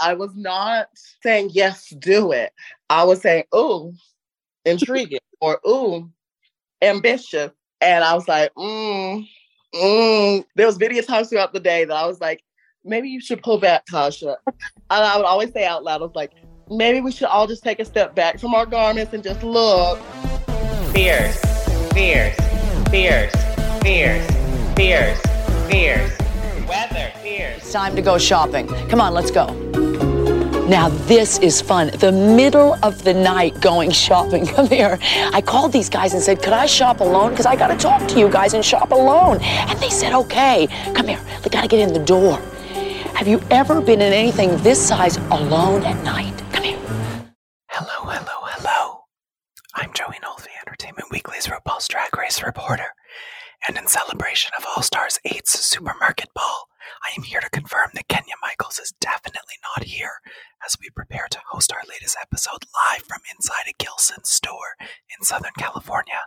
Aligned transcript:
I 0.00 0.14
was 0.14 0.34
not 0.34 0.88
saying, 1.22 1.50
yes, 1.52 1.88
do 1.98 2.32
it. 2.32 2.52
I 2.90 3.04
was 3.04 3.20
saying, 3.20 3.44
ooh, 3.54 3.92
intriguing 4.64 5.20
or 5.40 5.60
ooh, 5.66 6.10
ambitious. 6.80 7.50
And 7.80 8.04
I 8.04 8.14
was 8.14 8.28
like, 8.28 8.54
mm, 8.54 9.26
mm. 9.74 10.44
There 10.54 10.66
was 10.66 10.78
many 10.78 11.00
times 11.02 11.28
throughout 11.28 11.52
the 11.52 11.60
day 11.60 11.84
that 11.84 11.96
I 11.96 12.06
was 12.06 12.20
like, 12.20 12.42
maybe 12.84 13.08
you 13.08 13.20
should 13.20 13.42
pull 13.42 13.58
back, 13.58 13.86
Tasha. 13.86 14.36
And 14.46 14.56
I 14.90 15.16
would 15.16 15.26
always 15.26 15.52
say 15.52 15.66
out 15.66 15.84
loud, 15.84 16.00
I 16.00 16.04
was 16.04 16.14
like, 16.14 16.32
maybe 16.70 17.00
we 17.00 17.12
should 17.12 17.28
all 17.28 17.46
just 17.46 17.62
take 17.62 17.80
a 17.80 17.84
step 17.84 18.14
back 18.14 18.38
from 18.38 18.54
our 18.54 18.66
garments 18.66 19.12
and 19.12 19.22
just 19.22 19.42
look. 19.42 19.98
Fierce, 20.92 21.38
fierce, 21.92 22.36
fierce, 22.90 23.32
fierce, 23.82 24.30
fierce, 24.76 25.20
fierce. 25.68 26.18
Weather, 26.68 27.12
fierce. 27.22 27.56
It's 27.58 27.72
time 27.72 27.96
to 27.96 28.02
go 28.02 28.18
shopping. 28.18 28.68
Come 28.88 29.00
on, 29.00 29.14
let's 29.14 29.30
go. 29.30 29.46
Now, 30.72 30.88
this 30.88 31.38
is 31.40 31.60
fun. 31.60 31.88
The 31.98 32.10
middle 32.10 32.78
of 32.82 33.04
the 33.04 33.12
night 33.12 33.60
going 33.60 33.90
shopping. 33.90 34.46
Come 34.56 34.68
here. 34.68 34.98
I 35.02 35.42
called 35.42 35.70
these 35.70 35.90
guys 35.90 36.14
and 36.14 36.22
said, 36.22 36.42
Could 36.42 36.54
I 36.54 36.64
shop 36.64 37.00
alone? 37.00 37.32
Because 37.32 37.44
I 37.44 37.56
got 37.56 37.66
to 37.66 37.76
talk 37.76 38.08
to 38.08 38.18
you 38.18 38.30
guys 38.30 38.54
and 38.54 38.64
shop 38.64 38.90
alone. 38.90 39.36
And 39.42 39.78
they 39.80 39.90
said, 39.90 40.14
Okay. 40.14 40.68
Come 40.94 41.08
here. 41.08 41.20
We 41.44 41.50
got 41.50 41.60
to 41.60 41.68
get 41.68 41.86
in 41.86 41.92
the 41.92 42.02
door. 42.02 42.38
Have 43.12 43.28
you 43.28 43.42
ever 43.50 43.82
been 43.82 44.00
in 44.00 44.14
anything 44.14 44.56
this 44.62 44.80
size 44.80 45.18
alone 45.30 45.84
at 45.84 46.02
night? 46.04 46.42
Come 46.54 46.64
here. 46.64 46.78
Hello, 47.68 48.10
hello, 48.10 48.38
hello. 48.40 49.04
I'm 49.74 49.92
Joey 49.92 50.16
Nolfi, 50.24 50.48
Entertainment 50.66 51.10
Weekly's 51.10 51.48
RuPaul's 51.48 51.86
Drag 51.86 52.16
Race 52.16 52.42
reporter. 52.42 52.94
And 53.68 53.76
in 53.76 53.88
celebration 53.88 54.52
of 54.56 54.64
All 54.74 54.82
Stars 54.82 55.18
8's 55.26 55.50
Supermarket 55.50 56.30
Ball, 56.34 56.66
I 57.02 57.10
am 57.16 57.22
here 57.22 57.40
to 57.40 57.50
confirm 57.50 57.90
that 57.94 58.08
Kenya 58.08 58.34
Michaels 58.40 58.78
is 58.78 58.94
definitely 59.00 59.56
not 59.76 59.84
here 59.86 60.20
as 60.64 60.76
we 60.80 60.90
prepare 60.90 61.26
to 61.30 61.40
host 61.50 61.72
our 61.72 61.82
latest 61.88 62.16
episode 62.20 62.64
live 62.90 63.02
from 63.04 63.20
inside 63.34 63.68
a 63.68 63.82
Gilson 63.82 64.24
store 64.24 64.76
in 65.18 65.24
Southern 65.24 65.52
California. 65.58 66.20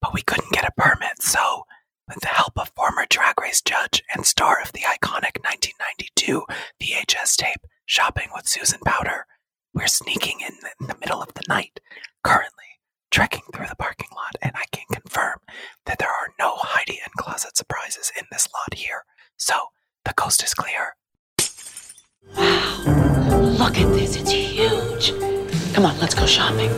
But 0.00 0.14
we 0.14 0.22
couldn't 0.22 0.52
get 0.52 0.66
a 0.66 0.80
permit, 0.80 1.22
so 1.22 1.64
with 2.08 2.20
the 2.20 2.28
help 2.28 2.58
of 2.58 2.70
former 2.76 3.06
Drag 3.08 3.40
Race 3.40 3.60
judge 3.60 4.02
and 4.14 4.24
star 4.26 4.60
of 4.62 4.72
the 4.72 4.80
iconic 4.80 5.42
1992 5.42 6.44
VHS 6.82 7.36
tape 7.36 7.66
Shopping 7.84 8.28
with 8.34 8.48
Susan 8.48 8.80
Powter, 8.86 9.22
we're 9.72 9.86
sneaking 9.86 10.40
in 10.40 10.54
in 10.80 10.86
the 10.88 10.96
middle 11.00 11.22
of 11.22 11.34
the 11.34 11.44
night, 11.48 11.80
currently 12.24 12.64
trekking 13.10 13.42
through 13.54 13.66
the 13.68 13.76
parking 13.76 14.08
lot, 14.14 14.34
and 14.42 14.52
I 14.54 14.64
can 14.72 14.84
confirm 14.92 15.38
that 15.86 15.98
there 15.98 16.08
are 16.10 16.34
no 16.38 16.56
Heidi 16.56 17.00
N 17.02 17.10
Closet 17.16 17.56
surprises 17.56 18.12
in 18.18 18.26
this 18.30 18.48
lot 18.52 18.74
here. 18.74 19.04
So 19.36 19.54
the 20.06 20.14
coast 20.14 20.42
is 20.44 20.54
clear. 20.54 20.94
Wow. 22.36 22.82
Look 23.58 23.78
at 23.78 23.92
this. 23.94 24.16
It's 24.16 24.30
huge. 24.30 25.12
Come 25.74 25.84
on, 25.84 25.98
let's 25.98 26.14
go 26.14 26.26
shopping. 26.26 26.70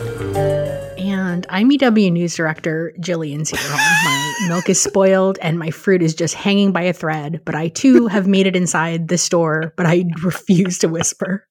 And 0.97 1.45
I'm 1.49 1.71
EW 1.71 2.11
News 2.11 2.35
Director 2.35 2.93
Jillian 2.99 3.41
Sederholm. 3.41 3.77
My 3.77 4.35
milk 4.47 4.69
is 4.69 4.81
spoiled 4.81 5.37
and 5.41 5.59
my 5.59 5.69
fruit 5.69 6.01
is 6.01 6.15
just 6.15 6.33
hanging 6.33 6.71
by 6.71 6.81
a 6.81 6.93
thread, 6.93 7.41
but 7.45 7.55
I 7.55 7.67
too 7.69 8.07
have 8.07 8.27
made 8.27 8.47
it 8.47 8.55
inside 8.55 9.07
the 9.07 9.17
store, 9.17 9.73
but 9.77 9.85
I 9.85 10.05
refuse 10.23 10.79
to 10.79 10.87
whisper. 10.87 11.45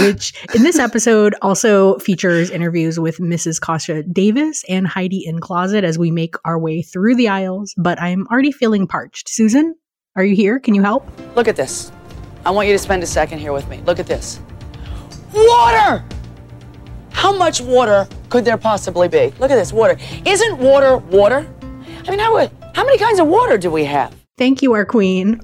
Which 0.00 0.32
in 0.54 0.62
this 0.62 0.78
episode 0.78 1.34
also 1.42 1.98
features 1.98 2.50
interviews 2.50 2.98
with 2.98 3.18
Mrs. 3.18 3.60
Kasha 3.60 4.02
Davis 4.02 4.64
and 4.68 4.86
Heidi 4.86 5.26
N 5.26 5.38
Closet 5.38 5.84
as 5.84 5.98
we 5.98 6.10
make 6.10 6.34
our 6.44 6.58
way 6.58 6.82
through 6.82 7.14
the 7.14 7.28
aisles, 7.28 7.74
but 7.76 8.00
I'm 8.00 8.26
already 8.28 8.52
feeling 8.52 8.86
parched. 8.86 9.28
Susan, 9.28 9.74
are 10.14 10.24
you 10.24 10.34
here? 10.36 10.60
Can 10.60 10.74
you 10.74 10.82
help? 10.82 11.08
Look 11.36 11.48
at 11.48 11.56
this. 11.56 11.90
I 12.44 12.50
want 12.50 12.68
you 12.68 12.74
to 12.74 12.78
spend 12.78 13.02
a 13.02 13.06
second 13.06 13.38
here 13.38 13.52
with 13.52 13.68
me. 13.68 13.80
Look 13.86 13.98
at 13.98 14.06
this. 14.06 14.40
Water! 15.32 16.04
How 17.12 17.34
much 17.34 17.60
water 17.60 18.06
could 18.28 18.44
there 18.44 18.58
possibly 18.58 19.08
be? 19.08 19.32
Look 19.38 19.50
at 19.50 19.56
this 19.56 19.72
water. 19.72 19.96
Isn't 20.26 20.58
water 20.58 20.98
water? 20.98 21.48
I 22.06 22.10
mean, 22.10 22.18
how, 22.18 22.36
how 22.74 22.84
many 22.84 22.98
kinds 22.98 23.20
of 23.20 23.28
water 23.28 23.56
do 23.56 23.70
we 23.70 23.84
have? 23.84 24.14
Thank 24.36 24.60
you, 24.60 24.72
our 24.74 24.84
queen. 24.84 25.40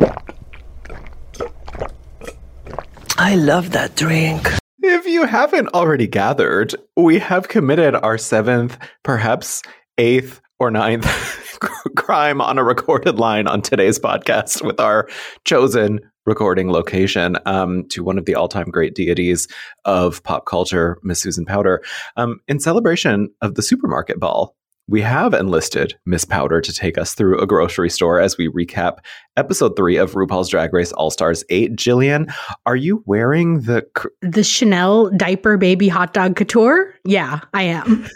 I 3.16 3.36
love 3.36 3.70
that 3.70 3.94
drink. 3.96 4.48
If 4.82 5.06
you 5.06 5.24
haven't 5.26 5.68
already 5.68 6.06
gathered, 6.06 6.74
we 6.96 7.18
have 7.20 7.48
committed 7.48 7.94
our 7.94 8.18
seventh, 8.18 8.76
perhaps 9.02 9.62
eighth 9.98 10.40
or 10.58 10.70
ninth 10.70 11.06
crime 11.96 12.40
on 12.40 12.58
a 12.58 12.64
recorded 12.64 13.18
line 13.18 13.46
on 13.46 13.62
today's 13.62 13.98
podcast 13.98 14.64
with 14.64 14.80
our 14.80 15.08
chosen 15.44 16.00
recording 16.26 16.70
location 16.70 17.36
um, 17.46 17.86
to 17.88 18.04
one 18.04 18.18
of 18.18 18.26
the 18.26 18.34
all-time 18.34 18.70
great 18.70 18.94
deities 18.94 19.48
of 19.84 20.22
pop 20.24 20.46
culture, 20.46 20.98
Miss 21.02 21.20
Susan 21.20 21.46
Powter. 21.46 21.78
Um, 22.16 22.40
in 22.48 22.60
celebration 22.60 23.28
of 23.40 23.54
the 23.54 23.62
supermarket 23.62 24.20
ball, 24.20 24.54
we 24.88 25.02
have 25.02 25.34
enlisted 25.34 25.94
Miss 26.06 26.24
Powter 26.24 26.62
to 26.62 26.72
take 26.72 26.96
us 26.96 27.12
through 27.14 27.38
a 27.40 27.46
grocery 27.46 27.90
store 27.90 28.20
as 28.20 28.38
we 28.38 28.48
recap 28.48 28.98
episode 29.36 29.76
three 29.76 29.96
of 29.96 30.12
RuPaul's 30.12 30.48
Drag 30.48 30.72
Race 30.72 30.92
All 30.92 31.10
Stars 31.10 31.44
8. 31.50 31.76
Jillian, 31.76 32.32
are 32.64 32.76
you 32.76 33.02
wearing 33.06 33.60
the. 33.62 33.86
The 34.22 34.42
Chanel 34.42 35.10
diaper 35.10 35.58
baby 35.58 35.88
hot 35.88 36.14
dog 36.14 36.36
couture? 36.36 36.94
Yeah, 37.04 37.40
I 37.52 37.64
am. 37.64 38.08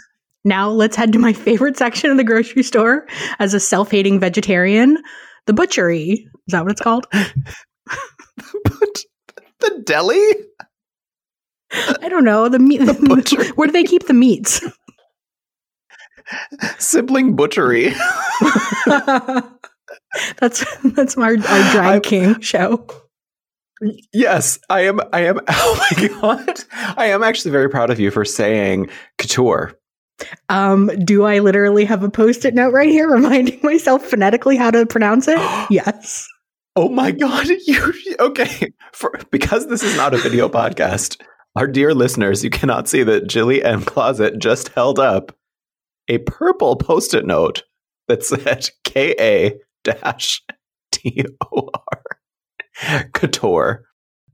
Now 0.45 0.69
let's 0.69 0.95
head 0.95 1.13
to 1.13 1.19
my 1.19 1.33
favorite 1.33 1.77
section 1.77 2.11
of 2.11 2.17
the 2.17 2.23
grocery 2.23 2.63
store 2.63 3.07
as 3.39 3.53
a 3.53 3.59
self-hating 3.59 4.19
vegetarian, 4.19 4.97
the 5.45 5.53
butchery. 5.53 6.27
Is 6.47 6.51
that 6.51 6.63
what 6.63 6.71
it's 6.71 6.81
called? 6.81 7.07
the, 7.11 9.05
the 9.59 9.83
deli? 9.85 10.21
I 12.01 12.09
don't 12.09 12.25
know. 12.25 12.49
The 12.49 12.59
meat. 12.59 12.81
The 12.85 13.53
where 13.55 13.67
do 13.67 13.71
they 13.71 13.83
keep 13.83 14.07
the 14.07 14.13
meats? 14.13 14.61
Sibling 16.77 17.35
butchery. 17.35 17.93
that's 20.39 20.65
that's 20.83 21.17
our, 21.17 21.23
our 21.23 21.71
drag 21.71 21.77
I'm, 21.77 22.01
king 22.01 22.39
show. 22.41 22.85
Yes, 24.13 24.59
I 24.69 24.81
am. 24.81 24.99
I 25.11 25.21
am. 25.21 25.39
Oh 25.47 25.87
my 25.91 26.07
god! 26.07 26.63
I 26.97 27.07
am 27.07 27.23
actually 27.23 27.51
very 27.51 27.69
proud 27.69 27.89
of 27.89 27.99
you 27.99 28.11
for 28.11 28.23
saying 28.25 28.89
couture 29.17 29.77
um, 30.49 30.87
do 31.03 31.23
I 31.23 31.39
literally 31.39 31.85
have 31.85 32.03
a 32.03 32.09
post-it 32.09 32.53
note 32.53 32.73
right 32.73 32.89
here 32.89 33.09
reminding 33.11 33.59
myself 33.63 34.05
phonetically 34.05 34.57
how 34.57 34.71
to 34.71 34.85
pronounce 34.85 35.27
it? 35.27 35.37
yes. 35.69 36.27
Oh 36.75 36.89
my 36.89 37.11
god, 37.11 37.47
you 37.65 37.93
okay. 38.19 38.73
For, 38.93 39.19
because 39.31 39.67
this 39.67 39.83
is 39.83 39.95
not 39.95 40.13
a 40.13 40.17
video 40.17 40.49
podcast, 40.49 41.21
our 41.55 41.67
dear 41.67 41.93
listeners, 41.93 42.43
you 42.43 42.49
cannot 42.49 42.87
see 42.87 43.03
that 43.03 43.27
Jilly 43.27 43.63
M 43.63 43.83
Closet 43.83 44.39
just 44.39 44.69
held 44.69 44.97
up 44.97 45.35
a 46.07 46.17
purple 46.19 46.75
post-it 46.75 47.25
note 47.25 47.63
that 48.07 48.23
said 48.23 48.69
K 48.83 49.15
A 49.19 49.53
dash 49.83 50.41
T 50.91 51.25
O 51.53 51.69
R 51.73 53.03
Couture 53.13 53.85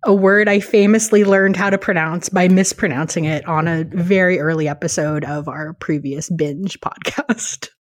a 0.06 0.14
word 0.14 0.48
I 0.48 0.60
famously 0.60 1.24
learned 1.24 1.56
how 1.56 1.70
to 1.70 1.78
pronounce 1.78 2.30
by 2.30 2.48
mispronouncing 2.48 3.26
it 3.26 3.46
on 3.46 3.68
a 3.68 3.84
very 3.84 4.40
early 4.40 4.68
episode 4.68 5.26
of 5.26 5.48
our 5.48 5.74
previous 5.74 6.30
binge 6.30 6.80
podcast. 6.80 7.70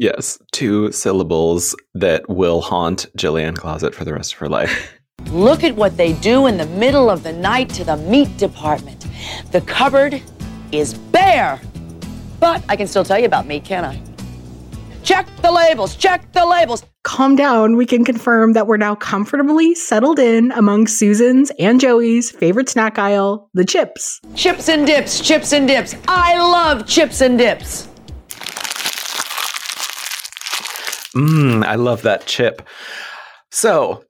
Yes, 0.00 0.38
two 0.52 0.92
syllables 0.92 1.74
that 1.92 2.28
will 2.28 2.60
haunt 2.60 3.06
Jillian 3.16 3.56
Closet 3.56 3.96
for 3.96 4.04
the 4.04 4.14
rest 4.14 4.32
of 4.32 4.38
her 4.38 4.48
life. 4.48 4.96
Look 5.32 5.64
at 5.64 5.74
what 5.74 5.96
they 5.96 6.12
do 6.12 6.46
in 6.46 6.56
the 6.56 6.66
middle 6.66 7.10
of 7.10 7.24
the 7.24 7.32
night 7.32 7.68
to 7.70 7.82
the 7.82 7.96
meat 7.96 8.36
department. 8.36 9.04
The 9.50 9.60
cupboard 9.60 10.22
is 10.70 10.94
bare. 10.94 11.60
But 12.38 12.62
I 12.68 12.76
can 12.76 12.86
still 12.86 13.04
tell 13.04 13.18
you 13.18 13.26
about 13.26 13.48
meat, 13.48 13.64
can 13.64 13.84
I? 13.84 14.00
Check 15.08 15.26
the 15.40 15.50
labels, 15.50 15.96
check 15.96 16.32
the 16.32 16.44
labels. 16.44 16.84
Calm 17.02 17.34
down. 17.34 17.76
We 17.76 17.86
can 17.86 18.04
confirm 18.04 18.52
that 18.52 18.66
we're 18.66 18.76
now 18.76 18.94
comfortably 18.94 19.74
settled 19.74 20.18
in 20.18 20.52
among 20.52 20.86
Susan's 20.86 21.50
and 21.58 21.80
Joey's 21.80 22.30
favorite 22.30 22.68
snack 22.68 22.98
aisle, 22.98 23.48
the 23.54 23.64
chips. 23.64 24.20
Chips 24.34 24.68
and 24.68 24.86
dips, 24.86 25.18
chips 25.20 25.54
and 25.54 25.66
dips. 25.66 25.96
I 26.08 26.36
love 26.36 26.86
chips 26.86 27.22
and 27.22 27.38
dips. 27.38 27.86
Mmm, 31.16 31.64
I 31.64 31.76
love 31.76 32.02
that 32.02 32.26
chip. 32.26 32.60
So, 33.50 34.04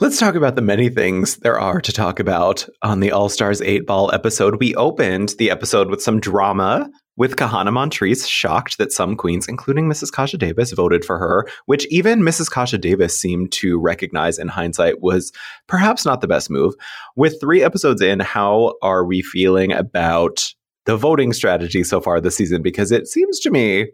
Let's 0.00 0.20
talk 0.20 0.36
about 0.36 0.54
the 0.54 0.62
many 0.62 0.88
things 0.90 1.38
there 1.38 1.58
are 1.58 1.80
to 1.80 1.92
talk 1.92 2.20
about 2.20 2.68
on 2.82 3.00
the 3.00 3.10
All 3.10 3.28
Stars 3.28 3.60
8 3.60 3.84
Ball 3.84 4.14
episode. 4.14 4.60
We 4.60 4.72
opened 4.76 5.34
the 5.38 5.50
episode 5.50 5.90
with 5.90 6.00
some 6.00 6.20
drama 6.20 6.88
with 7.18 7.34
Kahanna 7.34 7.70
Montrese 7.72 8.26
shocked 8.28 8.78
that 8.78 8.92
some 8.92 9.16
queens, 9.16 9.48
including 9.48 9.86
Mrs. 9.88 10.12
Kasha 10.12 10.38
Davis, 10.38 10.70
voted 10.70 11.04
for 11.04 11.18
her, 11.18 11.46
which 11.66 11.84
even 11.86 12.20
Mrs. 12.20 12.48
Kasha 12.48 12.78
Davis 12.78 13.20
seemed 13.20 13.50
to 13.52 13.78
recognize 13.78 14.38
in 14.38 14.46
hindsight 14.46 15.02
was 15.02 15.32
perhaps 15.66 16.06
not 16.06 16.20
the 16.20 16.28
best 16.28 16.48
move. 16.48 16.74
With 17.16 17.40
three 17.40 17.62
episodes 17.62 18.00
in, 18.00 18.20
how 18.20 18.76
are 18.82 19.04
we 19.04 19.20
feeling 19.20 19.72
about 19.72 20.54
the 20.86 20.96
voting 20.96 21.32
strategy 21.32 21.82
so 21.82 22.00
far 22.00 22.20
this 22.20 22.36
season? 22.36 22.62
Because 22.62 22.92
it 22.92 23.08
seems 23.08 23.40
to 23.40 23.50
me 23.50 23.88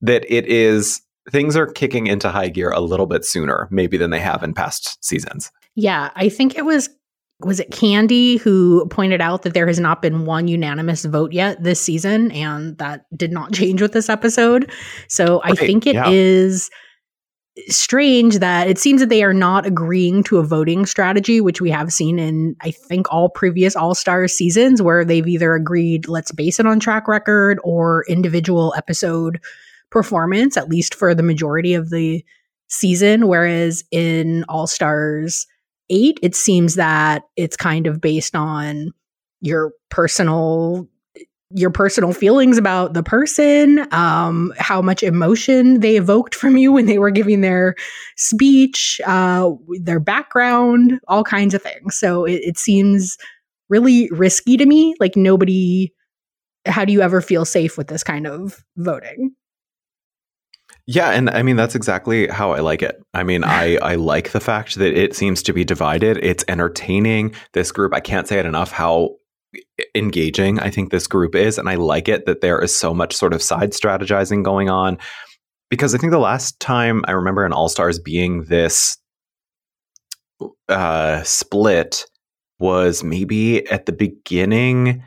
that 0.00 0.24
it 0.32 0.46
is 0.46 1.02
things 1.30 1.56
are 1.56 1.66
kicking 1.66 2.06
into 2.06 2.30
high 2.30 2.48
gear 2.48 2.70
a 2.70 2.80
little 2.80 3.06
bit 3.06 3.26
sooner, 3.26 3.68
maybe 3.70 3.98
than 3.98 4.10
they 4.10 4.20
have 4.20 4.42
in 4.42 4.54
past 4.54 5.04
seasons. 5.04 5.52
Yeah, 5.74 6.10
I 6.16 6.30
think 6.30 6.56
it 6.56 6.64
was 6.64 6.88
was 7.40 7.60
it 7.60 7.70
Candy 7.70 8.36
who 8.38 8.86
pointed 8.88 9.20
out 9.20 9.42
that 9.42 9.52
there 9.52 9.66
has 9.66 9.78
not 9.78 10.00
been 10.00 10.24
one 10.24 10.48
unanimous 10.48 11.04
vote 11.04 11.32
yet 11.32 11.62
this 11.62 11.80
season, 11.80 12.30
and 12.32 12.78
that 12.78 13.04
did 13.16 13.30
not 13.32 13.52
change 13.54 13.82
with 13.82 13.92
this 13.92 14.08
episode. 14.08 14.70
So 15.08 15.40
I 15.40 15.48
Right, 15.50 15.58
think 15.58 15.86
it 15.86 15.96
is 16.06 16.70
yeah. 17.56 17.64
strange 17.68 18.38
that 18.38 18.68
it 18.68 18.78
seems 18.78 19.00
that 19.00 19.10
they 19.10 19.22
are 19.22 19.34
not 19.34 19.66
agreeing 19.66 20.22
to 20.24 20.38
a 20.38 20.42
voting 20.42 20.86
strategy, 20.86 21.40
which 21.40 21.60
we 21.60 21.70
have 21.70 21.92
seen 21.92 22.18
in 22.18 22.56
I 22.62 22.70
think 22.70 23.06
all 23.12 23.28
previous 23.28 23.76
All 23.76 23.94
Stars 23.94 24.32
seasons, 24.32 24.80
where 24.80 25.04
they've 25.04 25.26
either 25.26 25.54
agreed 25.54 26.08
let's 26.08 26.32
base 26.32 26.58
it 26.58 26.66
on 26.66 26.80
track 26.80 27.06
record 27.06 27.58
or 27.64 28.04
individual 28.08 28.72
episode 28.78 29.40
performance, 29.90 30.56
at 30.56 30.68
least 30.68 30.94
for 30.94 31.14
the 31.14 31.22
majority 31.22 31.74
of 31.74 31.90
the 31.90 32.24
season. 32.68 33.28
Whereas 33.28 33.84
in 33.90 34.44
All 34.48 34.66
Stars 34.66 35.46
8, 35.90 36.18
it 36.22 36.34
seems 36.34 36.74
that 36.74 37.24
it's 37.36 37.56
kind 37.56 37.86
of 37.86 38.00
based 38.00 38.34
on 38.34 38.92
your 39.40 39.72
personal 39.90 40.88
your 41.50 41.70
personal 41.70 42.12
feelings 42.12 42.58
about 42.58 42.92
the 42.92 43.04
person 43.04 43.86
um 43.94 44.52
how 44.58 44.82
much 44.82 45.04
emotion 45.04 45.78
they 45.78 45.96
evoked 45.96 46.34
from 46.34 46.56
you 46.56 46.72
when 46.72 46.86
they 46.86 46.98
were 46.98 47.12
giving 47.12 47.40
their 47.40 47.76
speech 48.16 49.00
uh 49.06 49.48
their 49.80 50.00
background 50.00 50.98
all 51.06 51.22
kinds 51.22 51.54
of 51.54 51.62
things. 51.62 51.96
So 51.96 52.24
it, 52.24 52.40
it 52.42 52.58
seems 52.58 53.16
really 53.68 54.08
risky 54.10 54.56
to 54.56 54.66
me 54.66 54.94
like 54.98 55.16
nobody 55.16 55.92
how 56.66 56.84
do 56.84 56.92
you 56.92 57.00
ever 57.00 57.20
feel 57.20 57.44
safe 57.44 57.78
with 57.78 57.86
this 57.86 58.02
kind 58.02 58.26
of 58.26 58.64
voting 58.76 59.32
Yeah, 60.86 61.10
and 61.10 61.28
I 61.30 61.42
mean 61.42 61.56
that's 61.56 61.74
exactly 61.74 62.28
how 62.28 62.52
I 62.52 62.60
like 62.60 62.82
it. 62.82 63.02
I 63.12 63.24
mean, 63.24 63.42
I 63.42 63.76
I 63.82 63.96
like 63.96 64.30
the 64.30 64.40
fact 64.40 64.76
that 64.76 64.96
it 64.96 65.16
seems 65.16 65.42
to 65.44 65.52
be 65.52 65.64
divided. 65.64 66.18
It's 66.22 66.44
entertaining. 66.48 67.34
This 67.52 67.72
group, 67.72 67.92
I 67.92 68.00
can't 68.00 68.28
say 68.28 68.38
it 68.38 68.46
enough 68.46 68.70
how 68.70 69.16
engaging 69.94 70.60
I 70.60 70.70
think 70.70 70.90
this 70.90 71.06
group 71.06 71.34
is, 71.34 71.58
and 71.58 71.68
I 71.68 71.74
like 71.74 72.08
it 72.08 72.26
that 72.26 72.40
there 72.40 72.60
is 72.62 72.76
so 72.76 72.94
much 72.94 73.14
sort 73.14 73.32
of 73.32 73.42
side 73.42 73.72
strategizing 73.72 74.44
going 74.44 74.68
on. 74.70 74.98
Because 75.68 75.94
I 75.94 75.98
think 75.98 76.12
the 76.12 76.18
last 76.18 76.60
time 76.60 77.04
I 77.08 77.12
remember 77.12 77.44
an 77.44 77.52
All 77.52 77.68
Stars 77.68 77.98
being 77.98 78.44
this 78.44 78.98
uh, 80.68 81.22
split 81.24 82.06
was 82.60 83.02
maybe 83.02 83.66
at 83.68 83.86
the 83.86 83.92
beginning 83.92 85.02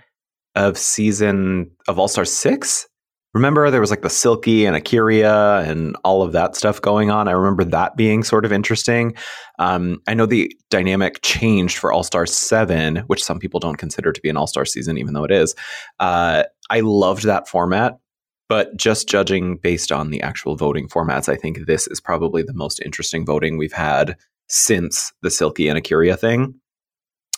of 0.56 0.78
season 0.78 1.72
of 1.88 1.98
All 1.98 2.10
Star 2.10 2.26
Six. 2.26 2.89
Remember, 3.36 3.70
there 3.70 3.82
was 3.82 3.92
like 3.92 4.02
the 4.02 4.10
Silky 4.10 4.66
and 4.66 4.76
A'keria 4.76 5.68
and 5.68 5.96
all 6.04 6.24
of 6.24 6.32
that 6.32 6.56
stuff 6.56 6.82
going 6.82 7.12
on. 7.12 7.28
I 7.28 7.32
remember 7.32 7.64
that 7.64 7.96
being 7.96 8.24
sort 8.24 8.44
of 8.44 8.52
interesting. 8.52 9.14
Um, 9.60 10.02
I 10.08 10.16
know 10.16 10.26
the 10.26 10.52
dynamic 10.72 11.22
changed 11.22 11.78
for 11.78 11.92
All 11.92 12.04
Star 12.04 12.26
7, 12.26 12.98
which 13.08 13.24
some 13.24 13.38
people 13.38 13.60
don't 13.60 13.78
consider 13.78 14.12
to 14.12 14.22
be 14.22 14.30
an 14.30 14.38
All 14.38 14.48
Star 14.48 14.66
season, 14.66 14.98
even 14.98 15.14
though 15.14 15.24
it 15.24 15.32
is. 15.32 15.54
Uh, 16.00 16.44
I 16.72 16.80
loved 16.80 17.24
that 17.24 17.48
format, 17.48 18.00
but 18.48 18.76
just 18.76 19.08
judging 19.08 19.58
based 19.58 19.92
on 19.92 20.10
the 20.10 20.22
actual 20.22 20.56
voting 20.56 20.88
formats, 20.88 21.30
I 21.30 21.36
think 21.36 21.68
this 21.68 21.86
is 21.86 22.02
probably 22.02 22.42
the 22.42 22.54
most 22.54 22.82
interesting 22.84 23.28
voting 23.28 23.58
we've 23.58 23.72
had 23.72 24.18
since 24.48 25.14
the 25.22 25.30
Silky 25.30 25.68
and 25.68 25.78
A'keria 25.78 26.18
thing. 26.18 26.56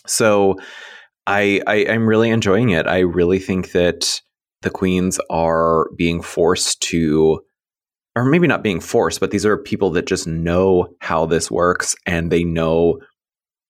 So 0.06 0.56
I, 1.26 1.60
I 1.66 1.86
I'm 1.90 2.06
really 2.06 2.30
enjoying 2.30 2.70
it. 2.70 2.86
I 2.86 3.00
really 3.00 3.38
think 3.38 3.72
that 3.72 4.21
the 4.62 4.70
queens 4.70 5.20
are 5.30 5.88
being 5.96 6.22
forced 6.22 6.80
to 6.82 7.40
or 8.14 8.24
maybe 8.24 8.46
not 8.46 8.62
being 8.62 8.80
forced 8.80 9.20
but 9.20 9.30
these 9.30 9.46
are 9.46 9.56
people 9.56 9.90
that 9.90 10.06
just 10.06 10.26
know 10.26 10.88
how 11.00 11.26
this 11.26 11.50
works 11.50 11.94
and 12.06 12.30
they 12.30 12.44
know 12.44 12.98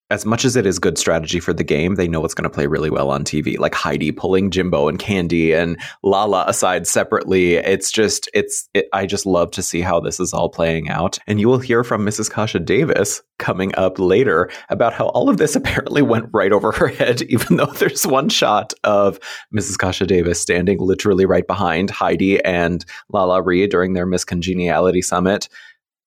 as 0.09 0.25
much 0.25 0.45
as 0.45 0.55
it 0.55 0.65
is 0.65 0.79
good 0.79 0.97
strategy 0.97 1.39
for 1.39 1.53
the 1.53 1.63
game 1.63 1.95
they 1.95 2.07
know 2.07 2.23
it's 2.23 2.33
going 2.33 2.43
to 2.43 2.49
play 2.49 2.67
really 2.67 2.89
well 2.89 3.09
on 3.09 3.23
tv 3.23 3.57
like 3.57 3.73
heidi 3.73 4.11
pulling 4.11 4.51
jimbo 4.51 4.87
and 4.87 4.99
candy 4.99 5.53
and 5.53 5.79
lala 6.03 6.45
aside 6.47 6.85
separately 6.87 7.55
it's 7.55 7.91
just 7.91 8.29
it's 8.33 8.69
it, 8.73 8.87
i 8.93 9.05
just 9.05 9.25
love 9.25 9.51
to 9.51 9.61
see 9.61 9.81
how 9.81 9.99
this 9.99 10.19
is 10.19 10.33
all 10.33 10.49
playing 10.49 10.89
out 10.89 11.17
and 11.27 11.39
you 11.39 11.47
will 11.47 11.59
hear 11.59 11.83
from 11.83 12.05
mrs 12.05 12.29
kasha 12.29 12.59
davis 12.59 13.21
coming 13.39 13.73
up 13.75 13.99
later 13.99 14.49
about 14.69 14.93
how 14.93 15.07
all 15.07 15.29
of 15.29 15.37
this 15.37 15.55
apparently 15.63 16.01
went 16.01 16.29
right 16.31 16.51
over 16.51 16.71
her 16.71 16.87
head 16.87 17.21
even 17.29 17.57
though 17.57 17.65
there's 17.65 18.07
one 18.07 18.29
shot 18.29 18.73
of 18.83 19.19
Mrs. 19.53 19.77
Kasha 19.77 20.05
Davis 20.05 20.39
standing 20.39 20.79
literally 20.79 21.25
right 21.25 21.45
behind 21.45 21.89
Heidi 21.89 22.43
and 22.43 22.85
LaLa 23.11 23.45
Ri 23.45 23.67
during 23.67 23.93
their 23.93 24.05
Miss 24.05 24.23
Congeniality 24.23 25.01
Summit, 25.01 25.49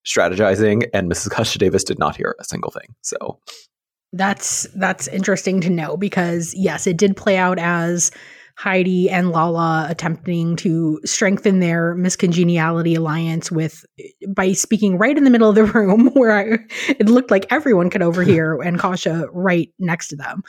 strategizing, 0.05 0.87
and 0.93 1.11
Mrs. 1.11 1.29
Kasha 1.31 1.59
Davis 1.59 1.83
did 1.83 1.99
not 1.99 2.15
hear 2.15 2.35
a 2.39 2.43
single 2.43 2.71
thing. 2.71 2.95
So 3.01 3.39
That's 4.13 4.63
that's 4.75 5.07
interesting 5.07 5.61
to 5.61 5.69
know 5.69 5.97
because 5.97 6.53
yes, 6.55 6.87
it 6.87 6.97
did 6.97 7.17
play 7.17 7.37
out 7.37 7.59
as 7.59 8.11
Heidi 8.57 9.07
and 9.07 9.29
Lala 9.31 9.85
attempting 9.87 10.55
to 10.57 10.99
strengthen 11.05 11.59
their 11.59 11.95
miscongeniality 11.95 12.97
alliance 12.97 13.51
with 13.51 13.85
by 14.29 14.53
speaking 14.53 14.97
right 14.97 15.15
in 15.15 15.25
the 15.25 15.29
middle 15.29 15.49
of 15.49 15.55
the 15.55 15.63
room 15.79 16.07
where 16.13 16.31
I, 16.31 16.57
it 16.87 17.07
looked 17.07 17.29
like 17.29 17.45
everyone 17.51 17.91
could 17.91 18.01
overhear 18.01 18.59
and 18.59 18.79
Kasha 18.79 19.27
right 19.31 19.69
next 19.77 20.07
to 20.07 20.15
them. 20.15 20.41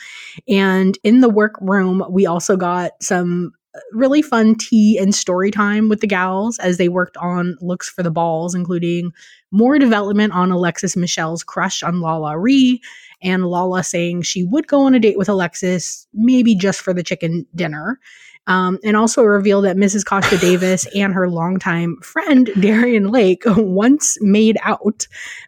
And 0.48 0.96
in 1.04 1.20
the 1.20 1.28
workroom, 1.28 2.02
we 2.08 2.24
also 2.24 2.56
got 2.56 2.92
some 3.02 3.52
really 3.92 4.22
fun 4.22 4.54
tea 4.54 4.98
and 4.98 5.14
story 5.14 5.50
time 5.50 5.90
with 5.90 6.00
the 6.00 6.06
gals 6.06 6.58
as 6.58 6.78
they 6.78 6.88
worked 6.88 7.16
on 7.18 7.56
looks 7.60 7.90
for 7.90 8.02
the 8.02 8.10
balls, 8.10 8.54
including 8.54 9.12
more 9.50 9.78
development 9.78 10.32
on 10.32 10.50
Alexis 10.50 10.96
Michelle's 10.96 11.44
crush 11.44 11.82
on 11.82 11.96
LaLa 12.00 12.40
Ri 12.40 12.80
and 13.22 13.46
Lala 13.46 13.82
saying 13.82 14.22
she 14.22 14.44
would 14.44 14.66
go 14.66 14.82
on 14.82 14.94
a 14.94 15.00
date 15.00 15.18
with 15.18 15.28
Alexis, 15.28 16.06
maybe 16.14 16.54
just 16.54 16.80
for 16.80 16.92
the 16.94 17.02
chicken 17.02 17.46
dinner. 17.54 17.98
Um, 18.46 18.78
and 18.82 18.96
also 18.96 19.24
reveal 19.24 19.60
that 19.60 19.76
Mrs. 19.76 20.06
Costa 20.06 20.38
Davis 20.40 20.86
and 20.94 21.12
her 21.12 21.28
longtime 21.28 21.96
friend 22.02 22.48
Darienne 22.58 23.08
Lake 23.10 23.42
once 23.46 24.16
made 24.22 24.56
out. 24.62 25.06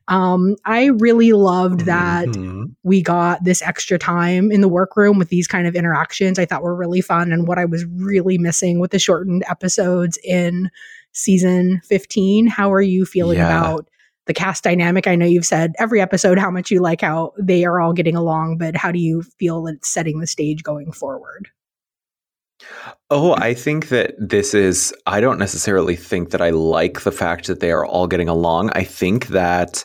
Um, 0.08 0.56
I 0.66 0.86
really 0.98 1.32
loved 1.32 1.86
that 1.86 2.28
Mhm. 2.28 2.74
we 2.82 3.00
got 3.00 3.42
this 3.42 3.62
extra 3.62 3.98
time 3.98 4.52
in 4.52 4.60
the 4.60 4.68
workroom 4.68 5.16
with 5.18 5.30
these 5.30 5.46
kind 5.46 5.66
of 5.66 5.74
interactions. 5.74 6.38
I 6.38 6.44
thought 6.44 6.62
were 6.62 6.76
really 6.76 7.00
fun 7.00 7.32
and 7.32 7.48
what 7.48 7.58
I 7.58 7.64
was 7.64 7.86
really 7.86 8.36
missing 8.36 8.80
with 8.80 8.90
the 8.90 8.98
shortened 8.98 9.44
episodes 9.48 10.18
in 10.22 10.70
season 11.12 11.80
15. 11.88 12.48
How 12.48 12.70
are 12.70 12.82
you 12.82 13.06
feeling 13.06 13.38
Yeah. 13.38 13.58
about 13.58 13.88
the 14.30 14.34
cast 14.34 14.62
dynamic? 14.62 15.08
I 15.08 15.16
know 15.16 15.26
you've 15.26 15.44
said 15.44 15.74
every 15.80 16.00
episode 16.00 16.38
how 16.38 16.52
much 16.52 16.70
you 16.70 16.80
like 16.80 17.00
how 17.00 17.32
they 17.36 17.64
are 17.64 17.80
all 17.80 17.92
getting 17.92 18.14
along, 18.14 18.58
but 18.58 18.76
how 18.76 18.92
do 18.92 19.00
you 19.00 19.22
feel 19.22 19.66
it's 19.66 19.92
setting 19.92 20.20
the 20.20 20.26
stage 20.28 20.62
going 20.62 20.92
forward? 20.92 21.48
Oh, 23.10 23.34
I 23.34 23.54
think 23.54 23.88
that 23.88 24.14
this 24.20 24.54
is, 24.54 24.94
I 25.04 25.20
don't 25.20 25.40
necessarily 25.40 25.96
think 25.96 26.30
that 26.30 26.40
I 26.40 26.50
like 26.50 27.00
the 27.00 27.10
fact 27.10 27.48
that 27.48 27.58
they 27.58 27.72
are 27.72 27.84
all 27.84 28.06
getting 28.06 28.28
along. 28.28 28.70
I 28.74 28.84
think 28.84 29.28
that 29.28 29.84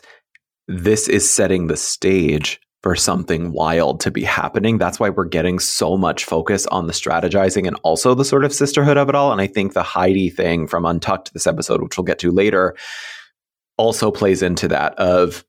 this 0.68 1.08
is 1.08 1.28
setting 1.28 1.66
the 1.66 1.76
stage 1.76 2.60
for 2.84 2.94
something 2.94 3.50
wild 3.50 3.98
to 3.98 4.12
be 4.12 4.22
happening. 4.22 4.78
That's 4.78 5.00
why 5.00 5.08
we're 5.08 5.24
getting 5.24 5.58
so 5.58 5.96
much 5.96 6.24
focus 6.24 6.68
on 6.68 6.86
the 6.86 6.92
strategizing 6.92 7.66
and 7.66 7.76
also 7.82 8.14
the 8.14 8.24
sort 8.24 8.44
of 8.44 8.52
sisterhood 8.52 8.96
of 8.96 9.08
it 9.08 9.16
all. 9.16 9.32
And 9.32 9.40
I 9.40 9.48
think 9.48 9.72
the 9.72 9.82
Heidi 9.82 10.30
thing 10.30 10.68
from 10.68 10.86
Untucked 10.86 11.32
this 11.32 11.48
episode, 11.48 11.82
which 11.82 11.98
we'll 11.98 12.04
get 12.04 12.20
to 12.20 12.30
later, 12.30 12.76
also 13.76 14.10
plays 14.10 14.42
into 14.42 14.68
that 14.68 14.94
of 14.94 15.44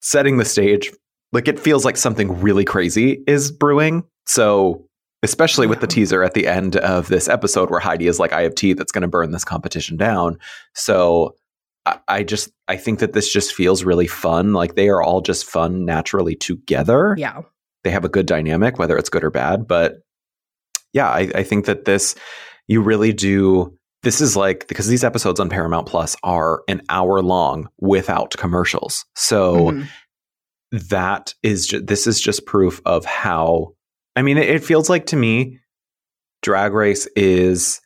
setting 0.00 0.36
the 0.36 0.44
stage. 0.44 0.92
Like 1.32 1.48
it 1.48 1.58
feels 1.58 1.84
like 1.84 1.96
something 1.96 2.40
really 2.40 2.64
crazy 2.64 3.22
is 3.26 3.50
brewing. 3.50 4.04
So 4.26 4.86
especially 5.22 5.66
with 5.66 5.80
the 5.80 5.86
teaser 5.86 6.22
at 6.22 6.34
the 6.34 6.46
end 6.46 6.76
of 6.76 7.08
this 7.08 7.28
episode 7.28 7.70
where 7.70 7.80
Heidi 7.80 8.06
is 8.06 8.20
like, 8.20 8.32
I 8.32 8.42
have 8.42 8.54
tea 8.54 8.74
that's 8.74 8.92
going 8.92 9.02
to 9.02 9.08
burn 9.08 9.32
this 9.32 9.44
competition 9.44 9.96
down. 9.96 10.38
So 10.74 11.34
I, 11.84 11.98
I 12.06 12.22
just, 12.22 12.50
I 12.68 12.76
think 12.76 13.00
that 13.00 13.12
this 13.12 13.32
just 13.32 13.54
feels 13.54 13.82
really 13.82 14.06
fun. 14.06 14.52
Like 14.52 14.74
they 14.74 14.88
are 14.88 15.02
all 15.02 15.20
just 15.20 15.44
fun 15.44 15.84
naturally 15.84 16.36
together. 16.36 17.16
Yeah. 17.18 17.42
They 17.82 17.90
have 17.90 18.04
a 18.04 18.08
good 18.08 18.26
dynamic, 18.26 18.78
whether 18.78 18.96
it's 18.96 19.08
good 19.08 19.24
or 19.24 19.30
bad. 19.30 19.66
But 19.66 19.96
yeah, 20.92 21.08
I, 21.08 21.30
I 21.34 21.42
think 21.42 21.66
that 21.66 21.84
this, 21.84 22.14
you 22.68 22.80
really 22.80 23.12
do. 23.12 23.76
This 24.06 24.20
is 24.20 24.36
like, 24.36 24.68
because 24.68 24.86
these 24.86 25.02
episodes 25.02 25.40
on 25.40 25.48
Paramount 25.48 25.88
Plus 25.88 26.14
are 26.22 26.62
an 26.68 26.80
hour 26.88 27.20
long 27.22 27.68
without 27.80 28.36
commercials. 28.38 29.04
So 29.16 29.72
Mhm. 29.72 29.88
that 30.90 31.34
is 31.42 31.66
ju- 31.66 31.80
this 31.80 32.06
is 32.06 32.20
just 32.20 32.46
proof 32.46 32.80
of 32.86 33.04
how 33.04 33.72
i 34.14 34.22
mean 34.22 34.36
it, 34.38 34.48
it 34.48 34.62
feels 34.64 34.88
like 34.88 35.06
to 35.06 35.16
me 35.16 35.58
drag 36.42 36.72
race 36.72 37.06
is 37.16 37.80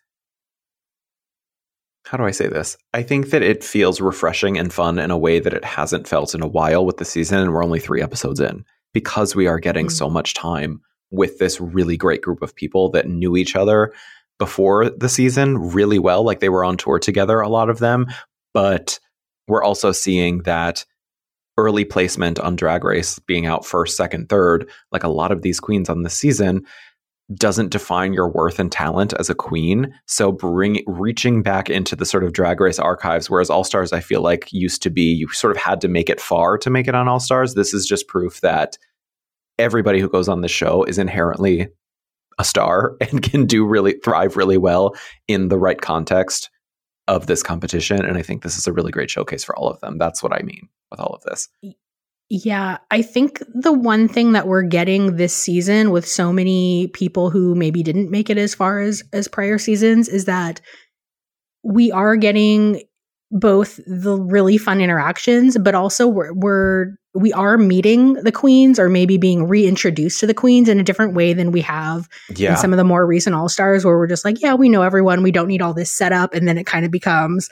how 2.06 2.16
do 2.16 2.24
i 2.24 2.30
say 2.30 2.48
this 2.48 2.76
i 2.94 3.02
think 3.02 3.30
that 3.30 3.42
it 3.42 3.62
feels 3.62 4.00
refreshing 4.00 4.58
and 4.58 4.72
fun 4.72 4.98
in 4.98 5.10
a 5.10 5.18
way 5.18 5.38
that 5.40 5.52
it 5.54 5.64
hasn't 5.64 6.08
felt 6.08 6.34
in 6.34 6.42
a 6.42 6.46
while 6.48 6.84
with 6.84 6.96
the 6.96 7.04
season 7.04 7.38
and 7.38 7.52
we're 7.52 7.64
only 7.64 7.80
three 7.80 8.02
episodes 8.02 8.40
in 8.40 8.64
because 8.92 9.36
we 9.36 9.46
are 9.46 9.58
getting 9.60 9.86
Mm. 9.86 9.92
so 9.92 10.08
much 10.10 10.34
time 10.34 10.80
with 11.10 11.38
this 11.38 11.60
really 11.60 11.96
great 11.96 12.22
group 12.22 12.40
of 12.42 12.54
people 12.54 12.90
that 12.92 13.08
knew 13.08 13.36
each 13.36 13.54
other 13.56 13.92
before 14.40 14.90
the 14.90 15.08
season 15.08 15.56
really 15.56 16.00
well 16.00 16.24
like 16.24 16.40
they 16.40 16.48
were 16.48 16.64
on 16.64 16.76
tour 16.76 16.98
together 16.98 17.40
a 17.40 17.48
lot 17.48 17.70
of 17.70 17.78
them 17.78 18.06
but 18.52 18.98
we're 19.46 19.62
also 19.62 19.92
seeing 19.92 20.42
that 20.42 20.84
early 21.58 21.84
placement 21.84 22.38
on 22.40 22.56
Drag 22.56 22.84
Race, 22.84 23.18
being 23.18 23.46
out 23.46 23.66
first, 23.66 23.96
second, 23.96 24.28
third, 24.28 24.68
like 24.92 25.04
a 25.04 25.08
lot 25.08 25.30
of 25.30 25.42
these 25.42 25.60
queens 25.60 25.90
on 25.90 26.02
the 26.02 26.10
season, 26.10 26.62
doesn't 27.34 27.70
define 27.70 28.12
your 28.12 28.28
worth 28.28 28.58
and 28.58 28.72
talent 28.72 29.12
as 29.18 29.28
a 29.28 29.34
queen. 29.34 29.92
So 30.06 30.32
bring 30.32 30.82
reaching 30.86 31.42
back 31.42 31.68
into 31.68 31.94
the 31.94 32.06
sort 32.06 32.24
of 32.24 32.32
drag 32.32 32.60
race 32.60 32.78
archives, 32.78 33.28
whereas 33.28 33.50
All 33.50 33.62
Stars 33.62 33.92
I 33.92 34.00
feel 34.00 34.22
like 34.22 34.52
used 34.52 34.82
to 34.82 34.90
be 34.90 35.02
you 35.02 35.28
sort 35.28 35.54
of 35.54 35.62
had 35.62 35.80
to 35.82 35.88
make 35.88 36.08
it 36.08 36.20
far 36.20 36.58
to 36.58 36.70
make 36.70 36.88
it 36.88 36.94
on 36.94 37.06
All 37.06 37.20
Stars. 37.20 37.54
This 37.54 37.74
is 37.74 37.86
just 37.86 38.08
proof 38.08 38.40
that 38.40 38.78
everybody 39.58 40.00
who 40.00 40.08
goes 40.08 40.28
on 40.28 40.40
the 40.40 40.48
show 40.48 40.82
is 40.84 40.98
inherently 40.98 41.68
a 42.40 42.44
star 42.44 42.96
and 43.00 43.22
can 43.22 43.46
do 43.46 43.64
really 43.64 43.92
thrive 44.02 44.36
really 44.36 44.58
well 44.58 44.96
in 45.28 45.48
the 45.48 45.58
right 45.58 45.80
context 45.80 46.50
of 47.06 47.26
this 47.26 47.42
competition. 47.42 48.04
And 48.04 48.16
I 48.16 48.22
think 48.22 48.42
this 48.42 48.56
is 48.56 48.66
a 48.66 48.72
really 48.72 48.92
great 48.92 49.10
showcase 49.10 49.44
for 49.44 49.56
all 49.56 49.68
of 49.68 49.80
them. 49.80 49.98
That's 49.98 50.22
what 50.22 50.32
I 50.32 50.42
mean 50.42 50.68
with 50.90 51.00
all 51.00 51.14
of 51.14 51.22
this. 51.22 51.48
Yeah, 52.28 52.78
I 52.92 53.02
think 53.02 53.42
the 53.54 53.72
one 53.72 54.06
thing 54.06 54.32
that 54.32 54.46
we're 54.46 54.62
getting 54.62 55.16
this 55.16 55.34
season 55.34 55.90
with 55.90 56.06
so 56.06 56.32
many 56.32 56.86
people 56.88 57.28
who 57.28 57.56
maybe 57.56 57.82
didn't 57.82 58.10
make 58.10 58.30
it 58.30 58.38
as 58.38 58.54
far 58.54 58.78
as 58.80 59.02
as 59.12 59.26
prior 59.26 59.58
seasons 59.58 60.08
is 60.08 60.26
that 60.26 60.60
we 61.64 61.90
are 61.90 62.14
getting 62.16 62.82
both 63.32 63.80
the 63.86 64.16
really 64.16 64.58
fun 64.58 64.80
interactions, 64.80 65.58
but 65.58 65.74
also 65.74 66.06
we're, 66.06 66.32
we're 66.32 66.96
we 67.14 67.32
are 67.32 67.58
meeting 67.58 68.14
the 68.14 68.30
queens 68.32 68.78
or 68.78 68.88
maybe 68.88 69.16
being 69.18 69.48
reintroduced 69.48 70.20
to 70.20 70.26
the 70.26 70.34
queens 70.34 70.68
in 70.68 70.78
a 70.78 70.82
different 70.84 71.14
way 71.14 71.32
than 71.32 71.50
we 71.50 71.60
have 71.60 72.08
Yeah. 72.36 72.52
in 72.52 72.56
some 72.56 72.72
of 72.72 72.76
the 72.76 72.84
more 72.84 73.04
recent 73.06 73.34
all 73.34 73.48
stars 73.48 73.84
where 73.84 73.96
we're 73.98 74.06
just 74.06 74.24
like, 74.24 74.40
yeah, 74.40 74.54
we 74.54 74.68
know 74.68 74.82
everyone, 74.82 75.22
we 75.22 75.32
don't 75.32 75.48
need 75.48 75.60
all 75.60 75.74
this 75.74 75.90
setup, 75.90 76.34
and 76.34 76.46
then 76.46 76.56
it 76.56 76.66
kind 76.66 76.84
of 76.84 76.90
becomes 76.92 77.48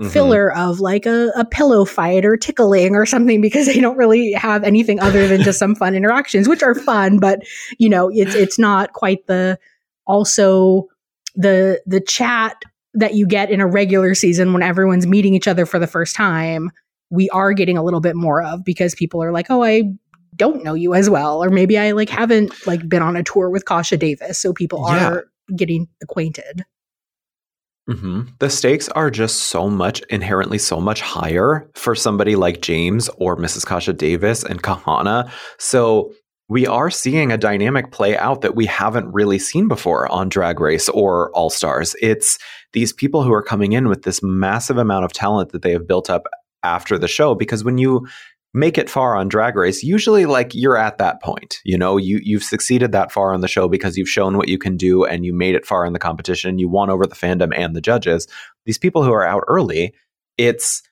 Mhm. 0.00 0.10
filler 0.12 0.52
of 0.56 0.78
like 0.80 1.04
a, 1.06 1.30
a 1.36 1.44
pillow 1.44 1.84
fight 1.84 2.24
or 2.24 2.36
tickling 2.36 2.94
or 2.94 3.04
something 3.04 3.40
because 3.46 3.66
they 3.66 3.80
don't 3.80 3.96
really 3.98 4.32
have 4.32 4.62
anything 4.64 5.00
other 5.00 5.26
than 5.26 5.42
just 5.42 5.58
some 5.58 5.74
fun 5.74 5.94
interactions, 5.94 6.48
which 6.48 6.62
are 6.62 6.74
fun, 6.74 7.18
but 7.18 7.40
you 7.78 7.88
know, 7.88 8.08
it's 8.12 8.34
it's 8.34 8.58
not 8.58 8.92
quite 8.92 9.26
the 9.26 9.58
also 10.06 10.86
the 11.36 11.80
the 11.86 12.00
chat 12.00 12.62
that 12.94 13.14
you 13.14 13.26
get 13.26 13.50
in 13.50 13.60
a 13.60 13.66
regular 13.66 14.14
season 14.14 14.52
when 14.52 14.62
everyone's 14.62 15.06
meeting 15.06 15.34
each 15.34 15.46
other 15.48 15.66
for 15.66 15.78
the 15.78 15.86
first 15.86 16.14
time. 16.16 16.70
We 17.10 17.28
are 17.30 17.52
getting 17.52 17.76
a 17.76 17.82
little 17.82 18.00
bit 18.00 18.16
more 18.16 18.42
of 18.42 18.64
because 18.64 18.94
people 18.94 19.22
are 19.22 19.32
like, 19.32 19.46
oh, 19.50 19.62
I 19.64 19.82
don't 20.36 20.62
know 20.64 20.74
you 20.74 20.94
as 20.94 21.10
well, 21.10 21.42
or 21.42 21.50
maybe 21.50 21.76
I 21.76 21.90
like 21.92 22.08
haven't 22.08 22.66
like 22.66 22.88
been 22.88 23.02
on 23.02 23.16
a 23.16 23.22
tour 23.22 23.50
with 23.50 23.64
Kasha 23.64 23.96
Davis, 23.96 24.38
so 24.38 24.52
people 24.52 24.84
Yeah. 24.88 25.08
are 25.08 25.24
getting 25.56 25.88
acquainted. 26.02 26.64
hmm 27.88 28.22
The 28.38 28.48
stakes 28.50 28.88
are 28.90 29.10
just 29.10 29.36
so 29.44 29.68
much 29.68 30.00
inherently 30.10 30.58
so 30.58 30.80
much 30.80 31.00
higher 31.00 31.68
for 31.74 31.94
somebody 31.94 32.36
like 32.36 32.60
James 32.62 33.08
or 33.18 33.36
Mrs. 33.36 33.66
Kasha 33.66 33.92
Davis 33.92 34.44
and 34.44 34.62
Kahanna. 34.62 35.28
So 35.58 36.12
we 36.48 36.66
are 36.66 36.90
seeing 36.90 37.32
a 37.32 37.38
dynamic 37.38 37.90
play 37.90 38.16
out 38.16 38.40
that 38.42 38.54
we 38.54 38.66
haven't 38.66 39.12
really 39.12 39.38
seen 39.38 39.66
before 39.68 40.10
on 40.12 40.28
Drag 40.28 40.60
Race 40.60 40.88
or 40.90 41.30
All 41.32 41.50
Stars. 41.50 41.96
It's 42.00 42.38
these 42.72 42.92
people 42.92 43.22
who 43.22 43.32
are 43.32 43.42
coming 43.42 43.72
in 43.72 43.88
with 43.88 44.02
this 44.02 44.22
massive 44.22 44.76
amount 44.78 45.04
of 45.04 45.12
talent 45.12 45.50
that 45.50 45.62
they 45.62 45.72
have 45.72 45.86
built 45.86 46.08
up 46.10 46.26
after 46.62 46.98
the 46.98 47.08
show. 47.08 47.34
Because 47.34 47.64
when 47.64 47.78
you 47.78 48.06
make 48.52 48.78
it 48.78 48.90
far 48.90 49.14
on 49.14 49.28
drag 49.28 49.54
race 49.54 49.82
usually 49.82 50.26
like 50.26 50.54
you're 50.54 50.76
at 50.76 50.98
that 50.98 51.22
point 51.22 51.60
you 51.64 51.78
know 51.78 51.96
you 51.96 52.18
you've 52.22 52.42
succeeded 52.42 52.90
that 52.92 53.12
far 53.12 53.32
on 53.32 53.40
the 53.40 53.48
show 53.48 53.68
because 53.68 53.96
you've 53.96 54.08
shown 54.08 54.36
what 54.36 54.48
you 54.48 54.58
can 54.58 54.76
do 54.76 55.04
and 55.04 55.24
you 55.24 55.32
made 55.32 55.54
it 55.54 55.64
far 55.64 55.86
in 55.86 55.92
the 55.92 55.98
competition 55.98 56.58
you 56.58 56.68
won 56.68 56.90
over 56.90 57.06
the 57.06 57.14
fandom 57.14 57.56
and 57.56 57.76
the 57.76 57.80
judges 57.80 58.26
these 58.66 58.78
people 58.78 59.04
who 59.04 59.12
are 59.12 59.24
out 59.24 59.44
early 59.46 59.94
it's 60.36 60.82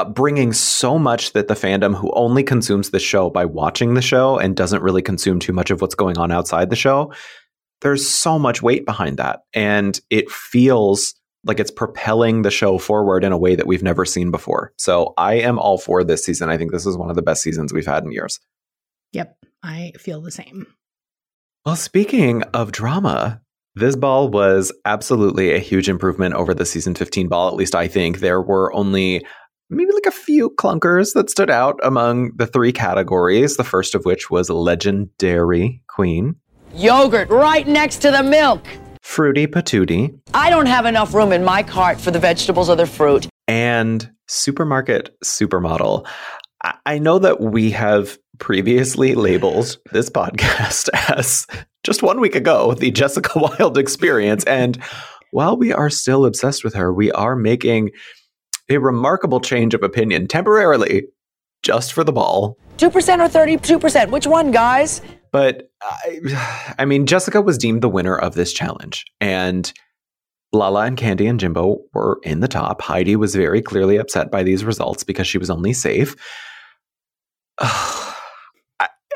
uh, 0.00 0.04
bringing 0.04 0.52
so 0.52 0.98
much 0.98 1.34
that 1.34 1.46
the 1.46 1.54
fandom 1.54 1.94
who 1.94 2.10
only 2.14 2.42
consumes 2.42 2.90
the 2.90 2.98
show 2.98 3.30
by 3.30 3.44
watching 3.44 3.94
the 3.94 4.02
show 4.02 4.36
and 4.36 4.56
doesn't 4.56 4.82
really 4.82 5.02
consume 5.02 5.38
too 5.38 5.52
much 5.52 5.70
of 5.70 5.80
what's 5.80 5.94
going 5.94 6.18
on 6.18 6.32
outside 6.32 6.68
the 6.68 6.76
show 6.76 7.12
there's 7.80 8.06
so 8.06 8.40
much 8.40 8.60
weight 8.60 8.84
behind 8.84 9.18
that 9.18 9.42
and 9.54 10.00
it 10.10 10.28
feels 10.30 11.14
like 11.44 11.60
it's 11.60 11.70
propelling 11.70 12.42
the 12.42 12.50
show 12.50 12.78
forward 12.78 13.24
in 13.24 13.32
a 13.32 13.38
way 13.38 13.54
that 13.54 13.66
we've 13.66 13.82
never 13.82 14.04
seen 14.04 14.30
before. 14.30 14.72
So 14.76 15.14
I 15.16 15.34
am 15.34 15.58
all 15.58 15.78
for 15.78 16.04
this 16.04 16.24
season. 16.24 16.50
I 16.50 16.56
think 16.56 16.72
this 16.72 16.86
is 16.86 16.96
one 16.96 17.10
of 17.10 17.16
the 17.16 17.22
best 17.22 17.42
seasons 17.42 17.72
we've 17.72 17.86
had 17.86 18.04
in 18.04 18.12
years. 18.12 18.38
Yep, 19.12 19.36
I 19.62 19.92
feel 19.98 20.20
the 20.20 20.30
same. 20.30 20.66
Well, 21.64 21.76
speaking 21.76 22.42
of 22.54 22.72
drama, 22.72 23.40
this 23.74 23.96
ball 23.96 24.28
was 24.28 24.72
absolutely 24.84 25.54
a 25.54 25.58
huge 25.58 25.88
improvement 25.88 26.34
over 26.34 26.54
the 26.54 26.66
season 26.66 26.94
15 26.94 27.28
ball. 27.28 27.48
At 27.48 27.54
least 27.54 27.74
I 27.74 27.88
think 27.88 28.18
there 28.18 28.40
were 28.40 28.72
only 28.74 29.24
maybe 29.68 29.92
like 29.92 30.06
a 30.06 30.10
few 30.10 30.50
clunkers 30.50 31.14
that 31.14 31.30
stood 31.30 31.50
out 31.50 31.78
among 31.82 32.32
the 32.36 32.46
three 32.46 32.72
categories. 32.72 33.56
The 33.56 33.64
first 33.64 33.94
of 33.94 34.04
which 34.04 34.30
was 34.30 34.50
legendary 34.50 35.82
queen, 35.88 36.36
Yogurt 36.74 37.28
right 37.30 37.66
next 37.66 37.98
to 37.98 38.10
the 38.10 38.22
milk. 38.22 38.64
Fruity 39.10 39.48
patootie, 39.48 40.16
I 40.34 40.50
don't 40.50 40.66
have 40.66 40.86
enough 40.86 41.12
room 41.14 41.32
in 41.32 41.42
my 41.44 41.64
cart 41.64 42.00
for 42.00 42.12
the 42.12 42.20
vegetables 42.20 42.70
or 42.70 42.76
the 42.76 42.86
fruit. 42.86 43.26
and 43.48 44.08
supermarket 44.28 45.10
supermodel. 45.24 46.06
I- 46.62 46.74
I 46.86 46.98
know 47.00 47.18
that 47.18 47.40
we 47.40 47.72
have 47.72 48.16
previously 48.38 49.16
labeled 49.16 49.78
this 49.90 50.08
podcast 50.10 50.88
as 51.18 51.48
just 51.82 52.04
one 52.04 52.20
week 52.20 52.36
ago 52.36 52.74
the 52.74 52.92
Jessica 52.92 53.36
Wild 53.58 53.76
experience. 53.78 54.44
And 54.44 54.80
while 55.32 55.56
we 55.56 55.72
are 55.72 55.90
still 55.90 56.24
obsessed 56.24 56.62
with 56.62 56.74
her, 56.74 56.94
we 56.94 57.10
are 57.10 57.34
making 57.34 57.90
a 58.68 58.78
remarkable 58.78 59.40
change 59.40 59.74
of 59.74 59.82
opinion 59.82 60.28
temporarily 60.28 61.06
just 61.64 61.92
for 61.92 62.04
the 62.04 62.12
ball. 62.12 62.56
2% 62.78 62.86
or 62.86 63.28
32%? 63.28 64.10
Which 64.12 64.28
one, 64.28 64.52
guys? 64.52 65.02
But 65.32 65.70
I, 65.82 66.74
I 66.78 66.84
mean, 66.84 67.06
Jessica 67.06 67.40
was 67.40 67.58
deemed 67.58 67.82
the 67.82 67.88
winner 67.88 68.16
of 68.16 68.34
this 68.34 68.52
challenge, 68.52 69.04
and 69.20 69.72
Lala 70.52 70.82
and 70.82 70.96
Candy 70.96 71.26
and 71.26 71.38
Jimbo 71.38 71.78
were 71.94 72.18
in 72.22 72.40
the 72.40 72.48
top. 72.48 72.82
Heidi 72.82 73.16
was 73.16 73.34
very 73.34 73.62
clearly 73.62 73.96
upset 73.96 74.30
by 74.30 74.42
these 74.42 74.64
results 74.64 75.04
because 75.04 75.26
she 75.26 75.38
was 75.38 75.50
only 75.50 75.72
safe. 75.72 76.16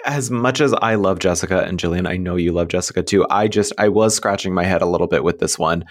As 0.06 0.30
much 0.30 0.60
as 0.60 0.74
I 0.74 0.96
love 0.96 1.18
Jessica 1.18 1.62
and 1.62 1.80
Jillian, 1.80 2.06
I 2.06 2.18
know 2.18 2.36
you 2.36 2.52
love 2.52 2.68
Jessica 2.68 3.02
too. 3.02 3.26
I 3.30 3.48
just 3.48 3.72
I 3.78 3.88
was 3.88 4.14
scratching 4.14 4.52
my 4.52 4.64
head 4.64 4.82
a 4.82 4.86
little 4.86 5.06
bit 5.06 5.24
with 5.24 5.38
this 5.38 5.58
one. 5.58 5.86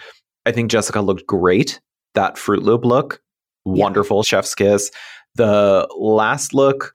I 0.45 0.51
think 0.51 0.69
Jessica 0.69 1.01
looked 1.01 1.25
great. 1.25 1.81
That 2.13 2.37
Fruit 2.37 2.61
Loop 2.61 2.85
look, 2.85 3.21
wonderful 3.65 4.21
chef's 4.21 4.53
kiss. 4.53 4.91
The 5.33 5.87
last 5.97 6.53
look 6.53 6.93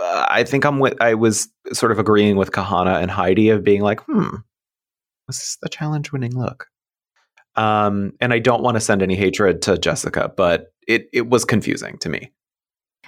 uh, 0.00 0.26
I 0.28 0.44
think 0.44 0.64
I'm 0.64 0.78
with. 0.78 1.00
I 1.00 1.14
was 1.14 1.48
sort 1.72 1.92
of 1.92 1.98
agreeing 1.98 2.36
with 2.36 2.52
Kahanna 2.52 3.00
and 3.00 3.10
Heidi 3.10 3.50
of 3.50 3.64
being 3.64 3.82
like, 3.82 4.00
hmm, 4.00 4.36
this 5.26 5.40
is 5.40 5.58
the 5.62 5.68
challenge 5.68 6.12
winning 6.12 6.36
look. 6.38 6.66
Um, 7.56 8.12
and 8.20 8.32
I 8.32 8.38
don't 8.38 8.62
want 8.62 8.76
to 8.76 8.80
send 8.80 9.02
any 9.02 9.16
hatred 9.16 9.62
to 9.62 9.76
Jessica, 9.76 10.32
but 10.36 10.72
it 10.86 11.08
it 11.12 11.28
was 11.28 11.44
confusing 11.44 11.98
to 11.98 12.08
me. 12.08 12.32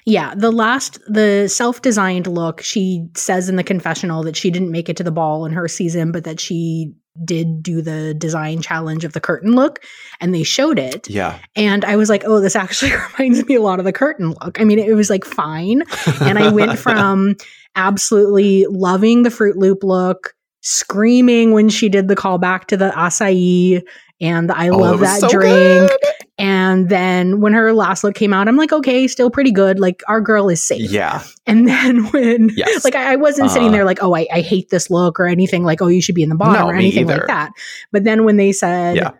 Yeah, 0.04 0.34
the 0.34 0.50
last, 0.50 0.98
the 1.06 1.48
self 1.48 1.82
designed 1.82 2.26
look, 2.26 2.60
she 2.60 3.06
says 3.14 3.48
in 3.48 3.56
the 3.56 3.62
confessional 3.62 4.24
that 4.24 4.36
she 4.36 4.50
didn't 4.50 4.72
make 4.72 4.88
it 4.88 4.96
to 4.96 5.04
the 5.04 5.12
ball 5.12 5.46
in 5.46 5.52
her 5.52 5.68
season, 5.68 6.10
but 6.10 6.24
that 6.24 6.40
she 6.40 6.92
did 7.24 7.62
do 7.62 7.82
the 7.82 8.14
design 8.14 8.62
challenge 8.62 9.04
of 9.04 9.12
the 9.12 9.20
curtain 9.20 9.52
look 9.52 9.80
and 10.20 10.34
they 10.34 10.42
showed 10.42 10.78
it. 10.78 11.08
Yeah, 11.08 11.38
And 11.54 11.84
I 11.84 11.96
was 11.96 12.08
like, 12.08 12.24
oh, 12.24 12.40
this 12.40 12.56
actually 12.56 12.92
reminds 13.18 13.44
me 13.46 13.54
a 13.54 13.62
lot 13.62 13.78
of 13.78 13.84
the 13.84 13.92
curtain 13.92 14.30
look. 14.40 14.60
I 14.60 14.64
mean, 14.64 14.78
it 14.78 14.94
was 14.94 15.10
like 15.10 15.24
fine. 15.24 15.82
And 16.20 16.38
I 16.38 16.50
went 16.50 16.78
from 16.78 17.36
absolutely 17.76 18.66
loving 18.68 19.22
the 19.22 19.30
Fruit 19.30 19.56
Loop 19.56 19.82
look, 19.82 20.34
screaming 20.60 21.52
when 21.52 21.68
she 21.68 21.88
did 21.88 22.08
the 22.08 22.16
callback 22.16 22.66
to 22.66 22.76
the 22.76 22.90
acai 22.90 23.82
and 24.22 24.50
I 24.50 24.68
Oh, 24.68 24.78
love 24.78 25.00
was 25.00 25.10
that 25.10 25.20
so 25.20 25.28
drink. 25.28 25.90
good. 25.90 25.90
And 26.38 26.88
then 26.88 27.40
when 27.40 27.52
her 27.52 27.72
last 27.74 28.02
look 28.04 28.14
came 28.14 28.32
out, 28.32 28.48
I'm 28.48 28.56
like, 28.56 28.72
okay, 28.72 29.06
still 29.06 29.30
pretty 29.30 29.52
good. 29.52 29.78
Like 29.78 30.02
our 30.08 30.20
girl 30.22 30.48
is 30.48 30.66
safe. 30.66 30.90
Yeah, 30.90 31.22
And 31.46 31.68
then 31.68 32.06
when, 32.12 32.50
Yes. 32.56 32.84
like, 32.84 32.94
I, 32.94 33.12
I 33.12 33.16
wasn't 33.16 33.50
sitting 33.50 33.68
Uh-huh. 33.68 33.76
there 33.76 33.84
like, 33.84 34.02
oh, 34.02 34.14
I, 34.16 34.26
I 34.32 34.40
hate 34.40 34.70
this 34.70 34.88
look 34.90 35.20
or 35.20 35.26
anything 35.26 35.62
like, 35.64 35.82
oh, 35.82 35.88
you 35.88 36.00
should 36.00 36.14
be 36.14 36.22
in 36.22 36.30
the 36.30 36.34
bottom 36.36 36.54
No, 36.62 36.68
or 36.70 36.74
anything 36.74 37.02
either. 37.10 37.18
like 37.18 37.26
that. 37.26 37.50
But 37.92 38.04
then 38.04 38.24
when 38.24 38.38
they 38.38 38.52
said, 38.52 38.96
Yeah. 38.96 39.10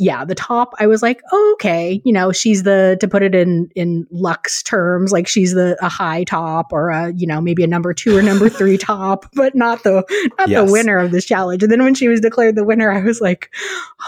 Yeah, 0.00 0.24
the 0.24 0.34
top, 0.34 0.72
I 0.80 0.86
was 0.86 1.02
like, 1.02 1.20
oh, 1.30 1.50
okay, 1.54 2.00
you 2.04 2.12
know, 2.12 2.32
she's 2.32 2.62
the, 2.62 2.96
to 3.00 3.06
put 3.06 3.22
it 3.22 3.34
in, 3.34 3.68
in 3.76 4.06
Lux 4.10 4.62
terms, 4.62 5.12
like 5.12 5.28
she's 5.28 5.52
the, 5.52 5.76
a 5.84 5.88
high 5.90 6.24
top 6.24 6.72
or 6.72 6.88
a, 6.88 7.12
you 7.12 7.26
know, 7.26 7.40
maybe 7.40 7.62
a 7.62 7.66
number 7.66 7.92
two 7.92 8.16
or 8.16 8.22
number 8.22 8.48
three 8.48 8.78
top, 8.92 9.26
but 9.34 9.54
not 9.54 9.82
the, 9.84 10.02
not 10.38 10.48
Yes. 10.48 10.66
the 10.66 10.72
winner 10.72 10.96
of 10.98 11.10
this 11.10 11.26
challenge. 11.26 11.62
And 11.62 11.70
then 11.70 11.82
when 11.84 11.94
she 11.94 12.08
was 12.08 12.20
declared 12.20 12.56
the 12.56 12.64
winner, 12.64 12.90
I 12.90 13.02
was 13.02 13.20
like, 13.20 13.50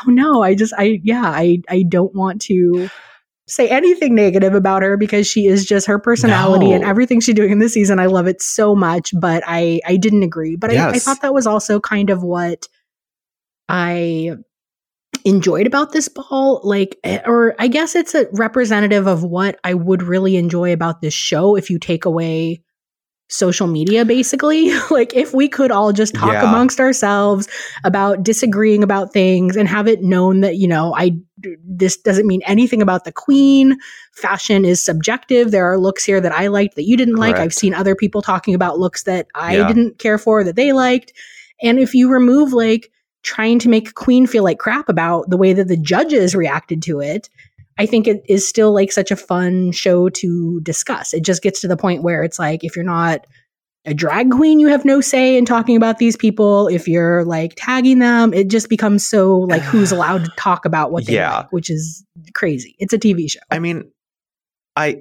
oh 0.06 0.10
no, 0.10 0.42
I 0.42 0.54
just, 0.54 0.72
I, 0.78 0.98
yeah, 1.04 1.24
I, 1.26 1.58
I 1.68 1.84
don't 1.86 2.14
want 2.14 2.40
to 2.42 2.88
say 3.46 3.68
anything 3.68 4.14
negative 4.14 4.54
about 4.54 4.80
her 4.82 4.96
because 4.96 5.26
she 5.26 5.46
is 5.46 5.66
just 5.66 5.86
her 5.86 5.98
personality 5.98 6.70
No. 6.70 6.76
and 6.76 6.84
everything 6.84 7.20
she's 7.20 7.34
doing 7.34 7.50
in 7.50 7.58
this 7.58 7.74
season. 7.74 7.98
I 7.98 8.06
love 8.06 8.26
it 8.26 8.40
so 8.40 8.74
much, 8.74 9.12
but 9.20 9.42
I 9.46 9.80
I 9.86 9.96
didn't 9.98 10.22
agree. 10.22 10.56
But 10.56 10.70
I, 10.70 10.88
I 10.90 10.98
thought 11.00 11.20
that 11.20 11.34
was 11.34 11.46
also 11.46 11.80
kind 11.80 12.08
of 12.08 12.22
what 12.22 12.66
I 13.68 14.36
enjoyed 15.24 15.66
about 15.66 15.92
this 15.92 16.08
ball 16.08 16.60
like 16.64 16.98
eh, 17.04 17.20
or 17.26 17.54
i 17.58 17.68
guess 17.68 17.94
it's 17.94 18.14
a 18.14 18.26
representative 18.32 19.06
of 19.06 19.22
what 19.24 19.58
i 19.64 19.72
would 19.74 20.02
really 20.02 20.36
enjoy 20.36 20.72
about 20.72 21.00
this 21.00 21.14
show 21.14 21.56
if 21.56 21.70
you 21.70 21.78
take 21.78 22.04
away 22.04 22.62
social 23.28 23.66
media 23.66 24.04
basically. 24.04 24.70
Like 24.90 25.14
if 25.16 25.32
we 25.32 25.48
could 25.48 25.70
all 25.70 25.90
just 25.92 26.14
talk 26.14 26.32
Yeah. 26.34 26.46
amongst 26.46 26.78
ourselves 26.78 27.48
about 27.82 28.22
disagreeing 28.22 28.82
about 28.82 29.14
things 29.14 29.56
and 29.56 29.66
have 29.68 29.88
it 29.88 30.02
known 30.02 30.42
that 30.42 30.56
you 30.56 30.68
know 30.68 30.94
i 30.98 31.12
this 31.66 31.96
doesn't 31.96 32.26
mean 32.26 32.42
anything 32.46 32.82
about 32.82 33.04
the 33.04 33.12
queen. 33.12 33.78
Fashion 34.12 34.66
is 34.66 34.84
subjective. 34.84 35.50
There 35.50 35.64
are 35.64 35.78
looks 35.78 36.04
here 36.04 36.20
that 36.20 36.32
i 36.32 36.48
liked 36.48 36.74
that 36.76 36.84
you 36.84 36.94
didn't 36.96 37.16
like. 37.16 37.36
I've 37.36 37.54
seen 37.54 37.72
other 37.72 37.96
people 37.96 38.20
talking 38.20 38.54
about 38.54 38.78
looks 38.78 39.04
that 39.04 39.28
i 39.34 39.56
Yeah. 39.56 39.66
didn't 39.66 39.98
care 39.98 40.18
for 40.18 40.44
that 40.44 40.56
they 40.56 40.72
liked. 40.72 41.14
And 41.62 41.78
if 41.78 41.94
you 41.94 42.10
remove 42.10 42.52
like 42.52 42.90
trying 43.22 43.58
to 43.60 43.68
make 43.68 43.94
queen 43.94 44.26
feel 44.26 44.42
like 44.44 44.58
crap 44.58 44.88
about 44.88 45.30
the 45.30 45.36
way 45.36 45.52
that 45.52 45.68
the 45.68 45.76
judges 45.76 46.34
reacted 46.34 46.82
to 46.82 47.00
it 47.00 47.28
I 47.78 47.86
think 47.86 48.06
it 48.06 48.22
is 48.28 48.46
still 48.46 48.72
like 48.72 48.92
such 48.92 49.10
a 49.10 49.16
fun 49.16 49.72
show 49.72 50.08
to 50.10 50.60
discuss. 50.60 51.14
It 51.14 51.22
just 51.24 51.42
gets 51.42 51.60
to 51.62 51.68
the 51.68 51.76
point 51.76 52.02
where 52.02 52.22
it's 52.22 52.38
like 52.38 52.64
if 52.64 52.76
you're 52.76 52.84
not 52.84 53.26
a 53.84 53.94
drag 53.94 54.30
queen, 54.30 54.60
you 54.60 54.68
have 54.68 54.84
no 54.84 55.00
say 55.00 55.36
in 55.36 55.44
talking 55.44 55.76
about 55.76 55.98
these 55.98 56.16
people. 56.16 56.68
If 56.68 56.86
you're 56.86 57.24
like 57.24 57.54
tagging 57.56 57.98
them, 57.98 58.32
it 58.34 58.48
just 58.48 58.68
becomes 58.68 59.06
so 59.06 59.38
like 59.38 59.62
who's 59.62 59.90
allowed 59.92 60.24
to 60.26 60.30
talk 60.36 60.64
about 60.64 60.92
what 60.92 61.06
they 61.06 61.14
Yeah. 61.14 61.38
like, 61.38 61.52
which 61.52 61.70
is 61.70 62.04
crazy. 62.34 62.76
It's 62.78 62.92
a 62.92 62.98
TV 62.98 63.30
show. 63.30 63.40
I 63.50 63.58
mean, 63.58 63.90
I 64.76 65.00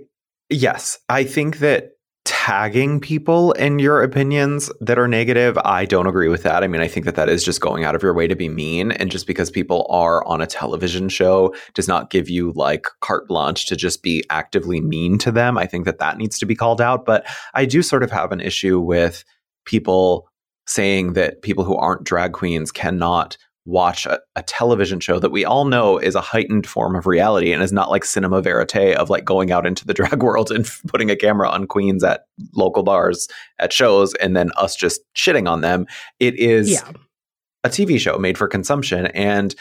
yes, 0.49 0.97
I 1.09 1.25
think 1.25 1.59
that 1.59 1.91
tagging 2.23 2.99
people 2.99 3.51
in 3.53 3.79
your 3.79 4.03
opinions 4.03 4.71
that 4.79 4.99
are 4.99 5.07
negative, 5.07 5.57
I 5.63 5.85
don't 5.85 6.07
agree 6.07 6.27
with 6.27 6.43
that. 6.43 6.63
I 6.63 6.67
mean, 6.67 6.81
I 6.81 6.87
think 6.87 7.05
that 7.05 7.15
that 7.15 7.29
is 7.29 7.43
just 7.43 7.61
going 7.61 7.83
out 7.83 7.95
of 7.95 8.03
your 8.03 8.13
way 8.13 8.27
to 8.27 8.35
be 8.35 8.49
mean, 8.49 8.91
and 8.91 9.11
just 9.11 9.27
because 9.27 9.49
people 9.49 9.87
are 9.89 10.25
on 10.25 10.41
a 10.41 10.47
television 10.47 11.09
show 11.09 11.53
does 11.73 11.87
not 11.87 12.09
give 12.09 12.29
you 12.29 12.51
like 12.55 12.87
carte 12.99 13.27
blanche 13.27 13.65
to 13.67 13.75
just 13.75 14.03
be 14.03 14.23
actively 14.29 14.81
mean 14.81 15.17
to 15.19 15.31
them. 15.31 15.57
I 15.57 15.65
think 15.65 15.85
that 15.85 15.99
that 15.99 16.17
needs 16.17 16.37
to 16.39 16.45
be 16.45 16.55
called 16.55 16.81
out. 16.81 17.05
But 17.05 17.25
I 17.53 17.65
do 17.65 17.81
sort 17.81 18.03
of 18.03 18.11
have 18.11 18.31
an 18.31 18.41
issue 18.41 18.79
with 18.79 19.23
people 19.65 20.27
saying 20.67 21.13
that 21.13 21.41
people 21.41 21.63
who 21.63 21.75
aren't 21.75 22.03
drag 22.03 22.33
queens 22.33 22.71
cannot 22.71 23.37
watch 23.65 24.05
a, 24.05 24.19
a 24.35 24.43
television 24.43 24.99
show 24.99 25.19
that 25.19 25.31
we 25.31 25.45
all 25.45 25.65
know 25.65 25.97
is 25.97 26.15
a 26.15 26.21
heightened 26.21 26.65
form 26.65 26.95
of 26.95 27.05
reality 27.05 27.51
and 27.51 27.61
is 27.61 27.71
not 27.71 27.91
like 27.91 28.03
cinema 28.03 28.41
verite 28.41 28.95
of 28.95 29.09
like 29.09 29.23
going 29.23 29.51
out 29.51 29.67
into 29.67 29.85
the 29.85 29.93
drag 29.93 30.23
world 30.23 30.51
and 30.51 30.69
putting 30.87 31.09
a 31.09 31.15
camera 31.15 31.49
on 31.49 31.67
queens 31.67 32.03
at 32.03 32.25
local 32.55 32.83
bars 32.83 33.27
at 33.59 33.71
shows 33.71 34.13
and 34.15 34.35
then 34.35 34.49
us 34.57 34.75
just 34.75 35.01
shitting 35.15 35.49
on 35.49 35.61
them. 35.61 35.85
It 36.19 36.35
is 36.39 36.71
yeah. 36.71 36.91
a 37.63 37.69
TV 37.69 37.99
show 37.99 38.17
made 38.17 38.37
for 38.37 38.47
consumption. 38.47 39.07
And 39.07 39.53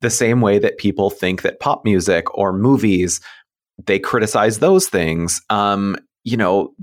the 0.00 0.10
same 0.10 0.40
way 0.40 0.58
that 0.60 0.78
people 0.78 1.10
think 1.10 1.42
that 1.42 1.58
pop 1.58 1.84
music 1.84 2.32
or 2.38 2.52
movies, 2.52 3.20
they 3.86 3.98
criticize 3.98 4.60
those 4.60 4.88
things. 4.88 5.40
Um, 5.50 5.96
you 6.22 6.36
know, 6.36 6.74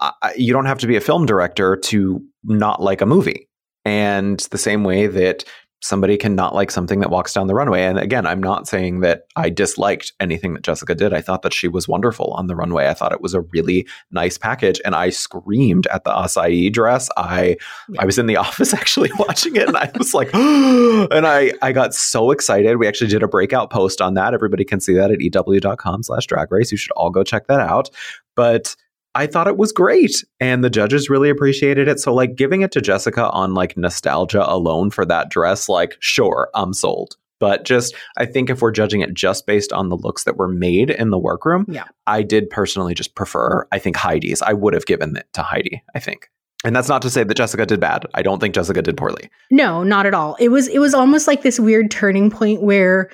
I, 0.00 0.32
you 0.36 0.52
don't 0.52 0.66
have 0.66 0.78
to 0.78 0.86
be 0.86 0.96
a 0.96 1.00
film 1.00 1.26
director 1.26 1.76
to 1.76 2.22
not 2.44 2.82
like 2.82 3.02
a 3.02 3.06
movie. 3.06 3.48
And 3.84 4.40
the 4.50 4.58
same 4.58 4.84
way 4.84 5.06
that 5.06 5.44
somebody 5.82 6.16
can 6.16 6.34
not 6.34 6.54
like 6.54 6.70
something 6.70 7.00
that 7.00 7.10
walks 7.10 7.34
down 7.34 7.48
the 7.48 7.54
runway. 7.54 7.82
And 7.82 7.98
again, 7.98 8.24
I'm 8.24 8.40
not 8.40 8.68
saying 8.68 9.00
that 9.00 9.24
I 9.34 9.50
disliked 9.50 10.12
anything 10.20 10.54
that 10.54 10.62
Jessica 10.62 10.94
did. 10.94 11.12
I 11.12 11.20
thought 11.20 11.42
that 11.42 11.52
she 11.52 11.66
was 11.66 11.88
wonderful 11.88 12.32
on 12.34 12.46
the 12.46 12.54
runway. 12.54 12.88
I 12.88 12.94
thought 12.94 13.12
it 13.12 13.20
was 13.20 13.34
a 13.34 13.40
really 13.40 13.86
nice 14.12 14.38
package. 14.38 14.80
And 14.84 14.94
I 14.94 15.10
screamed 15.10 15.88
at 15.88 16.04
the 16.04 16.10
acai 16.10 16.72
dress. 16.72 17.08
I 17.16 17.56
I 17.98 18.06
was 18.06 18.16
in 18.18 18.26
the 18.26 18.36
office 18.46 18.72
actually 18.72 19.10
watching 19.18 19.56
it 19.56 19.68
and 19.68 19.76
I 19.76 19.90
was 19.98 20.14
like, 20.14 20.30
and 20.34 21.26
I, 21.26 21.52
I 21.62 21.72
got 21.72 21.94
so 21.94 22.30
excited. 22.30 22.76
We 22.76 22.86
actually 22.86 23.10
did 23.10 23.24
a 23.24 23.28
breakout 23.28 23.70
post 23.70 24.00
on 24.00 24.14
that. 24.14 24.34
Everybody 24.34 24.64
can 24.64 24.80
see 24.80 24.94
that 24.94 25.10
at 25.10 25.20
ew.com 25.20 26.04
slash 26.04 26.26
drag 26.26 26.52
race. 26.52 26.70
You 26.70 26.78
should 26.78 26.92
all 26.92 27.10
go 27.10 27.24
check 27.24 27.48
that 27.48 27.60
out. 27.60 27.90
But 28.36 28.76
I 29.14 29.26
thought 29.26 29.48
it 29.48 29.56
was 29.58 29.72
great 29.72 30.24
and 30.40 30.64
the 30.64 30.70
judges 30.70 31.10
really 31.10 31.28
appreciated 31.30 31.88
it. 31.88 32.00
So 32.00 32.14
like 32.14 32.34
giving 32.36 32.62
it 32.62 32.72
to 32.72 32.80
Jessica 32.80 33.30
on 33.30 33.54
like 33.54 33.76
nostalgia 33.76 34.44
alone 34.50 34.90
for 34.90 35.04
that 35.04 35.28
dress, 35.30 35.68
like 35.68 35.96
sure, 36.00 36.48
I'm 36.54 36.72
sold. 36.72 37.16
But 37.38 37.64
just 37.64 37.94
I 38.16 38.24
think 38.24 38.50
if 38.50 38.62
we're 38.62 38.70
judging 38.70 39.00
it 39.00 39.14
just 39.14 39.46
based 39.46 39.72
on 39.72 39.88
the 39.88 39.96
looks 39.96 40.24
that 40.24 40.36
were 40.36 40.48
made 40.48 40.90
in 40.90 41.10
the 41.10 41.18
workroom, 41.18 41.66
Yeah. 41.68 41.84
I 42.06 42.22
did 42.22 42.48
personally 42.48 42.94
just 42.94 43.14
prefer, 43.14 43.66
I 43.72 43.78
think 43.78 43.96
Heidi's. 43.96 44.40
I 44.42 44.52
would 44.52 44.74
have 44.74 44.86
given 44.86 45.16
it 45.16 45.26
to 45.32 45.42
Heidi, 45.42 45.82
I 45.94 45.98
think. 45.98 46.30
And 46.64 46.76
that's 46.76 46.88
not 46.88 47.02
to 47.02 47.10
say 47.10 47.24
that 47.24 47.34
Jessica 47.34 47.66
did 47.66 47.80
bad. 47.80 48.06
I 48.14 48.22
don't 48.22 48.38
think 48.38 48.54
Jessica 48.54 48.80
did 48.80 48.96
poorly. 48.96 49.28
No, 49.50 49.82
not 49.82 50.06
at 50.06 50.14
all. 50.14 50.36
It 50.38 50.50
was 50.50 50.68
it 50.68 50.78
was 50.78 50.94
almost 50.94 51.26
like 51.26 51.42
this 51.42 51.58
weird 51.58 51.90
turning 51.90 52.30
point 52.30 52.62
where 52.62 53.10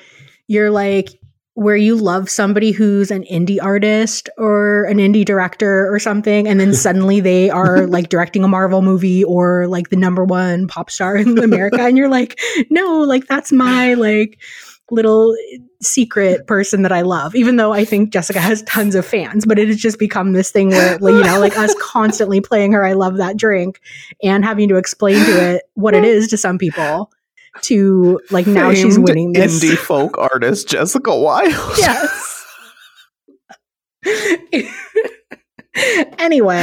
you're 0.47 0.71
like 0.71 1.18
where 1.59 1.75
you 1.75 1.97
love 1.97 2.31
somebody 2.31 2.71
who's 2.71 3.11
an 3.11 3.25
indie 3.25 3.61
artist 3.61 4.31
or 4.39 4.85
an 4.85 4.99
indie 4.99 5.25
director 5.25 5.93
or 5.93 5.99
something 5.99 6.47
and 6.47 6.61
then 6.61 6.73
suddenly 6.87 7.19
they 7.19 7.51
are 7.51 7.89
like 7.89 8.11
directing 8.11 8.45
a 8.45 8.49
Marvel 8.49 8.81
movie 8.81 9.25
or 9.25 9.67
like 9.67 9.89
the 9.89 9.97
number 9.97 10.25
one 10.25 10.69
pop 10.69 10.89
star 10.89 11.17
in 11.17 11.37
America 11.43 11.81
and 11.81 11.99
you're 11.99 12.09
like 12.09 12.39
no 12.71 13.01
like 13.01 13.27
that's 13.27 13.51
my 13.51 13.95
like 13.95 14.39
little 14.93 15.35
secret 15.83 16.47
person 16.47 16.83
that 16.83 16.93
I 16.93 17.01
love 17.01 17.35
even 17.35 17.57
though 17.57 17.73
I 17.73 17.85
think 17.85 18.13
Jessica 18.13 18.39
has 18.39 18.63
tons 18.63 18.95
of 18.95 19.05
fans 19.05 19.45
but 19.45 19.59
it 19.59 19.67
has 19.67 19.79
just 19.79 19.99
become 19.99 20.35
this 20.35 20.53
thing 20.53 20.69
where 20.69 20.97
like, 20.99 21.13
you 21.13 21.25
know 21.25 21.41
like 21.41 21.59
us 21.59 21.75
constantly 21.81 22.41
playing 22.41 22.71
her 22.71 22.87
I 22.87 22.93
love 22.93 23.17
that 23.17 23.37
drink 23.37 23.81
and 24.23 24.45
having 24.45 24.69
to 24.69 24.77
explain 24.77 25.25
to 25.27 25.55
it 25.55 25.65
what 25.75 25.95
it 25.95 26.05
is 26.05 26.29
to 26.29 26.37
some 26.37 26.57
people 26.57 27.11
to 27.63 28.21
like 28.31 28.47
now 28.47 28.73
she's 28.73 28.99
winning 28.99 29.33
this 29.33 29.63
Indie 29.63 29.77
folk 29.77 30.17
artist 30.19 30.69
Jessica 30.69 31.17
Wild. 31.17 31.53
yes 31.79 32.45
anyway 36.19 36.61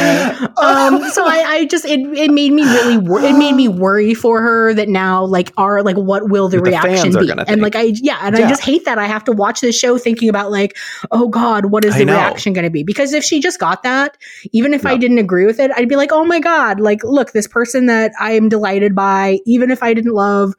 um 0.61 1.01
so 1.11 1.25
I, 1.25 1.43
I 1.47 1.65
just 1.67 1.85
it, 1.85 1.99
it 2.17 2.31
made 2.31 2.51
me 2.51 2.63
really 2.63 2.97
wor- 2.97 3.21
it 3.21 3.37
made 3.37 3.53
me 3.53 3.69
worry 3.69 4.13
for 4.13 4.41
her 4.41 4.73
that 4.73 4.89
now 4.89 5.23
like 5.23 5.53
are 5.55 5.83
like 5.83 5.95
what 5.95 6.29
will 6.29 6.49
the 6.49 6.57
The 6.57 6.63
reaction 6.63 7.11
be 7.13 7.29
and 7.31 7.45
think. 7.47 7.61
like 7.61 7.75
i 7.77 7.93
yeah 8.01 8.19
and 8.23 8.37
Yeah. 8.37 8.45
i 8.45 8.49
just 8.49 8.61
hate 8.61 8.83
that 8.83 8.97
i 8.97 9.05
have 9.05 9.23
to 9.25 9.31
watch 9.31 9.61
this 9.61 9.77
show 9.77 9.97
thinking 9.97 10.27
about 10.27 10.51
like 10.51 10.75
oh 11.11 11.29
god 11.29 11.67
what 11.67 11.85
is 11.85 11.95
the 11.95 12.05
reaction 12.05 12.51
going 12.51 12.65
to 12.65 12.69
be 12.69 12.83
because 12.83 13.13
if 13.13 13.23
she 13.23 13.39
just 13.39 13.57
got 13.57 13.83
that 13.83 14.17
even 14.51 14.73
if 14.73 14.85
i 14.85 14.97
didn't 14.97 15.19
agree 15.19 15.45
with 15.45 15.59
it 15.61 15.71
i'd 15.77 15.87
be 15.87 15.95
like 15.95 16.11
oh 16.11 16.25
my 16.25 16.39
god 16.41 16.81
like 16.81 17.01
look 17.05 17.31
this 17.31 17.47
person 17.47 17.85
that 17.85 18.11
i 18.19 18.31
am 18.33 18.49
delighted 18.49 18.93
by 18.95 19.39
even 19.45 19.71
if 19.71 19.81
i 19.81 19.93
didn't 19.93 20.13
love 20.13 20.53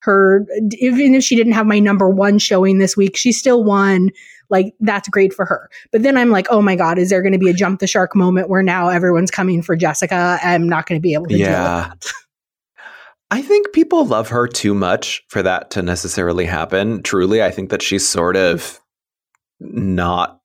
her 0.00 0.46
even 0.78 1.14
if 1.14 1.22
she 1.22 1.36
didn't 1.36 1.52
have 1.52 1.66
my 1.66 1.78
number 1.78 2.08
one 2.08 2.38
showing 2.38 2.78
this 2.78 2.96
week 2.96 3.16
she 3.16 3.32
still 3.32 3.64
won 3.64 4.10
like 4.48 4.74
that's 4.80 5.08
great 5.08 5.32
for 5.32 5.44
her 5.44 5.70
but 5.92 6.02
then 6.02 6.16
i'm 6.16 6.30
like 6.30 6.46
oh 6.50 6.62
my 6.62 6.74
god 6.74 6.98
is 6.98 7.10
there 7.10 7.22
going 7.22 7.32
to 7.32 7.38
be 7.38 7.50
a 7.50 7.54
jump 7.54 7.80
the 7.80 7.86
shark 7.86 8.14
moment 8.16 8.48
where 8.48 8.62
now 8.62 8.88
everyone's 8.88 9.30
coming 9.30 9.62
for 9.62 9.76
jessica 9.76 10.38
i'm 10.42 10.68
not 10.68 10.86
going 10.86 10.98
to 10.98 11.02
be 11.02 11.14
able 11.14 11.26
to 11.26 11.36
Yeah. 11.36 11.92
I 13.30 13.42
think 13.42 13.72
people 13.72 14.04
love 14.04 14.28
her 14.28 14.48
too 14.48 14.74
much 14.74 15.22
for 15.28 15.42
that 15.42 15.70
to 15.70 15.82
necessarily 15.82 16.46
happen. 16.46 17.02
Truly, 17.02 17.42
I 17.42 17.50
think 17.50 17.70
that 17.70 17.82
she's 17.82 18.06
sort 18.06 18.36
of 18.36 18.80
not. 19.60 20.40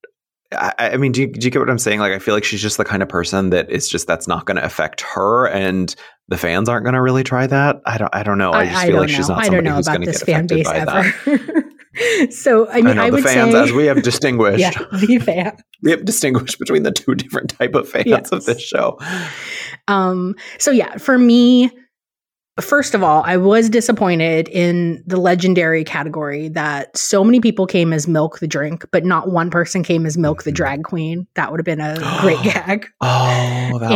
I, 0.51 0.73
I 0.77 0.97
mean, 0.97 1.11
do 1.11 1.21
you, 1.21 1.27
do 1.27 1.45
you 1.45 1.51
get 1.51 1.59
what 1.59 1.69
I'm 1.69 1.79
saying? 1.79 1.99
Like, 1.99 2.13
I 2.13 2.19
feel 2.19 2.35
like 2.35 2.43
she's 2.43 2.61
just 2.61 2.77
the 2.77 2.85
kind 2.85 3.01
of 3.01 3.09
person 3.09 3.49
that 3.49 3.69
is 3.71 3.89
just 3.89 4.05
that's 4.05 4.27
not 4.27 4.45
going 4.45 4.57
to 4.57 4.63
affect 4.63 5.01
her, 5.01 5.47
and 5.47 5.95
the 6.27 6.37
fans 6.37 6.69
aren't 6.69 6.83
going 6.85 6.95
to 6.95 7.01
really 7.01 7.23
try 7.23 7.47
that. 7.47 7.81
I 7.85 7.97
don't. 7.97 8.13
I 8.13 8.23
don't 8.23 8.37
know. 8.37 8.51
I, 8.51 8.65
just 8.65 8.85
feel 8.85 8.97
like 8.97 9.09
she's 9.09 9.29
not 9.29 9.39
I 9.39 9.49
don't 9.49 9.65
somebody 9.65 9.69
know 9.69 9.75
who's 9.75 9.87
going 9.87 10.01
to 10.01 10.05
get 10.07 10.21
fan 10.21 10.45
affected 10.45 10.55
base 10.57 10.67
by 10.67 10.85
that. 10.85 12.31
so 12.33 12.67
I 12.69 12.81
mean, 12.81 12.95
know 12.95 13.03
I, 13.03 13.09
the 13.09 13.15
would 13.17 13.23
fans, 13.23 13.53
say, 13.53 13.63
as 13.63 13.71
we 13.71 13.85
have 13.85 14.01
distinguished, 14.01 14.59
yeah, 14.59 14.71
the 14.91 15.19
fan. 15.19 15.57
we 15.81 15.91
have 15.91 16.03
distinguished 16.03 16.59
between 16.59 16.83
the 16.83 16.91
two 16.91 17.15
different 17.15 17.49
type 17.51 17.75
of 17.75 17.87
fans 17.87 18.05
Yes. 18.07 18.31
of 18.31 18.45
this 18.45 18.61
show. 18.61 18.99
Um, 19.87 20.35
so 20.57 20.71
yeah, 20.71 20.97
for 20.97 21.17
me, 21.17 21.69
first 22.61 22.93
of 22.93 23.03
all, 23.03 23.21
I 23.25 23.35
was 23.37 23.69
disappointed 23.69 24.47
in 24.49 25.03
the 25.05 25.17
legendary 25.17 25.83
category 25.83 26.47
that 26.49 26.95
so 26.97 27.23
many 27.23 27.41
people 27.41 27.67
came 27.67 27.91
as 27.91 28.07
Milk 28.07 28.39
the 28.39 28.47
drink, 28.47 28.85
but 28.91 29.03
not 29.03 29.29
one 29.29 29.49
person 29.49 29.83
came 29.83 30.05
as 30.05 30.17
Milk 30.17 30.43
the 30.43 30.51
Mm-hmm. 30.51 30.55
drag 30.55 30.83
queen. 30.83 31.27
That 31.35 31.51
would 31.51 31.59
have 31.59 31.65
been 31.65 31.81
a 31.81 31.95
great 32.21 32.41
gag. 32.43 32.87
Oh, 33.01 33.07
that 33.07 33.71
would 33.73 33.81
have 33.81 33.89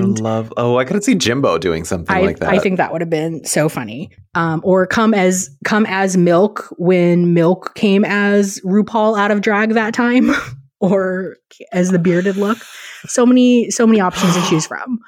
been 0.00 0.04
And- 0.04 0.20
love. 0.20 0.52
Oh, 0.56 0.78
I 0.78 0.84
could 0.84 1.02
see 1.02 1.14
Jimbo 1.16 1.58
doing 1.58 1.84
something 1.84 2.14
I, 2.16 2.20
like 2.20 2.38
that. 2.38 2.50
I 2.50 2.58
think 2.58 2.76
that 2.76 2.92
would 2.92 3.00
have 3.00 3.10
been 3.10 3.44
so 3.44 3.68
funny. 3.68 4.10
Um, 4.36 4.60
or 4.64 4.86
come 4.86 5.12
as 5.14 5.50
come 5.64 5.86
as 5.86 6.16
Milk 6.16 6.72
when 6.78 7.34
Milk 7.34 7.74
came 7.74 8.04
as 8.04 8.60
RuPaul 8.64 9.18
out 9.18 9.30
of 9.30 9.40
drag 9.40 9.74
that 9.74 9.94
time, 9.94 10.30
or 10.80 11.36
as 11.72 11.90
the 11.90 11.98
bearded 11.98 12.36
look. 12.36 12.58
So 13.06 13.26
many, 13.26 13.70
so 13.70 13.86
many 13.86 14.00
options 14.00 14.34
to 14.34 14.42
choose 14.48 14.66
from. 14.68 14.98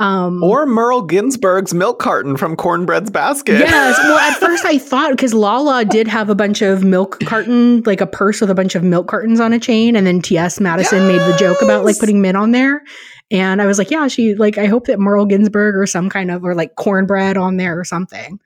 Um, 0.00 0.42
Or 0.42 0.64
Merle 0.64 1.02
Ginsberg's 1.02 1.74
milk 1.74 1.98
carton 1.98 2.36
from 2.38 2.56
Cornbread's 2.56 3.10
Basket. 3.10 3.58
Yes. 3.58 3.98
Well, 3.98 4.18
at 4.18 4.38
first 4.38 4.64
I 4.64 4.78
thought 4.78 5.10
because 5.10 5.34
Lala 5.34 5.84
did 5.84 6.08
have 6.08 6.30
a 6.30 6.34
bunch 6.34 6.62
of 6.62 6.82
milk 6.82 7.20
carton, 7.20 7.82
like 7.82 8.00
a 8.00 8.06
purse 8.06 8.40
with 8.40 8.48
a 8.48 8.54
bunch 8.54 8.74
of 8.74 8.82
milk 8.82 9.08
cartons 9.08 9.40
on 9.40 9.52
a 9.52 9.58
chain, 9.60 9.94
and 9.96 10.06
then 10.06 10.22
T.S. 10.22 10.58
Madison 10.58 11.06
made 11.06 11.20
the 11.20 11.36
joke 11.38 11.60
about 11.60 11.84
like 11.84 11.98
putting 11.98 12.22
mint 12.22 12.36
on 12.36 12.52
there. 12.52 12.82
And 13.30 13.60
I 13.60 13.66
was 13.66 13.78
like, 13.78 13.90
yeah, 13.90 14.08
she 14.08 14.34
like 14.34 14.56
I 14.56 14.66
hope 14.66 14.86
that 14.86 14.98
Merle 14.98 15.26
Ginsburg 15.26 15.76
or 15.76 15.86
some 15.86 16.08
kind 16.08 16.30
of 16.30 16.44
or 16.44 16.54
like 16.54 16.76
cornbread 16.76 17.36
on 17.36 17.58
there 17.58 17.78
or 17.78 17.84
something. 17.84 18.40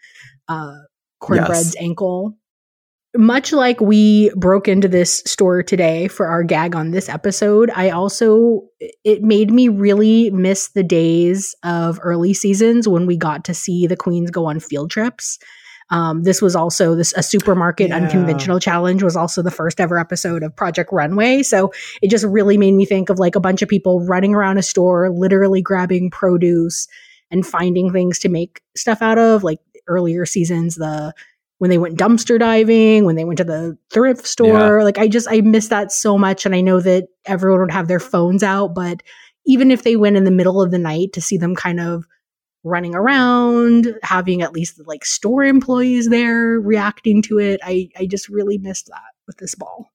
Uh 0.48 0.74
cornbread's 1.20 1.76
ankle 1.78 2.36
much 3.16 3.52
like 3.52 3.80
we 3.80 4.30
broke 4.36 4.68
into 4.68 4.88
this 4.88 5.22
store 5.26 5.62
today 5.62 6.08
for 6.08 6.26
our 6.26 6.42
gag 6.42 6.74
on 6.74 6.90
this 6.90 7.08
episode, 7.08 7.70
I 7.74 7.90
also, 7.90 8.62
it 9.04 9.22
made 9.22 9.50
me 9.50 9.68
really 9.68 10.30
miss 10.30 10.68
the 10.68 10.82
days 10.82 11.54
of 11.62 11.98
early 12.02 12.34
seasons 12.34 12.88
when 12.88 13.06
we 13.06 13.16
got 13.16 13.44
to 13.44 13.54
see 13.54 13.86
the 13.86 13.96
queens 13.96 14.30
go 14.30 14.46
on 14.46 14.60
field 14.60 14.90
trips. 14.90 15.38
Um, 15.90 16.22
this 16.22 16.40
was 16.40 16.56
also 16.56 16.94
this 16.94 17.12
a 17.14 17.22
supermarket 17.22 17.90
Yeah. 17.90 17.96
unconventional 17.96 18.58
challenge 18.58 19.02
was 19.02 19.16
also 19.16 19.42
the 19.42 19.50
first 19.50 19.80
ever 19.80 19.98
episode 19.98 20.42
of 20.42 20.56
Project 20.56 20.90
Runway. 20.92 21.42
So 21.42 21.72
it 22.00 22.08
just 22.08 22.24
really 22.24 22.56
made 22.56 22.72
me 22.72 22.86
think 22.86 23.10
of 23.10 23.18
like 23.18 23.36
a 23.36 23.40
bunch 23.40 23.60
of 23.60 23.68
people 23.68 24.04
running 24.04 24.34
around 24.34 24.56
a 24.58 24.62
store, 24.62 25.10
literally 25.10 25.60
grabbing 25.60 26.10
produce 26.10 26.88
and 27.30 27.46
finding 27.46 27.92
things 27.92 28.18
to 28.20 28.28
make 28.28 28.62
stuff 28.76 29.02
out 29.02 29.18
of. 29.18 29.44
Like 29.44 29.58
earlier 29.86 30.24
seasons, 30.24 30.76
the 30.76 31.12
when 31.58 31.70
they 31.70 31.78
went 31.78 31.98
dumpster 31.98 32.38
diving, 32.38 33.04
when 33.04 33.16
they 33.16 33.24
went 33.24 33.38
to 33.38 33.44
the 33.44 33.78
thrift 33.90 34.26
store. 34.26 34.82
Like 34.84 34.98
I 34.98 35.08
just 35.08 35.28
I 35.30 35.40
miss 35.40 35.68
that 35.68 35.92
so 35.92 36.18
much. 36.18 36.44
And 36.46 36.54
I 36.54 36.60
know 36.60 36.80
that 36.80 37.08
everyone 37.26 37.60
would 37.60 37.70
have 37.70 37.88
their 37.88 38.00
phones 38.00 38.42
out, 38.42 38.74
but 38.74 39.02
even 39.46 39.70
if 39.70 39.82
they 39.82 39.96
went 39.96 40.16
in 40.16 40.24
the 40.24 40.30
middle 40.30 40.62
of 40.62 40.70
the 40.70 40.78
night 40.78 41.12
to 41.14 41.20
see 41.20 41.36
them 41.36 41.54
kind 41.54 41.80
of 41.80 42.04
running 42.64 42.94
around, 42.94 43.94
having 44.02 44.40
at 44.42 44.52
least 44.52 44.80
like 44.86 45.04
store 45.04 45.44
employees 45.44 46.08
there 46.08 46.58
reacting 46.60 47.22
to 47.22 47.38
it, 47.38 47.60
I 47.62 47.88
I 47.98 48.06
just 48.06 48.28
really 48.28 48.58
missed 48.58 48.86
that 48.86 49.12
with 49.26 49.36
this 49.38 49.54
ball. 49.54 49.90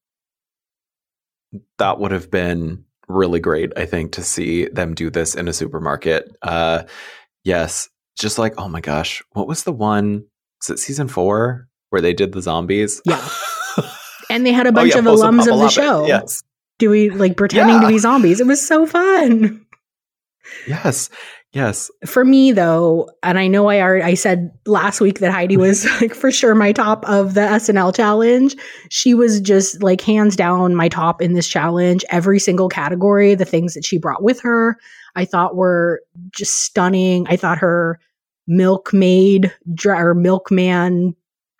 that 1.77 1.99
would 1.99 2.11
have 2.11 2.29
been 2.29 2.85
really 3.07 3.39
great 3.39 3.71
i 3.75 3.85
think 3.85 4.11
to 4.11 4.21
see 4.23 4.67
them 4.67 4.93
do 4.93 5.09
this 5.09 5.33
in 5.35 5.47
a 5.47 5.53
supermarket 5.53 6.29
uh 6.43 6.83
yes 7.43 7.89
just 8.15 8.37
like 8.37 8.53
oh 8.57 8.69
my 8.69 8.81
gosh 8.81 9.23
what 9.31 9.47
was 9.47 9.63
the 9.63 9.71
one 9.71 10.23
was 10.61 10.69
it 10.69 10.79
season 10.79 11.07
four 11.07 11.67
where 11.89 12.01
they 12.01 12.13
did 12.13 12.31
the 12.33 12.41
zombies 12.41 13.01
Yeah. 13.05 13.27
And 14.31 14.45
they 14.45 14.51
had 14.51 14.67
a 14.67 14.69
Oh, 14.69 14.73
bunch 14.73 14.93
yeah, 14.93 14.99
of 14.99 15.05
alums 15.05 15.51
of 15.51 15.57
the 15.59 15.69
show 15.69 16.05
yes 16.05 16.43
doing 16.77 17.17
like 17.17 17.35
pretending 17.35 17.81
to 17.81 17.87
be 17.87 17.97
zombies. 17.97 18.39
It 18.39 18.47
was 18.47 18.65
so 18.65 18.85
fun. 18.85 19.65
yes 20.67 21.09
yes 21.51 21.89
For 22.05 22.23
me 22.23 22.51
though, 22.51 23.09
and 23.23 23.39
I 23.39 23.47
know 23.47 23.67
I 23.69 23.81
already 23.81 24.03
I 24.03 24.13
said 24.13 24.51
last 24.65 25.01
week 25.01 25.19
that 25.19 25.31
Heidi 25.31 25.57
was 25.57 25.85
like 26.01 26.13
for 26.13 26.31
sure 26.31 26.53
my 26.55 26.71
top 26.71 27.03
of 27.09 27.33
the 27.33 27.41
SNL 27.41 27.95
challenge. 27.95 28.55
She 28.89 29.13
was 29.13 29.41
just 29.41 29.81
like 29.83 30.01
hands 30.01 30.35
down 30.35 30.75
my 30.75 30.89
top 30.89 31.21
in 31.21 31.33
this 31.33 31.47
challenge. 31.47 32.05
Every 32.09 32.39
single 32.39 32.69
category, 32.69 33.33
the 33.35 33.45
things 33.45 33.73
that 33.73 33.83
she 33.83 33.97
brought 33.97 34.21
with 34.23 34.39
her, 34.41 34.77
I 35.15 35.25
thought 35.25 35.55
were 35.55 36.01
just 36.31 36.61
stunning. 36.61 37.25
I 37.27 37.35
thought 37.35 37.57
her 37.57 37.99
milkmaid 38.49 39.53
or 39.85 40.13
milkman 40.13 41.15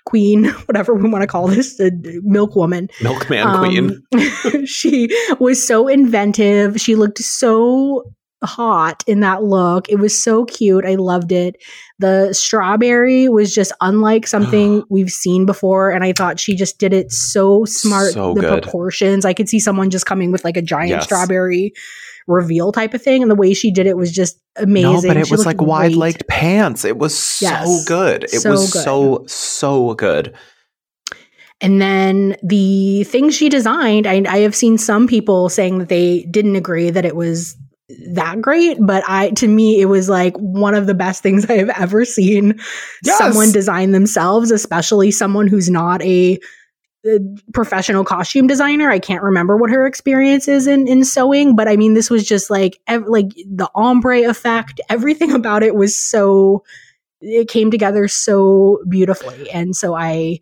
queen, 0.06 0.46
whatever 0.66 0.94
we 0.94 1.08
want 1.10 1.22
to 1.22 1.28
call 1.28 1.48
this, 1.48 1.78
the 1.78 1.92
milkwoman. 2.28 2.90
milkman 3.02 3.48
Um, 3.48 4.04
queen 4.12 4.66
she 4.66 5.08
was 5.40 5.66
so 5.66 5.88
inventive. 5.88 6.82
She 6.82 6.96
looked 6.96 7.20
so 7.20 8.12
hot 8.44 9.04
in 9.06 9.20
that 9.20 9.44
look. 9.44 9.90
It 9.90 9.98
was 9.98 10.22
so 10.22 10.46
cute. 10.46 10.86
I 10.86 10.96
loved 10.96 11.32
it. 11.32 11.58
The 12.00 12.34
strawberry 12.34 13.28
was 13.30 13.54
just 13.54 13.72
unlike 13.82 14.26
something 14.28 14.84
we've 14.90 15.12
seen 15.12 15.46
before. 15.46 15.92
And 15.92 16.04
I 16.04 16.14
thought 16.14 16.40
she 16.40 16.56
just 16.56 16.80
did 16.80 16.94
it 16.94 17.12
so 17.12 17.66
smart. 17.66 18.14
So 18.14 18.34
the 18.34 18.42
good. 18.42 18.64
proportions. 18.64 19.26
I 19.26 19.34
could 19.34 19.50
see 19.50 19.60
someone 19.60 19.90
just 19.90 20.06
coming 20.06 20.32
with 20.32 20.44
like 20.44 20.58
a 20.58 20.62
giant 20.62 20.90
Yes. 20.90 21.04
strawberry 21.04 21.74
reveal 22.30 22.72
type 22.72 22.94
of 22.94 23.02
thing. 23.02 23.22
And 23.22 23.30
the 23.30 23.36
way 23.36 23.54
she 23.54 23.72
did 23.72 23.88
it 23.88 23.98
was 23.98 24.12
just 24.12 24.40
amazing. 24.56 24.84
no 24.94 25.02
but 25.02 25.18
it 25.18 25.28
She 25.28 25.32
was 25.34 25.46
like 25.46 25.62
wide 25.62 25.96
legged 25.96 26.28
pants 26.28 26.86
it 26.86 26.98
was 26.98 27.18
so 27.18 27.42
Yes. 27.46 27.86
good 27.86 28.24
it 28.32 28.40
So 28.40 28.52
was 28.52 28.72
good. 28.72 28.84
so 28.84 29.24
so 29.28 29.94
good 29.96 30.34
And 31.62 31.82
then 31.82 32.38
the 32.42 33.04
things 33.04 33.36
she 33.36 33.50
designed, 33.50 34.08
I, 34.08 34.24
I 34.30 34.40
have 34.40 34.56
seen 34.56 34.78
some 34.78 35.08
people 35.08 35.50
saying 35.50 35.80
that 35.80 35.90
they 35.90 36.24
didn't 36.32 36.56
agree 36.56 36.90
that 36.90 37.04
it 37.06 37.16
was 37.16 37.58
that 38.14 38.40
great, 38.40 38.78
but 38.80 39.04
I 39.08 39.32
to 39.32 39.48
me 39.48 39.82
it 39.82 39.86
was 39.88 40.08
like 40.10 40.36
one 40.38 40.74
of 40.76 40.86
the 40.88 40.94
best 40.94 41.22
things 41.24 41.46
I 41.50 41.54
have 41.54 41.70
ever 41.72 42.06
seen 42.06 42.60
Yes. 43.04 43.18
someone 43.18 43.52
design 43.52 43.92
themselves, 43.92 44.52
especially 44.52 45.12
someone 45.12 45.48
who's 45.48 45.70
not 45.70 46.02
a 46.04 46.40
professional 47.54 48.04
costume 48.04 48.48
designer. 48.48 48.90
I 48.90 49.00
can't 49.00 49.24
remember 49.24 49.56
what 49.58 49.70
her 49.72 49.86
experience 49.86 50.48
is 50.48 50.68
in 50.68 50.88
in 50.88 51.04
sewing, 51.06 51.56
but 51.56 51.68
I 51.68 51.76
mean 51.78 51.94
this 51.94 52.10
was 52.10 52.28
just 52.28 52.50
like 52.50 52.80
ev- 52.88 53.08
like 53.08 53.30
the 53.48 53.70
ombre 53.76 54.30
effect, 54.30 54.82
everything 54.90 55.32
about 55.36 55.64
it 55.64 55.76
was 55.76 55.98
so 55.98 56.64
it 57.22 57.48
came 57.50 57.72
together 57.72 58.08
so 58.08 58.80
beautifully. 58.90 59.50
And 59.52 59.76
so 59.76 59.96
I 59.96 60.40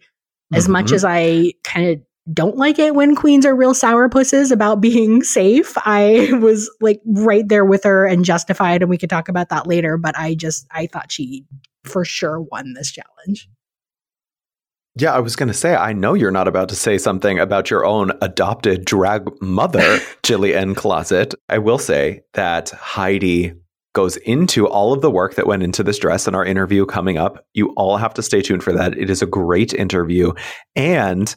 as 0.54 0.67
much 0.70 0.88
Mhm. 0.88 0.93
as 0.93 1.06
I 1.06 1.54
kind 1.63 1.89
of 1.89 2.02
don't 2.34 2.58
like 2.58 2.78
it 2.80 2.93
when 2.93 3.15
queens 3.15 3.46
are 3.46 3.56
real 3.56 3.74
sourpusses 3.74 4.52
about 4.52 4.82
being 4.82 5.24
safe, 5.24 5.78
I 5.78 6.30
was 6.41 6.70
like 6.82 7.02
right 7.06 7.48
there 7.48 7.65
with 7.65 7.84
her 7.84 8.06
and 8.06 8.26
justified, 8.26 8.82
and 8.82 8.89
we 8.89 8.98
could 8.98 9.10
talk 9.10 9.30
about 9.30 9.50
that 9.50 9.67
later. 9.67 9.98
But 9.98 10.17
I 10.17 10.36
just 10.36 10.65
I 10.72 10.88
thought 10.88 11.12
she 11.12 11.46
for 11.84 12.04
sure 12.04 12.41
won 12.41 12.74
this 12.74 12.91
challenge. 12.91 13.50
Yeah, 15.00 15.14
I 15.14 15.20
was 15.20 15.36
going 15.36 15.48
to 15.48 15.54
say, 15.54 15.76
I 15.76 15.94
know 15.94 16.16
you're 16.16 16.32
not 16.32 16.48
about 16.48 16.70
to 16.70 16.76
say 16.76 16.98
something 16.98 17.38
about 17.38 17.70
your 17.70 17.86
own 17.86 18.12
adopted 18.22 18.84
drag 18.84 19.30
mother, 19.42 19.82
Jillian 20.24 20.76
Closet. 20.76 21.36
I 21.50 21.60
will 21.60 21.78
say 21.78 22.22
that 22.34 22.70
Heidi 22.72 23.54
goes 23.94 24.18
into 24.18 24.68
all 24.68 24.94
of 24.94 25.02
the 25.02 25.12
work 25.12 25.36
that 25.36 25.46
went 25.46 25.62
into 25.62 25.84
this 25.84 26.00
dress 26.00 26.28
in 26.28 26.34
our 26.34 26.46
interview 26.46 26.86
coming 26.86 27.18
up. 27.18 27.46
You 27.54 27.74
all 27.78 27.98
have 27.98 28.14
to 28.16 28.24
stay 28.24 28.42
tuned 28.42 28.64
for 28.64 28.74
that. 28.74 28.98
It 28.98 29.10
is 29.10 29.22
a 29.22 29.28
great 29.28 29.74
interview. 29.74 30.34
And 30.76 31.36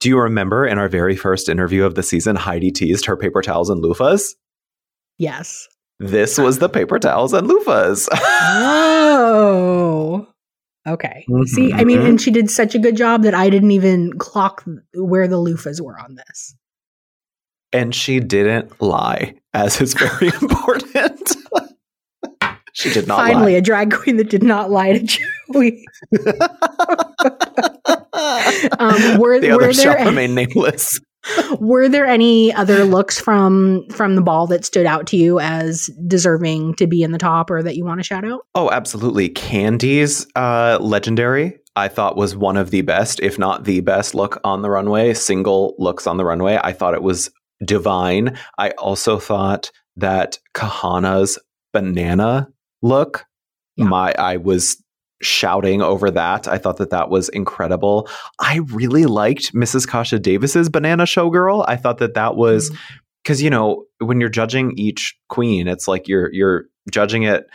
do 0.00 0.08
you 0.08 0.18
remember 0.18 0.66
in 0.66 0.78
our 0.78 0.88
very 0.88 1.16
first 1.16 1.48
interview 1.48 1.84
of 1.84 1.94
the 1.94 2.02
season, 2.02 2.36
Heidi 2.36 2.70
teased 2.72 3.06
her 3.06 3.16
paper 3.16 3.42
towels 3.42 3.70
and 3.70 3.82
loofahs? 3.82 4.34
Yes. 5.18 5.68
This 6.00 6.38
was 6.38 6.58
the 6.58 6.68
paper 6.68 6.98
towels 6.98 7.32
and 7.32 7.48
loofahs. 7.48 8.08
Oh. 9.40 10.26
Okay. 10.86 11.26
See, 11.46 11.72
I 11.72 11.84
mean, 11.84 11.98
Mhm. 12.00 12.08
and 12.08 12.20
she 12.20 12.30
did 12.30 12.50
such 12.50 12.74
a 12.74 12.78
good 12.78 12.96
job 12.96 13.22
that 13.24 13.34
I 13.34 13.50
didn't 13.50 13.72
even 13.72 14.12
clock 14.18 14.64
where 14.94 15.28
the 15.28 15.36
loofahs 15.36 15.80
were 15.80 15.98
on 15.98 16.14
this. 16.16 16.54
and 17.72 17.94
she 17.94 18.18
didn't 18.18 18.80
lie, 18.80 19.34
as 19.52 19.78
is 19.82 19.92
very 19.92 20.28
important. 20.40 21.36
she 22.72 22.90
did 22.90 23.06
not 23.06 23.18
Finally, 23.18 23.52
lie. 23.52 23.58
a 23.58 23.60
drag 23.60 23.92
queen 23.92 24.16
that 24.16 24.30
did 24.30 24.42
not 24.42 24.70
lie 24.70 24.98
to 24.98 25.18
Joey. 25.52 25.84
Um, 28.80 29.18
were, 29.18 29.38
the 29.40 29.48
were 29.52 29.62
other 29.64 29.72
shall 29.72 29.94
there 29.96 30.06
remain 30.06 30.34
nameless. 30.34 30.98
Were 31.60 31.88
there 31.88 32.06
any 32.06 32.52
other 32.52 32.84
looks 32.84 33.18
from 33.20 33.86
from 33.90 34.14
the 34.14 34.22
ball 34.22 34.46
that 34.48 34.64
stood 34.64 34.86
out 34.86 35.06
to 35.08 35.16
you 35.16 35.40
as 35.40 35.90
deserving 36.06 36.74
to 36.74 36.86
be 36.86 37.02
in 37.02 37.12
the 37.12 37.18
top 37.18 37.50
or 37.50 37.62
that 37.62 37.76
you 37.76 37.84
want 37.84 38.00
to 38.00 38.04
shout 38.04 38.24
out? 38.24 38.46
Oh, 38.54 38.70
absolutely. 38.70 39.28
Candy's 39.28 40.26
uh, 40.36 40.78
legendary, 40.80 41.58
I 41.76 41.88
thought 41.88 42.16
was 42.16 42.36
one 42.36 42.56
of 42.56 42.70
the 42.70 42.82
best, 42.82 43.20
if 43.20 43.38
not 43.38 43.64
the 43.64 43.80
best 43.80 44.14
look 44.14 44.40
on 44.44 44.62
the 44.62 44.70
runway, 44.70 45.14
single 45.14 45.74
looks 45.78 46.06
on 46.06 46.16
the 46.16 46.24
runway. 46.24 46.58
I 46.62 46.72
thought 46.72 46.94
it 46.94 47.02
was 47.02 47.30
divine. 47.64 48.38
I 48.56 48.70
also 48.70 49.18
thought 49.18 49.70
that 49.96 50.38
Kahanna's 50.54 51.38
banana 51.72 52.48
look, 52.82 53.24
Yeah. 53.76 53.86
my 53.86 54.14
I 54.18 54.36
was 54.36 54.82
shouting 55.22 55.82
over 55.82 56.10
that. 56.10 56.46
I 56.48 56.58
thought 56.58 56.76
that 56.78 56.90
that 56.90 57.10
was 57.10 57.28
incredible. 57.30 58.08
I 58.38 58.56
really 58.72 59.06
liked 59.06 59.52
Mrs. 59.52 59.86
Kasha 59.86 60.18
Davis's 60.18 60.68
banana 60.68 61.04
showgirl. 61.04 61.64
I 61.66 61.76
thought 61.76 61.98
that 61.98 62.14
that 62.14 62.36
was 62.36 62.70
because 63.24 63.42
you 63.42 63.50
know 63.50 63.84
when 63.98 64.20
you're 64.20 64.28
judging 64.28 64.72
each 64.76 65.18
queen, 65.28 65.68
it's 65.68 65.88
like 65.88 66.08
you're 66.08 66.32
you're 66.32 66.64
judging 66.90 67.24
it 67.24 67.46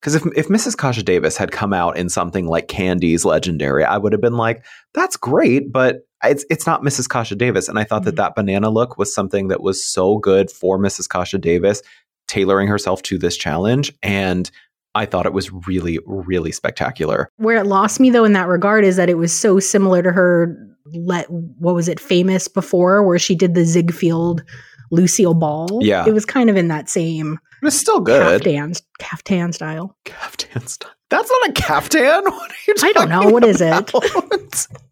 because 0.00 0.14
if 0.14 0.24
if 0.36 0.48
Mrs. 0.48 0.76
Kasha 0.76 1.02
Davis 1.02 1.36
had 1.36 1.52
come 1.52 1.72
out 1.72 1.96
in 1.96 2.08
something 2.08 2.46
like 2.46 2.68
Candy's 2.68 3.24
Legendary, 3.24 3.84
I 3.84 3.96
would 3.96 4.12
have 4.12 4.20
been 4.20 4.36
like, 4.36 4.64
"That's 4.94 5.16
great," 5.16 5.72
but 5.72 6.02
it's 6.22 6.44
it's 6.50 6.66
not 6.66 6.82
Mrs. 6.82 7.08
Kasha 7.08 7.34
Davis. 7.34 7.68
And 7.68 7.78
I 7.78 7.84
thought 7.84 8.02
Mhm. 8.02 8.06
that 8.06 8.16
that 8.16 8.34
banana 8.34 8.70
look 8.70 8.98
was 8.98 9.14
something 9.14 9.48
that 9.48 9.62
was 9.62 9.82
so 9.82 10.18
good 10.18 10.50
for 10.50 10.78
Mrs. 10.78 11.08
Kasha 11.08 11.38
Davis, 11.38 11.82
tailoring 12.28 12.68
herself 12.68 13.02
to 13.02 13.16
this 13.18 13.36
challenge, 13.36 13.92
and 14.02 14.50
I 14.96 15.06
thought 15.06 15.26
it 15.26 15.32
was 15.32 15.52
really 15.68 15.98
really 16.06 16.52
spectacular. 16.52 17.30
Where 17.36 17.56
it 17.58 17.66
lost 17.66 18.00
me 18.00 18.10
though 18.10 18.24
in 18.24 18.32
that 18.32 18.48
regard 18.48 18.84
is 18.84 18.96
that 18.96 19.08
it 19.10 19.18
was 19.18 19.32
so 19.32 19.60
similar 19.60 20.02
to 20.02 20.10
her 20.12 20.56
let 20.94 21.26
what 21.30 21.74
was 21.74 21.88
it 21.88 22.00
famous 22.00 22.48
before 22.48 23.02
where 23.02 23.18
she 23.18 23.34
did 23.34 23.54
the 23.54 23.64
Ziegfeld 23.64 24.42
Lucille 24.90 25.34
Ball. 25.34 25.80
Yeah. 25.82 26.04
It 26.06 26.12
was 26.12 26.24
kind 26.24 26.48
of 26.48 26.56
in 26.56 26.68
that 26.68 26.88
same 26.88 27.38
It's 27.62 27.76
still 27.76 28.00
good. 28.00 28.42
caftan 28.42 28.74
caftan 28.98 29.52
style. 29.52 29.96
Caftan 30.04 30.66
style. 30.66 30.92
That's 31.10 31.30
not 31.30 31.50
a 31.50 31.52
caftan. 31.52 32.24
What 32.30 32.50
are 32.50 32.54
you? 32.66 32.74
I 32.82 32.92
don't 32.92 33.08
know. 33.08 33.30
What 33.30 33.44
is 33.44 33.60
it? 33.60 33.92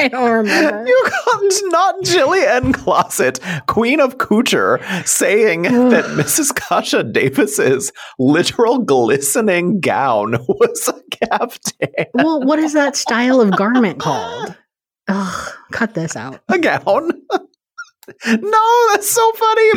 I 0.00 0.08
don't 0.08 0.30
remember. 0.30 0.84
You 0.90 1.04
got 1.04 1.40
not 1.64 2.02
Jillian 2.02 2.72
Closet, 2.72 3.38
Queen 3.66 4.00
of 4.00 4.18
Couture, 4.18 4.80
saying 5.04 5.62
that 5.90 6.04
Mrs. 6.06 6.54
Kasha 6.54 7.04
Davis's 7.04 7.92
literal 8.18 8.78
glistening 8.78 9.80
gown 9.80 10.32
was 10.48 10.88
a 10.88 11.26
caftan. 11.26 12.06
well, 12.14 12.42
what 12.42 12.58
is 12.58 12.72
that 12.72 12.96
style 12.96 13.40
of 13.40 13.50
garment 13.56 14.00
called? 14.00 14.56
Ugh, 15.08 15.52
cut 15.72 15.94
this 15.94 16.16
out. 16.16 16.40
A 16.48 16.58
gown. 16.58 16.82
no, 18.26 18.86
that's 18.92 19.10
so 19.10 19.32
funny. 19.32 19.70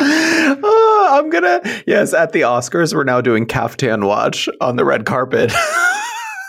Oh, 0.00 1.08
I'm 1.12 1.30
gonna 1.30 1.60
yes 1.86 2.12
at 2.12 2.32
the 2.32 2.42
Oscars 2.42 2.94
we're 2.94 3.04
now 3.04 3.20
doing 3.20 3.46
caftan 3.46 4.04
watch 4.04 4.48
on 4.60 4.76
the 4.76 4.84
red 4.84 5.06
carpet. 5.06 5.52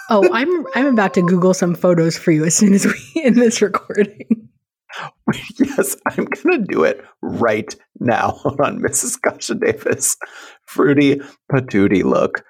Oh, 0.10 0.28
I'm 0.34 0.66
I'm 0.76 0.88
about 0.88 1.14
to 1.16 1.22
Google 1.22 1.54
some 1.54 1.76
photos 1.76 2.18
for 2.18 2.32
you 2.32 2.44
as 2.44 2.56
soon 2.56 2.74
as 2.74 2.86
we 2.86 2.94
end 3.24 3.36
this 3.36 3.62
recording. 3.62 4.50
yes, 5.60 5.96
I'm 6.08 6.26
gonna 6.26 6.66
do 6.66 6.84
it 6.84 7.04
right 7.22 7.74
now 8.00 8.40
on 8.46 8.80
Mrs. 8.80 9.22
Kasha 9.22 9.56
Davis. 9.56 10.18
Fruity 10.66 11.22
patootie 11.52 12.04
look. 12.04 12.44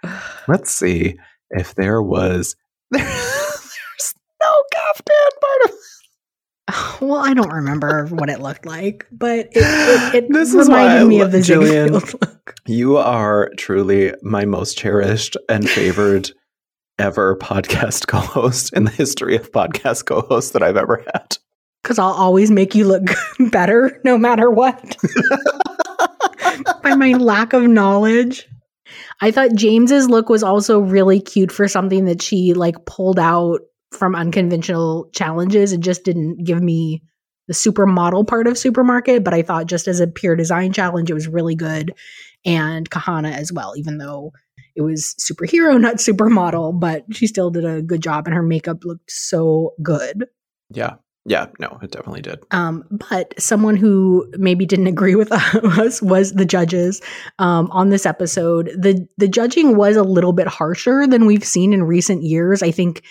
Let's 0.48 0.72
see 0.72 1.18
if 1.52 1.76
there 1.76 2.02
was 2.02 2.56
there's 2.92 4.14
no 4.42 4.64
caftan 4.74 5.16
part 5.42 5.70
of 5.70 7.02
Well, 7.02 7.20
I 7.20 7.34
don't 7.34 7.52
remember 7.52 8.06
what 8.08 8.30
it 8.30 8.40
looked 8.40 8.66
like, 8.66 9.06
but 9.12 9.48
it, 9.52 9.52
it, 9.56 10.16
it 10.16 10.26
This 10.34 10.54
reminded 10.54 11.08
me 11.08 11.20
of 11.20 11.32
the 11.32 11.40
Jillian. 11.40 11.94
Ziegfeld 11.94 12.22
look. 12.22 12.56
You 12.68 12.98
are 12.98 13.52
truly 13.58 14.14
my 14.22 14.46
most 14.46 14.78
cherished 14.78 15.36
and 15.50 15.70
favored 15.70 16.32
ever 17.00 17.36
podcast 17.42 18.08
co-host 18.08 18.74
in 18.74 18.84
the 18.84 18.92
history 18.92 19.36
of 19.36 19.52
podcast 19.52 20.06
co-hosts 20.06 20.52
that 20.52 20.64
I've 20.64 20.78
ever 20.78 21.04
had. 21.14 21.38
Because 21.84 21.98
I'll 21.98 22.12
always 22.12 22.52
make 22.52 22.76
you 22.76 22.86
look 22.86 23.04
better 23.52 24.00
no 24.04 24.18
matter 24.18 24.50
what. 24.50 24.98
By 26.84 26.96
my 26.96 27.14
lack 27.14 27.54
of 27.54 27.64
knowledge. 27.64 28.48
I 29.22 29.32
thought 29.32 29.56
James's 29.56 30.10
look 30.10 30.30
was 30.30 30.44
also 30.44 30.80
really 30.80 31.20
cute 31.20 31.52
for 31.52 31.68
something 31.68 32.06
that 32.06 32.22
she 32.22 32.54
like 32.54 32.86
pulled 32.86 33.20
out 33.20 33.62
from 33.92 34.16
unconventional 34.16 35.10
challenges. 35.14 35.74
It 35.74 35.80
just 35.80 36.04
didn't 36.04 36.44
give 36.44 36.62
me 36.62 37.04
the 37.48 37.54
supermodel 37.54 38.28
part 38.28 38.48
of 38.48 38.58
supermarket, 38.58 39.24
but 39.24 39.34
I 39.34 39.42
thought 39.42 39.66
just 39.66 39.88
as 39.88 40.00
a 40.00 40.08
pure 40.08 40.36
design 40.36 40.72
challenge, 40.72 41.10
it 41.10 41.16
was 41.16 41.28
really 41.28 41.56
good. 41.56 41.96
And 42.46 42.90
Kahanna 42.90 43.34
as 43.34 43.52
well, 43.52 43.74
even 43.76 43.98
though 43.98 44.32
it 44.76 44.82
was 44.82 45.16
superhero, 45.20 45.80
not 45.82 45.96
supermodel, 45.96 46.80
but 46.80 47.06
she 47.12 47.28
still 47.28 47.50
did 47.50 47.66
a 47.66 47.82
good 47.82 48.02
job 48.02 48.26
and 48.26 48.36
her 48.36 48.44
makeup 48.44 48.84
looked 48.84 49.12
so 49.12 49.74
good. 49.82 50.26
Yeah. 50.70 50.96
Yeah, 51.26 51.48
no, 51.60 51.78
it 51.84 51.92
definitely 51.92 52.22
did. 52.22 52.40
Um, 52.52 52.86
but 52.90 53.40
someone 53.40 53.76
who 53.76 54.32
maybe 54.38 54.66
didn't 54.66 54.88
agree 54.88 55.16
with 55.16 55.32
us 55.32 56.02
was 56.02 56.34
the 56.34 56.46
judges 56.46 57.02
um, 57.38 57.70
on 57.72 57.90
this 57.90 58.06
episode. 58.06 58.72
the 58.76 59.08
The 59.18 59.28
judging 59.28 59.76
was 59.76 59.96
a 59.96 60.02
little 60.02 60.34
bit 60.34 60.48
harsher 60.48 61.06
than 61.06 61.26
we've 61.26 61.44
seen 61.44 61.74
in 61.74 61.84
recent 61.84 62.24
years. 62.24 62.64
I 62.64 62.72
think 62.72 63.04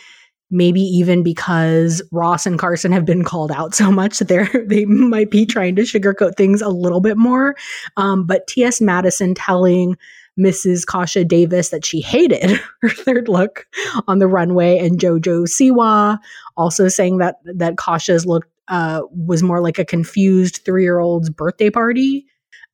maybe 0.51 0.81
even 0.81 1.23
because 1.23 2.03
Ross 2.11 2.47
and 2.47 2.59
Carson 2.59 2.93
have 2.93 3.05
been 3.05 3.25
called 3.25 3.53
out 3.53 3.75
so 3.75 3.93
much 3.93 4.19
that 4.19 4.29
they're 4.29 4.51
they 4.67 4.85
might 4.85 5.31
be 5.31 5.47
trying 5.47 5.77
to 5.77 5.83
sugarcoat 5.83 6.37
things 6.37 6.63
a 6.63 6.71
little 6.71 7.01
bit 7.01 7.17
more. 7.17 7.55
Um, 7.97 8.27
but 8.27 8.47
T.S. 8.47 8.81
Madison 8.81 9.35
telling 9.35 9.97
Mrs. 10.39 10.87
Kasha 10.87 11.25
Davis 11.25 11.71
that 11.71 11.85
she 11.85 12.01
hated 12.01 12.61
her 12.83 12.89
third 12.89 13.29
look 13.29 13.67
on 14.07 14.19
the 14.19 14.29
runway, 14.29 14.79
and 14.79 14.99
JoJo 14.99 15.47
Siwa 15.47 16.19
also 16.57 16.89
saying 16.89 17.19
that 17.19 17.37
that 17.45 17.77
Kasha's 17.77 18.27
look 18.27 18.47
uh, 18.69 19.03
was 19.11 19.43
more 19.43 19.61
like 19.61 19.79
a 19.79 19.85
confused 19.85 20.61
three 20.65 20.83
year 20.83 20.99
old's 20.99 21.31
birthday 21.31 21.71
party. 21.71 22.27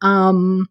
Um, 0.02 0.66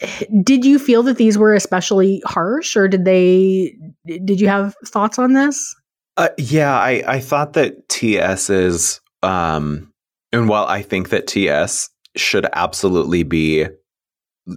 did 0.42 0.64
you 0.64 0.78
feel 0.78 1.02
that 1.04 1.16
these 1.16 1.36
were 1.38 1.54
especially 1.54 2.22
harsh, 2.24 2.76
or 2.76 2.88
did 2.88 3.04
they? 3.04 3.76
Did 4.06 4.40
you 4.40 4.48
have 4.48 4.74
thoughts 4.86 5.18
on 5.18 5.34
this? 5.34 5.74
Uh, 6.16 6.28
yeah, 6.36 6.76
I, 6.76 7.02
I 7.06 7.20
thought 7.20 7.54
that 7.54 7.88
TS 7.88 8.50
is, 8.50 9.00
um, 9.22 9.92
and 10.32 10.48
while 10.48 10.66
I 10.66 10.82
think 10.82 11.10
that 11.10 11.26
TS 11.26 11.88
should 12.16 12.46
absolutely 12.52 13.22
be 13.22 13.66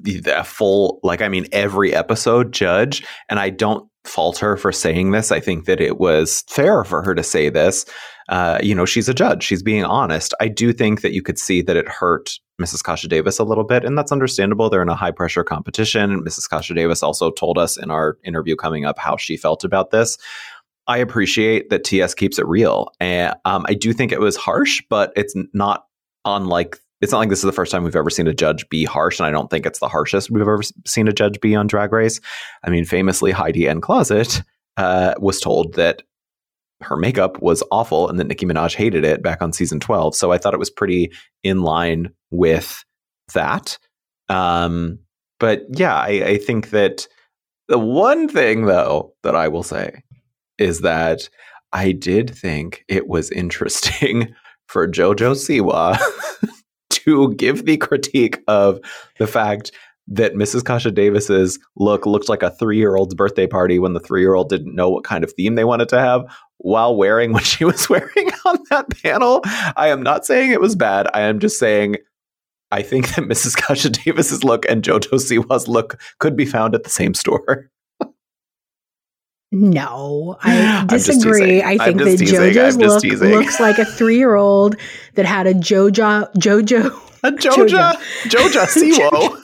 the 0.01 0.19
the 0.19 0.43
full, 0.43 0.99
like, 1.03 1.21
I 1.21 1.29
mean, 1.29 1.45
every 1.51 1.93
episode 1.93 2.51
judge, 2.51 3.05
and 3.29 3.39
I 3.39 3.49
don't 3.49 3.87
fault 4.05 4.37
her 4.39 4.57
for 4.57 4.71
saying 4.71 5.11
this. 5.11 5.31
I 5.31 5.39
think 5.39 5.65
that 5.65 5.79
it 5.79 5.97
was 5.97 6.43
fair 6.49 6.83
for 6.83 7.01
her 7.03 7.15
to 7.15 7.23
say 7.23 7.49
this. 7.49 7.85
Uh, 8.29 8.59
you 8.61 8.73
know, 8.73 8.85
she's 8.85 9.09
a 9.09 9.13
judge, 9.13 9.43
she's 9.43 9.63
being 9.63 9.83
honest. 9.83 10.33
I 10.39 10.47
do 10.47 10.71
think 10.73 11.01
that 11.01 11.13
you 11.13 11.21
could 11.21 11.37
see 11.37 11.61
that 11.61 11.75
it 11.75 11.87
hurt 11.87 12.39
Mrs. 12.61 12.83
Kasha 12.83 13.07
Davis 13.07 13.39
a 13.39 13.43
little 13.43 13.63
bit, 13.63 13.83
and 13.83 13.97
that's 13.97 14.11
understandable. 14.11 14.69
They're 14.69 14.81
in 14.81 14.89
a 14.89 14.95
high 14.95 15.11
pressure 15.11 15.43
competition. 15.43 16.23
Mrs. 16.23 16.49
Kasha 16.49 16.73
Davis 16.73 17.03
also 17.03 17.31
told 17.31 17.57
us 17.57 17.77
in 17.77 17.91
our 17.91 18.17
interview 18.23 18.55
coming 18.55 18.85
up 18.85 18.97
how 18.97 19.17
she 19.17 19.35
felt 19.35 19.63
about 19.63 19.91
this. 19.91 20.17
I 20.87 20.97
appreciate 20.97 21.69
that 21.69 21.83
TS 21.83 22.13
keeps 22.13 22.37
it 22.39 22.47
real, 22.47 22.89
and 22.99 23.33
um, 23.45 23.65
I 23.67 23.73
do 23.73 23.93
think 23.93 24.11
it 24.11 24.19
was 24.19 24.35
harsh, 24.35 24.81
but 24.89 25.11
it's 25.15 25.33
not 25.53 25.85
unlike. 26.25 26.77
It's 27.03 27.11
not 27.11 27.19
like 27.19 27.29
this 27.29 27.39
is 27.39 27.45
the 27.45 27.51
first 27.51 27.69
time 27.69 27.83
we've 27.83 27.97
ever 27.97 28.09
seen 28.09 28.27
a 28.27 28.33
judge 28.33 28.67
be 28.69 28.85
harsh, 28.85 29.19
and 29.19 29.27
I 29.27 29.31
don't 29.31 29.49
think 29.49 29.65
it's 29.65 29.79
the 29.79 29.89
harshest 29.89 30.31
we've 30.31 30.41
ever 30.41 30.61
seen 30.87 31.09
a 31.09 31.13
judge 31.13 31.41
be 31.41 31.53
on 31.53 31.67
Drag 31.67 31.91
Race. 31.91 32.21
I 32.63 32.69
mean, 32.69 32.85
famously, 32.85 33.31
Heidi 33.31 33.67
N. 33.67 33.81
Closet 33.81 34.41
uh, 34.77 35.13
was 35.19 35.41
told 35.41 35.73
that 35.73 36.01
her 36.79 36.95
makeup 36.95 37.41
was 37.41 37.61
awful 37.71 38.07
and 38.07 38.17
that 38.19 38.27
Nicki 38.27 38.45
Minaj 38.45 38.73
hated 38.75 39.03
it 39.03 39.21
back 39.21 39.41
on 39.41 39.51
season 39.51 39.81
12. 39.81 40.15
So 40.15 40.31
I 40.31 40.37
thought 40.37 40.53
it 40.53 40.59
was 40.59 40.69
pretty 40.69 41.11
in 41.43 41.61
line 41.61 42.09
with 42.31 42.85
that. 43.33 43.77
Um, 44.29 44.99
but 45.41 45.63
yeah, 45.71 45.95
I, 45.95 46.23
I 46.25 46.37
think 46.37 46.69
that 46.69 47.05
the 47.67 47.79
one 47.79 48.29
thing, 48.29 48.65
though, 48.65 49.13
that 49.23 49.35
I 49.35 49.49
will 49.49 49.63
say 49.63 50.03
is 50.57 50.81
that 50.81 51.27
I 51.73 51.91
did 51.91 52.29
think 52.33 52.85
it 52.87 53.09
was 53.09 53.29
interesting 53.29 54.33
for 54.67 54.87
JoJo 54.87 55.35
Siwa 55.35 55.99
to 57.05 57.33
give 57.35 57.65
the 57.65 57.77
critique 57.77 58.41
of 58.47 58.79
the 59.17 59.27
fact 59.27 59.71
that 60.07 60.33
Mrs. 60.33 60.65
Kasha 60.65 60.91
Davis's 60.91 61.59
look 61.77 62.05
looked 62.05 62.27
like 62.27 62.43
a 62.43 62.51
three 62.51 62.77
year 62.77 62.95
old's 62.95 63.15
birthday 63.15 63.47
party 63.47 63.79
when 63.79 63.93
the 63.93 63.99
three 63.99 64.21
year 64.21 64.33
old 64.33 64.49
didn't 64.49 64.75
know 64.75 64.89
what 64.89 65.03
kind 65.03 65.23
of 65.23 65.31
theme 65.33 65.55
they 65.55 65.63
wanted 65.63 65.89
to 65.89 65.99
have 65.99 66.25
while 66.57 66.95
wearing 66.95 67.31
what 67.31 67.45
she 67.45 67.65
was 67.65 67.89
wearing 67.89 68.29
on 68.45 68.57
that 68.69 68.89
panel. 69.01 69.41
I 69.45 69.87
am 69.87 70.03
not 70.03 70.25
saying 70.25 70.51
it 70.51 70.61
was 70.61 70.75
bad. 70.75 71.07
I 71.13 71.21
am 71.21 71.39
just 71.39 71.57
saying 71.57 71.97
I 72.71 72.81
think 72.81 73.09
that 73.09 73.25
Mrs. 73.25 73.55
Kasha 73.55 73.91
Davis's 73.91 74.43
look 74.43 74.65
and 74.67 74.83
JoJo 74.83 75.19
Siwa's 75.19 75.67
look 75.67 76.01
could 76.19 76.35
be 76.35 76.45
found 76.45 76.73
at 76.75 76.83
the 76.83 76.89
same 76.89 77.13
store. 77.13 77.69
No, 79.53 80.37
I 80.41 80.85
disagree. 80.89 81.61
I 81.61 81.77
think 81.77 81.99
that 81.99 82.17
teasing. 82.17 82.39
JoJo's 82.39 82.77
look 82.77 83.01
teasing. 83.01 83.29
looks 83.29 83.59
like 83.59 83.77
a 83.77 83.85
three 83.85 84.17
year 84.17 84.35
old 84.35 84.75
that 85.13 85.25
had 85.25 85.47
a 85.47 85.53
JoJo 85.53 86.33
JoJo 86.33 86.99
A 87.23 87.31
Joja, 87.31 87.93
Joja 88.23 88.65
Siwo. 88.67 89.37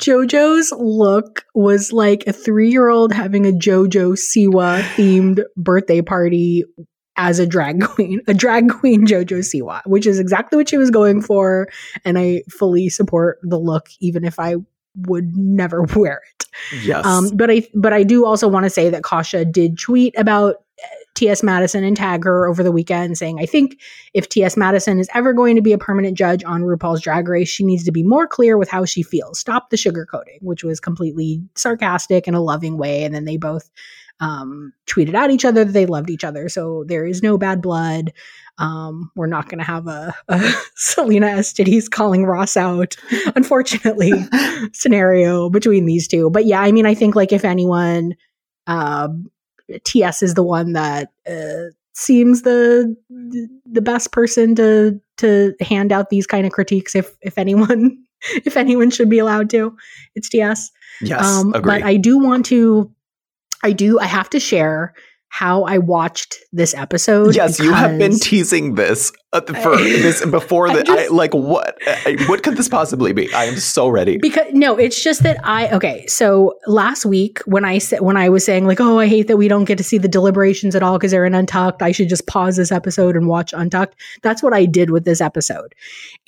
JoJo's 0.00 0.70
look 0.76 1.44
was 1.54 1.92
like 1.92 2.24
a 2.26 2.32
three 2.32 2.70
year 2.70 2.90
old 2.90 3.12
having 3.12 3.46
a 3.46 3.52
JoJo 3.52 4.18
Siwa 4.18 4.82
themed 4.82 5.42
birthday 5.56 6.02
party 6.02 6.64
as 7.16 7.38
a 7.38 7.46
drag 7.46 7.82
queen, 7.82 8.20
a 8.26 8.34
drag 8.34 8.68
queen 8.68 9.06
JoJo 9.06 9.38
Siwa, 9.38 9.80
which 9.86 10.06
is 10.06 10.18
exactly 10.18 10.58
what 10.58 10.68
she 10.68 10.76
was 10.76 10.90
going 10.90 11.22
for. 11.22 11.68
And 12.04 12.18
I 12.18 12.42
fully 12.50 12.90
support 12.90 13.38
the 13.42 13.58
look, 13.58 13.88
even 14.00 14.24
if 14.24 14.38
I 14.38 14.56
would 14.96 15.36
never 15.36 15.82
wear 15.96 16.20
it. 16.38 16.46
Yes. 16.84 17.04
Um, 17.04 17.30
but 17.36 17.50
I 17.50 17.66
but 17.74 17.92
I 17.92 18.02
do 18.02 18.26
also 18.26 18.48
want 18.48 18.64
to 18.64 18.70
say 18.70 18.90
that 18.90 19.02
Kasha 19.02 19.44
did 19.44 19.78
tweet 19.78 20.14
about 20.16 20.56
uh, 20.82 20.86
T.S. 21.14 21.42
Madison 21.42 21.84
and 21.84 21.96
tag 21.96 22.24
her 22.24 22.46
over 22.46 22.62
the 22.62 22.72
weekend, 22.72 23.18
saying, 23.18 23.40
"I 23.40 23.46
think 23.46 23.80
if 24.14 24.28
T.S. 24.28 24.56
Madison 24.56 25.00
is 25.00 25.08
ever 25.14 25.32
going 25.32 25.56
to 25.56 25.62
be 25.62 25.72
a 25.72 25.78
permanent 25.78 26.16
judge 26.16 26.44
on 26.44 26.62
RuPaul's 26.62 27.00
Drag 27.00 27.28
Race, 27.28 27.48
she 27.48 27.64
needs 27.64 27.84
to 27.84 27.92
be 27.92 28.02
more 28.04 28.26
clear 28.26 28.56
with 28.56 28.68
how 28.68 28.84
she 28.84 29.02
feels. 29.02 29.38
Stop 29.38 29.70
the 29.70 29.76
sugarcoating," 29.76 30.38
which 30.42 30.62
was 30.62 30.80
completely 30.80 31.42
sarcastic 31.56 32.28
in 32.28 32.34
a 32.34 32.40
loving 32.40 32.78
way. 32.78 33.04
And 33.04 33.14
then 33.14 33.24
they 33.24 33.36
both 33.36 33.70
um, 34.20 34.72
tweeted 34.86 35.14
at 35.14 35.30
each 35.30 35.44
other 35.44 35.64
that 35.64 35.72
they 35.72 35.86
loved 35.86 36.10
each 36.10 36.24
other. 36.24 36.48
So 36.48 36.84
there 36.86 37.04
is 37.04 37.22
no 37.22 37.36
bad 37.36 37.60
blood. 37.60 38.12
Um, 38.58 39.10
we're 39.16 39.26
not 39.26 39.48
going 39.48 39.58
to 39.58 39.64
have 39.64 39.88
a, 39.88 40.14
a 40.28 40.52
Selena 40.76 41.26
Estides 41.26 41.88
calling 41.88 42.24
Ross 42.24 42.56
out, 42.56 42.96
unfortunately, 43.34 44.12
scenario 44.72 45.50
between 45.50 45.86
these 45.86 46.06
two. 46.06 46.30
But 46.30 46.46
yeah, 46.46 46.60
I 46.60 46.70
mean, 46.70 46.86
I 46.86 46.94
think 46.94 47.16
like 47.16 47.32
if 47.32 47.44
anyone, 47.44 48.14
um, 48.66 49.30
TS 49.84 50.22
is 50.22 50.34
the 50.34 50.42
one 50.42 50.74
that 50.74 51.10
uh, 51.28 51.70
seems 51.94 52.42
the 52.42 52.96
the 53.08 53.82
best 53.82 54.12
person 54.12 54.54
to 54.54 55.00
to 55.16 55.54
hand 55.60 55.90
out 55.90 56.10
these 56.10 56.26
kind 56.26 56.46
of 56.46 56.52
critiques. 56.52 56.94
If 56.94 57.16
if 57.22 57.38
anyone 57.38 58.04
if 58.44 58.56
anyone 58.56 58.90
should 58.90 59.08
be 59.08 59.18
allowed 59.18 59.50
to, 59.50 59.76
it's 60.14 60.28
TS. 60.28 60.70
yes. 61.00 61.24
Um, 61.24 61.50
but 61.52 61.82
I 61.82 61.96
do 61.96 62.18
want 62.18 62.46
to, 62.46 62.90
I 63.62 63.72
do, 63.72 63.98
I 63.98 64.06
have 64.06 64.30
to 64.30 64.40
share 64.40 64.94
how 65.34 65.64
I 65.64 65.78
watched 65.78 66.36
this 66.52 66.74
episode. 66.74 67.34
yes, 67.34 67.58
you 67.58 67.72
have 67.72 67.98
been 67.98 68.16
teasing 68.20 68.76
this 68.76 69.10
uh, 69.34 69.40
for 69.62 69.76
this 69.76 70.24
before 70.30 70.70
the 70.70 70.84
I, 70.88 71.08
like 71.08 71.34
what 71.34 71.76
I- 71.86 72.16
what 72.28 72.42
could 72.42 72.56
this 72.56 72.68
possibly 72.68 73.12
be? 73.12 73.32
I 73.34 73.44
am 73.44 73.56
so 73.56 73.88
ready. 73.88 74.16
Because 74.16 74.46
no, 74.52 74.76
it's 74.78 75.02
just 75.02 75.22
that 75.24 75.38
I 75.44 75.68
okay. 75.74 76.06
So 76.06 76.54
last 76.66 77.04
week 77.04 77.40
when 77.46 77.64
I 77.64 77.78
said 77.78 78.00
when 78.00 78.16
I 78.16 78.28
was 78.30 78.44
saying 78.44 78.66
like, 78.66 78.80
oh, 78.80 78.98
I 78.98 79.06
hate 79.08 79.26
that 79.28 79.36
we 79.36 79.48
don't 79.48 79.64
get 79.64 79.76
to 79.78 79.84
see 79.84 79.98
the 79.98 80.08
deliberations 80.08 80.74
at 80.74 80.82
all 80.82 80.96
because 80.98 81.10
they're 81.10 81.26
in 81.26 81.34
Untucked. 81.34 81.82
I 81.82 81.92
should 81.92 82.08
just 82.08 82.26
pause 82.26 82.56
this 82.56 82.72
episode 82.72 83.16
and 83.16 83.26
watch 83.28 83.52
Untucked. 83.52 83.96
That's 84.22 84.42
what 84.42 84.54
I 84.54 84.64
did 84.64 84.90
with 84.90 85.04
this 85.04 85.20
episode. 85.20 85.74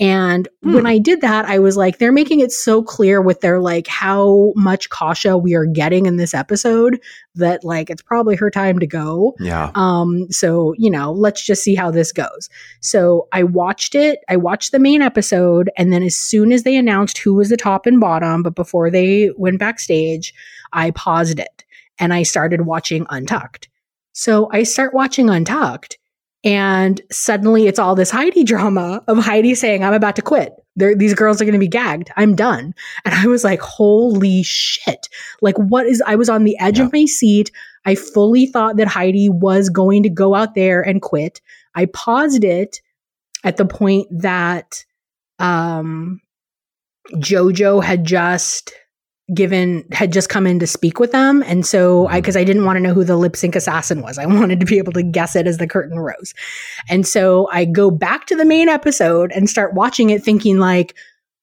And 0.00 0.48
Hmm. 0.62 0.74
when 0.74 0.86
I 0.86 0.98
did 0.98 1.20
that, 1.20 1.44
I 1.46 1.58
was 1.58 1.76
like, 1.76 1.98
they're 1.98 2.12
making 2.12 2.40
it 2.40 2.50
so 2.52 2.82
clear 2.82 3.20
with 3.22 3.40
their 3.40 3.60
like 3.60 3.86
how 3.86 4.52
much 4.56 4.88
Kasha 4.90 5.38
we 5.38 5.54
are 5.54 5.66
getting 5.66 6.06
in 6.06 6.16
this 6.16 6.34
episode 6.34 7.00
that 7.36 7.62
like 7.64 7.90
it's 7.90 8.02
probably 8.02 8.34
her 8.36 8.50
time 8.50 8.78
to 8.78 8.86
go. 8.86 9.34
yeah. 9.38 9.70
Um, 9.74 10.26
so 10.30 10.74
you 10.78 10.90
know, 10.90 11.12
let's 11.12 11.44
just 11.44 11.62
see 11.62 11.74
how 11.74 11.90
this 11.90 12.10
goes. 12.12 12.48
So 12.80 12.95
I 13.32 13.42
watched 13.42 13.94
it. 13.94 14.18
I 14.28 14.36
watched 14.36 14.72
the 14.72 14.78
main 14.78 15.02
episode, 15.02 15.70
and 15.76 15.92
then 15.92 16.02
as 16.02 16.16
soon 16.16 16.52
as 16.52 16.62
they 16.62 16.76
announced 16.76 17.18
who 17.18 17.34
was 17.34 17.48
the 17.48 17.56
top 17.56 17.86
and 17.86 18.00
bottom, 18.00 18.42
but 18.42 18.54
before 18.54 18.90
they 18.90 19.30
went 19.36 19.58
backstage, 19.58 20.32
I 20.72 20.90
paused 20.90 21.38
it 21.38 21.64
and 21.98 22.12
I 22.12 22.22
started 22.22 22.62
watching 22.62 23.06
Untucked. 23.10 23.68
So 24.12 24.48
I 24.52 24.62
start 24.62 24.94
watching 24.94 25.28
Untucked, 25.30 25.98
and 26.44 27.00
suddenly 27.10 27.66
it's 27.66 27.78
all 27.78 27.94
this 27.94 28.10
Heidi 28.10 28.44
drama 28.44 29.02
of 29.08 29.18
Heidi 29.18 29.54
saying, 29.54 29.84
"I'm 29.84 29.94
about 29.94 30.16
to 30.16 30.22
quit." 30.22 30.52
They're, 30.78 30.94
these 30.94 31.14
girls 31.14 31.40
are 31.40 31.44
going 31.46 31.54
to 31.54 31.58
be 31.58 31.68
gagged. 31.68 32.10
I'm 32.16 32.34
done. 32.36 32.74
And 33.06 33.14
I 33.14 33.26
was 33.28 33.42
like, 33.44 33.60
holy 33.60 34.42
shit. 34.42 35.08
Like, 35.40 35.56
what 35.56 35.86
is, 35.86 36.02
I 36.06 36.16
was 36.16 36.28
on 36.28 36.44
the 36.44 36.54
edge 36.60 36.78
Yeah. 36.78 36.84
of 36.84 36.92
my 36.92 37.06
seat. 37.06 37.50
I 37.86 37.94
fully 37.94 38.44
thought 38.44 38.76
that 38.76 38.86
Heidi 38.86 39.30
was 39.30 39.70
going 39.70 40.02
to 40.02 40.10
go 40.10 40.34
out 40.34 40.54
there 40.54 40.82
and 40.82 41.00
quit. 41.00 41.40
I 41.74 41.86
paused 41.86 42.44
it 42.44 42.82
at 43.46 43.56
the 43.56 43.64
point 43.64 44.08
that 44.10 44.84
um, 45.38 46.20
Jojo 47.14 47.82
had 47.82 48.04
just 48.04 48.72
given 49.34 49.84
had 49.90 50.12
just 50.12 50.28
come 50.28 50.46
in 50.46 50.58
to 50.60 50.66
speak 50.68 51.00
with 51.00 51.10
them. 51.10 51.42
And 51.48 51.66
so 51.66 52.06
i 52.06 52.20
because 52.20 52.36
i 52.36 52.44
didn't 52.44 52.64
want 52.64 52.76
to 52.76 52.80
know 52.80 52.94
who 52.94 53.02
the 53.02 53.16
lip 53.16 53.34
sync 53.34 53.56
assassin 53.56 54.00
was. 54.02 54.18
I 54.18 54.26
wanted 54.40 54.60
to 54.60 54.66
be 54.66 54.78
able 54.78 54.92
to 54.92 55.02
guess 55.02 55.34
it 55.34 55.48
as 55.48 55.58
the 55.58 55.66
curtain 55.66 55.98
rose. 55.98 56.32
And 56.88 57.04
so 57.06 57.48
i 57.50 57.64
go 57.64 57.90
back 57.90 58.26
to 58.26 58.36
the 58.36 58.44
main 58.44 58.68
episode 58.68 59.32
and 59.32 59.50
start 59.50 59.74
watching 59.74 60.10
it 60.10 60.22
thinking 60.22 60.58
like 60.58 60.94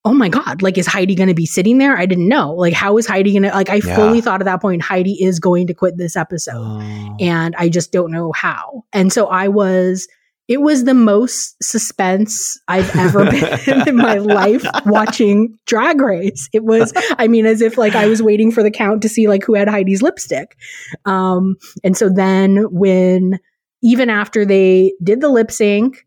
oh 0.06 0.14
my 0.14 0.30
god 0.30 0.62
like 0.62 0.78
is 0.78 0.88
heidi 0.88 1.14
going 1.16 1.28
to 1.28 1.34
be 1.34 1.46
sitting 1.46 1.78
there? 1.78 1.98
I 1.98 2.06
didn't 2.06 2.30
know. 2.30 2.54
Like 2.54 2.74
how 2.74 2.98
is 2.98 3.06
heidi 3.06 3.32
going 3.34 3.44
to 3.44 3.50
like 3.50 3.70
i 3.70 3.76
Yeah. 3.84 3.96
fully 3.98 4.22
thought 4.22 4.40
at 4.42 4.46
that 4.46 4.62
point 4.62 4.82
heidi 4.82 5.22
is 5.22 5.42
going 5.42 5.68
to 5.68 5.74
quit 5.74 5.98
this 5.98 6.16
episode. 6.16 6.54
Oh. 6.56 7.18
and 7.20 7.54
I 7.58 7.68
just 7.68 7.92
don't 7.92 8.12
know 8.12 8.32
how. 8.32 8.86
And 8.94 9.12
so 9.12 9.28
I 9.28 9.50
was, 9.50 10.08
it 10.48 10.62
was 10.62 10.84
the 10.84 10.94
most 10.94 11.56
suspense 11.64 12.60
I've 12.68 12.94
ever 12.96 13.26
been 13.66 13.88
in 13.88 13.96
my 13.96 14.16
life 14.16 14.66
watching 14.86 15.58
Drag 15.66 16.02
Race. 16.02 16.50
It 16.52 16.64
was, 16.64 16.92
I 17.18 17.28
mean, 17.28 17.46
as 17.46 17.62
if 17.62 17.78
like 17.78 17.96
I 17.96 18.08
was 18.08 18.22
waiting 18.22 18.52
for 18.52 18.62
the 18.62 18.72
count 18.72 19.02
to 19.04 19.10
see 19.10 19.28
like 19.28 19.44
who 19.44 19.54
had 19.54 19.70
Heidi's 19.70 20.02
lipstick. 20.02 20.58
Um, 21.06 21.56
and 21.84 21.96
so 21.96 22.10
then 22.10 22.66
when, 22.72 23.40
even 23.82 24.10
after 24.10 24.46
they 24.46 24.94
did 25.02 25.22
the 25.22 25.30
lip 25.30 25.50
sync, 25.50 26.06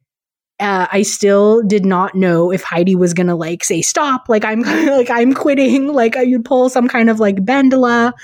uh, 0.58 0.86
I 0.90 1.02
still 1.02 1.62
did 1.62 1.84
not 1.84 2.14
know 2.14 2.50
if 2.50 2.62
Heidi 2.62 2.94
was 2.94 3.12
gonna 3.12 3.36
like 3.36 3.62
say 3.62 3.82
stop, 3.82 4.28
like 4.28 4.44
I'm 4.44 4.60
like 4.86 5.10
I'm 5.10 5.34
quitting, 5.34 5.88
like 5.88 6.14
you'd 6.16 6.46
pull 6.46 6.70
some 6.70 6.88
kind 6.88 7.10
of 7.10 7.20
like 7.20 7.36
Bendela. 7.36 8.14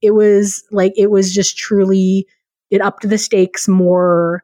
It 0.00 0.12
was 0.12 0.64
like 0.70 0.92
it 0.96 1.10
was 1.10 1.34
just 1.34 1.58
truly 1.58 2.26
it 2.70 2.80
upped 2.80 3.06
the 3.06 3.18
stakes 3.18 3.68
more 3.68 4.42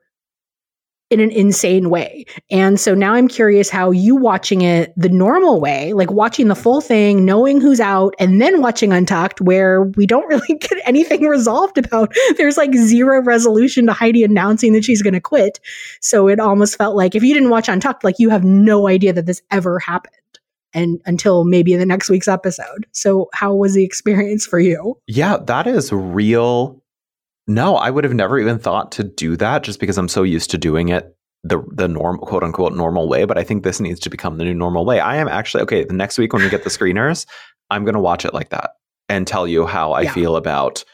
in 1.10 1.20
an 1.20 1.30
insane 1.30 1.88
way. 1.88 2.24
And 2.50 2.78
so 2.78 2.94
now 2.94 3.14
I'm 3.14 3.28
curious 3.28 3.70
how 3.70 3.90
you 3.90 4.14
watching 4.14 4.60
it 4.60 4.92
the 4.96 5.08
normal 5.08 5.60
way, 5.60 5.92
like 5.94 6.10
watching 6.10 6.48
the 6.48 6.54
full 6.54 6.80
thing, 6.80 7.24
knowing 7.24 7.60
who's 7.60 7.80
out, 7.80 8.14
and 8.18 8.40
then 8.40 8.60
watching 8.60 8.92
Untucked, 8.92 9.40
where 9.40 9.84
we 9.96 10.06
don't 10.06 10.26
really 10.28 10.58
get 10.58 10.78
anything 10.84 11.22
resolved 11.22 11.78
about. 11.78 12.12
There's 12.36 12.56
like 12.56 12.74
zero 12.74 13.22
resolution 13.22 13.86
to 13.86 13.92
Heidi 13.92 14.22
announcing 14.22 14.72
that 14.74 14.84
she's 14.84 15.02
going 15.02 15.14
to 15.14 15.20
quit. 15.20 15.60
So 16.00 16.28
it 16.28 16.40
almost 16.40 16.76
felt 16.76 16.96
like 16.96 17.14
if 17.14 17.22
you 17.22 17.32
didn't 17.32 17.50
watch 17.50 17.68
Untucked, 17.68 18.04
like 18.04 18.18
you 18.18 18.28
have 18.30 18.44
no 18.44 18.86
idea 18.88 19.12
that 19.14 19.26
this 19.26 19.42
ever 19.50 19.78
happened. 19.78 20.14
And 20.74 21.00
until 21.06 21.44
maybe 21.44 21.72
in 21.72 21.80
the 21.80 21.86
next 21.86 22.10
week's 22.10 22.28
episode. 22.28 22.86
So, 22.92 23.30
how 23.32 23.54
was 23.54 23.72
the 23.72 23.84
experience 23.84 24.44
for 24.44 24.60
you? 24.60 24.98
Yeah, 25.06 25.38
that 25.46 25.66
is 25.66 25.90
real. 25.90 26.82
No, 27.48 27.76
I 27.76 27.90
would 27.90 28.04
have 28.04 28.14
never 28.14 28.38
even 28.38 28.58
thought 28.58 28.92
to 28.92 29.04
do 29.04 29.36
that 29.38 29.62
just 29.64 29.80
because 29.80 29.98
I'm 29.98 30.08
so 30.08 30.22
used 30.22 30.50
to 30.50 30.58
doing 30.58 30.90
it 30.90 31.14
the 31.44 31.62
the 31.72 31.88
norm 31.88 32.18
quote 32.18 32.42
unquote 32.42 32.74
normal 32.74 33.08
way. 33.08 33.24
But 33.24 33.38
I 33.38 33.44
think 33.44 33.62
this 33.64 33.80
needs 33.80 34.00
to 34.00 34.10
become 34.10 34.36
the 34.38 34.44
new 34.44 34.54
normal 34.54 34.84
way. 34.84 35.00
I 35.00 35.16
am 35.16 35.28
actually 35.28 35.62
okay. 35.64 35.84
The 35.84 35.94
next 35.94 36.18
week 36.18 36.32
when 36.32 36.42
we 36.42 36.50
get 36.50 36.62
the 36.64 36.70
screeners, 36.78 37.26
I'm 37.70 37.84
gonna 37.84 38.00
watch 38.00 38.24
it 38.24 38.34
like 38.34 38.50
that 38.50 38.72
and 39.08 39.26
tell 39.26 39.46
you 39.48 39.66
how 39.66 39.92
I 39.92 40.02
Yeah. 40.02 40.12
feel 40.12 40.36
about 40.36 40.84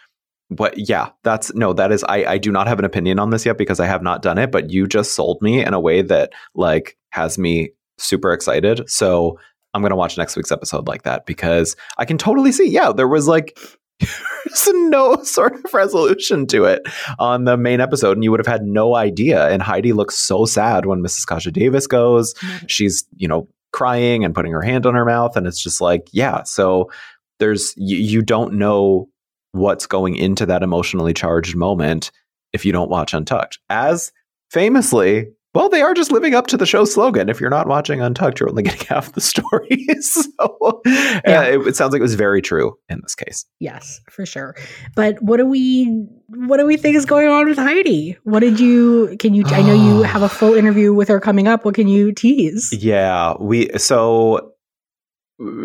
what 0.49 0.75
yeah, 0.77 1.11
that's 1.25 1.53
no, 1.55 1.73
that 1.73 1.91
is 1.91 2.05
I, 2.05 2.25
I 2.25 2.39
do 2.39 2.53
not 2.53 2.69
have 2.69 2.79
an 2.79 2.85
opinion 2.85 3.19
on 3.19 3.31
this 3.31 3.45
yet 3.47 3.59
because 3.59 3.81
I 3.81 3.87
have 3.87 4.03
not 4.03 4.23
done 4.23 4.39
it, 4.39 4.53
but 4.53 4.71
you 4.71 4.87
just 4.87 5.15
sold 5.15 5.43
me 5.43 5.65
in 5.65 5.75
a 5.75 5.81
way 5.81 6.03
that 6.03 6.33
like 6.55 6.97
has 7.11 7.39
me 7.39 7.71
super 7.99 8.33
excited. 8.33 8.89
So 8.89 9.39
I'm 9.73 9.83
gonna 9.83 9.97
watch 9.97 10.17
next 10.19 10.37
week's 10.37 10.53
episode 10.53 10.87
like 10.87 11.03
that 11.03 11.27
because 11.27 11.75
I 11.99 12.05
can 12.05 12.19
totally 12.19 12.53
see, 12.53 12.69
yeah, 12.69 12.93
there 12.93 13.09
was 13.09 13.27
like 13.27 13.59
there's 14.01 14.69
no 14.73 15.23
sort 15.23 15.55
of 15.55 15.75
resolution 15.75 16.47
to 16.49 16.65
it 16.65 16.83
on 17.19 17.45
the 17.45 17.57
main 17.57 17.81
episode, 17.81 18.17
and 18.17 18.25
you 18.25 18.31
would 18.31 18.41
have 18.41 18.47
had 18.47 18.65
no 18.65 18.95
idea. 18.95 19.49
And 19.49 19.63
Heidi 19.63 19.93
looks 19.93 20.17
so 20.17 20.45
sad 20.45 20.87
when 20.87 21.01
Mrs. 21.01 21.27
Kasha 21.27 21.51
Davis 21.51 21.87
goes. 21.87 22.35
She's, 22.67 23.05
you 23.17 23.29
know, 23.29 23.49
crying 23.73 24.25
and 24.25 24.35
putting 24.35 24.53
her 24.53 24.63
hand 24.63 24.87
on 24.87 24.95
her 24.95 25.05
mouth, 25.05 25.37
and 25.37 25.47
it's 25.47 25.63
just 25.63 25.81
like, 25.81 26.09
yeah. 26.13 26.43
So 26.45 26.91
there's 27.39 27.75
you, 27.77 27.97
you 27.97 28.23
don't 28.23 28.55
know 28.55 29.09
what's 29.53 29.87
going 29.87 30.17
into 30.17 30.47
that 30.47 30.63
emotionally 30.63 31.15
charged 31.15 31.57
moment 31.57 32.11
if 32.53 32.65
you 32.65 32.73
don't 32.73 32.91
watch 32.91 33.15
Untucked. 33.15 33.59
As 33.69 34.13
famously, 34.51 35.29
well, 35.55 35.69
they 35.69 35.83
are 35.83 35.95
just 35.95 36.11
living 36.11 36.35
up 36.35 36.49
to 36.49 36.57
the 36.57 36.67
show's 36.67 36.93
slogan. 36.93 37.29
If 37.29 37.41
you're 37.41 37.51
not 37.51 37.69
watching 37.69 38.01
Untucked, 38.01 38.41
you're 38.41 38.49
only 38.49 38.63
getting 38.65 38.87
half 38.87 39.13
the 39.13 39.21
story. 39.21 39.87
so 40.01 40.23
uh, 40.41 40.81
it, 41.25 41.67
it 41.67 41.77
sounds 41.77 41.93
like 41.93 42.01
it 42.01 42.03
was 42.03 42.15
very 42.15 42.43
true 42.43 42.77
in 42.89 43.01
this 43.03 43.15
case. 43.15 43.47
Yes, 43.61 44.01
for 44.11 44.27
sure. 44.27 44.57
But 44.97 45.23
what 45.23 45.37
do 45.37 45.47
we 45.47 46.07
what 46.29 46.59
do 46.59 46.67
we 46.67 46.77
think 46.77 46.97
is 46.97 47.07
going 47.07 47.29
on 47.29 47.47
with 47.47 47.59
Heidi? 47.59 48.19
What 48.25 48.41
did 48.41 48.59
you 48.59 49.17
can 49.19 49.35
you 49.35 49.45
I 49.47 49.63
know 49.63 49.75
you 49.75 50.03
have 50.15 50.23
a 50.23 50.29
full 50.29 50.55
interview 50.55 50.93
with 50.93 51.09
her 51.09 51.21
coming 51.21 51.47
up. 51.47 51.65
What 51.65 51.75
can 51.75 51.89
you 51.89 52.13
tease? 52.13 52.73
Yeah, 52.73 53.35
we 53.39 53.71
so 53.79 54.53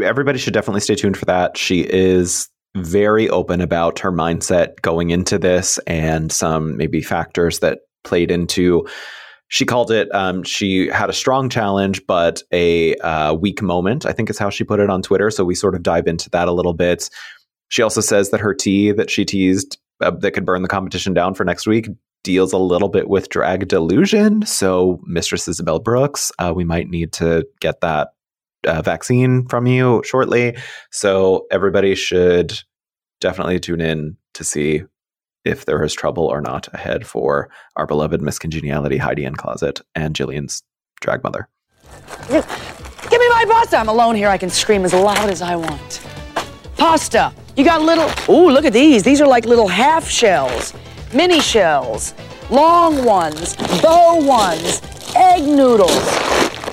everybody 0.04 0.40
should 0.40 0.54
definitely 0.54 0.82
stay 0.82 0.96
tuned 0.96 1.18
for 1.18 1.26
that. 1.26 1.58
She 1.58 1.82
is 1.82 2.50
very 2.76 3.30
open 3.30 3.62
about 3.62 4.00
her 4.00 4.12
mindset 4.12 4.82
going 4.82 5.10
into 5.10 5.40
this 5.40 5.80
and 5.88 6.32
some 6.32 6.78
maybe 6.78 7.02
factors 7.02 7.60
that 7.60 7.80
played 8.04 8.32
into 8.32 8.88
she 9.50 9.66
called 9.66 9.92
it 9.92 10.14
um, 10.16 10.44
she 10.44 10.88
had 10.88 11.10
a 11.10 11.14
strong 11.14 11.50
challenge 11.50 12.06
but 12.08 12.42
a 12.54 12.96
uh, 12.98 13.34
weak 13.34 13.62
moment 13.62 14.06
i 14.06 14.14
think 14.14 14.30
is 14.30 14.38
how 14.38 14.50
she 14.50 14.64
put 14.64 14.80
it 14.80 14.90
on 14.90 15.02
twitter. 15.02 15.30
So 15.30 15.44
we 15.44 15.56
sort 15.56 15.76
of 15.76 15.84
dive 15.84 16.08
into 16.08 16.30
that 16.30 16.48
a 16.48 16.54
little 16.54 16.74
bit. 16.74 17.10
She 17.68 17.82
also 17.82 18.02
says 18.02 18.32
that 18.32 18.40
her 18.40 18.54
tea 18.54 18.92
that 18.92 19.10
she 19.10 19.26
teased 19.26 19.78
uh, 20.02 20.12
that 20.12 20.32
could 20.32 20.46
burn 20.46 20.62
the 20.62 20.68
competition 20.68 21.14
down 21.14 21.34
for 21.34 21.44
next 21.44 21.68
week 21.68 21.90
deals 22.24 22.54
a 22.54 22.58
little 22.58 22.90
bit 22.90 23.10
with 23.10 23.30
drag 23.30 23.68
delusion. 23.68 24.46
So 24.46 25.02
mistress 25.06 25.48
isabel 25.48 25.80
brooks 25.80 26.32
uh, 26.40 26.54
we 26.56 26.64
might 26.64 26.90
need 26.90 27.12
to 27.14 27.46
get 27.60 27.82
that 27.82 28.10
uh, 28.68 28.82
vaccine 28.82 29.48
from 29.48 29.68
you 29.68 30.04
shortly. 30.06 30.58
So 30.92 31.48
everybody 31.52 31.96
should 31.96 32.60
definitely 33.20 33.60
tune 33.60 33.82
in 33.82 34.18
to 34.34 34.44
see 34.44 34.84
if 35.46 35.66
there 35.66 35.84
is 35.84 35.94
trouble 35.94 36.26
or 36.26 36.42
not 36.42 36.68
ahead 36.74 37.08
for 37.08 37.50
our 37.76 37.88
beloved 37.88 38.22
Miss 38.22 38.40
Congeniality, 38.40 38.98
Heidi 38.98 39.26
N 39.26 39.36
Closet, 39.36 39.82
and 39.96 40.16
Jillian's 40.16 40.64
drag 41.02 41.24
mother. 41.24 41.48
Give 42.28 43.20
me 43.20 43.30
my 43.30 43.46
pasta. 43.48 43.78
I'm 43.78 43.90
alone 43.90 44.16
here. 44.16 44.30
I 44.30 44.38
can 44.38 44.50
scream 44.50 44.86
as 44.86 44.94
loud 44.94 45.30
as 45.30 45.42
I 45.42 45.56
want. 45.56 46.06
Pasta. 46.78 47.34
You 47.56 47.66
got 47.66 47.82
little. 47.82 48.10
Ooh, 48.34 48.50
look 48.50 48.66
at 48.66 48.74
these. 48.74 49.04
These 49.04 49.22
are 49.22 49.28
like 49.28 49.46
little 49.46 49.68
half 49.68 50.08
shells, 50.08 50.74
mini 51.14 51.40
shells, 51.40 52.14
long 52.50 53.04
ones, 53.04 53.56
bow 53.82 54.18
ones, 54.24 54.82
egg 55.16 55.44
noodles, 55.44 56.06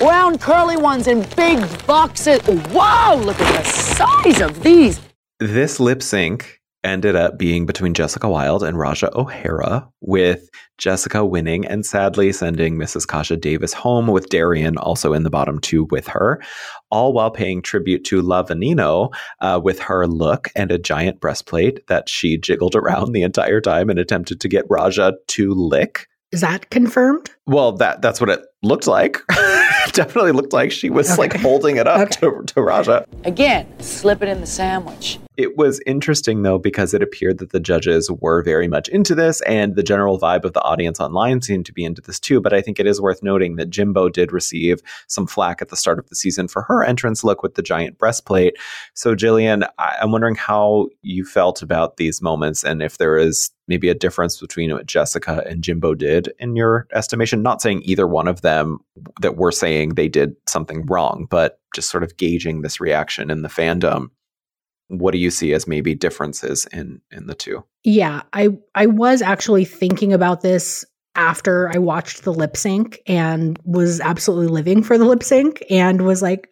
round 0.01 0.39
curly 0.39 0.77
ones 0.77 1.07
in 1.07 1.27
big 1.35 1.59
boxes. 1.87 2.41
Wow, 2.71 3.15
look 3.15 3.39
at 3.39 3.63
the 3.63 3.69
size 3.69 4.41
of 4.41 4.63
these. 4.63 5.01
This 5.39 5.79
lip 5.79 6.01
sync 6.01 6.56
ended 6.87 7.15
up 7.15 7.37
being 7.37 7.65
between 7.65 7.93
Jessica 7.93 8.27
Wild 8.29 8.63
and 8.63 8.77
Raja 8.79 9.09
O'Hara, 9.17 9.87
with 10.01 10.49
Jessica 10.77 11.25
winning 11.25 11.65
and 11.65 11.85
sadly 11.85 12.31
sending 12.31 12.77
Mrs. 12.77 13.07
Kasha 13.07 13.37
Davis 13.37 13.73
home, 13.73 14.07
with 14.07 14.29
Darienne 14.29 14.77
also 14.77 15.13
in 15.13 15.23
the 15.23 15.29
bottom 15.29 15.59
two 15.59 15.85
with 15.91 16.07
her, 16.07 16.41
all 16.89 17.13
while 17.13 17.31
paying 17.31 17.61
tribute 17.61 18.03
to 18.05 18.21
La 18.21 18.43
Veneno 18.43 19.13
uh, 19.41 19.59
with 19.63 19.79
her 19.79 20.07
look 20.07 20.49
and 20.55 20.71
a 20.71 20.77
giant 20.77 21.19
breastplate 21.19 21.85
that 21.87 22.09
she 22.09 22.37
jiggled 22.37 22.75
around 22.75 23.11
the 23.11 23.23
entire 23.23 23.61
time 23.61 23.89
and 23.89 23.99
attempted 23.99 24.39
to 24.41 24.47
get 24.47 24.65
Raja 24.69 25.13
to 25.27 25.51
lick. 25.53 26.07
Is 26.31 26.41
that 26.41 26.69
confirmed? 26.69 27.29
Well, 27.45 27.71
that 27.73 28.01
that's 28.01 28.19
what 28.19 28.29
it 28.29 28.41
looked 28.61 28.85
like. 28.87 29.21
Definitely 29.93 30.33
looked 30.33 30.51
like 30.53 30.71
she 30.71 30.89
was 30.89 31.09
Okay. 31.11 31.21
like 31.21 31.35
holding 31.37 31.77
it 31.77 31.87
up 31.87 32.09
to, 32.11 32.43
to 32.47 32.61
Raja. 32.61 33.05
Again, 33.23 33.65
slip 33.79 34.21
it 34.21 34.27
in 34.27 34.41
the 34.41 34.47
sandwich. 34.47 35.19
It 35.37 35.55
was 35.55 35.79
interesting 35.85 36.41
though 36.41 36.57
because 36.57 36.95
it 36.95 37.03
appeared 37.03 37.37
that 37.37 37.51
the 37.51 37.59
judges 37.59 38.09
were 38.09 38.41
very 38.41 38.67
much 38.67 38.89
into 38.89 39.13
this 39.13 39.39
and 39.41 39.75
the 39.75 39.83
general 39.83 40.19
vibe 40.19 40.43
of 40.43 40.53
the 40.53 40.63
audience 40.63 40.99
online 40.99 41.43
seemed 41.43 41.67
to 41.67 41.73
be 41.73 41.85
into 41.85 42.01
this 42.01 42.19
too. 42.19 42.41
But 42.41 42.53
I 42.53 42.61
think 42.61 42.79
it 42.79 42.87
is 42.87 42.99
worth 42.99 43.21
noting 43.21 43.55
that 43.57 43.69
Jimbo 43.69 44.09
did 44.09 44.31
receive 44.31 44.81
some 45.05 45.27
flack 45.27 45.61
at 45.61 45.69
the 45.69 45.75
start 45.75 45.99
of 45.99 46.09
the 46.09 46.15
season 46.15 46.47
for 46.47 46.63
her 46.63 46.83
entrance 46.83 47.23
look 47.23 47.43
with 47.43 47.53
the 47.53 47.61
giant 47.61 47.99
breastplate. 47.99 48.55
So 48.95 49.15
Jillian, 49.15 49.69
I- 49.77 49.97
I'm 50.01 50.11
wondering 50.11 50.35
how 50.35 50.87
you 51.03 51.23
felt 51.23 51.61
about 51.61 51.97
these 51.97 52.19
moments 52.19 52.63
and 52.63 52.81
if 52.81 52.97
there 52.97 53.17
is 53.17 53.51
maybe 53.67 53.89
a 53.89 53.93
difference 53.93 54.39
between 54.39 54.71
what 54.71 54.85
Jessica 54.87 55.43
and 55.45 55.63
Jimbo 55.63 55.93
did 55.93 56.33
in 56.39 56.55
your 56.55 56.87
estimation. 56.93 57.43
Not 57.43 57.61
saying 57.61 57.81
either 57.83 58.07
one 58.07 58.27
of 58.27 58.41
them 58.41 58.79
that 59.21 59.35
we're 59.35 59.51
saying 59.51 59.89
they 59.89 60.07
did 60.07 60.35
something 60.47 60.85
wrong, 60.85 61.27
but 61.29 61.59
just 61.75 61.89
sort 61.89 62.03
of 62.03 62.17
gauging 62.17 62.61
this 62.61 62.79
reaction 62.79 63.29
in 63.29 63.41
the 63.41 63.49
fandom 63.49 64.09
what 64.87 65.11
do 65.11 65.17
you 65.17 65.29
see 65.29 65.53
as 65.53 65.67
maybe 65.67 65.95
differences 65.95 66.65
in 66.71 67.01
in 67.11 67.27
the 67.27 67.35
two? 67.35 67.63
Yeah, 67.83 68.21
I 68.33 68.49
I 68.75 68.85
was 68.85 69.21
actually 69.21 69.65
thinking 69.65 70.13
about 70.13 70.41
this 70.41 70.85
after 71.15 71.71
I 71.73 71.79
watched 71.79 72.23
the 72.23 72.33
lip 72.33 72.55
sync 72.55 73.01
and 73.07 73.59
was 73.63 73.99
absolutely 73.99 74.47
living 74.47 74.83
for 74.83 74.97
the 74.97 75.05
lip 75.05 75.23
sync 75.23 75.63
and 75.69 76.03
was 76.03 76.21
like 76.21 76.49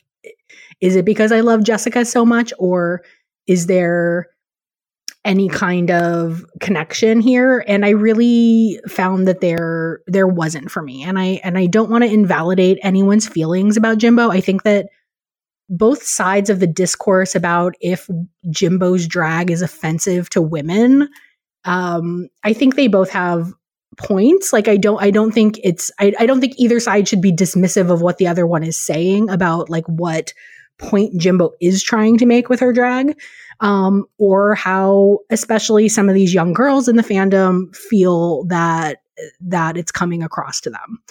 is 0.81 0.95
it 0.95 1.05
because 1.05 1.31
I 1.31 1.39
love 1.39 1.63
Jessica 1.63 2.03
so 2.03 2.25
much 2.25 2.51
or 2.57 3.03
is 3.47 3.67
there 3.67 4.27
any 5.23 5.49
kind 5.49 5.89
of 5.89 6.45
connection 6.59 7.19
here? 7.19 7.63
And 7.67 7.85
I 7.85 7.89
really 7.89 8.79
found 8.87 9.27
that 9.27 9.41
there 9.41 10.01
there 10.07 10.27
wasn't 10.27 10.69
for 10.69 10.81
me. 10.81 11.03
And 11.03 11.17
I 11.17 11.41
and 11.43 11.57
I 11.57 11.65
don't 11.65 11.89
want 11.89 12.03
to 12.03 12.13
invalidate 12.13 12.77
anyone's 12.83 13.27
feelings 13.27 13.77
about 13.77 13.97
Jimbo. 13.97 14.29
I 14.29 14.41
think 14.41 14.63
that 14.63 14.87
both 15.69 16.03
sides 16.03 16.49
of 16.49 16.59
the 16.59 16.67
discourse 16.67 17.35
about 17.35 17.75
if 17.81 18.09
Jimbo's 18.49 19.07
drag 19.07 19.49
is 19.49 19.61
offensive 19.61 20.29
to 20.31 20.41
women. 20.41 21.09
Um, 21.63 22.27
I 22.43 22.53
think 22.53 22.75
they 22.75 22.87
both 22.87 23.09
have 23.09 23.53
points. 23.97 24.53
Like 24.53 24.67
I 24.67 24.77
don't 24.77 25.01
I 25.01 25.11
don't 25.11 25.31
think 25.31 25.59
it's 25.63 25.91
I, 25.99 26.13
I 26.19 26.25
don't 26.25 26.41
think 26.41 26.53
either 26.57 26.79
side 26.79 27.07
should 27.07 27.21
be 27.21 27.31
dismissive 27.31 27.91
of 27.91 28.01
what 28.01 28.17
the 28.17 28.27
other 28.27 28.45
one 28.45 28.63
is 28.63 28.77
saying 28.77 29.29
about 29.29 29.69
like 29.69 29.85
what 29.87 30.33
point 30.77 31.17
Jimbo 31.17 31.53
is 31.61 31.81
trying 31.83 32.17
to 32.17 32.25
make 32.25 32.49
with 32.49 32.59
her 32.59 32.73
drag. 32.73 33.17
Um, 33.61 34.05
or 34.17 34.53
how 34.53 35.19
especially 35.29 35.87
some 35.87 36.09
of 36.09 36.15
these 36.15 36.33
young 36.33 36.51
girls 36.51 36.89
in 36.89 36.97
the 36.97 37.03
fandom 37.03 37.73
feel 37.73 38.43
that 38.45 39.01
that 39.39 39.77
it's 39.77 39.93
coming 39.93 40.21
across 40.21 40.59
to 40.61 40.69
them. 40.69 41.01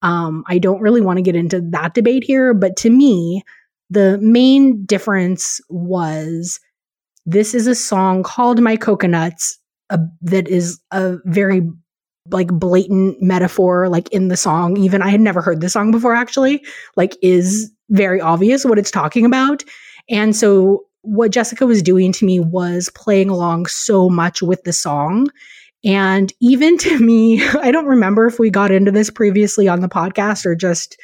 Um, 0.00 0.44
I 0.48 0.56
don't 0.56 0.80
really 0.80 1.02
want 1.02 1.18
to 1.18 1.22
get 1.22 1.36
into 1.36 1.60
that 1.60 1.92
debate 1.92 2.24
here, 2.24 2.54
but 2.54 2.74
to 2.78 2.90
me, 2.90 3.42
the 3.90 4.18
main 4.18 4.84
difference 4.86 5.60
was 5.68 6.60
this 7.26 7.54
is 7.54 7.66
a 7.66 7.74
song 7.74 8.22
called 8.22 8.60
My 8.60 8.76
Coconuts 8.76 9.58
uh, 9.90 9.98
that 10.22 10.48
is 10.48 10.80
a 10.92 11.16
very 11.24 11.68
like 12.30 12.48
blatant 12.48 13.20
metaphor 13.20 13.88
like 13.88 14.08
in 14.10 14.28
the 14.28 14.36
song. 14.36 14.76
Even 14.76 15.02
i 15.02 15.08
had 15.08 15.20
never 15.20 15.42
heard 15.42 15.60
this 15.60 15.72
song 15.72 15.90
before 15.90 16.14
actually 16.14 16.64
like 16.96 17.16
is 17.22 17.70
very 17.90 18.20
obvious 18.20 18.64
what 18.64 18.78
it's 18.78 18.90
talking 18.90 19.24
about. 19.26 19.64
And 20.08 20.34
so 20.36 20.84
what 21.02 21.32
jessica 21.32 21.66
was 21.66 21.82
doing 21.82 22.12
to 22.12 22.24
me 22.24 22.38
was 22.38 22.90
playing 22.94 23.30
along 23.30 23.66
so 23.66 24.08
much 24.08 24.42
with 24.42 24.62
the 24.64 24.72
song. 24.72 25.28
And 25.82 26.32
even 26.40 26.78
to 26.86 26.98
me 27.00 27.44
i 27.62 27.72
don't 27.72 27.86
remember 27.86 28.26
if 28.26 28.38
we 28.38 28.50
got 28.50 28.70
into 28.70 28.92
this 28.92 29.10
previously 29.10 29.66
on 29.66 29.80
the 29.80 29.88
podcast 29.88 30.46
or 30.46 30.54
just 30.54 30.96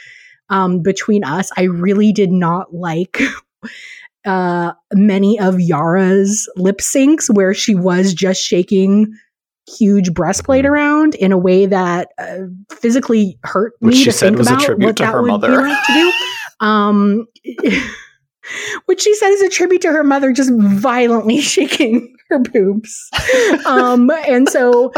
um, 0.51 0.81
between 0.81 1.25
us 1.25 1.51
i 1.57 1.63
really 1.63 2.13
did 2.13 2.31
not 2.31 2.75
like 2.75 3.21
uh, 4.27 4.73
many 4.93 5.39
of 5.39 5.61
Yara's 5.61 6.51
lip 6.57 6.79
syncs 6.79 7.33
where 7.33 7.55
she 7.55 7.75
was 7.75 8.13
just 8.13 8.43
shaking 8.43 9.17
huge 9.69 10.13
breastplate 10.13 10.67
around 10.67 11.15
in 11.17 11.33
a 11.33 11.39
way 11.39 11.67
that 11.67 12.09
uh, 12.19 12.39
physically 12.71 13.39
hurt 13.45 13.73
Which 13.81 13.95
me 13.95 13.99
she 13.99 14.05
to 14.07 14.13
said 14.13 14.27
think 14.29 14.39
was 14.39 14.49
a 14.49 14.55
about 14.55 14.65
tribute 14.65 14.87
what 14.87 14.97
to 14.97 15.03
that 15.05 15.13
her 15.13 15.23
would 15.23 15.29
mother. 15.29 15.49
be 15.49 15.57
like 15.57 15.87
to 15.87 15.93
do. 15.93 16.13
Um, 16.59 17.27
which 18.87 19.03
she 19.03 19.15
said 19.15 19.29
is 19.29 19.43
a 19.43 19.51
tribute 19.51 19.83
to 19.83 19.93
her 19.93 20.03
mother, 20.03 20.33
just 20.33 20.51
violently 20.57 21.39
shaking 21.43 22.17
her 22.31 22.39
boobs. 22.39 23.11
Um, 23.67 24.11
and 24.27 24.49
so, 24.49 24.91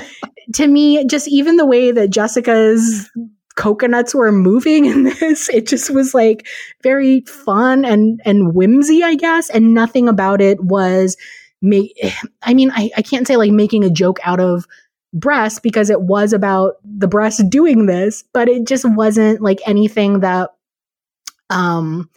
to 0.54 0.68
me, 0.68 1.04
just 1.06 1.26
even 1.26 1.56
the 1.56 1.66
way 1.66 1.90
that 1.90 2.10
Jessica's 2.10 3.10
coconuts 3.58 4.14
were 4.14 4.32
moving 4.32 4.86
in 4.86 5.02
this, 5.20 5.50
it 5.50 5.66
just 5.66 5.90
was 5.90 6.14
like 6.14 6.46
very 6.82 7.20
fun 7.22 7.84
and 7.84 8.22
and 8.24 8.54
whimsy, 8.54 9.02
I 9.02 9.16
guess. 9.16 9.50
And 9.50 9.74
nothing 9.74 10.08
about 10.08 10.40
it 10.40 10.62
was 10.62 11.18
make. 11.60 11.92
I 12.42 12.54
mean, 12.54 12.70
I, 12.70 12.90
I 12.96 13.02
can't 13.02 13.26
say 13.26 13.36
like 13.36 13.50
making 13.50 13.84
a 13.84 13.90
joke 13.90 14.18
out 14.24 14.40
of 14.40 14.64
breast 15.12 15.62
because 15.62 15.90
it 15.90 16.00
was 16.02 16.32
about 16.32 16.74
the 16.84 17.08
breast 17.08 17.42
doing 17.50 17.86
this, 17.86 18.24
but 18.32 18.48
it 18.48 18.66
just 18.66 18.84
wasn't 18.88 19.42
like 19.42 19.58
anything 19.66 20.20
that 20.20 20.50
um 21.50 22.08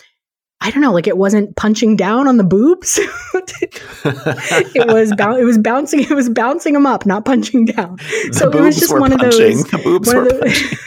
I 0.64 0.70
don't 0.70 0.82
know, 0.82 0.94
like 0.94 1.08
it 1.08 1.18
wasn't 1.18 1.56
punching 1.56 1.96
down 1.96 2.28
on 2.28 2.38
the 2.38 2.44
boobs. 2.44 3.00
it 3.34 4.88
was 4.88 5.12
bou- 5.16 5.38
it 5.38 5.44
was 5.44 5.58
bouncing 5.58 6.02
it 6.02 6.12
was 6.12 6.30
bouncing 6.30 6.74
them 6.74 6.86
up, 6.86 7.06
not 7.08 7.26
punching 7.26 7.66
down. 7.66 7.96
the 7.96 8.30
so 8.34 8.52
it 8.52 8.62
was 8.62 8.78
just 8.80 8.94
one 8.98 9.12
of 9.12 9.20
punching 9.20 9.58
those 9.58 9.64
the 9.72 9.78
boobs 9.80 10.08
one 10.08 10.18
were 10.18 10.28
of 10.28 10.40
the- 10.40 10.40
punching 10.46 10.78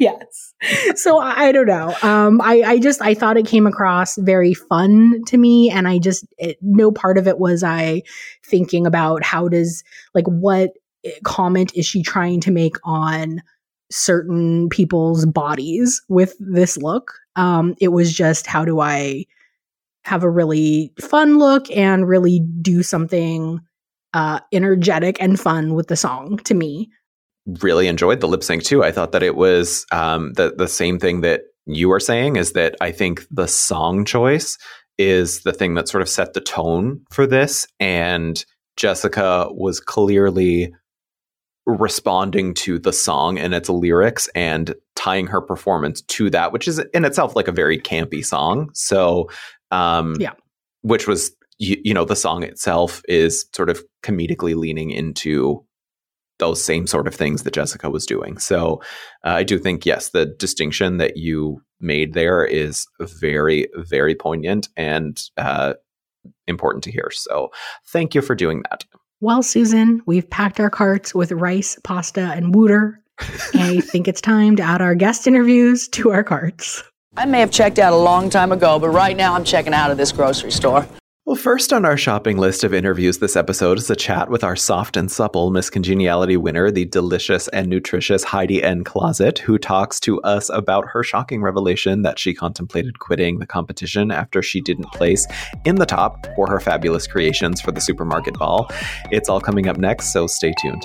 yes. 0.00 0.54
So 0.96 1.18
I, 1.18 1.52
don't 1.52 1.66
know. 1.66 1.94
Um, 2.02 2.40
I, 2.40 2.62
I 2.62 2.78
just 2.78 3.00
I 3.00 3.14
thought 3.14 3.36
it 3.36 3.46
came 3.46 3.66
across 3.66 4.16
very 4.16 4.54
fun 4.54 5.22
to 5.26 5.36
me, 5.36 5.70
and 5.70 5.86
I 5.86 5.98
just 5.98 6.26
it, 6.38 6.58
no 6.62 6.90
part 6.90 7.18
of 7.18 7.28
it 7.28 7.38
was 7.38 7.62
I 7.62 8.02
thinking 8.44 8.86
about 8.86 9.22
how 9.22 9.48
does 9.48 9.84
like 10.14 10.26
what 10.26 10.72
eh, 11.04 11.12
comment 11.24 11.72
is 11.76 11.86
she 11.86 12.02
trying 12.02 12.40
to 12.40 12.50
make 12.50 12.76
on 12.82 13.42
certain 13.90 14.68
people's 14.68 15.26
bodies 15.26 16.02
with 16.08 16.34
this 16.40 16.76
look. 16.76 17.12
Um, 17.36 17.74
it 17.80 17.88
was 17.88 18.12
just 18.12 18.46
how 18.46 18.64
do 18.64 18.80
I 18.80 19.26
have 20.04 20.22
a 20.22 20.30
really 20.30 20.92
fun 21.00 21.38
look 21.38 21.70
and 21.70 22.08
really 22.08 22.40
do 22.62 22.82
something 22.82 23.60
uh, 24.14 24.40
energetic 24.52 25.20
and 25.20 25.38
fun 25.38 25.74
with 25.74 25.88
the 25.88 25.96
song 25.96 26.38
to 26.44 26.54
me. 26.54 26.90
Really 27.46 27.88
enjoyed 27.88 28.20
the 28.20 28.28
lip 28.28 28.42
sync 28.44 28.62
too. 28.62 28.84
I 28.84 28.92
thought 28.92 29.12
that 29.12 29.22
it 29.22 29.36
was 29.36 29.86
um, 29.92 30.32
the 30.34 30.54
the 30.56 30.68
same 30.68 30.98
thing 30.98 31.20
that 31.22 31.42
you 31.66 31.88
were 31.88 32.00
saying 32.00 32.36
is 32.36 32.52
that 32.52 32.76
I 32.80 32.92
think 32.92 33.26
the 33.30 33.46
song 33.48 34.04
choice 34.04 34.58
is 34.98 35.42
the 35.42 35.52
thing 35.52 35.74
that 35.74 35.88
sort 35.88 36.02
of 36.02 36.08
set 36.08 36.34
the 36.34 36.40
tone 36.40 37.02
for 37.10 37.26
this, 37.26 37.66
and 37.78 38.44
Jessica 38.76 39.48
was 39.50 39.80
clearly 39.80 40.74
responding 41.66 42.54
to 42.54 42.78
the 42.78 42.92
song 42.92 43.38
and 43.38 43.54
its 43.54 43.68
lyrics 43.68 44.28
and 44.34 44.74
tying 44.96 45.26
her 45.26 45.40
performance 45.40 46.00
to 46.02 46.30
that, 46.30 46.52
which 46.52 46.66
is 46.66 46.78
in 46.92 47.04
itself 47.04 47.36
like 47.36 47.48
a 47.48 47.52
very 47.52 47.78
campy 47.78 48.24
song. 48.24 48.70
So, 48.74 49.30
um, 49.70 50.16
Yeah. 50.18 50.32
which 50.82 51.06
was 51.06 51.32
you, 51.58 51.76
you 51.84 51.94
know 51.94 52.04
the 52.06 52.16
song 52.16 52.42
itself 52.42 53.02
is 53.08 53.44
sort 53.54 53.68
of 53.68 53.82
comedically 54.02 54.54
leaning 54.56 54.90
into 54.90 55.64
those 56.40 56.62
same 56.62 56.86
sort 56.86 57.06
of 57.06 57.14
things 57.14 57.44
that 57.44 57.54
Jessica 57.54 57.88
was 57.88 58.04
doing. 58.04 58.38
So 58.38 58.82
uh, 59.24 59.30
I 59.30 59.42
do 59.44 59.58
think, 59.58 59.86
yes, 59.86 60.10
the 60.10 60.26
distinction 60.26 60.96
that 60.96 61.16
you 61.16 61.62
made 61.80 62.14
there 62.14 62.44
is 62.44 62.86
very, 63.00 63.68
very 63.76 64.14
poignant 64.14 64.68
and 64.76 65.22
uh, 65.36 65.74
important 66.46 66.84
to 66.84 66.90
hear. 66.90 67.10
So 67.12 67.50
thank 67.86 68.14
you 68.14 68.22
for 68.22 68.34
doing 68.34 68.62
that. 68.68 68.84
Well, 69.20 69.42
Susan, 69.42 70.02
we've 70.06 70.28
packed 70.28 70.58
our 70.60 70.70
carts 70.70 71.14
with 71.14 71.30
rice, 71.32 71.78
pasta, 71.84 72.32
and 72.34 72.54
wooter. 72.54 73.00
and 73.54 73.62
I 73.62 73.80
think 73.80 74.08
it's 74.08 74.20
time 74.20 74.56
to 74.56 74.62
add 74.62 74.80
our 74.80 74.94
guest 74.94 75.26
interviews 75.26 75.88
to 75.88 76.10
our 76.10 76.24
carts. 76.24 76.82
I 77.16 77.26
may 77.26 77.40
have 77.40 77.50
checked 77.50 77.78
out 77.78 77.92
a 77.92 77.96
long 77.96 78.30
time 78.30 78.52
ago, 78.52 78.78
but 78.78 78.88
right 78.90 79.16
now 79.16 79.34
I'm 79.34 79.44
checking 79.44 79.74
out 79.74 79.90
of 79.90 79.98
this 79.98 80.12
grocery 80.12 80.52
store. 80.52 80.86
Well, 81.30 81.36
first 81.36 81.72
on 81.72 81.84
our 81.84 81.96
shopping 81.96 82.38
list 82.38 82.64
of 82.64 82.74
interviews 82.74 83.18
this 83.18 83.36
episode 83.36 83.78
is 83.78 83.88
a 83.88 83.94
chat 83.94 84.30
with 84.30 84.42
our 84.42 84.56
soft 84.56 84.96
and 84.96 85.08
supple 85.08 85.52
Miss 85.52 85.70
Congeniality 85.70 86.36
winner, 86.36 86.72
the 86.72 86.86
delicious 86.86 87.46
and 87.46 87.68
nutritious 87.68 88.24
Heidi 88.24 88.60
N. 88.64 88.82
Closet, 88.82 89.38
who 89.38 89.56
talks 89.56 90.00
to 90.00 90.20
us 90.22 90.50
about 90.50 90.88
her 90.88 91.04
shocking 91.04 91.40
revelation 91.40 92.02
that 92.02 92.18
she 92.18 92.34
contemplated 92.34 92.98
quitting 92.98 93.38
the 93.38 93.46
competition 93.46 94.10
after 94.10 94.42
she 94.42 94.60
didn't 94.60 94.90
place 94.92 95.24
in 95.64 95.76
the 95.76 95.86
top 95.86 96.26
for 96.34 96.50
her 96.50 96.58
fabulous 96.58 97.06
creations 97.06 97.60
for 97.60 97.70
the 97.70 97.80
supermarket 97.80 98.34
ball. 98.34 98.68
It's 99.12 99.28
all 99.28 99.40
coming 99.40 99.68
up 99.68 99.76
next, 99.76 100.12
so 100.12 100.26
stay 100.26 100.52
tuned. 100.60 100.84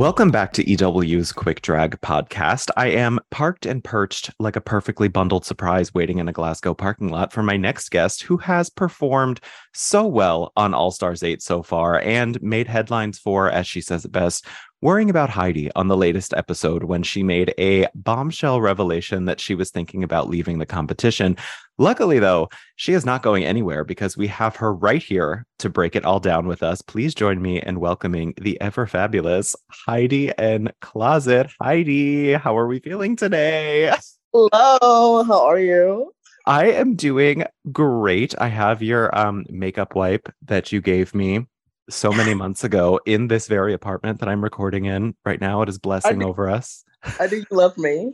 Welcome 0.00 0.30
back 0.30 0.54
to 0.54 0.64
EW's 0.66 1.30
Quick 1.30 1.60
Drag 1.60 2.00
podcast. 2.00 2.70
I 2.74 2.86
am 2.86 3.20
parked 3.30 3.66
and 3.66 3.84
perched 3.84 4.30
like 4.38 4.56
a 4.56 4.60
perfectly 4.62 5.08
bundled 5.08 5.44
surprise 5.44 5.92
waiting 5.92 6.16
in 6.16 6.26
a 6.26 6.32
Glasgow 6.32 6.72
parking 6.72 7.10
lot 7.10 7.34
for 7.34 7.42
my 7.42 7.58
next 7.58 7.90
guest 7.90 8.22
who 8.22 8.38
has 8.38 8.70
performed 8.70 9.40
so 9.74 10.06
well 10.06 10.52
on 10.56 10.72
All 10.72 10.90
Stars 10.90 11.22
8 11.22 11.42
so 11.42 11.62
far 11.62 12.00
and 12.00 12.40
made 12.40 12.66
headlines 12.66 13.18
for, 13.18 13.50
as 13.50 13.66
she 13.66 13.82
says 13.82 14.06
it 14.06 14.10
best, 14.10 14.46
worrying 14.82 15.10
about 15.10 15.28
Heidi 15.28 15.70
on 15.76 15.88
the 15.88 15.96
latest 15.96 16.32
episode 16.34 16.84
when 16.84 17.02
she 17.02 17.22
made 17.22 17.52
a 17.58 17.86
bombshell 17.94 18.62
revelation 18.62 19.26
that 19.26 19.38
she 19.38 19.54
was 19.54 19.70
thinking 19.70 20.02
about 20.02 20.30
leaving 20.30 20.58
the 20.58 20.66
competition. 20.66 21.36
Luckily, 21.76 22.18
though, 22.18 22.48
she 22.76 22.94
is 22.94 23.04
not 23.04 23.22
going 23.22 23.44
anywhere 23.44 23.84
because 23.84 24.16
we 24.16 24.26
have 24.28 24.56
her 24.56 24.72
right 24.72 25.02
here 25.02 25.46
to 25.58 25.68
break 25.68 25.96
it 25.96 26.04
all 26.04 26.18
down 26.18 26.46
with 26.46 26.62
us. 26.62 26.80
Please 26.80 27.14
join 27.14 27.42
me 27.42 27.60
in 27.60 27.80
welcoming 27.80 28.32
the 28.40 28.58
ever 28.60 28.86
fabulous 28.86 29.54
Heidi 29.70 30.36
N 30.38 30.70
Closet. 30.80 31.50
Heidi, 31.60 32.32
how 32.32 32.56
are 32.56 32.66
we 32.66 32.80
feeling 32.80 33.16
today? 33.16 33.92
Hello, 34.32 35.24
how 35.24 35.46
are 35.46 35.58
you? 35.58 36.12
I 36.46 36.70
am 36.72 36.96
doing 36.96 37.44
great. 37.70 38.34
I 38.38 38.48
have 38.48 38.82
your 38.82 39.16
um, 39.16 39.44
makeup 39.50 39.94
wipe 39.94 40.32
that 40.46 40.72
you 40.72 40.80
gave 40.80 41.14
me 41.14 41.46
so 41.90 42.12
many 42.12 42.34
months 42.34 42.64
ago 42.64 43.00
in 43.06 43.28
this 43.28 43.46
very 43.46 43.74
apartment 43.74 44.20
that 44.20 44.28
I'm 44.28 44.42
recording 44.42 44.86
in 44.86 45.14
right 45.24 45.40
now. 45.40 45.62
It 45.62 45.68
is 45.68 45.78
blessing 45.78 46.22
over 46.22 46.48
us. 46.48 46.84
I 47.18 47.26
think 47.26 47.46
you 47.50 47.56
love 47.56 47.76
me. 47.76 48.12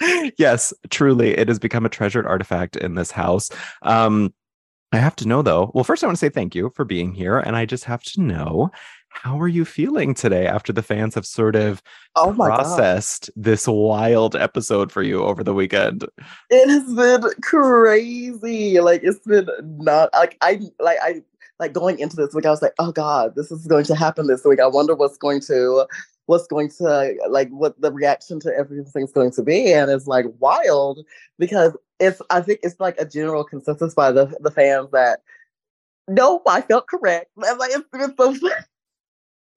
yes, 0.38 0.72
truly, 0.90 1.36
it 1.36 1.48
has 1.48 1.58
become 1.58 1.86
a 1.86 1.90
treasured 1.90 2.26
artifact 2.26 2.76
in 2.76 2.94
this 2.94 3.10
house. 3.10 3.50
Um, 3.82 4.32
I 4.92 4.98
have 4.98 5.16
to 5.16 5.28
know 5.28 5.42
though. 5.42 5.70
Well, 5.74 5.84
first, 5.84 6.02
I 6.02 6.06
want 6.06 6.16
to 6.16 6.20
say 6.20 6.30
thank 6.30 6.54
you 6.54 6.70
for 6.74 6.84
being 6.84 7.12
here, 7.12 7.38
and 7.38 7.56
I 7.56 7.64
just 7.64 7.84
have 7.84 8.02
to 8.04 8.20
know 8.20 8.70
how 9.10 9.38
are 9.40 9.48
you 9.48 9.64
feeling 9.64 10.14
today 10.14 10.46
after 10.46 10.72
the 10.72 10.82
fans 10.82 11.16
have 11.16 11.26
sort 11.26 11.56
of 11.56 11.82
Oh 12.16 12.32
my 12.32 12.48
god. 12.48 12.56
processed 12.56 13.28
this 13.36 13.66
wild 13.66 14.36
episode 14.36 14.90
for 14.92 15.02
you 15.02 15.22
over 15.22 15.44
the 15.44 15.54
weekend? 15.54 16.04
It 16.48 16.68
has 16.68 16.94
been 16.94 17.30
crazy. 17.42 18.80
Like 18.80 19.02
it's 19.02 19.18
been 19.26 19.48
not 19.78 20.10
like 20.12 20.36
I 20.40 20.60
like 20.78 20.98
I 21.02 21.22
like 21.60 21.74
going 21.74 21.98
into 21.98 22.16
this 22.16 22.34
week, 22.34 22.46
I 22.46 22.50
was 22.50 22.62
like, 22.62 22.72
oh 22.78 22.90
God, 22.90 23.34
this 23.36 23.52
is 23.52 23.66
going 23.66 23.84
to 23.84 23.94
happen 23.94 24.26
this 24.26 24.44
week. 24.44 24.58
I 24.58 24.66
wonder 24.66 24.94
what's 24.94 25.18
going 25.18 25.40
to 25.42 25.86
what's 26.26 26.46
going 26.46 26.70
to 26.70 27.14
like 27.28 27.50
what 27.50 27.80
the 27.80 27.92
reaction 27.92 28.40
to 28.40 28.54
everything's 28.56 29.12
going 29.12 29.30
to 29.32 29.42
be. 29.42 29.72
And 29.72 29.90
it's 29.90 30.06
like 30.06 30.24
wild 30.38 31.04
because 31.38 31.76
it's 32.00 32.22
I 32.30 32.40
think 32.40 32.60
it's 32.62 32.80
like 32.80 32.98
a 32.98 33.04
general 33.04 33.44
consensus 33.44 33.94
by 33.94 34.10
the 34.10 34.34
the 34.40 34.50
fans 34.50 34.88
that 34.92 35.20
no, 36.08 36.42
I 36.48 36.62
felt 36.62 36.88
correct. 36.88 37.30
I'm 37.44 37.58
like 37.58 37.72
it's 37.72 37.88
been 37.92 38.16
so 38.16 38.32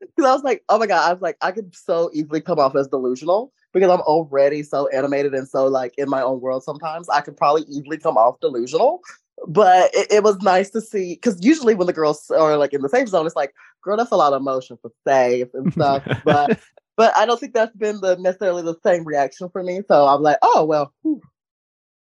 because 0.01 0.25
I 0.25 0.33
was 0.33 0.43
like, 0.43 0.63
oh 0.67 0.77
my 0.77 0.87
god, 0.87 1.09
I 1.09 1.13
was 1.13 1.21
like, 1.21 1.37
I 1.41 1.51
could 1.51 1.73
so 1.73 2.11
easily 2.13 2.41
come 2.41 2.59
off 2.59 2.75
as 2.75 2.89
delusional 2.89 3.53
because 3.71 3.89
I'm 3.89 4.01
already 4.01 4.61
so 4.61 4.87
animated 4.89 5.33
and 5.33 5.47
so 5.47 5.67
like 5.67 5.93
in 5.97 6.09
my 6.09 6.21
own 6.21 6.41
world. 6.41 6.63
Sometimes 6.63 7.07
I 7.07 7.21
could 7.21 7.37
probably 7.37 7.63
easily 7.69 7.97
come 7.97 8.17
off 8.17 8.41
delusional, 8.41 9.01
but 9.47 9.93
it, 9.93 10.11
it 10.11 10.23
was 10.23 10.37
nice 10.41 10.69
to 10.71 10.81
see 10.81 11.15
because 11.15 11.43
usually 11.43 11.75
when 11.75 11.87
the 11.87 11.93
girls 11.93 12.29
are 12.31 12.57
like 12.57 12.73
in 12.73 12.81
the 12.81 12.89
safe 12.89 13.07
zone, 13.07 13.25
it's 13.25 13.35
like, 13.35 13.53
girl, 13.81 13.97
that's 13.97 14.11
a 14.11 14.15
lot 14.15 14.33
of 14.33 14.41
emotion 14.41 14.77
for 14.81 14.91
safe 15.05 15.47
and 15.53 15.71
stuff. 15.73 16.03
but 16.23 16.59
but 16.95 17.15
I 17.17 17.25
don't 17.25 17.39
think 17.39 17.53
that's 17.53 17.75
been 17.75 17.99
the 18.01 18.15
necessarily 18.17 18.63
the 18.63 18.75
same 18.83 19.03
reaction 19.03 19.49
for 19.49 19.63
me. 19.63 19.81
So 19.87 20.05
I'm 20.07 20.21
like, 20.21 20.37
oh 20.41 20.65
well, 20.65 20.93
whew. 21.01 21.21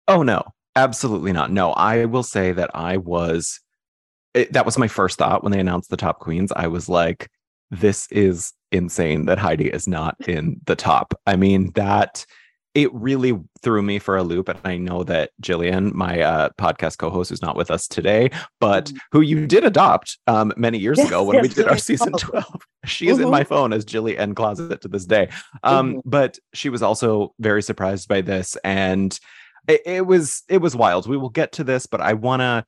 Oh 0.08 0.24
no, 0.24 0.44
absolutely 0.76 1.32
not. 1.32 1.52
No, 1.52 1.72
I 1.72 2.06
will 2.06 2.24
say 2.24 2.52
that 2.52 2.72
I 2.74 2.98
was 2.98 3.60
it, 4.34 4.54
that 4.54 4.66
was 4.66 4.78
my 4.78 4.88
first 4.88 5.18
thought 5.18 5.44
when 5.44 5.52
they 5.52 5.60
announced 5.60 5.90
the 5.90 5.98
top 5.98 6.20
queens. 6.20 6.52
I 6.56 6.68
was 6.68 6.88
like, 6.88 7.30
this 7.70 8.08
is 8.12 8.54
insane 8.72 9.26
that 9.26 9.38
Heidi 9.38 9.68
is 9.68 9.88
not 9.88 10.16
in 10.28 10.60
the 10.66 10.76
top. 10.76 11.14
I 11.26 11.36
mean, 11.36 11.72
that 11.76 12.26
it 12.74 12.94
really 12.94 13.38
threw 13.62 13.82
me 13.82 14.00
for 14.00 14.16
a 14.16 14.24
loop. 14.24 14.48
And 14.48 14.60
I 14.64 14.78
know 14.78 15.04
that 15.04 15.32
Jillian, 15.42 15.94
my 15.94 16.22
uh, 16.22 16.50
podcast 16.58 16.98
co-host, 16.98 17.30
who's 17.30 17.42
not 17.42 17.56
with 17.58 17.70
us 17.70 17.88
today, 17.88 18.30
but 18.60 18.86
Mhm. 18.86 18.98
who 19.12 19.22
you 19.22 19.46
did 19.46 19.64
adopt 19.66 20.18
um, 20.28 20.54
many 20.56 20.78
years 20.78 20.98
Yes, 20.98 21.08
ago 21.08 21.24
when 21.24 21.42
we 21.42 21.48
yes, 21.50 21.56
did 21.56 21.68
our 21.68 21.78
season 21.78 22.14
Oh. 22.14 22.18
12. 22.18 22.62
She 22.86 23.10
is 23.10 23.20
in 23.20 23.28
Mhm. 23.28 23.32
my 23.32 23.44
phone 23.44 23.74
as 23.74 23.84
Jilly 23.84 24.18
N 24.18 24.34
Closet 24.34 24.82
to 24.82 24.88
this 24.88 25.06
day. 25.06 25.30
Um, 25.64 25.96
Mhm. 25.96 26.02
But 26.06 26.40
she 26.54 26.70
was 26.70 26.82
also 26.82 27.34
very 27.40 27.62
surprised 27.62 28.08
by 28.08 28.22
this. 28.22 28.56
And 28.64 29.20
it, 29.68 29.82
it 29.86 30.06
was 30.08 30.44
it 30.50 30.60
was 30.60 30.76
wild. 30.76 31.08
We 31.08 31.18
will 31.18 31.30
get 31.30 31.52
to 31.54 31.64
this, 31.64 31.86
but 31.86 32.00
I 32.02 32.14
wanna 32.14 32.66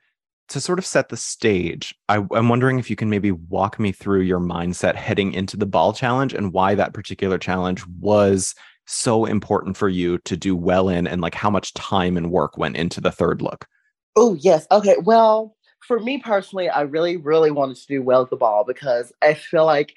to 0.50 0.60
sort 0.60 0.78
of 0.78 0.86
set 0.86 1.08
the 1.08 1.18
stage. 1.18 1.96
I, 2.10 2.18
I'm 2.34 2.50
wondering 2.50 2.78
if 2.78 2.90
you 2.90 2.98
can 2.98 3.10
maybe 3.10 3.32
walk 3.32 3.80
me 3.80 3.94
through 3.94 4.22
your 4.22 4.42
mindset 4.42 4.96
heading 4.96 5.34
into 5.34 5.56
the 5.56 5.66
ball 5.66 5.94
challenge 5.94 6.34
and 6.34 6.52
why 6.52 6.76
that 6.76 6.94
particular 6.94 7.38
challenge 7.38 7.84
was 8.00 8.54
so 8.86 9.26
important 9.26 9.78
for 9.78 9.90
you 9.90 10.18
to 10.20 10.36
do 10.36 10.56
well 10.56 10.90
in 10.90 11.08
and 11.08 11.22
like 11.22 11.36
how 11.36 11.50
much 11.50 11.74
time 11.74 12.18
and 12.18 12.32
work 12.32 12.58
went 12.58 12.78
into 12.78 13.00
the 13.00 13.12
third 13.12 13.42
look. 13.42 13.68
Oh, 14.16 14.36
yes. 14.36 14.68
Okay. 14.72 14.98
Well, 15.04 15.56
for 15.80 16.00
me 16.00 16.20
personally, 16.20 16.70
I 16.70 16.82
really, 16.82 17.18
really 17.18 17.52
wanted 17.52 17.78
to 17.78 17.88
do 17.88 18.02
well 18.02 18.22
at 18.22 18.30
the 18.30 18.36
ball 18.36 18.64
because 18.66 19.12
I 19.22 19.34
feel 19.34 19.66
like 19.66 19.94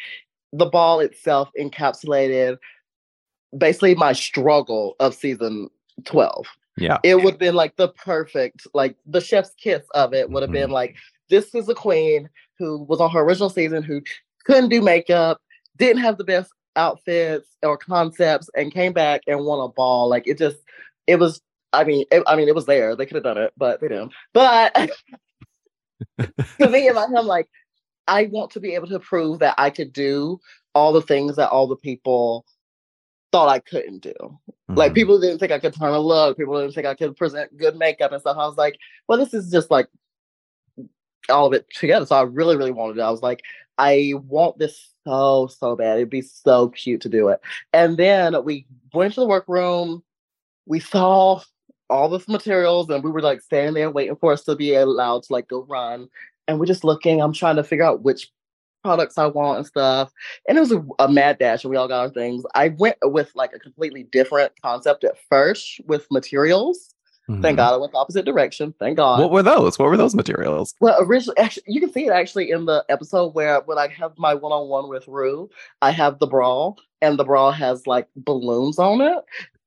the 0.52 0.66
ball 0.66 1.00
itself 1.00 1.50
encapsulated 1.58 2.58
basically 3.56 3.94
my 3.94 4.12
struggle 4.12 4.96
of 5.00 5.14
season 5.14 5.68
12. 6.04 6.46
Yeah. 6.78 6.98
It 7.02 7.16
would 7.16 7.34
have 7.34 7.38
been 7.38 7.54
like 7.54 7.76
the 7.76 7.88
perfect, 7.88 8.66
like 8.74 8.96
the 9.06 9.20
chef's 9.20 9.54
kiss 9.54 9.82
of 9.94 10.12
it 10.12 10.30
would 10.30 10.42
have 10.42 10.52
been 10.52 10.64
mm-hmm. 10.64 10.72
like, 10.72 10.96
this 11.28 11.54
is 11.54 11.68
a 11.68 11.74
queen 11.74 12.28
who 12.58 12.82
was 12.84 13.00
on 13.00 13.10
her 13.10 13.20
original 13.20 13.50
season 13.50 13.82
who 13.82 14.02
couldn't 14.44 14.68
do 14.68 14.80
makeup, 14.80 15.40
didn't 15.76 16.02
have 16.02 16.18
the 16.18 16.24
best 16.24 16.52
outfits 16.76 17.48
or 17.62 17.76
concepts, 17.76 18.48
and 18.54 18.72
came 18.72 18.92
back 18.92 19.22
and 19.26 19.44
won 19.44 19.60
a 19.60 19.68
ball. 19.68 20.08
Like 20.08 20.26
it 20.26 20.38
just, 20.38 20.58
it 21.06 21.16
was. 21.16 21.40
I 21.72 21.84
mean, 21.84 22.06
it, 22.10 22.22
I 22.26 22.36
mean, 22.36 22.48
it 22.48 22.54
was 22.54 22.66
there. 22.66 22.94
They 22.96 23.04
could 23.06 23.16
have 23.16 23.24
done 23.24 23.38
it, 23.38 23.52
but 23.56 23.80
they 23.80 23.88
didn't. 23.88 24.12
But 24.32 24.74
to 26.18 26.68
me, 26.70 26.88
and 26.88 26.98
I'm 26.98 27.26
like, 27.26 27.48
I 28.06 28.24
want 28.30 28.52
to 28.52 28.60
be 28.60 28.74
able 28.74 28.88
to 28.88 29.00
prove 29.00 29.40
that 29.40 29.56
I 29.58 29.70
could 29.70 29.92
do 29.92 30.40
all 30.74 30.92
the 30.92 31.02
things 31.02 31.36
that 31.36 31.50
all 31.50 31.66
the 31.66 31.76
people 31.76 32.46
thought 33.32 33.48
I 33.48 33.58
couldn't 33.58 34.02
do. 34.02 34.14
Like 34.68 34.92
Mhm. 34.92 34.94
people 34.94 35.20
didn't 35.20 35.38
think 35.38 35.52
I 35.52 35.58
could 35.58 35.74
turn 35.74 35.92
a 35.92 35.98
look. 35.98 36.36
People 36.36 36.58
didn't 36.60 36.74
think 36.74 36.86
I 36.86 36.94
could 36.94 37.16
present 37.16 37.56
good 37.56 37.76
makeup 37.76 38.12
and 38.12 38.20
stuff. 38.20 38.36
I 38.38 38.46
was 38.46 38.56
like, 38.56 38.78
well, 39.08 39.18
this 39.18 39.34
is 39.34 39.50
just 39.50 39.70
like 39.70 39.88
all 41.28 41.46
of 41.46 41.52
it 41.52 41.66
together. 41.70 42.06
So 42.06 42.16
I 42.16 42.22
really, 42.22 42.56
really 42.56 42.70
wanted 42.72 42.98
it. 42.98 43.02
I 43.02 43.10
was 43.10 43.22
like, 43.22 43.42
I 43.78 44.12
want 44.16 44.58
this 44.58 44.92
so, 45.06 45.46
so 45.46 45.76
bad. 45.76 45.98
It'd 45.98 46.10
be 46.10 46.22
so 46.22 46.68
cute 46.68 47.00
to 47.02 47.08
do 47.08 47.28
it. 47.28 47.40
And 47.72 47.96
then 47.96 48.42
we 48.44 48.66
went 48.92 49.14
to 49.14 49.20
the 49.20 49.26
workroom. 49.26 50.02
We 50.66 50.80
saw 50.80 51.40
all 51.88 52.08
this 52.08 52.26
materials 52.28 52.90
and 52.90 53.04
we 53.04 53.10
were 53.10 53.22
like 53.22 53.40
standing 53.40 53.74
there 53.74 53.90
waiting 53.90 54.16
for 54.16 54.32
us 54.32 54.42
to 54.44 54.56
be 54.56 54.74
allowed 54.74 55.22
to 55.24 55.32
like 55.32 55.48
go 55.48 55.64
run. 55.64 56.08
And 56.48 56.58
we're 56.58 56.66
just 56.66 56.84
looking. 56.84 57.20
I'm 57.20 57.32
trying 57.32 57.56
to 57.56 57.64
figure 57.64 57.84
out 57.84 58.02
which 58.02 58.30
products 58.82 59.18
I 59.18 59.26
want 59.26 59.58
and 59.58 59.66
stuff. 59.66 60.12
And 60.48 60.58
it 60.58 60.60
was 60.60 60.72
a, 60.72 60.84
a 60.98 61.08
mad 61.08 61.38
dash 61.38 61.64
and 61.64 61.70
we 61.70 61.76
all 61.76 61.88
got 61.88 62.00
our 62.00 62.10
things. 62.10 62.44
I 62.54 62.68
went 62.68 62.96
with 63.02 63.30
like 63.34 63.52
a 63.52 63.58
completely 63.58 64.04
different 64.04 64.52
concept 64.60 65.04
at 65.04 65.16
first 65.28 65.80
with 65.86 66.06
materials. 66.10 66.94
Mhm. 67.28 67.42
Thank 67.42 67.56
God 67.56 67.74
I 67.74 67.76
went 67.76 67.92
the 67.92 67.98
opposite 67.98 68.24
direction. 68.24 68.74
Thank 68.78 68.96
God. 68.98 69.20
What 69.20 69.30
were 69.30 69.42
those? 69.42 69.78
What 69.78 69.88
were 69.88 69.96
those 69.96 70.14
materials? 70.14 70.74
Well, 70.80 70.96
originally, 71.00 71.38
actually, 71.38 71.64
you 71.66 71.80
can 71.80 71.92
see 71.92 72.06
it 72.06 72.12
actually 72.12 72.50
in 72.50 72.66
the 72.66 72.84
episode 72.88 73.34
where 73.34 73.60
when 73.62 73.78
I 73.78 73.88
have 73.88 74.12
my 74.16 74.34
one-on-one 74.34 74.88
with 74.88 75.08
Rue, 75.08 75.50
I 75.82 75.90
have 75.90 76.18
the 76.18 76.26
bra, 76.26 76.72
and 77.02 77.18
the 77.18 77.24
bra 77.24 77.50
has 77.50 77.86
like 77.86 78.06
balloons 78.16 78.78
on 78.78 79.00
it, 79.00 79.18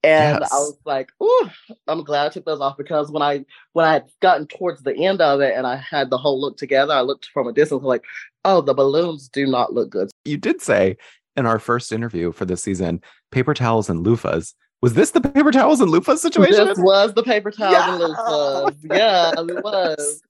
and 0.03 0.39
Yes. 0.39 0.53
I 0.53 0.55
was 0.55 0.77
like, 0.85 1.11
"Ooh, 1.21 1.49
I'm 1.87 2.03
glad 2.05 2.27
I 2.27 2.29
took 2.29 2.45
those 2.45 2.61
off 2.61 2.77
because 2.77 3.11
when 3.11 3.21
I 3.21 3.45
when 3.73 3.85
I 3.85 3.93
had 3.93 4.05
gotten 4.21 4.47
towards 4.47 4.83
the 4.83 4.95
end 4.95 5.19
of 5.19 5.41
it 5.41 5.53
and 5.55 5.67
I 5.67 5.75
had 5.75 6.09
the 6.09 6.17
whole 6.17 6.39
look 6.39 6.55
together, 6.57 6.93
I 6.93 7.01
looked 7.01 7.25
from 7.33 7.47
a 7.47 7.51
distance 7.53 7.83
like, 7.83 8.03
oh, 8.45 8.61
the 8.61 8.73
balloons 8.73 9.27
do 9.27 9.45
not 9.45 9.73
look 9.73 9.89
good. 9.89 10.09
You 10.23 10.37
did 10.37 10.61
say 10.61 10.95
in 11.35 11.45
our 11.45 11.59
first 11.59 11.91
interview 11.91 12.31
for 12.31 12.45
this 12.45 12.63
season 12.63 13.01
paper 13.31 13.53
towels 13.53 13.89
and 13.89 14.05
loofahs. 14.05 14.53
Was 14.81 14.93
this 14.93 15.11
the 15.11 15.21
paper 15.21 15.51
towels 15.51 15.81
and 15.81 15.91
loofahs 15.91 16.19
situation? 16.19 16.65
This 16.67 16.77
was 16.79 17.13
the 17.13 17.23
paper 17.23 17.51
towels 17.51 17.73
Yeah. 17.73 17.93
and 17.95 18.01
loofahs. 18.15 18.75
Yeah, 18.83 19.31
it 19.37 19.63
was. 19.63 20.21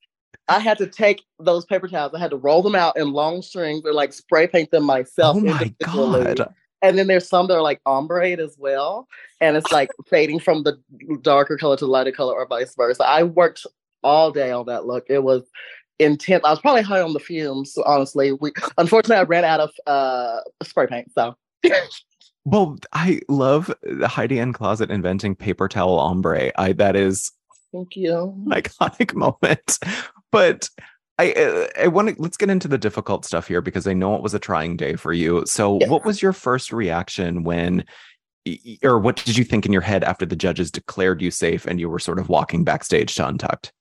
I 0.47 0.58
had 0.60 0.80
to 0.80 0.88
take 0.88 1.22
those 1.39 1.66
paper 1.66 1.88
towels. 1.88 2.14
I 2.16 2.20
had 2.20 2.32
to 2.32 2.38
roll 2.38 2.64
them 2.64 2.74
out 2.74 2.97
in 2.97 3.12
long 3.14 3.43
strings 3.43 3.84
and 3.86 3.93
like 3.93 4.12
spray 4.14 4.47
paint 4.47 4.72
them 4.72 4.84
myself. 4.84 5.38
oh 5.38 5.41
my 5.41 5.74
god. 5.84 6.54
And 6.82 6.97
then 6.97 7.08
there's 7.08 7.28
some 7.28 7.45
that 7.47 7.56
are 7.56 7.62
like 7.62 7.82
ombre 7.86 8.32
as 8.32 8.56
well, 8.58 9.08
and 9.41 9.58
it's 9.58 9.70
like 9.72 9.89
fading 10.08 10.39
from 10.39 10.64
the 10.64 10.80
darker 11.22 11.58
color 11.58 11.76
to 11.76 11.86
the 11.86 11.91
lighter 11.91 12.12
color, 12.14 12.34
or 12.34 12.47
vice 12.47 12.74
versa. 12.76 13.04
I 13.06 13.24
worked 13.24 13.68
all 14.02 14.32
day 14.32 14.50
on 14.52 14.66
that 14.68 14.86
look. 14.86 15.06
It 15.10 15.22
was 15.24 15.43
intense. 16.00 16.41
I 16.45 16.50
was 16.52 16.60
probably 16.62 16.82
high 16.82 17.02
on 17.02 17.12
the 17.12 17.20
fumes. 17.20 17.78
Honestly, 17.86 18.32
we 18.32 18.54
unfortunately 18.78 19.18
I 19.18 19.24
ran 19.24 19.43
out 19.43 19.60
of 19.60 19.72
uh 19.88 20.39
spray 20.64 20.88
paint. 20.88 21.12
So 21.14 21.36
Well, 22.46 22.78
I 22.94 23.22
love 23.30 23.74
Heidi 24.04 24.40
N 24.40 24.54
Closet 24.54 24.90
inventing 24.90 25.36
paper 25.36 25.68
towel 25.68 26.00
ombre. 26.00 26.52
I 26.58 26.74
that 26.74 26.96
is 26.96 27.32
thank 27.74 27.96
you. 27.96 28.34
an 28.46 28.62
iconic 28.62 29.14
moment. 29.16 29.80
But 30.32 30.70
I 31.18 31.34
uh, 31.34 31.68
I 31.84 31.88
want 31.88 32.10
to 32.10 32.16
let's 32.22 32.38
get 32.38 32.50
into 32.50 32.68
the 32.68 32.78
difficult 32.78 33.26
stuff 33.26 33.48
here 33.48 33.62
because 33.62 33.86
I 33.88 33.94
know 33.94 34.16
it 34.16 34.24
was 34.24 34.34
a 34.34 34.40
trying 34.40 34.78
day 34.78 34.96
for 34.96 35.12
you. 35.14 35.44
So, 35.46 35.80
Yeah. 35.82 35.88
what 35.90 36.06
was 36.06 36.22
your 36.22 36.34
first 36.34 36.72
reaction 36.72 37.44
when 37.44 37.84
or 38.84 38.98
what 39.00 39.18
did 39.18 39.38
you 39.38 39.44
think 39.44 39.66
in 39.66 39.74
your 39.74 39.82
head 39.82 40.04
after 40.04 40.26
the 40.26 40.36
judges 40.36 40.72
declared 40.72 41.22
you 41.22 41.30
safe 41.30 41.66
and 41.68 41.80
you 41.80 41.90
were 41.90 42.00
sort 42.00 42.20
of 42.20 42.30
walking 42.30 42.64
backstage 42.64 43.14
to 43.16 43.28
Untucked? 43.28 43.72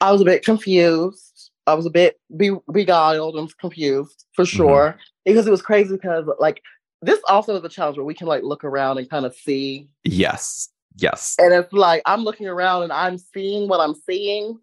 I 0.00 0.10
was 0.12 0.20
a 0.20 0.24
bit 0.26 0.44
confused. 0.44 1.50
I 1.66 1.74
was 1.74 1.86
a 1.86 1.90
bit 1.90 2.18
be- 2.36 2.56
beguiled 2.72 3.36
and 3.36 3.56
confused 3.58 4.24
for 4.32 4.44
sure 4.44 4.98
because 5.24 5.46
it 5.46 5.50
was 5.50 5.62
crazy 5.62 5.94
because 5.94 6.24
like 6.40 6.60
this 7.02 7.20
also 7.28 7.56
is 7.56 7.64
a 7.64 7.68
challenge 7.68 7.96
where 7.96 8.04
we 8.04 8.14
can 8.14 8.26
like 8.26 8.42
look 8.42 8.64
around 8.64 8.98
and 8.98 9.08
kind 9.08 9.24
of 9.26 9.34
see 9.34 9.88
Yes. 10.04 10.68
Yes. 10.96 11.36
and 11.38 11.52
it's 11.54 11.72
like 11.72 12.02
I'm 12.06 12.22
looking 12.24 12.48
around 12.48 12.82
and 12.84 12.92
I'm 12.92 13.18
seeing 13.18 13.68
what 13.68 13.80
I'm 13.80 13.94
seeing. 13.94 14.58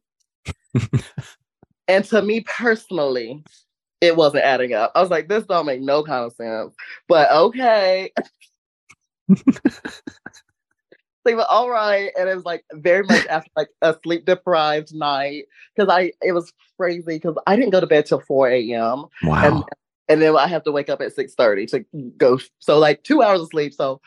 and 1.88 2.04
to 2.06 2.22
me 2.22 2.42
personally, 2.42 3.42
it 4.02 4.18
wasn't 4.18 4.44
adding 4.44 4.74
up. 4.74 4.92
I 4.96 5.02
was 5.02 5.10
like, 5.10 5.30
this 5.30 5.46
don't 5.46 5.66
make 5.66 5.82
no 5.82 6.04
kind 6.04 6.26
of 6.26 6.34
sense. 6.34 6.76
But 7.08 7.32
okay. 7.32 8.12
They 11.24 11.34
were 11.34 11.46
all 11.50 11.72
right, 11.72 12.12
and 12.20 12.30
it 12.30 12.36
was 12.36 12.46
like 12.46 12.64
very 12.74 13.02
much 13.04 13.26
after 13.26 13.50
like 13.56 13.70
a 13.82 13.96
sleep 14.04 14.26
deprived 14.26 14.94
night 14.94 15.46
because 15.76 15.90
I 15.92 16.12
it 16.22 16.34
was 16.34 16.54
crazy 16.78 17.16
because 17.16 17.36
I 17.48 17.56
didn't 17.56 17.72
go 17.72 17.80
to 17.82 17.88
bed 17.88 18.06
till 18.06 18.20
four 18.20 18.48
a.m. 18.48 19.06
Wow. 19.24 19.44
and 19.44 19.64
and 20.08 20.22
then 20.22 20.36
I 20.36 20.48
have 20.48 20.64
to 20.64 20.72
wake 20.72 20.90
up 20.90 21.02
at 21.02 21.14
six 21.14 21.34
thirty 21.34 21.66
to 21.68 21.80
go. 22.18 22.40
So 22.60 22.80
like 22.80 23.04
two 23.04 23.22
hours 23.22 23.42
of 23.42 23.48
sleep. 23.50 23.74
So 23.74 24.02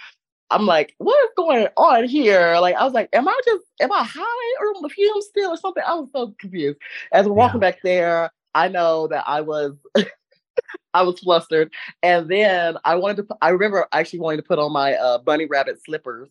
I'm 0.50 0.64
like, 0.66 0.94
what 0.98 1.22
is 1.24 1.30
going 1.36 1.68
on 1.76 2.04
here? 2.04 2.58
Like 2.60 2.76
I 2.76 2.84
was 2.84 2.94
like, 2.94 3.08
am 3.12 3.28
I 3.28 3.38
just 3.44 3.64
am 3.80 3.92
I 3.92 4.02
high 4.02 4.54
or 4.60 4.68
on 4.68 4.82
the 4.82 4.88
fumes 4.88 5.26
still 5.26 5.50
or 5.50 5.56
something? 5.56 5.82
I 5.86 5.94
was 5.94 6.08
so 6.12 6.34
confused. 6.38 6.78
As 7.12 7.26
we're 7.26 7.34
walking 7.34 7.60
back 7.60 7.80
there, 7.82 8.30
I 8.54 8.68
know 8.68 9.08
that 9.08 9.24
I 9.26 9.40
was 9.40 9.72
I 10.94 11.02
was 11.02 11.20
flustered. 11.20 11.72
And 12.02 12.28
then 12.28 12.76
I 12.84 12.94
wanted 12.94 13.28
to 13.28 13.36
I 13.42 13.50
remember 13.50 13.86
actually 13.92 14.20
wanting 14.20 14.40
to 14.40 14.46
put 14.46 14.58
on 14.58 14.72
my 14.72 14.94
uh, 14.94 15.18
bunny 15.18 15.46
rabbit 15.46 15.78
slippers. 15.84 16.30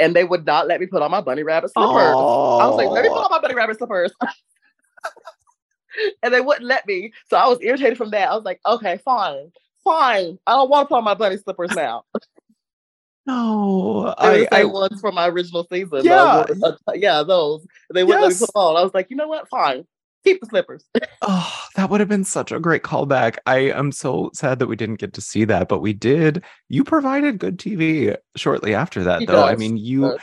And 0.00 0.14
they 0.14 0.24
would 0.24 0.44
not 0.44 0.66
let 0.66 0.80
me 0.80 0.86
put 0.86 1.02
on 1.02 1.10
my 1.12 1.20
bunny 1.20 1.44
rabbit 1.44 1.72
slippers. 1.72 1.94
I 1.94 2.66
was 2.66 2.76
like, 2.76 2.88
let 2.88 3.04
me 3.04 3.08
put 3.10 3.18
on 3.18 3.30
my 3.30 3.40
bunny 3.40 3.54
rabbit 3.54 3.78
slippers. 3.78 4.12
and 6.22 6.32
they 6.32 6.40
wouldn't 6.40 6.66
let 6.66 6.86
me. 6.86 7.12
So 7.28 7.36
I 7.36 7.46
was 7.48 7.58
irritated 7.62 7.98
from 7.98 8.10
that. 8.10 8.30
I 8.30 8.34
was 8.34 8.44
like, 8.44 8.60
okay, 8.66 8.98
fine, 9.04 9.52
fine. 9.84 10.38
I 10.46 10.52
don't 10.52 10.70
want 10.70 10.84
to 10.84 10.88
put 10.88 10.98
on 10.98 11.04
my 11.04 11.14
bunny 11.14 11.36
slippers 11.36 11.74
now. 11.74 12.04
no. 13.26 14.14
I, 14.18 14.46
I 14.52 14.64
ones 14.64 15.00
from 15.00 15.14
my 15.14 15.28
original 15.28 15.66
season. 15.70 16.04
Yeah. 16.04 16.44
Uh, 16.62 16.76
yeah, 16.94 17.22
those. 17.22 17.66
They 17.92 18.04
wouldn't 18.04 18.22
let 18.22 18.32
me 18.32 18.38
put 18.38 18.50
on. 18.54 18.76
I 18.76 18.82
was 18.82 18.94
like, 18.94 19.10
you 19.10 19.16
know 19.16 19.28
what? 19.28 19.48
Fine. 19.48 19.84
Keep 20.24 20.40
the 20.40 20.46
slippers. 20.46 20.84
Oh, 21.26 21.58
that 21.74 21.88
would 21.88 22.00
have 22.00 22.08
been 22.08 22.24
such 22.24 22.52
a 22.52 22.60
great 22.60 22.82
callback. 22.82 23.38
I 23.46 23.70
am 23.70 23.92
so 23.92 24.30
sad 24.34 24.58
that 24.58 24.66
we 24.66 24.76
didn't 24.76 25.00
get 25.00 25.14
to 25.14 25.22
see 25.22 25.46
that, 25.46 25.68
but 25.68 25.78
we 25.78 25.94
did. 25.94 26.44
You 26.68 26.84
provided 26.84 27.38
good 27.38 27.58
TV 27.58 28.14
shortly 28.36 28.74
after 28.74 29.02
that, 29.04 29.20
He 29.20 29.26
though. 29.26 29.42
I 29.42 29.56
mean, 29.56 29.78
you 29.78 30.02
does. 30.02 30.20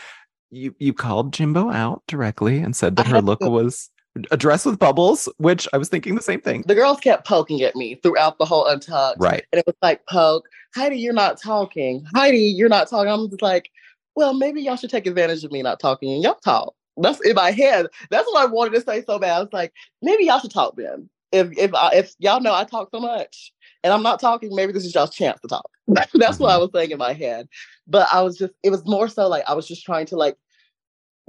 you 0.52 0.76
you 0.78 0.94
called 0.94 1.34
Jimbo 1.34 1.72
out 1.72 2.04
directly 2.08 2.60
and 2.60 2.76
said 2.76 2.98
that 2.98 3.08
I 3.08 3.10
her 3.10 3.22
look 3.22 3.40
to. 3.40 3.50
was 3.50 3.90
a 4.30 4.38
dress 4.38 4.66
with 4.66 4.80
bubbles, 4.80 5.30
which 5.38 5.68
I 5.74 5.78
was 5.78 5.90
thinking 5.90 6.16
the 6.16 6.22
same 6.22 6.42
thing. 6.42 6.64
The 6.68 6.76
girls 6.76 7.00
kept 7.00 7.26
poking 7.26 7.62
at 7.62 7.76
me 7.76 7.96
throughout 7.96 8.38
the 8.38 8.46
whole 8.46 8.68
untucked. 8.68 9.20
Right. 9.20 9.46
And 9.52 9.60
it 9.60 9.66
was 9.66 9.76
like, 9.82 10.06
poke, 10.08 10.48
Heidi, 10.76 10.98
you're 10.98 11.14
not 11.14 11.42
talking. 11.42 12.06
Heidi, 12.14 12.40
you're 12.40 12.70
not 12.70 12.90
talking. 12.90 13.12
I'm 13.12 13.30
just 13.30 13.42
like, 13.42 13.70
well, 14.16 14.34
maybe 14.34 14.62
y'all 14.62 14.76
should 14.76 14.90
take 14.90 15.08
advantage 15.08 15.44
of 15.44 15.52
me 15.52 15.62
not 15.62 15.80
talking 15.80 16.12
and 16.12 16.24
y'all 16.24 16.36
talk. 16.36 16.74
That's 16.98 17.22
in 17.22 17.36
my 17.36 17.52
head. 17.52 17.88
That's 18.10 18.28
what 18.28 18.42
I 18.42 18.52
wanted 18.52 18.74
to 18.74 18.82
say 18.82 19.04
so 19.04 19.18
bad. 19.18 19.38
I 19.38 19.40
was 19.40 19.54
like, 19.54 19.74
maybe 20.02 20.26
y'all 20.26 20.40
should 20.40 20.52
talk 20.52 20.76
then. 20.76 21.10
If 21.32 21.58
if 21.58 21.74
I, 21.74 21.92
if 21.94 22.14
y'all 22.20 22.42
know 22.42 22.54
I 22.54 22.66
talk 22.66 22.90
so 22.92 23.00
much 23.00 23.54
and 23.84 23.94
I'm 23.94 24.04
not 24.04 24.20
talking, 24.20 24.54
maybe 24.54 24.74
this 24.74 24.84
is 24.84 24.94
y'all's 24.94 25.16
chance 25.16 25.40
to 25.42 25.48
talk. 25.48 25.70
That's 25.88 26.12
what 26.14 26.50
I 26.50 26.56
mm-hmm. 26.56 26.62
was 26.62 26.70
saying 26.74 26.92
in 26.92 26.98
my 26.98 27.14
head. 27.14 27.48
But 27.88 28.08
I 28.12 28.22
was 28.22 28.38
just, 28.38 28.54
it 28.64 28.70
was 28.70 28.86
more 28.86 29.08
so 29.08 29.30
like 29.30 29.46
I 29.48 29.54
was 29.54 29.68
just 29.68 29.86
trying 29.86 30.06
to 30.08 30.18
like 30.18 30.36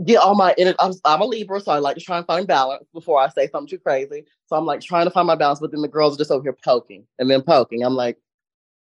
get 0.04 0.18
all 0.18 0.34
my 0.34 0.54
energy. 0.58 0.76
I'm, 0.78 0.92
I'm 1.04 1.20
a 1.20 1.24
Libra, 1.24 1.60
so 1.60 1.72
I 1.72 1.78
like 1.78 1.96
to 1.96 2.02
try 2.02 2.18
and 2.18 2.26
find 2.26 2.46
balance 2.46 2.86
before 2.92 3.20
I 3.20 3.28
say 3.28 3.48
something 3.48 3.68
too 3.68 3.78
crazy. 3.78 4.24
So 4.46 4.56
I'm 4.56 4.66
like 4.66 4.80
trying 4.80 5.06
to 5.06 5.10
find 5.10 5.26
my 5.26 5.34
balance, 5.34 5.60
but 5.60 5.70
then 5.70 5.82
the 5.82 5.88
girls 5.88 6.14
are 6.14 6.18
just 6.18 6.30
over 6.30 6.42
here 6.42 6.56
poking 6.64 7.06
and 7.18 7.30
then 7.30 7.42
poking. 7.42 7.84
I'm 7.84 7.94
like, 7.94 8.18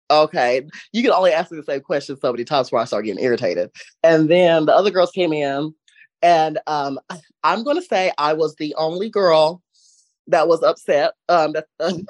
okay, 0.09 0.68
you 0.91 1.01
can 1.01 1.12
only 1.12 1.32
ask 1.32 1.51
me 1.51 1.57
the 1.57 1.64
same 1.64 1.82
question 1.82 2.18
so 2.20 2.32
many 2.32 2.43
times 2.43 2.68
before 2.68 2.80
I 2.80 2.86
start 2.86 3.05
getting 3.05 3.24
irritated. 3.24 3.72
And 4.03 4.30
then 4.30 4.66
the 4.66 4.76
other 4.76 4.91
girls 4.91 5.12
came 5.12 5.34
in, 5.34 5.74
and 6.22 6.59
um, 6.68 6.99
I'm 7.43 7.64
going 7.64 7.78
to 7.78 7.82
say 7.82 8.12
I 8.18 8.34
was 8.34 8.55
the 8.55 8.76
only 8.78 9.09
girl 9.09 9.62
that 10.28 10.47
was 10.47 10.64
upset. 10.64 11.14
Um, 11.30 11.53
that 11.53 11.66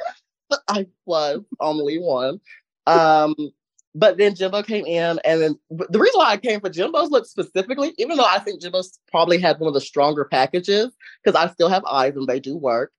I 0.67 0.87
was 1.05 1.41
only 1.59 1.97
one. 1.97 2.39
Um, 2.87 3.35
but 3.93 4.17
then 4.17 4.35
Jimbo 4.35 4.63
came 4.63 4.85
in, 4.85 5.19
and 5.25 5.41
then 5.41 5.59
the 5.69 5.99
reason 5.99 6.19
why 6.19 6.31
I 6.31 6.37
came 6.37 6.59
for 6.59 6.69
Jimbo's 6.69 7.09
look 7.09 7.25
specifically, 7.25 7.93
even 7.97 8.17
though 8.17 8.25
I 8.25 8.39
think 8.39 8.61
Jimbo's 8.61 8.99
probably 9.09 9.37
had 9.37 9.59
one 9.59 9.67
of 9.67 9.73
the 9.73 9.81
stronger 9.81 10.25
packages, 10.25 10.91
because 11.23 11.39
I 11.39 11.51
still 11.51 11.69
have 11.69 11.83
eyes 11.85 12.15
and 12.15 12.27
they 12.27 12.39
do 12.39 12.57
work. 12.57 12.91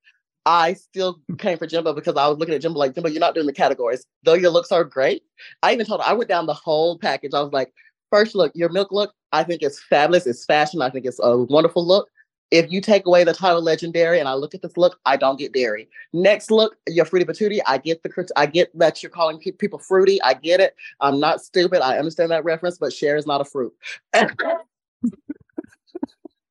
I 0.44 0.74
still 0.74 1.20
came 1.38 1.56
for 1.56 1.66
Jimbo 1.66 1.92
because 1.94 2.16
I 2.16 2.26
was 2.26 2.38
looking 2.38 2.54
at 2.54 2.60
Jimbo 2.60 2.78
like, 2.78 2.94
Jimbo, 2.94 3.08
you're 3.08 3.20
not 3.20 3.34
doing 3.34 3.46
the 3.46 3.52
categories. 3.52 4.04
Though 4.24 4.34
your 4.34 4.50
looks 4.50 4.72
are 4.72 4.82
great. 4.84 5.22
I 5.62 5.72
even 5.72 5.86
told 5.86 6.00
her, 6.00 6.08
I 6.08 6.14
went 6.14 6.28
down 6.28 6.46
the 6.46 6.54
whole 6.54 6.98
package. 6.98 7.32
I 7.32 7.40
was 7.40 7.52
like, 7.52 7.72
first 8.10 8.34
look, 8.34 8.50
your 8.54 8.68
milk 8.68 8.90
look, 8.90 9.12
I 9.30 9.44
think 9.44 9.62
it's 9.62 9.80
fabulous. 9.84 10.26
It's 10.26 10.44
fashion. 10.44 10.82
I 10.82 10.90
think 10.90 11.06
it's 11.06 11.20
a 11.22 11.38
wonderful 11.38 11.86
look. 11.86 12.08
If 12.52 12.70
you 12.70 12.82
take 12.82 13.06
away 13.06 13.24
the 13.24 13.32
title 13.32 13.62
legendary 13.62 14.20
and 14.20 14.28
I 14.28 14.34
look 14.34 14.54
at 14.54 14.60
this 14.60 14.76
look, 14.76 15.00
I 15.06 15.16
don't 15.16 15.38
get 15.38 15.54
dairy. 15.54 15.88
Next 16.12 16.50
look, 16.50 16.76
your 16.86 17.06
fruity 17.06 17.24
patootie. 17.24 17.60
I 17.66 17.78
get 17.78 18.02
the 18.02 18.28
I 18.36 18.44
get 18.44 18.78
that 18.78 19.02
you're 19.02 19.08
calling 19.08 19.38
pe- 19.38 19.52
people 19.52 19.78
fruity. 19.78 20.20
I 20.20 20.34
get 20.34 20.60
it. 20.60 20.76
I'm 21.00 21.18
not 21.18 21.40
stupid. 21.40 21.80
I 21.80 21.96
understand 21.96 22.30
that 22.30 22.44
reference, 22.44 22.76
but 22.76 22.92
Cher 22.92 23.16
is 23.16 23.26
not 23.26 23.40
a 23.40 23.46
fruit. 23.46 23.74
and 24.12 24.30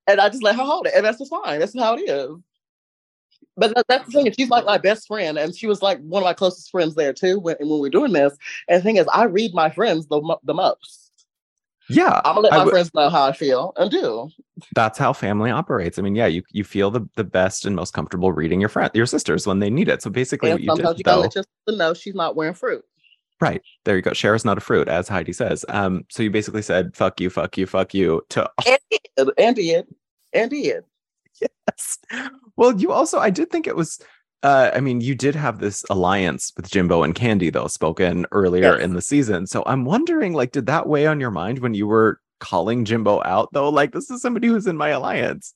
I 0.08 0.28
just 0.28 0.42
let 0.42 0.56
her 0.56 0.64
hold 0.64 0.88
it, 0.88 0.94
and 0.96 1.06
that's 1.06 1.20
just 1.20 1.30
fine. 1.30 1.60
That's 1.60 1.78
how 1.78 1.94
it 1.94 2.10
is. 2.10 2.36
But 3.56 3.76
that, 3.76 3.86
that's 3.88 4.06
the 4.08 4.12
thing. 4.24 4.34
She's 4.34 4.50
like 4.50 4.66
my 4.66 4.80
best 4.80 5.08
friend, 5.08 5.38
and 5.38 5.56
she 5.56 5.68
was 5.68 5.84
like 5.84 6.00
one 6.00 6.24
of 6.24 6.26
my 6.26 6.34
closest 6.34 6.72
friends 6.72 6.96
there 6.96 7.14
too. 7.14 7.40
When, 7.40 7.58
when 7.60 7.80
we're 7.80 7.90
doing 7.92 8.12
this, 8.12 8.36
and 8.68 8.80
the 8.80 8.84
thing 8.84 8.98
is, 8.98 9.08
I 9.14 9.26
read 9.26 9.54
my 9.54 9.70
friends 9.70 10.08
the, 10.08 10.38
the 10.44 10.56
most. 10.56 11.11
Yeah. 11.94 12.22
I'm 12.26 12.36
gonna 12.36 12.42
let 12.42 12.52
my 12.52 12.58
w- 12.60 12.72
friends 12.72 12.94
know 12.94 13.10
how 13.10 13.24
I 13.26 13.32
feel 13.34 13.74
and 13.78 13.90
do. 13.92 14.30
that's 14.76 14.98
how 14.98 15.14
family 15.14 15.52
operates. 15.52 15.98
I 16.00 16.02
mean, 16.02 16.16
yeah, 16.16 16.28
you 16.28 16.44
you 16.52 16.64
feel 16.64 16.92
the, 16.92 17.08
the 17.16 17.24
best 17.24 17.66
and 17.66 17.76
most 17.76 17.94
comfortable 17.94 18.32
reading 18.32 18.60
your 18.60 18.70
friend 18.70 18.90
your 18.94 19.06
sisters 19.06 19.48
when 19.48 19.60
they 19.60 19.70
need 19.70 19.90
it. 19.90 20.02
So 20.02 20.10
basically 20.10 20.50
And 20.52 20.56
what 20.56 20.64
you 20.64 20.70
sometimes 20.70 20.90
did 20.96 20.98
you 21.00 21.04
gotta 21.04 21.18
though, 21.18 21.22
let 21.22 21.36
your 21.36 21.44
sister 21.44 21.78
know 21.78 21.94
she's 21.94 22.16
not 22.16 22.36
wearing 22.36 22.54
fruit. 22.54 22.84
right. 23.40 23.62
There 23.86 23.96
you 23.96 24.02
go. 24.02 24.14
Cher 24.14 24.36
is 24.36 24.46
not 24.46 24.58
a 24.58 24.62
fruit, 24.62 24.88
as 24.88 25.08
Heidi 25.08 25.34
says. 25.34 25.66
Um, 25.70 26.06
so 26.10 26.24
you 26.24 26.30
basically 26.32 26.62
said 26.62 26.96
fuck 26.96 27.20
you, 27.20 27.30
fuck 27.30 27.58
you, 27.58 27.66
fuck 27.66 27.94
you 27.94 28.22
to 28.30 28.50
And 28.68 28.78
did, 28.90 29.30
and 29.38 29.56
did, 29.56 29.88
and 30.34 30.52
did. 30.52 30.84
yes. 31.42 31.98
Well, 32.56 32.80
you 32.80 32.92
also, 32.92 33.18
I 33.20 33.30
did 33.32 33.50
think 33.50 33.66
it 33.68 33.76
was. 33.76 34.00
Uh, 34.44 34.72
I 34.74 34.80
mean, 34.80 35.02
you 35.02 35.14
did 35.14 35.36
have 35.36 35.60
this 35.60 35.86
alliance 35.90 36.52
with 36.56 36.70
Jimbo 36.70 37.04
and 37.04 37.14
Candy, 37.14 37.50
though, 37.52 37.68
spoken 37.68 38.26
earlier 38.32 38.74
Yes. 38.76 38.82
in 38.82 38.94
the 38.94 39.02
season. 39.02 39.46
So 39.46 39.64
I'm 39.68 39.86
wondering, 39.86 40.34
like, 40.34 40.52
did 40.52 40.66
that 40.66 40.88
weigh 40.88 41.06
on 41.06 41.20
your 41.20 41.30
mind 41.32 41.60
when 41.60 41.74
you 41.76 41.86
were 41.86 42.20
calling 42.40 42.84
Jimbo 42.84 43.22
out, 43.24 43.50
though? 43.54 43.70
Like, 43.70 43.92
this 43.92 44.10
is 44.10 44.22
somebody 44.22 44.48
who's 44.48 44.66
in 44.66 44.78
my 44.78 44.90
alliance. 44.90 45.54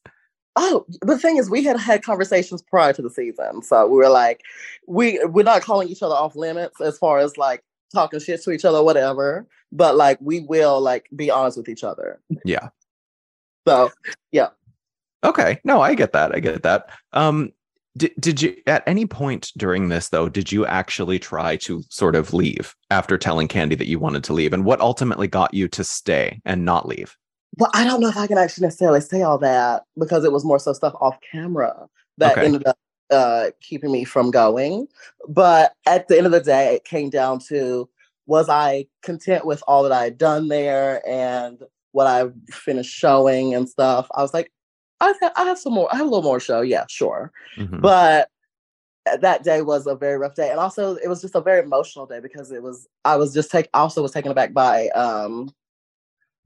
Oh, 0.55 0.85
the 1.01 1.17
thing 1.17 1.37
is, 1.37 1.49
we 1.49 1.63
had 1.63 1.77
had 1.77 2.03
conversations 2.03 2.61
prior 2.61 2.93
to 2.93 3.01
the 3.01 3.09
season, 3.09 3.61
so 3.61 3.87
we 3.87 3.97
were 3.97 4.07
like, 4.09 4.41
we 4.87 5.19
we're 5.25 5.43
not 5.43 5.61
calling 5.63 5.89
each 5.89 6.01
other 6.01 6.15
off 6.15 6.35
limits 6.35 6.79
as 6.79 6.97
far 6.97 7.17
as 7.19 7.37
like 7.37 7.61
talking 7.91 8.19
shit 8.21 8.41
to 8.43 8.51
each 8.51 8.63
other, 8.63 8.81
whatever. 8.81 9.45
But 9.73 9.97
like, 9.97 10.17
we 10.21 10.41
will 10.41 10.79
like 10.79 11.09
be 11.13 11.29
honest 11.29 11.57
with 11.57 11.67
each 11.67 11.83
other. 11.83 12.21
Yeah. 12.45 12.69
So 13.67 13.91
yeah. 14.31 14.49
Okay. 15.25 15.59
No, 15.65 15.81
I 15.81 15.93
get 15.95 16.13
that. 16.13 16.33
I 16.33 16.39
get 16.39 16.63
that. 16.63 16.89
Um, 17.11 17.51
Did, 17.97 18.11
did 18.19 18.41
you 18.41 18.55
at 18.67 18.83
any 18.87 19.05
point 19.05 19.51
during 19.57 19.87
this 19.89 20.09
though 20.09 20.27
did 20.27 20.51
you 20.51 20.65
actually 20.65 21.17
try 21.17 21.55
to 21.57 21.81
sort 21.89 22.15
of 22.15 22.33
leave 22.33 22.75
after 22.91 23.17
telling 23.17 23.47
candy 23.47 23.75
that 23.75 23.87
you 23.87 23.99
wanted 23.99 24.23
to 24.25 24.33
leave 24.33 24.51
and 24.51 24.65
what 24.65 24.81
ultimately 24.81 25.27
got 25.27 25.53
you 25.53 25.67
to 25.69 25.83
stay 25.83 26.41
and 26.43 26.65
not 26.65 26.87
leave 26.87 27.15
Well, 27.57 27.71
I 27.73 27.85
don't 27.85 28.01
know 28.01 28.09
if 28.09 28.17
I 28.17 28.27
can 28.27 28.37
actually 28.37 28.65
necessarily 28.67 29.01
say 29.01 29.21
all 29.21 29.37
that 29.39 29.83
because 29.97 30.25
it 30.25 30.31
was 30.31 30.43
more 30.43 30.59
so 30.59 30.73
stuff 30.73 30.93
off 30.99 31.17
camera 31.31 31.87
that 32.17 32.37
Okay. 32.37 32.45
ended 32.45 32.67
up 32.67 32.77
uh, 33.11 33.51
keeping 33.61 33.91
me 33.91 34.03
from 34.03 34.31
going. 34.31 34.87
But 35.29 35.73
at 35.85 36.07
the 36.07 36.17
end 36.17 36.25
of 36.25 36.31
the 36.33 36.41
day, 36.41 36.75
it 36.75 36.83
came 36.85 37.09
down 37.09 37.39
to 37.47 37.89
was 38.25 38.49
I 38.49 38.87
content 39.03 39.45
with 39.45 39.63
all 39.67 39.83
that 39.83 39.91
I 39.91 40.05
had 40.05 40.17
done 40.17 40.47
there 40.47 41.07
and 41.07 41.61
what 41.91 42.07
I 42.07 42.25
finished 42.49 42.93
showing 42.93 43.53
and 43.53 43.69
stuff. 43.69 44.07
I 44.15 44.21
was 44.21 44.33
like, 44.33 44.51
I 45.01 45.13
have, 45.21 45.33
I 45.35 45.43
have 45.43 45.59
some 45.59 45.73
more. 45.73 45.93
I 45.93 45.97
have 45.97 46.05
a 46.05 46.09
little 46.09 46.23
more 46.23 46.39
show. 46.39 46.61
Yeah, 46.61 46.85
sure. 46.87 47.31
Mhm. 47.57 47.81
But 47.81 48.29
that 49.21 49.43
day 49.43 49.61
was 49.61 49.85
a 49.87 49.95
very 49.95 50.17
rough 50.17 50.35
day, 50.35 50.49
and 50.49 50.59
also 50.59 50.95
it 50.95 51.07
was 51.07 51.21
just 51.21 51.35
a 51.35 51.41
very 51.41 51.63
emotional 51.63 52.05
day 52.05 52.19
because 52.19 52.51
it 52.51 52.63
was. 52.63 52.87
I 53.03 53.15
was 53.17 53.33
just 53.33 53.51
take. 53.51 53.69
Also 53.73 54.01
was 54.01 54.11
taken 54.11 54.31
aback 54.31 54.53
by 54.53 54.87
um, 54.89 55.53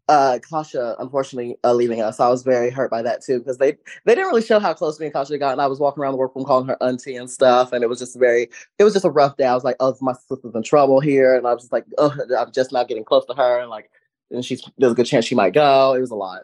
uh, 0.10 0.40
Kasha 0.50 0.96
unfortunately 1.00 1.58
uh, 1.64 1.74
leaving 1.74 2.02
us. 2.02 2.20
I 2.20 2.30
was 2.30 2.42
very 2.44 2.72
hurt 2.72 2.90
by 2.90 3.04
that 3.04 3.24
too 3.24 3.40
because 3.40 3.60
they 3.60 3.74
they 4.06 4.16
didn't 4.16 4.28
really 4.28 4.42
show 4.42 4.60
how 4.60 4.74
close 4.74 5.00
me 5.00 5.06
and 5.06 5.14
Kasha 5.14 5.38
got, 5.38 5.52
and 5.52 5.62
I 5.62 5.68
was 5.68 5.80
walking 5.80 6.02
around 6.02 6.14
the 6.14 6.18
workroom 6.18 6.46
calling 6.46 6.68
her 6.68 6.82
auntie 6.82 7.16
and 7.16 7.30
stuff, 7.30 7.72
and 7.72 7.84
it 7.84 7.88
was 7.88 8.00
just 8.00 8.18
very. 8.18 8.50
It 8.80 8.84
was 8.84 8.94
just 8.94 9.06
a 9.06 9.12
rough 9.12 9.38
day. 9.38 9.46
I 9.46 9.54
was 9.54 9.64
like, 9.64 9.78
oh, 9.80 9.96
my 10.02 10.14
sister's 10.14 10.56
in 10.56 10.64
trouble 10.64 11.00
here, 11.00 11.36
and 11.36 11.46
I 11.48 11.54
was 11.54 11.64
just 11.64 11.72
like, 11.72 11.86
oh, 12.00 12.14
I'm 12.38 12.52
just 12.52 12.72
not 12.72 12.88
getting 12.88 13.06
close 13.06 13.26
to 13.26 13.34
her, 13.36 13.60
and 13.60 13.70
like, 13.70 13.92
and 14.32 14.44
she's 14.44 14.68
there's 14.80 14.94
a 14.94 14.96
good 14.96 15.06
chance 15.06 15.26
she 15.26 15.36
might 15.36 15.54
go. 15.54 15.94
It 15.94 16.02
was 16.02 16.12
a 16.12 16.16
lot. 16.16 16.42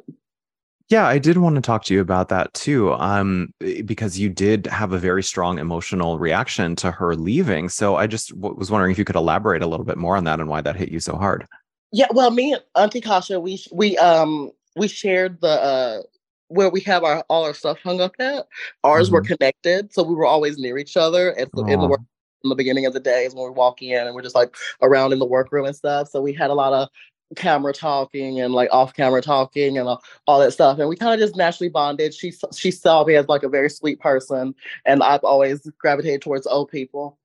Yeah, 0.90 1.08
I 1.08 1.18
did 1.18 1.38
want 1.38 1.56
to 1.56 1.62
talk 1.62 1.84
to 1.86 1.94
you 1.94 2.02
about 2.02 2.30
that 2.30 2.54
too. 2.54 2.94
Um, 2.94 3.54
because 3.86 4.20
you 4.20 4.30
did 4.30 4.68
have 4.68 4.92
a 4.92 5.00
very 5.00 5.24
strong 5.24 5.58
emotional 5.58 6.20
reaction 6.20 6.76
to 6.78 6.92
her 6.92 7.16
leaving. 7.16 7.70
So 7.70 7.96
I 7.96 8.06
just 8.06 8.30
w- 8.30 8.56
was 8.56 8.70
wondering 8.70 8.92
if 8.92 9.00
you 9.00 9.06
could 9.06 9.16
elaborate 9.16 9.64
a 9.64 9.68
little 9.68 9.86
bit 9.86 9.98
more 9.98 10.16
on 10.16 10.26
that 10.26 10.40
and 10.40 10.48
why 10.48 10.62
that 10.62 10.76
hit 10.76 10.92
you 10.92 11.00
so 11.00 11.16
hard. 11.16 11.48
Yeah, 11.92 12.08
well, 12.12 12.30
me 12.30 12.54
and 12.54 12.62
Auntie 12.76 13.02
Kasha, 13.02 13.40
we 13.40 13.64
we 13.72 13.98
um 13.98 14.52
we 14.76 14.88
shared 14.88 15.42
the 15.42 15.48
uh 15.48 16.02
where 16.50 16.70
we 16.70 16.82
have 16.82 17.04
our 17.04 17.24
all 17.30 17.44
our 17.46 17.54
stuff 17.54 17.80
hung 17.80 18.00
up 18.00 18.14
at. 18.20 18.46
Ours 18.84 19.10
were 19.10 19.22
connected, 19.22 19.92
so 19.92 20.04
we 20.04 20.14
were 20.14 20.26
always 20.26 20.60
near 20.60 20.78
each 20.78 20.98
other 20.98 21.34
at 21.38 21.52
the, 21.54 21.64
in 21.64 21.80
the 21.80 21.88
work 21.88 22.02
in 22.44 22.50
the 22.50 22.56
beginning 22.56 22.86
of 22.86 22.94
the 22.94 23.00
days 23.00 23.34
when 23.34 23.46
we 23.46 23.50
walk 23.50 23.82
in 23.82 24.06
and 24.06 24.14
we're 24.14 24.22
just 24.22 24.36
like 24.36 24.56
around 24.84 25.12
in 25.14 25.20
the 25.20 25.26
workroom 25.26 25.66
and 25.66 25.76
stuff. 25.76 26.10
So 26.10 26.22
we 26.22 26.32
had 26.32 26.52
a 26.52 26.54
lot 26.54 26.74
of 26.74 26.90
camera 27.36 27.73
talking 27.73 28.39
and 28.39 28.53
like 28.53 28.69
off 28.71 28.93
camera 28.93 29.21
talking 29.21 29.78
and 29.78 29.88
all, 29.88 30.01
all 30.28 30.39
that 30.39 30.51
stuff 30.51 30.78
and 30.78 30.88
we 30.88 30.95
kind 30.95 31.13
of 31.13 31.19
just 31.19 31.36
naturally 31.36 31.69
bonded 31.69 32.13
she 32.13 32.32
she 32.53 32.69
saw 32.69 33.03
me 33.03 33.15
as 33.15 33.28
like 33.28 33.43
a 33.43 33.49
very 33.49 33.69
sweet 33.69 33.99
person 33.99 34.53
and 34.86 35.01
i've 35.01 35.23
always 35.23 35.61
gravitated 35.80 36.21
towards 36.21 36.45
old 36.45 36.69
people 36.69 37.17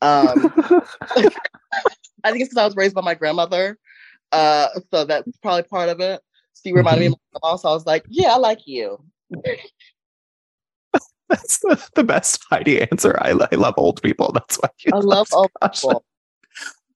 um 0.00 0.52
I 2.24 2.30
think 2.30 2.42
it's 2.42 2.50
because 2.50 2.62
I 2.62 2.64
was 2.64 2.76
raised 2.76 2.94
by 2.94 3.02
my 3.02 3.14
grandmother. 3.14 3.78
Uh, 4.30 4.68
so 4.92 5.04
that's 5.04 5.36
probably 5.38 5.64
part 5.64 5.88
of 5.88 6.00
it. 6.00 6.20
She 6.62 6.72
reminded 6.72 7.00
me 7.00 7.06
of 7.06 7.12
my 7.12 7.40
grandma, 7.40 7.56
so 7.56 7.70
I 7.70 7.72
was 7.72 7.86
like, 7.86 8.04
yeah, 8.08 8.32
I 8.32 8.36
like 8.36 8.66
you. 8.66 9.02
That's 11.28 11.60
the, 11.60 11.82
the 11.94 12.04
best 12.04 12.44
Heidi 12.50 12.82
answer. 12.82 13.18
I, 13.22 13.30
I 13.30 13.54
love 13.54 13.74
old 13.78 14.02
people. 14.02 14.32
That's 14.32 14.56
why 14.56 14.68
you 14.84 14.90
I 14.92 14.98
love 14.98 15.28
old 15.32 15.50
people. 15.62 16.04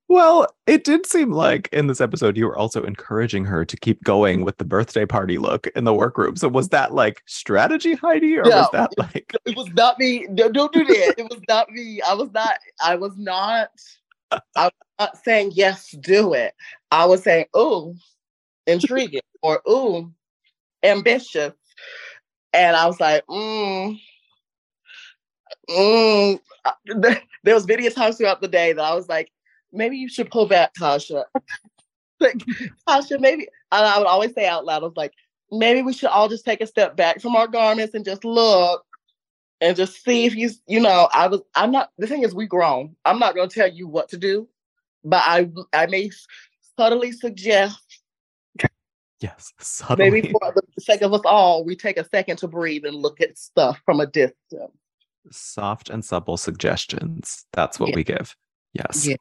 Well, 0.09 0.46
it 0.68 0.84
did 0.84 1.04
seem 1.07 1.32
like 1.32 1.68
in 1.72 1.88
this 1.88 2.00
episode 2.00 2.36
you 2.36 2.46
were 2.46 2.57
also 2.57 2.84
encouraging 2.84 3.44
her 3.46 3.64
to 3.64 3.76
keep 3.76 4.04
going 4.04 4.44
with 4.44 4.59
the 4.59 4.64
birthday 4.64 5.04
party 5.04 5.36
look 5.36 5.66
in 5.68 5.82
the 5.82 5.94
workroom. 5.94 6.36
So 6.36 6.48
was 6.48 6.68
that 6.68 6.94
like 6.94 7.22
strategy, 7.26 7.94
Heidi, 7.94 8.38
or 8.38 8.44
was 8.44 8.68
that 8.72 8.96
like 8.98 9.32
It 9.44 9.57
was 9.57 9.68
not 9.70 9.98
me. 9.98 10.26
No, 10.30 10.48
don't 10.48 10.72
do 10.72 10.84
that. 10.84 11.14
It 11.18 11.28
was 11.28 11.40
not 11.48 11.70
me. 11.70 12.00
I 12.02 12.14
was 12.14 12.30
not. 12.32 12.57
I 12.80 12.94
was 12.94 13.16
not. 13.16 13.70
I 14.30 14.40
was 14.64 14.72
not 14.98 15.24
saying 15.24 15.52
yes, 15.54 15.90
do 16.00 16.34
it. 16.34 16.54
I 16.92 17.04
was 17.04 17.24
saying, 17.24 17.46
ooh, 17.57 17.94
intriguing 18.66 19.20
or 19.42 19.61
ooh, 19.68 20.12
ambitious, 20.84 21.52
and 22.52 22.76
I 22.76 22.86
was 22.86 23.00
like, 23.00 23.24
mm, 23.26 23.98
mm. 25.68 26.40
There 26.84 27.22
there 27.44 27.54
was 27.54 27.66
many 27.66 27.88
times 27.90 28.18
throughout 28.18 28.40
the 28.40 28.48
day 28.48 28.72
that 28.72 28.84
I 28.84 28.94
was 28.94 29.09
like, 29.09 29.30
maybe 29.77 29.97
you 29.97 30.09
should 30.09 30.31
pull 30.31 30.47
back, 30.47 30.74
Tasha. 30.74 31.24
like, 32.20 32.39
Tasha, 32.89 33.20
maybe. 33.20 33.49
I 33.70 33.99
would 33.99 34.07
always 34.07 34.33
say 34.35 34.47
out 34.47 34.64
loud, 34.64 34.83
I 34.83 34.87
was 34.87 34.97
like, 34.97 35.12
maybe 35.53 35.83
we 35.83 35.93
should 35.93 36.09
all 36.09 36.29
just 36.29 36.45
take 36.45 36.61
a 36.61 36.66
step 36.66 36.97
back 36.97 37.20
from 37.20 37.37
our 37.37 37.47
garments 37.47 37.95
and 37.95 38.05
just 38.05 38.24
look 38.24 38.85
and 39.61 39.77
just 39.77 40.03
see 40.05 40.24
if 40.27 40.35
you, 40.35 40.51
you 40.66 40.81
know, 40.81 41.09
I 41.12 41.27
was, 41.29 41.41
I'm 41.55 41.70
not, 41.70 41.91
the 41.99 42.07
thing 42.07 42.22
is, 42.22 42.35
we 42.35 42.47
grown. 42.47 42.97
I'm 43.05 43.18
not 43.18 43.35
going 43.35 43.49
to 43.49 43.55
tell 43.55 43.70
you 43.70 43.87
what 43.89 44.09
to 44.11 44.16
do, 44.16 44.49
but 45.05 45.22
I, 45.24 45.49
I 45.72 45.87
may 45.87 46.11
subtly 46.79 47.12
suggest 47.12 47.83
yes, 49.20 49.53
subtly. 49.59 50.11
maybe 50.11 50.31
for 50.33 50.53
the 50.55 50.81
sake 50.81 51.03
of 51.03 51.12
us 51.12 51.22
all, 51.24 51.64
we 51.64 51.74
take 51.74 51.97
a 51.97 52.05
second 52.05 52.37
to 52.39 52.49
breathe 52.49 52.85
and 52.85 52.97
look 52.97 53.20
at 53.20 53.39
stuff 53.39 53.81
from 53.85 54.01
a 54.01 54.07
distance. 54.07 54.72
soft 55.31 55.91
and 55.91 56.05
supple 56.05 56.37
suggestions. 56.37 57.47
That's 57.53 57.81
what 57.81 57.91
Yeah. 57.91 57.97
we 57.97 58.05
give. 58.05 58.37
Yes. 58.77 59.07
Yeah. 59.07 59.16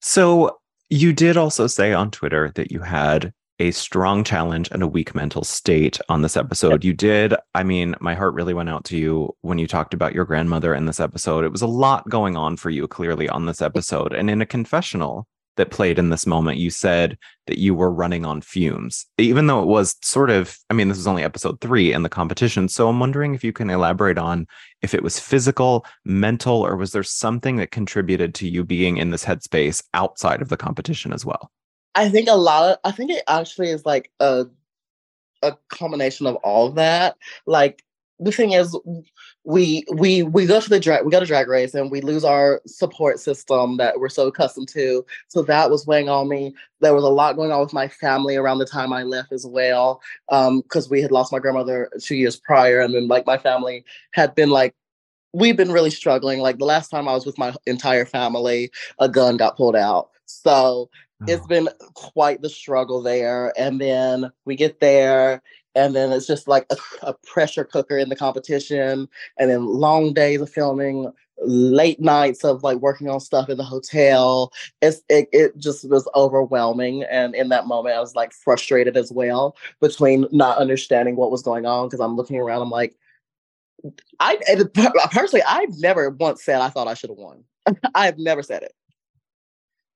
So 0.00 0.58
you 0.88 1.12
did 1.12 1.36
also 1.36 1.66
say 1.66 1.92
on 1.92 2.10
Twitter 2.10 2.52
that 2.54 2.70
you 2.70 2.80
had 2.80 3.32
a 3.58 3.70
strong 3.70 4.22
challenge 4.22 4.68
and 4.70 4.82
a 4.82 4.86
weak 4.86 5.14
mental 5.14 5.42
state 5.42 5.98
on 6.08 6.22
this 6.22 6.36
episode. 6.36 6.84
You 6.84 6.92
did. 6.92 7.34
I 7.54 7.62
mean, 7.62 7.94
my 8.00 8.14
heart 8.14 8.34
really 8.34 8.52
went 8.52 8.68
out 8.68 8.84
to 8.86 8.98
you 8.98 9.34
when 9.40 9.58
you 9.58 9.66
talked 9.66 9.94
about 9.94 10.14
your 10.14 10.26
grandmother 10.26 10.74
in 10.74 10.84
this 10.84 11.00
episode. 11.00 11.44
It 11.44 11.52
was 11.52 11.62
a 11.62 11.66
lot 11.66 12.08
going 12.08 12.36
on 12.36 12.56
for 12.58 12.68
you 12.68 12.86
clearly 12.86 13.28
on 13.28 13.46
this 13.46 13.62
episode. 13.62 14.12
And 14.12 14.28
in 14.28 14.42
a 14.42 14.46
confessional 14.46 15.26
that 15.56 15.70
played 15.70 15.98
in 15.98 16.10
this 16.10 16.26
moment, 16.26 16.58
you 16.58 16.70
said 16.70 17.18
that 17.46 17.58
you 17.58 17.74
were 17.74 17.90
running 17.90 18.24
on 18.24 18.40
fumes, 18.40 19.06
even 19.18 19.46
though 19.46 19.62
it 19.62 19.66
was 19.66 19.96
sort 20.02 20.30
of, 20.30 20.58
I 20.70 20.74
mean, 20.74 20.88
this 20.88 20.98
was 20.98 21.06
only 21.06 21.22
episode 21.22 21.60
three 21.60 21.92
in 21.92 22.02
the 22.02 22.08
competition. 22.08 22.68
So 22.68 22.88
I'm 22.88 23.00
wondering 23.00 23.34
if 23.34 23.44
you 23.44 23.52
can 23.52 23.70
elaborate 23.70 24.18
on 24.18 24.46
if 24.82 24.94
it 24.94 25.02
was 25.02 25.18
physical, 25.18 25.84
mental, 26.04 26.64
or 26.64 26.76
was 26.76 26.92
there 26.92 27.02
something 27.02 27.56
that 27.56 27.70
contributed 27.70 28.34
to 28.36 28.48
you 28.48 28.64
being 28.64 28.96
in 28.98 29.10
this 29.10 29.24
headspace 29.24 29.82
outside 29.94 30.42
of 30.42 30.48
the 30.48 30.56
competition 30.56 31.12
as 31.12 31.24
well? 31.24 31.50
I 31.94 32.10
think 32.10 32.28
a 32.28 32.34
lot 32.34 32.72
of 32.72 32.78
I 32.84 32.92
think 32.92 33.10
it 33.10 33.22
actually 33.26 33.70
is 33.70 33.86
like 33.86 34.10
a 34.20 34.46
a 35.42 35.56
combination 35.68 36.26
of 36.26 36.36
all 36.36 36.66
of 36.66 36.74
that. 36.74 37.16
Like 37.46 37.82
the 38.18 38.32
thing 38.32 38.52
is 38.52 38.78
we 39.46 39.84
we 39.92 40.24
we 40.24 40.44
go 40.44 40.60
to 40.60 40.68
the 40.68 40.80
drag 40.80 41.04
we 41.04 41.10
go 41.12 41.20
to 41.20 41.26
drag 41.26 41.46
race 41.46 41.72
and 41.72 41.88
we 41.88 42.00
lose 42.00 42.24
our 42.24 42.60
support 42.66 43.20
system 43.20 43.76
that 43.76 44.00
we're 44.00 44.08
so 44.08 44.26
accustomed 44.26 44.68
to. 44.70 45.06
So 45.28 45.42
that 45.42 45.70
was 45.70 45.86
weighing 45.86 46.08
on 46.08 46.28
me. 46.28 46.52
There 46.80 46.94
was 46.94 47.04
a 47.04 47.08
lot 47.08 47.36
going 47.36 47.52
on 47.52 47.60
with 47.60 47.72
my 47.72 47.86
family 47.86 48.34
around 48.34 48.58
the 48.58 48.66
time 48.66 48.92
I 48.92 49.04
left 49.04 49.30
as 49.30 49.46
well. 49.46 50.02
Um, 50.30 50.62
because 50.62 50.90
we 50.90 51.00
had 51.00 51.12
lost 51.12 51.30
my 51.30 51.38
grandmother 51.38 51.88
two 52.02 52.16
years 52.16 52.36
prior, 52.36 52.80
and 52.80 52.92
then 52.92 53.06
like 53.06 53.24
my 53.24 53.38
family 53.38 53.84
had 54.10 54.34
been 54.34 54.50
like 54.50 54.74
we've 55.32 55.56
been 55.56 55.70
really 55.70 55.90
struggling. 55.90 56.40
Like 56.40 56.58
the 56.58 56.64
last 56.64 56.88
time 56.88 57.06
I 57.06 57.14
was 57.14 57.24
with 57.24 57.38
my 57.38 57.54
entire 57.66 58.04
family, 58.04 58.72
a 58.98 59.08
gun 59.08 59.36
got 59.36 59.56
pulled 59.56 59.76
out. 59.76 60.10
So 60.24 60.90
it's 61.26 61.46
been 61.46 61.68
quite 61.94 62.42
the 62.42 62.50
struggle 62.50 63.00
there. 63.00 63.52
And 63.58 63.80
then 63.80 64.30
we 64.44 64.56
get 64.56 64.80
there, 64.80 65.42
and 65.76 65.94
then 65.94 66.10
it's 66.10 66.26
just 66.26 66.48
like 66.48 66.66
a, 66.70 66.76
a 67.02 67.14
pressure 67.14 67.64
cooker 67.64 67.98
in 67.98 68.08
the 68.08 68.16
competition, 68.16 69.08
and 69.38 69.50
then 69.50 69.66
long 69.66 70.12
days 70.12 70.40
of 70.40 70.50
filming, 70.50 71.12
late 71.38 72.00
nights 72.00 72.44
of 72.44 72.62
like 72.62 72.78
working 72.78 73.08
on 73.08 73.20
stuff 73.20 73.48
in 73.48 73.58
the 73.58 73.64
hotel. 73.64 74.52
It's 74.82 75.02
it, 75.08 75.28
it 75.32 75.56
just 75.58 75.88
was 75.88 76.08
overwhelming. 76.14 77.04
And 77.04 77.34
in 77.34 77.50
that 77.50 77.66
moment, 77.66 77.96
I 77.96 78.00
was 78.00 78.14
like 78.14 78.32
frustrated 78.32 78.96
as 78.96 79.12
well 79.12 79.56
between 79.80 80.26
not 80.32 80.58
understanding 80.58 81.16
what 81.16 81.30
was 81.30 81.42
going 81.42 81.66
on 81.66 81.86
because 81.86 82.00
I'm 82.00 82.16
looking 82.16 82.38
around, 82.38 82.62
I'm 82.62 82.70
like, 82.70 82.96
I 84.18 84.38
personally, 85.12 85.44
I've 85.46 85.78
never 85.78 86.10
once 86.10 86.42
said 86.42 86.60
I 86.60 86.70
thought 86.70 86.88
I 86.88 86.94
should 86.94 87.10
have 87.10 87.18
won. 87.18 87.44
I've 87.94 88.18
never 88.18 88.42
said 88.42 88.62
it. 88.62 88.72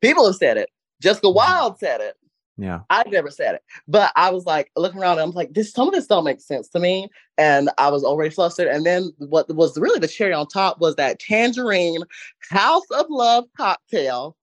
People 0.00 0.26
have 0.26 0.36
said 0.36 0.56
it. 0.56 0.70
Jessica 1.00 1.26
mm-hmm. 1.26 1.36
wild 1.36 1.78
said 1.78 2.00
it. 2.00 2.16
Yeah. 2.60 2.80
I've 2.90 3.06
never 3.10 3.30
said 3.30 3.54
it. 3.54 3.62
But 3.88 4.12
I 4.16 4.28
was 4.28 4.44
like 4.44 4.70
looking 4.76 5.00
around 5.00 5.12
and 5.12 5.22
I'm 5.22 5.30
like, 5.30 5.54
this 5.54 5.72
some 5.72 5.88
of 5.88 5.94
this 5.94 6.06
don't 6.06 6.24
make 6.24 6.40
sense 6.42 6.68
to 6.68 6.78
me. 6.78 7.08
And 7.38 7.70
I 7.78 7.88
was 7.88 8.04
already 8.04 8.28
flustered. 8.28 8.66
And 8.68 8.84
then 8.84 9.12
what 9.16 9.48
was 9.54 9.78
really 9.78 9.98
the 9.98 10.06
cherry 10.06 10.34
on 10.34 10.46
top 10.46 10.78
was 10.78 10.94
that 10.96 11.18
tangerine 11.18 12.02
house 12.50 12.84
of 12.90 13.06
love 13.08 13.44
cocktail. 13.56 14.36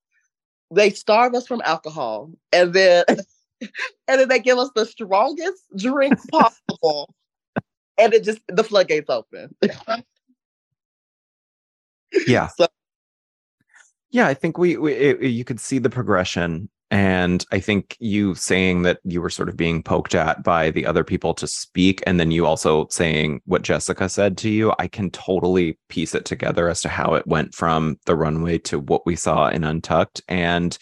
They 0.73 0.89
starve 0.89 1.35
us 1.35 1.45
from 1.45 1.61
alcohol. 1.63 2.31
And 2.51 2.73
then 2.73 3.03
and 3.61 3.69
then 4.07 4.27
they 4.29 4.39
give 4.39 4.57
us 4.57 4.71
the 4.73 4.87
strongest 4.87 5.61
drink 5.77 6.17
possible. 6.31 7.13
and 7.99 8.15
it 8.15 8.23
just 8.23 8.39
the 8.47 8.63
floodgates 8.63 9.09
open. 9.11 9.55
Yeah. 12.27 12.49
So- 12.57 12.67
yeah, 14.09 14.25
I 14.27 14.33
think 14.33 14.57
we, 14.57 14.77
we 14.77 14.93
it, 14.93 15.21
you 15.21 15.43
could 15.43 15.59
see 15.59 15.77
the 15.77 15.89
progression 15.89 16.69
And 16.89 17.45
I 17.51 17.59
think 17.59 17.97
you 17.99 18.33
saying 18.35 18.83
that 18.83 18.99
you 19.03 19.21
were 19.21 19.29
sort 19.29 19.49
of 19.49 19.57
being 19.57 19.83
poked 19.83 20.15
at 20.15 20.41
by 20.43 20.71
the 20.71 20.85
other 20.85 21.03
people 21.03 21.33
to 21.33 21.45
speak, 21.45 22.01
and 22.07 22.19
then 22.19 22.31
you 22.31 22.45
also 22.45 22.87
saying 22.89 23.41
what 23.45 23.61
Jessica 23.61 24.07
said 24.07 24.37
to 24.39 24.49
you, 24.49 24.73
I 24.79 24.87
can 24.87 25.11
totally 25.11 25.77
piece 25.89 26.15
it 26.15 26.23
together 26.23 26.69
as 26.69 26.81
to 26.81 26.89
how 26.89 27.15
it 27.15 27.27
went 27.27 27.53
from 27.53 27.99
the 28.05 28.15
runway 28.15 28.57
to 28.59 28.79
what 28.79 29.05
we 29.05 29.17
saw 29.17 29.49
in 29.49 29.65
Untucked. 29.65 30.21
And 30.29 30.77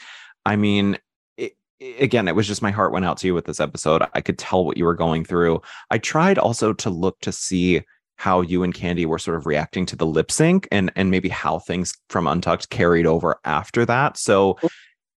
I 0.46 0.58
mean, 0.58 1.00
it, 1.38 1.54
again, 2.00 2.28
it 2.28 2.36
was 2.36 2.48
just 2.48 2.62
my 2.62 2.72
heart 2.72 2.92
went 2.92 3.06
out 3.06 3.18
to 3.18 3.28
you 3.28 3.34
with 3.34 3.46
this 3.46 3.60
episode. 3.60 4.04
I 4.14 4.22
could 4.22 4.38
tell 4.38 4.64
what 4.64 4.78
you 4.78 4.86
were 4.86 4.94
going 4.94 5.26
through. 5.26 5.62
I 5.90 5.98
tried 5.98 6.38
also 6.38 6.72
to 6.74 6.90
look 6.92 7.20
to 7.22 7.32
see 7.32 7.82
how 8.18 8.42
you 8.42 8.64
and 8.64 8.74
Candy 8.74 9.06
were 9.06 9.20
sort 9.20 9.38
of 9.38 9.46
reacting 9.46 9.86
to 9.88 9.96
the 9.96 10.06
lip 10.06 10.32
sync 10.32 10.68
and 10.72 10.92
and 10.96 11.12
maybe 11.12 11.30
how 11.30 11.60
things 11.60 11.94
from 12.10 12.28
Untucked 12.28 12.70
carried 12.70 13.06
over 13.06 13.38
after 13.44 13.86
that. 13.86 14.18
So 14.18 14.58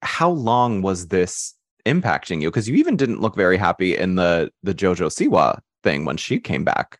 how 0.02 0.30
long 0.30 0.82
was 0.82 1.08
this 1.08 1.56
impacting 1.86 2.42
you? 2.42 2.50
Because 2.50 2.68
you 2.68 2.76
even 2.76 2.96
didn't 2.96 3.22
look 3.22 3.36
very 3.36 3.58
happy 3.58 3.96
in 3.96 4.16
the 4.16 4.52
the 4.64 4.74
Jojo 4.74 5.08
Siwa 5.10 5.60
thing 5.84 6.06
when 6.06 6.18
she 6.18 6.40
came 6.40 6.64
back. 6.64 7.00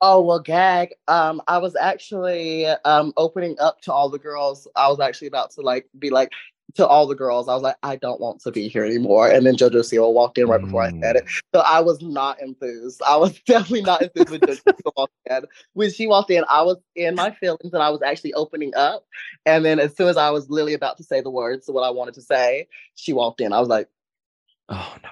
Oh 0.00 0.20
well, 0.20 0.38
gag. 0.38 0.90
Um, 1.08 1.42
I 1.48 1.58
was 1.58 1.74
actually 1.74 2.66
um 2.66 3.12
opening 3.16 3.56
up 3.58 3.80
to 3.82 3.92
all 3.92 4.08
the 4.08 4.18
girls. 4.18 4.68
I 4.76 4.88
was 4.88 5.00
actually 5.00 5.28
about 5.28 5.50
to 5.52 5.62
like 5.62 5.86
be 5.98 6.10
like 6.10 6.32
to 6.74 6.86
all 6.86 7.06
the 7.06 7.14
girls. 7.14 7.48
I 7.48 7.54
was 7.54 7.62
like, 7.62 7.76
I 7.82 7.96
don't 7.96 8.20
want 8.20 8.40
to 8.42 8.52
be 8.52 8.68
here 8.68 8.84
anymore. 8.84 9.30
And 9.30 9.46
then 9.46 9.56
JoJo 9.56 9.80
Siwa 9.80 10.12
walked 10.12 10.38
in 10.38 10.48
right 10.48 10.60
before 10.60 10.82
I 10.82 10.90
said 11.00 11.16
it. 11.16 11.24
So 11.54 11.60
I 11.60 11.80
was 11.80 12.02
not 12.02 12.40
enthused. 12.40 13.00
I 13.06 13.16
was 13.16 13.38
definitely 13.46 13.82
not 13.82 14.02
enthused 14.02 14.30
when 14.30 14.40
JoJo 14.40 14.60
Siwa 14.62 14.92
walked 14.96 15.12
in. 15.30 15.42
When 15.72 15.90
she 15.90 16.06
walked 16.06 16.30
in, 16.30 16.44
I 16.48 16.62
was 16.62 16.76
in 16.94 17.14
my 17.14 17.30
feelings 17.30 17.72
and 17.72 17.82
I 17.82 17.90
was 17.90 18.02
actually 18.02 18.34
opening 18.34 18.74
up. 18.76 19.06
And 19.46 19.64
then 19.64 19.80
as 19.80 19.96
soon 19.96 20.08
as 20.08 20.16
I 20.16 20.30
was 20.30 20.50
literally 20.50 20.74
about 20.74 20.98
to 20.98 21.04
say 21.04 21.20
the 21.20 21.30
words 21.30 21.68
of 21.68 21.74
what 21.74 21.84
I 21.84 21.90
wanted 21.90 22.14
to 22.14 22.22
say, 22.22 22.68
she 22.94 23.12
walked 23.12 23.40
in. 23.40 23.52
I 23.52 23.60
was 23.60 23.68
like, 23.68 23.88
Oh 24.68 24.96
no. 25.02 25.08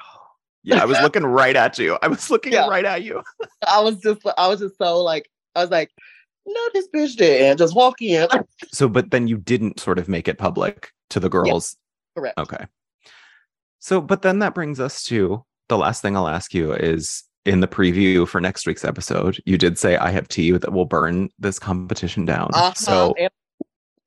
Yeah, 0.63 0.83
I 0.83 0.85
was 0.85 1.01
looking 1.01 1.25
right 1.25 1.55
at 1.57 1.79
you. 1.79 1.97
I 2.03 2.09
was 2.09 2.29
looking 2.29 2.53
Yeah. 2.53 2.69
right 2.69 2.85
at 2.85 3.03
you. 3.03 3.23
I 3.67 3.81
was 3.81 3.99
just, 4.01 4.21
I 4.37 4.49
was 4.49 4.61
just 4.61 4.77
so 4.77 5.03
like, 5.03 5.31
I 5.55 5.63
was 5.63 5.71
like, 5.71 5.91
no, 6.47 6.61
this 6.75 6.89
bitch 6.95 7.17
didn't. 7.17 7.59
Just 7.59 7.75
walk 7.75 8.01
in. 8.01 8.29
So, 8.73 8.89
but 8.89 9.11
then 9.11 9.27
you 9.29 9.39
didn't 9.39 9.81
sort 9.81 9.99
of 9.99 10.09
make 10.09 10.29
it 10.29 10.39
public 10.39 10.91
to 11.11 11.21
the 11.21 11.29
girls. 11.29 11.77
Correct. 12.17 12.39
Okay. 12.39 12.67
So, 13.79 14.01
but 14.01 14.23
then 14.23 14.39
that 14.41 14.55
brings 14.55 14.81
us 14.81 15.03
to 15.05 15.45
the 15.69 15.79
last 15.79 16.03
thing 16.03 16.17
I'll 16.17 16.29
ask 16.29 16.53
you 16.55 16.73
is 16.73 17.25
in 17.45 17.61
the 17.61 17.69
preview 17.69 18.27
for 18.27 18.41
next 18.41 18.67
week's 18.67 18.85
episode, 18.85 19.41
you 19.47 19.57
did 19.57 19.79
say 19.79 19.97
I 19.97 20.11
have 20.11 20.29
tea 20.29 20.51
that 20.53 20.73
will 20.73 20.85
burn 20.85 21.31
this 21.39 21.59
competition 21.59 22.25
down. 22.25 22.51
Uh-huh, 22.55 22.73
So, 22.75 23.15
and, 23.19 23.31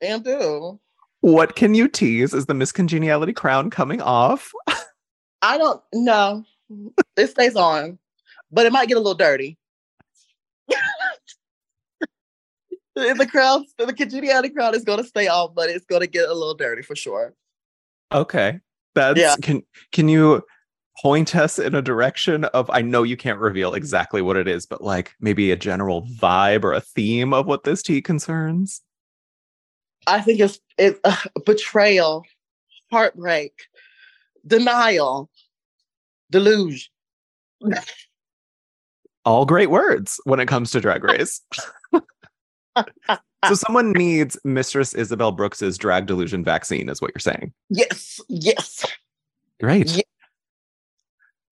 and 0.02 0.24
do. 0.24 0.80
what 1.22 1.56
can 1.56 1.74
you 1.74 1.88
tease? 1.88 2.34
Is 2.34 2.46
the 2.48 2.54
Miss 2.54 2.72
Congeniality 2.72 3.34
crown 3.34 3.70
coming 3.70 4.02
off? 4.02 4.52
I 5.42 5.58
don't 5.58 5.82
know. 5.94 6.44
It 7.16 7.28
stays 7.28 7.56
on, 7.56 7.98
but 8.52 8.66
it 8.66 8.74
might 8.74 8.88
get 8.90 8.98
a 8.98 9.00
little 9.00 9.16
dirty. 9.16 9.58
The 13.00 13.14
the 13.18 13.28
crowd, 13.28 13.64
the 13.78 13.94
congeniality 13.94 14.50
crowd 14.50 14.76
is 14.76 14.84
going 14.84 15.00
to 15.00 15.08
stay 15.08 15.28
on, 15.28 15.54
but 15.56 15.70
it's 15.70 15.86
going 15.86 16.02
to 16.02 16.08
get 16.08 16.30
a 16.30 16.34
little 16.34 16.56
dirty 16.56 16.82
for 16.82 16.96
sure. 16.96 17.34
Okay. 18.12 18.60
That's 18.96 19.20
Yeah. 19.20 19.36
can 19.42 19.64
can 19.92 20.10
you 20.10 20.44
point 21.02 21.36
us 21.36 21.60
in 21.60 21.76
a 21.76 21.82
direction 21.82 22.46
of 22.46 22.70
I 22.70 22.82
know 22.82 23.04
you 23.04 23.16
can't 23.16 23.40
reveal 23.40 23.74
exactly 23.74 24.22
what 24.22 24.36
it 24.36 24.48
is, 24.48 24.66
but 24.66 24.82
like 24.82 25.14
maybe 25.20 25.52
a 25.52 25.56
general 25.56 26.08
vibe 26.20 26.64
or 26.64 26.74
a 26.74 26.82
theme 26.82 27.34
of 27.34 27.46
what 27.46 27.64
this 27.64 27.82
tea 27.82 28.02
concerns? 28.02 28.82
I 30.08 30.22
think 30.22 30.40
it's 30.40 30.60
it's 30.78 31.00
uh, 31.04 31.16
betrayal, 31.46 32.24
heartbreak, 32.92 33.54
denial, 34.46 35.30
deluge. 36.32 36.92
All 39.26 39.46
great 39.46 39.70
words 39.70 40.20
when 40.24 40.40
it 40.40 40.48
comes 40.48 40.72
to 40.72 40.82
drag 40.82 41.04
race. 41.04 41.42
so 43.48 43.54
someone 43.56 43.92
needs 43.94 44.38
Mistress 44.44 44.94
Isabel 44.94 45.32
Brooks's 45.32 45.78
drag 45.78 46.06
delusion 46.06 46.44
vaccine, 46.44 46.90
is 46.90 47.02
what 47.02 47.12
you're 47.14 47.20
saying. 47.20 47.54
Yes, 47.70 48.20
yes. 48.28 48.86
Great. 49.60 49.90
Ye- 49.96 50.04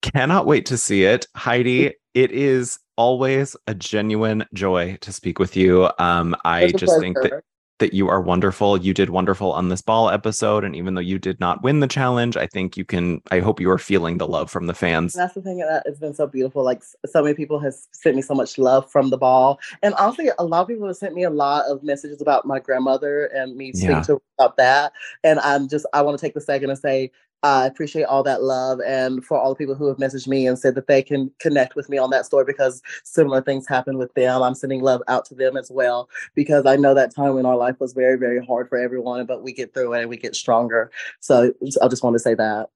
Cannot 0.02 0.46
wait 0.46 0.64
to 0.66 0.76
see 0.78 1.04
it. 1.04 1.26
Heidi, 1.34 1.92
it 2.14 2.30
is 2.30 2.78
always 2.96 3.56
a 3.66 3.74
genuine 3.74 4.44
joy 4.54 4.96
to 5.00 5.12
speak 5.12 5.38
with 5.38 5.56
you. 5.56 5.90
Um, 5.98 6.36
I 6.44 6.68
just 6.68 6.92
think 7.00 7.16
that. 7.16 7.42
That 7.78 7.94
you 7.94 8.08
are 8.08 8.20
wonderful. 8.20 8.76
You 8.76 8.92
did 8.92 9.10
wonderful 9.10 9.52
on 9.52 9.68
this 9.68 9.80
ball 9.82 10.10
episode. 10.10 10.64
And 10.64 10.74
even 10.74 10.94
though 10.94 11.00
you 11.00 11.18
did 11.18 11.38
not 11.40 11.62
win 11.62 11.80
the 11.80 11.86
challenge, 11.86 12.36
I 12.36 12.46
think 12.46 12.76
you 12.76 12.84
can 12.84 13.22
I 13.30 13.40
hope 13.40 13.60
you 13.60 13.70
are 13.70 13.78
feeling 13.78 14.18
the 14.18 14.26
love 14.26 14.50
from 14.50 14.66
the 14.66 14.74
fans. 14.74 15.14
And 15.14 15.22
that's 15.22 15.34
the 15.34 15.42
thing 15.42 15.58
that 15.58 15.84
has 15.86 15.98
been 15.98 16.14
so 16.14 16.26
beautiful. 16.26 16.64
Like 16.64 16.82
so 17.06 17.22
many 17.22 17.34
people 17.34 17.58
has 17.60 17.88
sent 17.92 18.16
me 18.16 18.22
so 18.22 18.34
much 18.34 18.58
love 18.58 18.90
from 18.90 19.10
the 19.10 19.18
ball, 19.18 19.60
and 19.82 19.94
honestly, 19.94 20.30
a 20.38 20.44
lot 20.44 20.62
of 20.62 20.68
people 20.68 20.86
have 20.86 20.96
sent 20.96 21.14
me 21.14 21.24
a 21.24 21.30
lot 21.30 21.64
of 21.66 21.82
messages 21.82 22.20
about 22.20 22.46
my 22.46 22.58
grandmother 22.58 23.26
and 23.26 23.56
me 23.56 23.72
speaking 23.72 23.90
Yeah. 23.96 24.02
to 24.02 24.22
about 24.38 24.56
that. 24.56 24.92
And 25.24 25.40
I'm 25.40 25.68
just 25.68 25.86
I 25.92 26.02
want 26.02 26.18
to 26.18 26.24
take 26.24 26.34
the 26.34 26.40
second 26.40 26.70
and 26.70 26.78
say 26.78 27.10
I 27.42 27.66
appreciate 27.66 28.04
all 28.04 28.22
that 28.24 28.42
love, 28.42 28.80
and 28.84 29.24
for 29.24 29.38
all 29.38 29.50
the 29.50 29.56
people 29.56 29.76
who 29.76 29.86
have 29.86 29.98
messaged 29.98 30.26
me 30.26 30.46
and 30.46 30.58
said 30.58 30.74
that 30.74 30.88
they 30.88 31.02
can 31.02 31.30
connect 31.38 31.76
with 31.76 31.88
me 31.88 31.96
on 31.96 32.10
that 32.10 32.26
story 32.26 32.44
because 32.44 32.82
similar 33.04 33.40
things 33.40 33.66
happen 33.68 33.96
with 33.96 34.12
them. 34.14 34.42
I'm 34.42 34.54
sending 34.54 34.82
love 34.82 35.02
out 35.06 35.24
to 35.26 35.34
them 35.36 35.56
as 35.56 35.70
well 35.70 36.08
because 36.34 36.66
I 36.66 36.76
know 36.76 36.94
that 36.94 37.14
time 37.14 37.38
in 37.38 37.46
our 37.46 37.56
life 37.56 37.76
was 37.78 37.92
very 37.92 38.18
very 38.18 38.44
hard 38.44 38.68
for 38.68 38.76
everyone, 38.76 39.24
but 39.26 39.42
we 39.42 39.52
get 39.52 39.72
through 39.72 39.94
it 39.94 40.00
and 40.00 40.10
we 40.10 40.16
get 40.16 40.34
stronger. 40.34 40.90
So 41.20 41.52
I 41.80 41.88
just 41.88 42.02
want 42.02 42.14
to 42.14 42.20
say 42.20 42.34
that. 42.34 42.70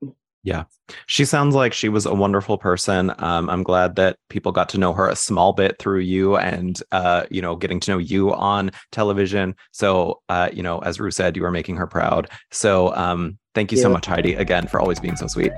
She 1.07 1.25
sounds 1.25 1.55
like 1.55 1.73
she 1.73 1.89
was 1.89 2.05
a 2.07 2.15
wonderful 2.15 2.59
person. 2.59 3.13
Um, 3.19 3.49
I'm 3.49 3.63
glad 3.63 3.97
that 3.97 4.17
people 4.29 4.53
got 4.53 4.69
to 4.71 4.79
know 4.79 4.93
her 4.93 5.09
a 5.09 5.17
small 5.17 5.53
bit 5.53 5.79
through 5.79 6.01
you 6.01 6.37
and, 6.37 6.81
uh, 6.91 7.25
you 7.31 7.41
know, 7.41 7.57
getting 7.57 7.81
to 7.81 7.93
know 7.93 7.99
you 7.99 8.35
on 8.35 8.71
television. 8.91 9.55
So, 9.73 10.21
uh, 10.29 10.51
you 10.53 10.63
know, 10.63 10.81
as 10.81 11.01
Rue 11.01 11.11
said, 11.11 11.37
you 11.37 11.45
are 11.45 11.51
making 11.51 11.77
her 11.77 11.87
proud. 11.87 12.29
So, 12.51 12.95
um, 12.95 13.39
thank 13.55 13.73
you 13.73 13.79
so 13.79 13.89
much, 13.89 14.07
Heidi, 14.07 14.35
again, 14.35 14.67
for 14.67 14.81
always 14.81 15.01
being 15.01 15.17
so 15.17 15.27
sweet. 15.27 15.53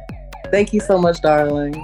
Thank 0.50 0.72
you 0.72 0.80
so 0.80 0.98
much, 0.98 1.20
darling. 1.20 1.74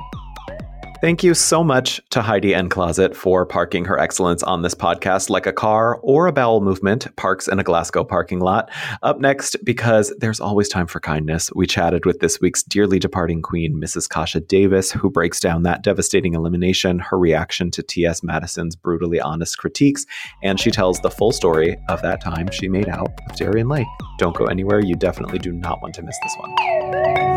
Thank 1.01 1.25
you 1.25 1.33
so 1.33 1.65
much 1.65 2.03
to 2.11 2.21
Heidi 2.21 2.55
N 2.55 2.69
Closet 2.69 3.17
for 3.17 3.47
parking 3.47 3.87
her 3.87 3.99
excellence 3.99 4.43
on 4.43 4.61
this 4.61 4.75
podcast 4.75 5.31
like 5.31 5.47
a 5.47 5.53
car 5.53 5.99
or 6.03 6.27
a 6.27 6.33
bowel 6.33 6.61
movement 6.61 7.17
parks 7.17 7.49
in 7.49 7.59
a 7.59 7.65
Glasgow 7.65 8.05
parking 8.05 8.39
lot. 8.39 8.71
Up 9.03 9.19
next, 9.19 9.57
because 9.65 10.13
there's 10.19 10.41
always 10.41 10.69
time 10.69 10.87
for 10.87 11.01
kindness, 11.01 11.51
we 11.55 11.67
chatted 11.67 12.05
with 12.05 12.21
this 12.21 12.39
week's 12.43 12.63
dearly 12.63 12.99
departing 12.99 13.41
queen, 13.41 13.81
Mrs. 13.81 14.11
Kasha 14.11 14.41
Davis, 14.41 14.93
who 14.93 15.09
breaks 15.09 15.41
down 15.41 15.63
that 15.63 15.83
devastating 15.83 16.35
elimination, 16.35 16.99
her 16.99 17.19
reaction 17.19 17.71
to 17.71 17.83
T.S. 17.83 18.23
Madison's 18.23 18.77
brutally 18.77 19.21
honest 19.21 19.57
critiques, 19.57 20.05
and 20.43 20.61
she 20.61 20.71
tells 20.71 21.01
the 21.01 21.11
full 21.11 21.33
story 21.33 21.79
of 21.89 22.03
that 22.03 22.21
time 22.21 22.51
she 22.51 22.69
made 22.69 22.91
out 22.91 23.09
with 23.27 23.39
Darienne 23.39 23.69
Lake. 23.69 23.87
Don't 24.19 24.37
go 24.37 24.45
anywhere. 24.45 24.81
You 24.85 24.97
definitely 24.97 25.39
do 25.39 25.51
not 25.51 25.81
want 25.81 25.95
to 25.95 26.03
miss 26.03 26.19
this 26.23 26.37
one. 26.37 27.30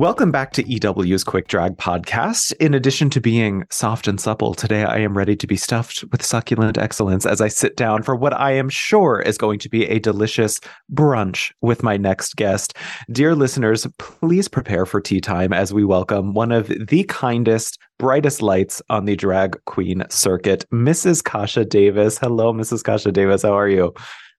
Welcome 0.00 0.32
back 0.32 0.54
to 0.54 0.62
EW's 0.66 1.24
Quick 1.24 1.46
Drag 1.46 1.76
Podcast. 1.76 2.54
In 2.54 2.72
addition 2.72 3.10
to 3.10 3.20
being 3.20 3.66
soft 3.70 4.08
and 4.08 4.18
supple, 4.18 4.54
today 4.54 4.82
I 4.82 4.96
am 4.96 5.14
ready 5.14 5.36
to 5.36 5.46
be 5.46 5.58
stuffed 5.58 6.04
with 6.10 6.24
succulent 6.24 6.78
excellence 6.78 7.26
as 7.26 7.42
I 7.42 7.48
sit 7.48 7.76
down 7.76 8.02
for 8.02 8.16
what 8.16 8.32
I 8.32 8.52
am 8.52 8.70
sure 8.70 9.20
is 9.20 9.36
going 9.36 9.58
to 9.58 9.68
be 9.68 9.84
a 9.84 9.98
delicious 9.98 10.58
brunch 10.90 11.52
with 11.60 11.82
my 11.82 11.98
next 11.98 12.36
guest. 12.36 12.72
Dear 13.12 13.34
listeners, 13.34 13.86
please 13.98 14.48
prepare 14.48 14.86
for 14.86 15.02
tea 15.02 15.20
time 15.20 15.52
as 15.52 15.74
we 15.74 15.84
welcome 15.84 16.32
one 16.32 16.50
of 16.50 16.68
the 16.68 17.04
kindest, 17.04 17.78
brightest 17.98 18.40
lights 18.40 18.80
on 18.88 19.04
the 19.04 19.16
drag 19.16 19.62
queen 19.66 20.02
circuit, 20.08 20.64
Mrs. 20.72 21.22
Kasha 21.22 21.66
Davis. 21.66 22.16
Hello, 22.16 22.54
Mrs. 22.54 22.82
Kasha 22.82 23.12
Davis. 23.12 23.42
How 23.42 23.52
are 23.52 23.68
you? 23.68 23.92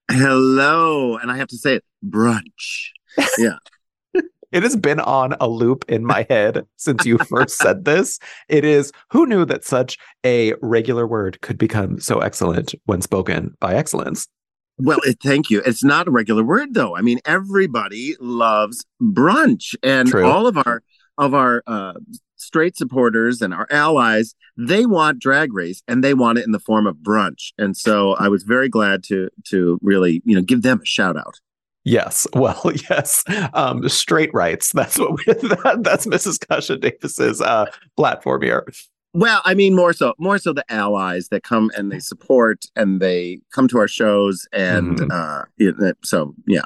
Hello, 0.09 1.17
and 1.17 1.29
I 1.29 1.37
have 1.37 1.49
to 1.49 1.57
say 1.57 1.75
it, 1.75 1.83
brunch. 2.03 2.89
It 4.51 4.63
has 4.63 4.75
been 4.75 4.99
on 4.99 5.35
a 5.39 5.47
loop 5.47 5.85
in 5.87 6.05
my 6.05 6.25
head 6.29 6.65
since 6.77 7.05
you 7.05 7.17
first 7.17 7.57
said 7.57 7.85
this. 7.85 8.19
It 8.49 8.65
is 8.65 8.91
who 9.09 9.25
knew 9.25 9.45
that 9.45 9.63
such 9.63 9.97
a 10.25 10.53
regular 10.61 11.07
word 11.07 11.39
could 11.41 11.57
become 11.57 11.99
so 11.99 12.19
excellent 12.19 12.75
when 12.85 13.01
spoken 13.01 13.55
by 13.59 13.75
excellence? 13.75 14.27
Well, 14.77 14.99
it, 15.03 15.19
thank 15.23 15.49
you. 15.49 15.61
It's 15.65 15.83
not 15.83 16.07
a 16.07 16.11
regular 16.11 16.43
word 16.43 16.73
though. 16.73 16.95
I 16.95 17.01
mean, 17.01 17.19
everybody 17.25 18.15
loves 18.19 18.83
brunch, 19.01 19.75
and 19.83 20.09
True. 20.09 20.25
all 20.25 20.47
of 20.47 20.57
our 20.57 20.81
of 21.17 21.33
our 21.33 21.61
uh, 21.67 21.93
straight 22.35 22.75
supporters 22.75 23.41
and 23.41 23.53
our 23.53 23.67
allies, 23.69 24.33
they 24.57 24.87
want 24.87 25.19
Drag 25.19 25.53
Race, 25.53 25.83
and 25.87 26.03
they 26.03 26.15
want 26.15 26.39
it 26.39 26.45
in 26.45 26.51
the 26.51 26.59
form 26.59 26.87
of 26.87 26.95
brunch. 26.97 27.51
And 27.59 27.77
so, 27.77 28.13
I 28.13 28.27
was 28.27 28.43
very 28.43 28.69
glad 28.69 29.03
to 29.05 29.29
to 29.49 29.77
really 29.83 30.21
you 30.25 30.35
know 30.35 30.41
give 30.41 30.63
them 30.63 30.81
a 30.81 30.85
shout 30.85 31.17
out. 31.17 31.39
Yes. 31.83 32.27
Well, 32.35 32.71
yes. 32.89 33.23
Um, 33.53 33.87
straight 33.89 34.33
rights. 34.33 34.71
That's 34.73 34.97
what 34.97 35.11
we, 35.13 35.23
that, 35.33 35.79
that's 35.83 36.05
Mrs. 36.05 36.47
Kasha 36.47 36.77
Davis's 36.77 37.41
uh, 37.41 37.65
platform 37.97 38.41
here. 38.41 38.65
Well, 39.13 39.41
I 39.43 39.53
mean, 39.55 39.75
more 39.75 39.91
so, 39.91 40.13
more 40.19 40.37
so 40.37 40.53
the 40.53 40.63
allies 40.71 41.27
that 41.29 41.43
come 41.43 41.69
and 41.75 41.91
they 41.91 41.99
support 41.99 42.65
and 42.75 43.01
they 43.01 43.41
come 43.53 43.67
to 43.67 43.77
our 43.77 43.87
shows, 43.87 44.47
and 44.53 44.99
Mhm. 44.99 45.11
uh, 45.11 45.93
so 46.03 46.33
yeah. 46.47 46.61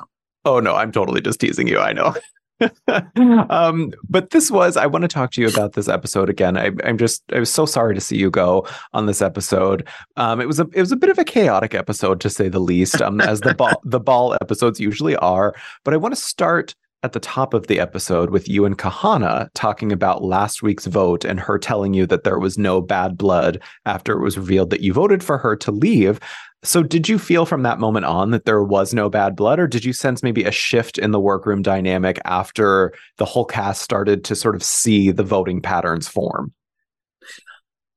Oh 0.45 0.59
no, 0.59 0.75
I'm 0.75 0.91
totally 0.91 1.21
just 1.21 1.39
teasing 1.39 1.67
you. 1.67 1.79
I 1.79 1.91
know. 1.93 2.13
um, 3.49 3.91
but 4.07 4.29
this 4.29 4.49
was 4.49 4.77
I 4.77 4.85
want 4.85 5.03
to 5.03 5.07
talk 5.07 5.31
to 5.31 5.41
you 5.41 5.47
about 5.47 5.73
this 5.73 5.89
episode 5.89 6.29
again. 6.29 6.57
I, 6.57 6.71
I'm 6.83 6.97
just 6.97 7.23
I 7.33 7.39
was 7.39 7.51
so 7.51 7.65
sorry 7.65 7.95
to 7.95 8.01
see 8.01 8.17
you 8.17 8.29
go 8.29 8.67
on 8.93 9.05
this 9.05 9.21
episode. 9.21 9.87
Um, 10.15 10.39
it 10.39 10.47
was 10.47 10.59
a 10.59 10.67
it 10.73 10.79
was 10.79 10.91
a 10.91 10.97
bit 10.97 11.09
of 11.09 11.19
a 11.19 11.25
chaotic 11.25 11.73
episode 11.73 12.21
to 12.21 12.29
say 12.29 12.47
the 12.47 12.59
least, 12.59 13.01
um, 13.01 13.19
as 13.21 13.41
the 13.41 13.53
ball 13.53 13.81
the 13.83 13.99
ball 13.99 14.35
episodes 14.35 14.79
usually 14.79 15.15
are. 15.17 15.53
But 15.83 15.93
I 15.93 15.97
want 15.97 16.15
to 16.15 16.21
start 16.21 16.75
at 17.05 17.13
the 17.13 17.19
top 17.19 17.53
of 17.53 17.67
the 17.67 17.79
episode 17.79 18.31
with 18.31 18.49
you 18.49 18.65
and 18.65 18.79
Kahanna 18.79 19.47
talking 19.53 19.91
about 19.91 20.23
last 20.23 20.63
week's 20.63 20.87
vote 20.87 21.23
and 21.23 21.39
her 21.39 21.59
telling 21.59 21.93
you 21.93 22.07
that 22.07 22.23
there 22.23 22.39
was 22.39 22.57
no 22.57 22.81
bad 22.81 23.15
blood 23.15 23.61
after 23.85 24.13
it 24.13 24.23
was 24.23 24.39
revealed 24.39 24.71
that 24.71 24.81
you 24.81 24.91
voted 24.91 25.23
for 25.23 25.37
her 25.37 25.55
to 25.55 25.71
leave. 25.71 26.19
So, 26.65 26.83
did 26.83 27.07
you 27.07 27.19
feel 27.19 27.45
from 27.45 27.63
that 27.63 27.79
moment 27.79 28.05
on 28.05 28.31
that 28.31 28.45
there 28.45 28.63
was 28.63 28.93
no 28.93 29.09
bad 29.09 29.35
blood, 29.35 29.59
or 29.59 29.67
did 29.67 29.85
you 29.85 29.93
sense 29.93 30.23
maybe 30.23 30.43
a 30.43 30.51
shift 30.51 30.97
in 30.97 31.11
the 31.11 31.19
workroom 31.19 31.61
dynamic 31.61 32.19
after 32.25 32.93
the 33.17 33.25
whole 33.25 33.45
cast 33.45 33.81
started 33.81 34.23
to 34.25 34.35
sort 34.35 34.55
of 34.55 34.63
see 34.63 35.11
the 35.11 35.23
voting 35.23 35.61
patterns 35.61 36.07
form? 36.07 36.53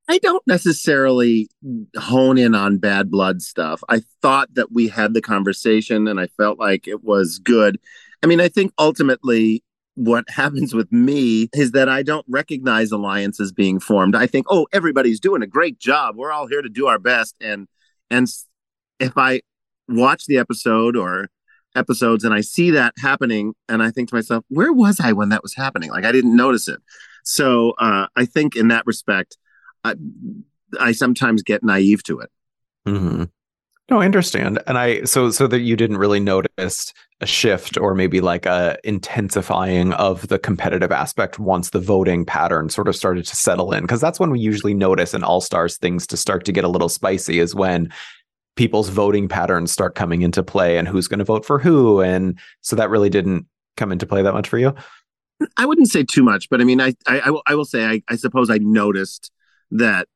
I 0.09 0.19
don't 0.19 0.47
necessarily 0.47 1.49
hone 1.97 2.39
in 2.39 2.55
on 2.55 2.79
bad 2.79 3.11
blood 3.11 3.43
stuff. 3.43 3.83
I 3.89 4.03
thought 4.23 4.55
that 4.55 4.73
we 4.73 4.89
had 4.89 5.13
the 5.13 5.21
conversation 5.21 6.09
and 6.09 6.19
I 6.19 6.29
felt 6.39 6.59
like 6.59 6.89
it 6.89 7.05
was 7.05 7.39
good. 7.39 7.79
I 8.23 8.27
mean, 8.27 8.41
I 8.41 8.49
think 8.49 8.73
ultimately 8.79 9.63
what 9.95 10.29
happens 10.31 10.75
with 10.75 10.91
me 10.91 11.51
is 11.55 11.73
that 11.73 11.89
I 11.89 12.03
don't 12.03 12.25
recognize 12.29 12.91
alliances 12.91 13.53
being 13.53 13.81
formed. 13.81 14.17
I 14.17 14.27
think, 14.27 14.47
oh, 14.49 14.67
everybody's 14.73 15.21
doing 15.21 15.43
a 15.43 15.47
great 15.47 15.79
job. 15.79 16.17
We're 16.17 16.33
all 16.33 16.47
here 16.47 16.63
to 16.63 16.71
do 16.71 16.87
our 16.87 16.99
best. 16.99 17.35
And 17.41 17.69
and 18.11 18.27
if 19.01 19.13
I 19.17 19.43
watch 19.89 20.27
the 20.27 20.39
episode 20.39 20.97
or 20.97 21.29
episodes 21.75 22.25
and 22.25 22.35
I 22.35 22.41
see 22.41 22.71
that 22.73 22.95
happening 22.99 23.55
and 23.69 23.83
I 23.83 23.91
think 23.91 24.09
to 24.11 24.15
myself, 24.15 24.45
where 24.49 24.73
was 24.73 25.01
I 25.01 25.13
when 25.13 25.29
that 25.31 25.43
was 25.43 25.55
happening? 25.55 25.91
Like 25.91 26.05
I 26.05 26.13
didn't 26.13 26.37
notice 26.37 26.69
it. 26.69 26.81
So 27.25 27.73
uh, 27.79 28.07
I 28.17 28.25
think 28.25 28.57
in 28.57 28.69
that 28.69 28.87
respect, 28.87 29.37
I, 29.85 29.95
I 30.81 30.93
sometimes 30.93 31.43
get 31.43 31.63
naive 31.63 32.03
to 32.05 32.21
it. 32.21 32.31
Mm-hmm. 32.87 33.25
No, 33.91 34.03
I 34.03 34.05
understand, 34.05 34.59
and 34.67 34.77
I 34.77 35.05
so 35.05 35.31
so 35.31 35.47
that 35.47 35.61
you 35.61 35.75
didn't 35.75 35.97
really 35.97 36.21
notice 36.21 36.93
a 37.23 37.27
shift 37.27 37.79
or 37.79 37.95
maybe 37.95 38.21
like 38.21 38.45
a 38.45 38.77
intensifying 38.85 39.95
of 39.95 40.29
the 40.29 40.39
competitive 40.39 40.93
aspect 40.93 41.39
once 41.39 41.71
the 41.71 41.81
voting 41.81 42.27
pattern 42.27 42.69
sort 42.69 42.87
of 42.87 42.95
started 42.95 43.25
to 43.25 43.35
settle 43.35 43.73
in 43.73 43.85
because 43.85 44.01
that's 44.01 44.21
when 44.21 44.31
we 44.31 44.41
usually 44.41 44.75
notice 44.75 45.15
in 45.15 45.25
all 45.25 45.41
stars 45.41 45.79
things 45.79 46.07
to 46.09 46.19
start 46.19 46.45
to 46.45 46.53
get 46.53 46.65
a 46.65 46.69
little 46.69 46.91
spicy 46.91 47.39
is 47.39 47.55
when 47.55 47.91
people's 48.59 48.89
voting 48.89 49.29
patterns 49.29 49.73
start 49.73 49.95
coming 49.95 50.23
into 50.23 50.43
play 50.43 50.77
and 50.77 50.89
who's 50.89 51.09
going 51.09 51.19
to 51.19 51.25
vote 51.25 51.47
for 51.47 51.59
who 51.59 52.01
and 52.03 52.39
so 52.61 52.75
that 52.77 52.91
really 52.91 53.09
didn't 53.09 53.47
come 53.77 53.93
into 53.93 54.05
play 54.05 54.21
that 54.21 54.35
much 54.35 54.49
for 54.49 54.59
you 54.59 54.75
I 55.57 55.67
wouldn't 55.67 55.89
say 55.89 56.03
too 56.05 56.23
much, 56.23 56.49
but 56.49 56.61
I 56.61 56.65
mean, 56.65 56.81
I 56.81 56.95
I, 57.07 57.21
I 57.21 57.31
will, 57.31 57.43
I 57.47 57.55
will 57.55 57.65
say 57.65 57.87
I, 57.87 58.03
I 58.09 58.17
suppose 58.17 58.51
I 58.51 58.59
noticed 58.59 59.31
that 59.71 60.09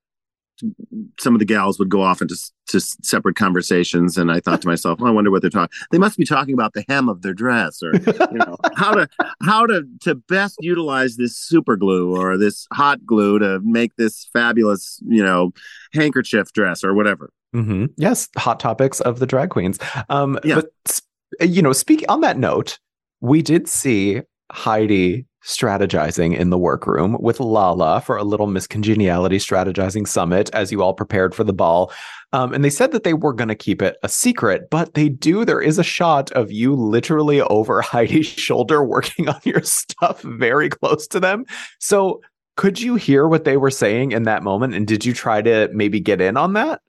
some 1.18 1.34
of 1.34 1.40
the 1.40 1.45
gals 1.45 1.78
would 1.78 1.88
go 1.88 2.03
off 2.03 2.22
into 2.22 2.36
to 2.68 2.80
separate 2.80 3.36
conversations, 3.36 4.16
and 4.16 4.30
I 4.30 4.40
thought 4.40 4.62
to 4.62 4.68
myself, 4.68 5.03
I 5.03 5.11
wonder 5.11 5.30
what 5.30 5.43
they're 5.43 5.51
talking. 5.51 5.76
They 5.90 5.99
must 5.99 6.18
be 6.18 6.24
talking 6.24 6.55
about 6.55 6.72
the 6.72 6.84
hem 6.88 7.09
of 7.09 7.22
their 7.22 7.34
dress, 7.34 7.82
or 7.82 7.93
you 7.95 8.38
know, 8.38 8.57
how 8.76 8.95
to 8.95 9.09
how 9.43 9.66
to 9.66 9.84
to 10.01 10.14
best 10.14 10.57
utilize 10.61 11.16
this 11.16 11.36
super 11.36 11.76
glue 11.76 12.16
or 12.16 12.36
this 12.36 12.66
hot 12.72 13.05
glue 13.05 13.38
to 13.38 13.61
make 13.62 13.97
this 13.97 14.28
fabulous, 14.32 15.01
you 15.07 15.22
know, 15.22 15.53
handkerchief 15.93 16.53
dress 16.53 16.84
or 16.84 16.95
whatever. 16.95 17.30
Hmm 17.53 17.86
Yes, 17.96 18.28
hot 18.36 18.61
topics 18.61 19.00
of 19.00 19.18
the 19.18 19.26
drag 19.26 19.50
queens. 19.50 19.78
Um, 20.09 20.38
Yeah. 20.44 20.57
But 20.57 21.00
you 21.40 21.62
know, 21.62 21.72
speak 21.72 22.05
on 22.09 22.20
that 22.20 22.38
note, 22.38 22.78
we 23.20 23.42
did 23.42 23.68
see 23.68 24.20
Heidi 24.50 25.26
strategizing 25.44 26.36
in 26.36 26.50
the 26.50 26.59
workroom 26.59 27.16
with 27.20 27.38
LaLa 27.38 28.03
for 28.03 28.16
a 28.16 28.22
little 28.22 28.46
miscongeniality 28.46 29.36
strategizing 29.36 30.07
summit 30.07 30.50
as 30.53 30.70
you 30.70 30.82
all 30.82 30.94
prepared 30.94 31.34
for 31.34 31.42
the 31.42 31.53
ball. 31.53 31.92
Um, 32.32 32.55
and 32.55 32.64
they 32.64 32.70
said 32.70 32.92
that 32.92 33.03
they 33.03 33.14
were 33.14 33.32
going 33.32 33.48
to 33.48 33.55
keep 33.55 33.82
it 33.82 33.96
a 34.03 34.09
secret, 34.09 34.70
but 34.70 34.94
they 34.94 35.09
do. 35.09 35.44
There 35.44 35.61
is 35.61 35.78
a 35.78 35.84
shot 35.84 36.30
of 36.32 36.53
you 36.53 36.74
literally 36.74 37.42
over 37.42 37.82
Heidi's 37.82 38.26
shoulder 38.26 38.84
working 38.84 39.28
on 39.28 39.40
your 39.44 39.62
stuff 39.62 40.22
very 40.22 40.68
close 40.68 41.07
to 41.09 41.20
them. 41.20 41.44
So, 41.80 42.20
could 42.57 42.80
you 42.80 42.96
hear 42.96 43.26
what 43.26 43.44
they 43.44 43.57
were 43.57 43.70
saying 43.70 44.12
in 44.12 44.24
that 44.24 44.42
moment? 44.42 44.74
And 44.74 44.86
did 44.86 45.07
you 45.07 45.14
try 45.14 45.40
to 45.40 45.70
maybe 45.72 46.00
get 46.00 46.20
in 46.20 46.36
on 46.36 46.53
that? 46.53 46.82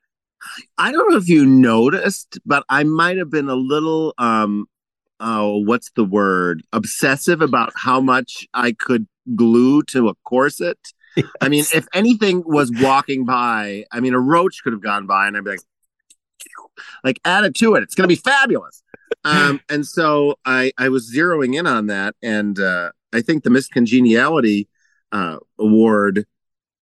I 0.78 0.91
don't 0.91 1.10
know 1.12 1.18
if 1.18 1.30
you 1.30 1.46
noticed, 1.46 2.39
but 2.46 2.64
I 2.70 2.84
might 2.84 3.18
have 3.18 3.30
been 3.30 3.50
a 3.50 3.56
little 3.56 4.14
um 4.18 4.68
oh, 5.20 5.58
what's 5.60 5.89
the 5.91 6.04
word? 6.04 6.64
Obsessive 6.74 7.41
about 7.41 7.72
how 7.76 8.02
much 8.02 8.46
I 8.54 8.74
could 8.74 9.08
glue 9.36 9.82
to 9.84 10.10
a 10.10 10.16
corset. 10.26 10.78
I 11.41 11.48
mean, 11.48 11.64
if 11.74 11.88
anything 11.94 12.44
was 12.46 12.72
walking 12.82 13.24
by, 13.26 13.86
I 13.91 14.00
mean, 14.00 14.14
a 14.14 14.20
roach 14.20 14.64
could 14.64 14.74
have 14.74 14.82
gone 14.82 15.06
by, 15.06 15.28
and 15.28 15.38
I'd 15.38 15.44
be 15.44 15.52
like, 15.52 15.60
like 17.04 17.20
add 17.24 17.46
it 17.46 17.56
to 17.56 17.76
it. 17.76 17.84
It's 17.84 17.96
going 17.96 18.10
to 18.10 18.16
be 18.16 18.20
fabulous. 18.20 18.84
Um, 19.24 19.62
and 19.70 19.86
so 19.86 20.36
I 20.46 20.74
I 20.78 20.89
was 20.89 21.14
zeroing 21.16 21.58
in 21.58 21.68
on 21.68 21.88
that, 21.88 22.16
and 22.22 22.60
uh, 22.60 22.91
I 23.14 23.22
think 23.22 23.44
the 23.44 23.50
miscongeniality 23.50 24.68
uh, 25.12 25.38
award. 25.60 26.26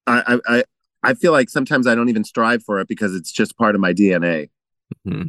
I, 0.08 0.40
I 0.48 0.64
I 1.04 1.14
feel 1.14 1.32
like 1.32 1.50
sometimes 1.50 1.88
I 1.88 1.96
don't 1.96 2.10
even 2.10 2.24
strive 2.24 2.64
for 2.64 2.80
it 2.80 2.88
because 2.88 3.16
it's 3.16 3.32
just 3.32 3.58
part 3.58 3.76
of 3.76 3.82
my 3.82 3.94
DNA. 3.94 4.50
Hmm. 5.06 5.24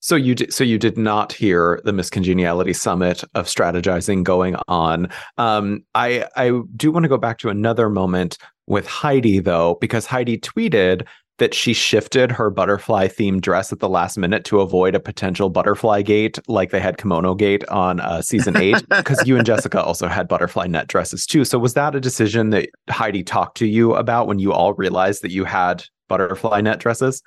So 0.00 0.14
you 0.14 0.34
did. 0.34 0.52
So 0.52 0.62
you 0.62 0.78
did 0.78 0.96
not 0.96 1.32
hear 1.32 1.80
the 1.84 1.92
miscongeniality 1.92 2.74
summit 2.74 3.24
of 3.34 3.46
strategizing 3.46 4.22
going 4.22 4.56
on. 4.68 5.08
Um, 5.38 5.84
I 5.94 6.26
I 6.36 6.60
do 6.76 6.92
want 6.92 7.02
to 7.04 7.08
go 7.08 7.18
back 7.18 7.38
to 7.38 7.48
another 7.48 7.88
moment 7.88 8.38
with 8.66 8.86
Heidi 8.86 9.40
though, 9.40 9.76
because 9.80 10.06
Heidi 10.06 10.38
tweeted 10.38 11.04
that 11.38 11.54
she 11.54 11.72
shifted 11.72 12.30
her 12.32 12.50
butterfly 12.50 13.08
themed 13.08 13.40
dress 13.40 13.72
at 13.72 13.78
the 13.78 13.88
last 13.88 14.18
minute 14.18 14.44
to 14.44 14.60
avoid 14.60 14.94
a 14.94 15.00
potential 15.00 15.48
butterfly 15.48 16.02
gate, 16.02 16.38
like 16.48 16.70
they 16.70 16.80
had 16.80 16.98
kimono 16.98 17.34
gate 17.34 17.66
on 17.68 18.00
uh, 18.00 18.20
season 18.20 18.56
eight. 18.56 18.76
Because 18.98 19.26
you 19.26 19.36
and 19.36 19.46
Jessica 19.46 19.82
also 19.82 20.08
had 20.08 20.28
butterfly 20.28 20.66
net 20.66 20.88
dresses 20.88 21.24
too. 21.24 21.44
So 21.44 21.58
was 21.58 21.74
that 21.74 21.94
a 21.94 22.00
decision 22.00 22.50
that 22.50 22.68
Heidi 22.90 23.22
talked 23.22 23.56
to 23.58 23.66
you 23.66 23.94
about 23.94 24.26
when 24.26 24.38
you 24.38 24.52
all 24.52 24.74
realized 24.74 25.22
that 25.22 25.30
you 25.30 25.44
had 25.44 25.84
butterfly 26.08 26.60
net 26.60 26.80
dresses? 26.80 27.22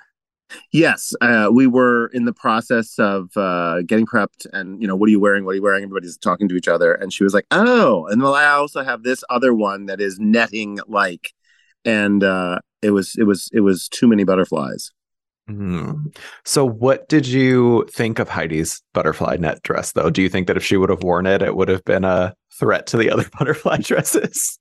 Yes, 0.72 1.14
uh, 1.20 1.48
we 1.50 1.66
were 1.66 2.08
in 2.08 2.24
the 2.24 2.32
process 2.32 2.98
of 2.98 3.34
uh, 3.36 3.82
getting 3.82 4.06
prepped, 4.06 4.46
and 4.52 4.80
you 4.82 4.88
know, 4.88 4.96
what 4.96 5.08
are 5.08 5.10
you 5.10 5.20
wearing? 5.20 5.44
What 5.44 5.52
are 5.52 5.56
you 5.56 5.62
wearing? 5.62 5.82
Everybody's 5.82 6.18
talking 6.18 6.48
to 6.48 6.56
each 6.56 6.68
other, 6.68 6.92
and 6.92 7.12
she 7.12 7.24
was 7.24 7.32
like, 7.32 7.46
"Oh," 7.50 8.06
and 8.08 8.22
well, 8.22 8.34
I 8.34 8.46
also 8.46 8.84
have 8.84 9.02
this 9.02 9.24
other 9.30 9.54
one 9.54 9.86
that 9.86 10.00
is 10.00 10.18
netting 10.18 10.78
like, 10.86 11.32
and 11.84 12.22
uh, 12.22 12.58
it 12.82 12.90
was 12.90 13.14
it 13.16 13.24
was 13.24 13.48
it 13.52 13.60
was 13.60 13.88
too 13.88 14.06
many 14.06 14.24
butterflies. 14.24 14.90
Hmm. 15.48 16.06
So, 16.44 16.64
what 16.64 17.08
did 17.08 17.26
you 17.26 17.86
think 17.90 18.18
of 18.18 18.28
Heidi's 18.28 18.82
butterfly 18.94 19.36
net 19.38 19.62
dress, 19.62 19.92
though? 19.92 20.08
Do 20.08 20.22
you 20.22 20.28
think 20.28 20.46
that 20.46 20.56
if 20.56 20.64
she 20.64 20.76
would 20.76 20.90
have 20.90 21.02
worn 21.02 21.26
it, 21.26 21.42
it 21.42 21.56
would 21.56 21.68
have 21.68 21.84
been 21.84 22.04
a 22.04 22.34
threat 22.52 22.86
to 22.88 22.96
the 22.96 23.10
other 23.10 23.26
butterfly 23.38 23.78
dresses? 23.78 24.58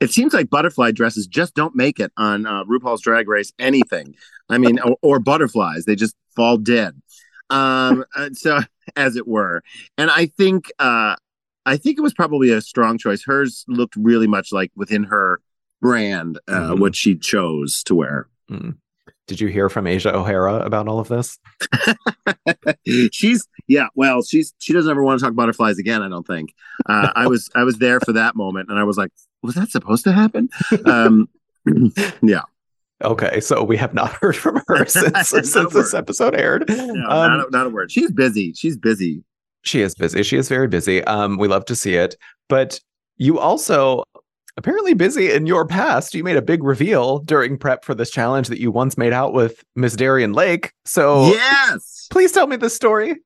it 0.00 0.10
seems 0.10 0.32
like 0.34 0.50
butterfly 0.50 0.90
dresses 0.92 1.26
just 1.26 1.54
don't 1.54 1.74
make 1.74 1.98
it 1.98 2.12
on 2.16 2.46
uh, 2.46 2.64
RuPaul's 2.64 3.00
Drag 3.00 3.28
Race 3.28 3.52
anything. 3.58 4.14
I 4.48 4.58
mean, 4.58 4.78
or, 4.80 4.96
or 5.02 5.18
butterflies, 5.18 5.84
they 5.84 5.96
just 5.96 6.14
fall 6.36 6.56
dead. 6.58 7.00
Um, 7.50 8.04
so 8.34 8.60
as 8.96 9.16
it 9.16 9.26
were, 9.26 9.62
and 9.98 10.10
I 10.10 10.26
think 10.26 10.70
uh, 10.78 11.16
I 11.66 11.76
think 11.76 11.98
it 11.98 12.02
was 12.02 12.14
probably 12.14 12.50
a 12.50 12.60
strong 12.60 12.96
choice. 12.96 13.24
Hers 13.24 13.64
looked 13.66 13.96
really 13.96 14.26
much 14.26 14.52
like 14.52 14.70
within 14.76 15.04
her 15.04 15.40
brand 15.82 16.38
uh, 16.48 16.70
Mhm. 16.70 16.78
what 16.80 16.96
she 16.96 17.14
chose 17.16 17.82
to 17.84 17.94
wear. 17.94 18.28
Did 19.28 19.40
you 19.40 19.48
hear 19.48 19.68
from 19.68 19.86
Asia 19.86 20.14
O'Hara 20.14 20.56
about 20.64 20.88
all 20.88 20.98
of 20.98 21.08
this? 21.08 21.38
she's 23.12 23.46
yeah 23.68 23.86
well 23.94 24.22
she's 24.22 24.52
she 24.58 24.72
doesn't 24.72 24.90
ever 24.90 25.02
want 25.02 25.18
to 25.20 25.24
talk 25.26 25.34
butterflies 25.34 25.78
again 25.78 26.02
i 26.02 26.08
don't 26.08 26.26
think 26.26 26.52
uh, 26.86 27.10
i 27.14 27.26
was 27.26 27.48
i 27.54 27.62
was 27.62 27.78
there 27.78 28.00
for 28.00 28.12
that 28.12 28.34
moment 28.36 28.68
and 28.68 28.78
i 28.78 28.84
was 28.84 28.96
like 28.96 29.10
was 29.42 29.54
that 29.54 29.70
supposed 29.70 30.04
to 30.04 30.12
happen 30.12 30.48
um 30.86 31.28
yeah 32.22 32.42
Okay, 33.04 33.40
so 33.40 33.64
we 33.64 33.76
have 33.76 33.94
not 33.94 34.12
heard 34.20 34.36
from 34.36 34.62
her 34.68 34.84
since, 34.86 35.28
since 35.30 35.72
this 35.72 35.92
episode 35.92 36.36
aired. 36.36 36.68
no, 36.68 36.84
Um, 36.84 37.02
not, 37.04 37.48
a, 37.48 37.50
not 37.50 37.66
a 37.66 37.70
word 37.70 37.90
she's 37.90 38.12
busy 38.12 38.52
she's 38.52 38.76
busy 38.76 39.24
She 39.62 39.80
is 39.80 39.94
busy. 39.96 40.22
She 40.22 40.36
is 40.36 40.48
very 40.48 40.68
busy. 40.68 41.02
Um, 41.04 41.36
we 41.38 41.48
love 41.48 41.64
to 41.66 41.74
see 41.76 41.94
it. 41.94 42.16
But 42.48 42.78
you 43.16 43.38
also 43.40 44.04
apparently 44.56 44.94
busy 44.94 45.32
in 45.32 45.46
your 45.46 45.66
past. 45.66 46.14
You 46.14 46.24
made 46.24 46.36
a 46.36 46.42
big 46.42 46.62
reveal 46.62 47.18
during 47.20 47.56
prep 47.58 47.84
for 47.84 47.94
this 47.94 48.10
challenge 48.10 48.48
that 48.48 48.60
you 48.60 48.70
once 48.70 48.96
made 48.98 49.12
out 49.12 49.32
with 49.32 49.62
Miss 49.76 49.96
Darienne 49.96 50.32
Lake. 50.34 50.72
So 50.84 51.26
yes 51.28 52.06
please 52.10 52.32
tell 52.32 52.46
me 52.46 52.56
the 52.56 52.68
story. 52.68 53.16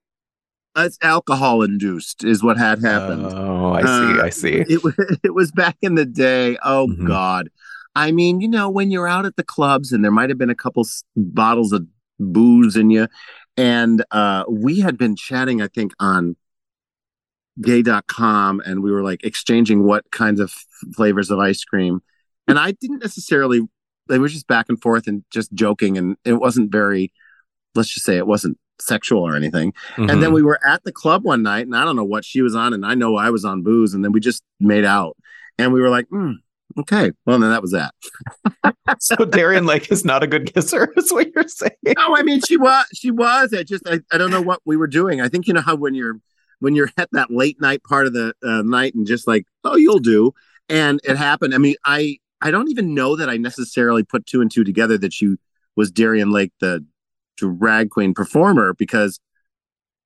it's 0.76 0.98
alcohol 1.02 1.62
induced 1.62 2.22
is 2.22 2.42
what 2.42 2.56
had 2.56 2.80
happened. 2.82 3.26
Oh, 3.26 3.72
I 3.72 3.80
see. 3.82 4.20
Uh, 4.20 4.24
I 4.24 4.30
see. 4.30 4.54
it, 4.68 4.84
wa- 4.84 4.92
it 5.24 5.34
was 5.34 5.50
back 5.50 5.76
in 5.82 5.94
the 5.96 6.04
day. 6.06 6.56
Oh 6.62 6.86
Mhm. 6.88 7.06
God. 7.08 7.48
I 7.96 8.12
mean, 8.12 8.40
you 8.42 8.48
know, 8.48 8.68
when 8.68 8.90
you're 8.90 9.08
out 9.08 9.24
at 9.24 9.36
the 9.36 9.42
clubs 9.42 9.90
and 9.90 10.04
there 10.04 10.10
might 10.12 10.28
have 10.28 10.38
been 10.38 10.50
a 10.50 10.54
couple 10.54 10.84
s- 10.84 11.02
bottles 11.16 11.72
of 11.72 11.86
booze 12.20 12.76
in 12.76 12.90
you. 12.90 13.08
And 13.56 14.04
uh, 14.10 14.44
we 14.50 14.80
had 14.80 14.98
been 14.98 15.16
chatting, 15.16 15.62
I 15.62 15.68
think, 15.68 15.92
on 15.98 16.36
gay.com 17.60 18.60
and 18.64 18.82
we 18.82 18.90
were 18.90 19.02
like 19.02 19.24
exchanging 19.24 19.84
what 19.84 20.10
kinds 20.10 20.40
of 20.40 20.52
flavors 20.94 21.30
of 21.30 21.38
ice 21.38 21.64
cream. 21.64 22.00
And 22.48 22.58
I 22.58 22.72
didn't 22.72 23.02
necessarily, 23.02 23.62
they 24.08 24.18
were 24.18 24.28
just 24.28 24.46
back 24.46 24.66
and 24.68 24.80
forth 24.80 25.06
and 25.06 25.24
just 25.30 25.52
joking. 25.52 25.96
And 25.98 26.16
it 26.24 26.34
wasn't 26.34 26.70
very, 26.70 27.12
let's 27.74 27.88
just 27.88 28.06
say 28.06 28.16
it 28.16 28.26
wasn't 28.26 28.58
sexual 28.80 29.22
or 29.22 29.34
anything. 29.36 29.72
And 29.96 30.22
then 30.22 30.30
Mhm. 30.30 30.34
we 30.34 30.42
were 30.42 30.60
at 30.66 30.84
the 30.84 30.92
club 30.92 31.24
one 31.24 31.42
night, 31.42 31.66
and 31.66 31.74
I 31.74 31.84
don't 31.84 31.96
know 31.96 32.04
what 32.04 32.24
she 32.24 32.42
was 32.42 32.54
on, 32.54 32.72
and 32.74 32.84
I 32.84 32.94
know 32.94 33.16
I 33.16 33.30
was 33.30 33.44
on 33.44 33.62
booze, 33.62 33.94
and 33.94 34.04
then 34.04 34.12
we 34.12 34.20
just 34.20 34.42
made 34.60 34.84
out, 34.84 35.16
and 35.58 35.72
we 35.72 35.80
were 35.80 35.88
like, 35.88 36.06
"Hmm, 36.08 36.32
okay, 36.78 37.10
well, 37.24 37.38
then 37.38 37.48
that 37.50 37.62
was 37.62 37.72
that. 37.72 37.94
so 39.00 39.16
Darienne 39.24 39.64
Lake 39.66 39.90
is 39.90 40.04
not 40.04 40.22
a 40.22 40.26
good 40.26 40.52
kisser, 40.52 40.92
is 40.96 41.10
what 41.10 41.28
you're 41.34 41.48
saying. 41.48 41.72
No, 41.96 42.14
I 42.14 42.22
mean 42.22 42.40
she 42.42 42.56
was, 42.58 42.84
she 42.92 43.10
was. 43.10 43.54
I 43.54 43.62
just, 43.62 43.88
I, 43.88 44.00
I 44.12 44.18
don't 44.18 44.30
know 44.30 44.42
what 44.42 44.60
we 44.66 44.76
were 44.76 44.86
doing. 44.88 45.20
I 45.22 45.28
think 45.28 45.46
you 45.46 45.54
know 45.54 45.62
how 45.62 45.74
when 45.74 45.94
you're 45.94 46.20
when 46.60 46.74
you're 46.74 46.90
at 46.96 47.08
that 47.12 47.30
late 47.30 47.60
night 47.60 47.82
part 47.84 48.06
of 48.06 48.12
the 48.12 48.34
uh, 48.42 48.62
night, 48.62 48.94
and 48.94 49.06
just 49.06 49.26
like, 49.26 49.44
oh, 49.64 49.76
you'll 49.76 49.98
do, 49.98 50.32
and 50.68 51.00
it 51.04 51.16
happened. 51.16 51.54
I 51.54 51.58
mean, 51.58 51.76
I, 51.84 52.18
I 52.40 52.50
don't 52.50 52.70
even 52.70 52.94
know 52.94 53.16
that 53.16 53.28
I 53.30 53.36
necessarily 53.36 54.02
put 54.02 54.26
two 54.26 54.40
and 54.40 54.50
two 54.50 54.64
together 54.64 54.98
that 54.98 55.12
she 55.12 55.36
was 55.76 55.90
Darienne 55.90 56.30
Lake, 56.30 56.52
the 56.60 56.84
drag 57.36 57.90
queen 57.90 58.14
performer, 58.14 58.74
because 58.74 59.20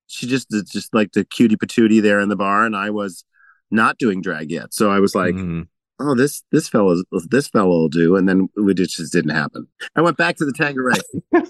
she 0.07 0.27
just 0.27 0.49
just 0.71 0.93
like 0.93 1.13
the 1.13 1.23
cutie 1.23 1.55
patootie 1.55 2.01
there 2.01 2.19
in 2.19 2.29
the 2.29 2.35
bar, 2.35 2.65
and 2.65 2.75
I 2.75 2.89
was 2.89 3.23
not 3.69 3.97
doing 3.97 4.21
drag 4.21 4.51
yet. 4.51 4.73
So 4.73 4.91
I 4.91 4.99
was 4.99 5.15
like, 5.15 5.33
Mhm. 5.35 5.67
oh, 5.99 6.13
this 6.15 6.43
this 6.51 6.67
fellow 6.67 7.01
this 7.29 7.47
fellow 7.47 7.69
will 7.69 7.87
do, 7.89 8.17
and 8.17 8.27
then 8.27 8.49
it 8.57 8.73
just, 8.73 8.97
just 8.97 9.13
didn't 9.13 9.31
happen. 9.31 9.67
I 9.95 10.01
went 10.01 10.17
back 10.17 10.35
to 10.37 10.45
the 10.45 10.51
Tanqueray. 10.53 10.95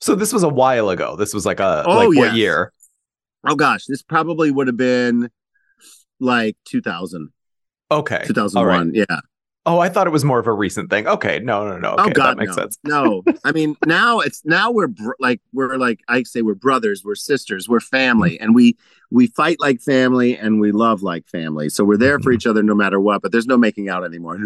So 0.00 0.14
this 0.14 0.34
was 0.34 0.42
a 0.42 0.48
while 0.50 0.90
ago. 0.90 1.16
This 1.16 1.32
was 1.32 1.46
like 1.46 1.60
a 1.60 1.82
Oh, 1.86 2.08
like 2.08 2.08
what 2.18 2.34
year? 2.34 2.72
Oh 3.46 3.56
gosh, 3.56 3.84
this 3.86 4.02
probably 4.02 4.50
would 4.50 4.66
have 4.66 4.76
been 4.76 5.30
like 6.20 6.56
2000, 6.66 7.30
Okay. 7.90 8.22
2001. 8.26 8.56
All 8.56 8.84
right. 8.84 8.94
Yeah. 8.94 9.20
Oh, 9.66 9.78
I 9.78 9.88
thought 9.88 10.06
it 10.06 10.10
was 10.10 10.26
more 10.26 10.38
of 10.38 10.46
a 10.46 10.52
recent 10.52 10.90
thing. 10.90 11.06
Okay. 11.08 11.38
No, 11.38 11.66
no, 11.66 11.78
no. 11.78 11.92
Okay, 11.94 12.02
oh 12.02 12.12
God, 12.12 12.30
that 12.32 12.36
makes 12.36 12.54
no. 12.54 12.62
sense. 12.64 12.78
no, 12.84 13.22
I 13.44 13.52
mean 13.52 13.76
now 13.86 14.20
it's 14.20 14.44
now 14.44 14.70
we're 14.70 14.88
br- 14.88 15.14
like 15.18 15.40
we're 15.54 15.76
like 15.78 16.00
I 16.06 16.22
say 16.24 16.42
we're 16.42 16.54
brothers, 16.54 17.02
we're 17.02 17.14
sisters, 17.14 17.66
we're 17.66 17.80
family, 17.80 18.38
and 18.38 18.54
we 18.54 18.76
we 19.10 19.28
fight 19.28 19.56
like 19.60 19.80
family 19.80 20.36
and 20.36 20.60
we 20.60 20.70
love 20.70 21.02
like 21.02 21.26
family. 21.28 21.70
So 21.70 21.82
we're 21.82 21.96
there 21.96 22.18
for 22.20 22.30
Mhm. 22.30 22.34
each 22.34 22.46
other 22.46 22.62
no 22.62 22.74
matter 22.74 23.00
what. 23.00 23.22
But 23.22 23.32
there's 23.32 23.46
no 23.46 23.56
making 23.56 23.88
out 23.88 24.04
anymore. 24.04 24.38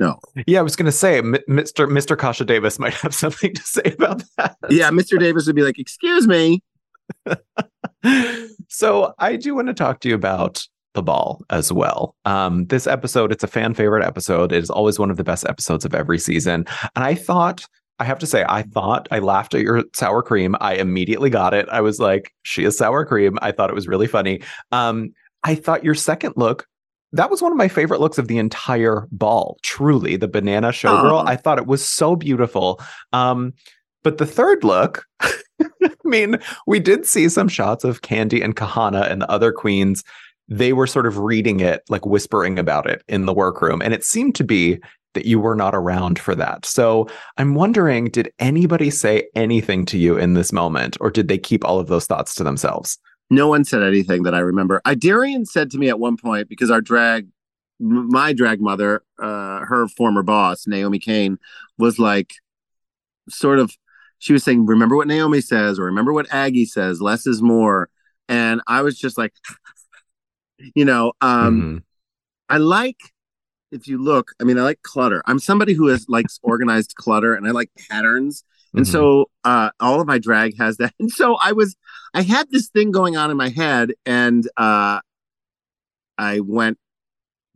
No. 0.00 0.18
Yeah, 0.46 0.60
I 0.60 0.62
was 0.62 0.74
going 0.74 0.86
to 0.86 0.92
say, 0.92 1.18
M- 1.18 1.34
Mr. 1.48 1.86
Mr. 1.86 2.16
Kasha 2.18 2.44
Davis 2.44 2.78
might 2.78 2.94
have 2.94 3.14
something 3.24 3.54
to 3.54 3.62
say 3.62 3.94
about 3.98 4.22
that. 4.38 4.56
Yeah, 4.70 4.90
Mr. 4.90 5.18
Davis 5.20 5.46
would 5.46 5.54
be 5.56 5.62
like, 5.62 5.78
"Excuse 5.78 6.26
me." 6.26 6.62
so 8.68 9.14
I 9.18 9.36
do 9.36 9.54
want 9.54 9.68
to 9.68 9.74
talk 9.74 10.00
to 10.00 10.08
you 10.08 10.14
about 10.14 10.66
the 10.94 11.02
ball 11.02 11.42
as 11.50 11.72
well. 11.72 12.14
Um, 12.24 12.66
this 12.66 12.86
episode, 12.86 13.32
it's 13.32 13.44
a 13.44 13.48
fan 13.48 13.74
favorite 13.74 14.04
episode. 14.04 14.52
It 14.52 14.62
is 14.62 14.70
always 14.70 14.98
one 14.98 15.10
of 15.10 15.16
the 15.16 15.24
best 15.24 15.46
episodes 15.48 15.84
of 15.84 15.94
every 15.94 16.18
season. 16.18 16.66
And 16.94 17.04
I 17.04 17.14
thought, 17.14 17.66
I 17.98 18.04
have 18.04 18.18
to 18.20 18.26
say, 18.26 18.44
I 18.48 18.62
thought 18.62 19.08
I 19.10 19.20
laughed 19.20 19.54
at 19.54 19.62
your 19.62 19.84
sour 19.94 20.22
cream. 20.22 20.56
I 20.60 20.74
immediately 20.74 21.30
got 21.30 21.54
it. 21.54 21.68
I 21.70 21.80
was 21.80 22.00
like, 22.00 22.32
she 22.42 22.64
is 22.64 22.76
sour 22.76 23.04
cream. 23.04 23.38
I 23.42 23.52
thought 23.52 23.70
it 23.70 23.76
was 23.76 23.88
really 23.88 24.06
funny. 24.06 24.42
Um, 24.72 25.12
I 25.44 25.54
thought 25.54 25.84
your 25.84 25.94
second 25.94 26.34
look, 26.36 26.66
that 27.12 27.30
was 27.30 27.42
one 27.42 27.52
of 27.52 27.58
my 27.58 27.68
favorite 27.68 28.00
looks 28.00 28.18
of 28.18 28.28
the 28.28 28.38
entire 28.38 29.06
ball. 29.12 29.58
Truly, 29.62 30.16
the 30.16 30.28
banana 30.28 30.68
showgirl. 30.68 31.24
Aw. 31.24 31.26
I 31.26 31.36
thought 31.36 31.58
it 31.58 31.66
was 31.66 31.86
so 31.86 32.16
beautiful. 32.16 32.80
Um, 33.12 33.52
but 34.02 34.18
the 34.18 34.26
third 34.26 34.64
look, 34.64 35.04
I 36.04 36.08
mean, 36.08 36.38
we 36.66 36.80
did 36.80 37.06
see 37.06 37.28
some 37.28 37.48
shots 37.48 37.84
of 37.84 38.02
Kandy 38.02 38.42
and 38.42 38.56
Kahanna 38.56 39.10
and 39.10 39.22
the 39.22 39.30
other 39.30 39.52
queens. 39.52 40.02
They 40.48 40.72
were 40.72 40.86
sort 40.86 41.06
of 41.06 41.18
reading 41.18 41.60
it, 41.60 41.82
like 41.88 42.04
whispering 42.04 42.58
about 42.58 42.88
it 42.88 43.02
in 43.08 43.26
the 43.26 43.32
workroom. 43.32 43.80
And 43.82 43.94
it 43.94 44.04
seemed 44.04 44.34
to 44.36 44.44
be 44.44 44.80
that 45.14 45.26
you 45.26 45.38
were 45.38 45.54
not 45.54 45.74
around 45.74 46.18
for 46.18 46.34
that. 46.34 46.64
So 46.64 47.08
I'm 47.36 47.54
wondering 47.54 48.06
did 48.06 48.32
anybody 48.38 48.90
say 48.90 49.28
anything 49.34 49.84
to 49.86 49.98
you 49.98 50.16
in 50.16 50.34
this 50.34 50.52
moment, 50.52 50.96
or 51.00 51.10
did 51.10 51.28
they 51.28 51.38
keep 51.38 51.64
all 51.64 51.78
of 51.78 51.88
those 51.88 52.06
thoughts 52.06 52.34
to 52.36 52.44
themselves? 52.44 52.98
No 53.30 53.48
one 53.48 53.64
said 53.64 53.82
anything 53.82 54.24
that 54.24 54.34
I 54.34 54.40
remember. 54.40 54.82
Idarian 54.86 55.46
said 55.46 55.70
to 55.70 55.78
me 55.78 55.88
at 55.88 55.98
one 55.98 56.16
point 56.16 56.48
because 56.48 56.70
our 56.70 56.80
drag, 56.80 57.28
my 57.78 58.32
drag 58.32 58.60
mother, 58.60 59.02
uh, 59.18 59.60
her 59.60 59.88
former 59.88 60.22
boss 60.22 60.66
Naomi 60.66 60.98
Kane, 60.98 61.38
was 61.78 61.98
like, 61.98 62.34
sort 63.28 63.58
of, 63.58 63.74
she 64.22 64.32
was 64.32 64.44
saying, 64.44 64.66
"Remember 64.66 64.94
what 64.96 65.08
Naomi 65.08 65.40
says, 65.40 65.80
or 65.80 65.84
remember 65.86 66.12
what 66.12 66.32
Aggie 66.32 66.64
says. 66.64 67.00
Less 67.00 67.26
is 67.26 67.42
more." 67.42 67.88
And 68.28 68.60
I 68.68 68.82
was 68.82 68.96
just 68.96 69.18
like, 69.18 69.32
you 70.76 70.84
know, 70.84 71.12
um, 71.20 71.60
Mhm. 71.60 71.82
I 72.48 72.58
like 72.58 73.00
if 73.72 73.88
you 73.88 73.98
look. 74.00 74.30
I 74.40 74.44
mean, 74.44 74.58
I 74.58 74.62
like 74.62 74.80
clutter. 74.82 75.22
I'm 75.26 75.40
somebody 75.40 75.72
who 75.72 75.88
has 75.88 76.06
likes 76.08 76.38
organized 76.42 76.94
clutter, 76.94 77.34
and 77.34 77.48
I 77.48 77.50
like 77.50 77.70
patterns. 77.90 78.44
And 78.74 78.86
Mhm. 78.86 78.90
so 78.90 79.30
uh, 79.42 79.70
all 79.80 80.00
of 80.00 80.06
my 80.06 80.18
drag 80.18 80.56
has 80.58 80.76
that. 80.76 80.94
And 81.00 81.10
so 81.10 81.36
I 81.42 81.50
was, 81.50 81.74
I 82.14 82.22
had 82.22 82.48
this 82.52 82.68
thing 82.68 82.92
going 82.92 83.16
on 83.16 83.30
in 83.32 83.36
my 83.36 83.48
head, 83.48 83.90
and 84.06 84.48
uh, 84.56 85.00
I 86.16 86.38
went 86.40 86.78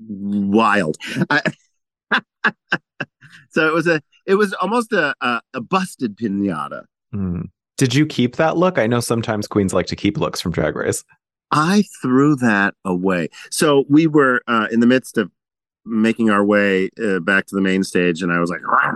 wild. 0.01 0.97
I, 1.31 1.43
so 3.51 3.69
it 3.69 3.73
was 3.73 3.87
a, 3.87 4.03
it 4.27 4.35
was 4.35 4.53
almost 4.55 4.93
a 4.93 5.15
a, 5.21 5.41
a 5.55 5.61
busted 5.61 6.17
pinata. 6.17 6.85
Mm. 7.15 7.45
Did 7.79 7.95
you 7.95 8.07
keep 8.07 8.37
that 8.37 8.57
look? 8.57 8.79
I 8.79 8.87
know 8.87 9.01
sometimes 9.01 9.47
queens 9.47 9.75
like 9.75 9.87
to 9.87 9.97
keep 9.97 10.17
looks 10.19 10.41
from 10.41 10.53
Drag 10.53 10.75
Race. 10.77 11.05
I 11.53 11.85
threw 12.03 12.35
that 12.37 12.75
away. 12.85 13.29
So 13.51 13.85
we 13.89 14.07
were 14.07 14.41
uh, 14.49 14.67
in 14.73 14.81
the 14.81 14.87
midst 14.87 15.17
of 15.19 15.31
making 15.85 16.31
our 16.31 16.45
way 16.45 16.89
uh, 17.03 17.21
back 17.21 17.47
to 17.47 17.55
the 17.55 17.61
main 17.61 17.85
stage, 17.85 18.23
and 18.23 18.33
I 18.33 18.41
was 18.41 18.51
like, 18.51 18.63
"Rah." 18.67 18.95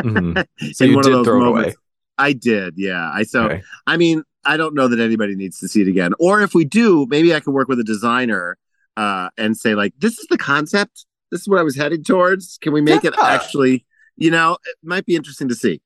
Mhm. 0.00 0.46
So 0.74 0.84
In 0.84 0.90
you 0.90 0.96
one 0.96 1.04
of 1.06 1.12
did 1.12 1.14
those 1.14 1.26
moments. 1.26 1.66
away. 1.68 1.74
I 2.18 2.32
did, 2.32 2.74
yeah. 2.76 3.10
I 3.12 3.24
so 3.24 3.44
Okay. 3.44 3.62
I 3.86 3.96
mean, 3.96 4.22
I 4.44 4.56
don't 4.56 4.74
know 4.74 4.88
that 4.88 5.00
anybody 5.00 5.34
needs 5.34 5.58
to 5.60 5.68
see 5.68 5.82
it 5.82 5.88
again. 5.88 6.12
Or 6.18 6.40
if 6.40 6.54
we 6.54 6.64
do, 6.64 7.06
maybe 7.10 7.34
I 7.34 7.40
can 7.40 7.52
work 7.52 7.68
with 7.68 7.78
a 7.78 7.84
designer 7.84 8.56
uh, 8.96 9.28
and 9.36 9.56
say, 9.56 9.74
like, 9.74 9.92
this 9.98 10.18
is 10.18 10.26
the 10.30 10.38
concept. 10.38 11.04
This 11.30 11.42
is 11.42 11.48
what 11.48 11.58
I 11.58 11.62
was 11.62 11.76
headed 11.76 12.06
towards. 12.06 12.56
Can 12.62 12.72
we 12.72 12.80
make 12.80 13.04
it 13.04 13.14
actually, 13.22 13.84
you 14.16 14.30
know, 14.30 14.54
it 14.64 14.76
might 14.82 15.06
be 15.06 15.16
interesting 15.16 15.48
to 15.48 15.54
see. 15.54 15.80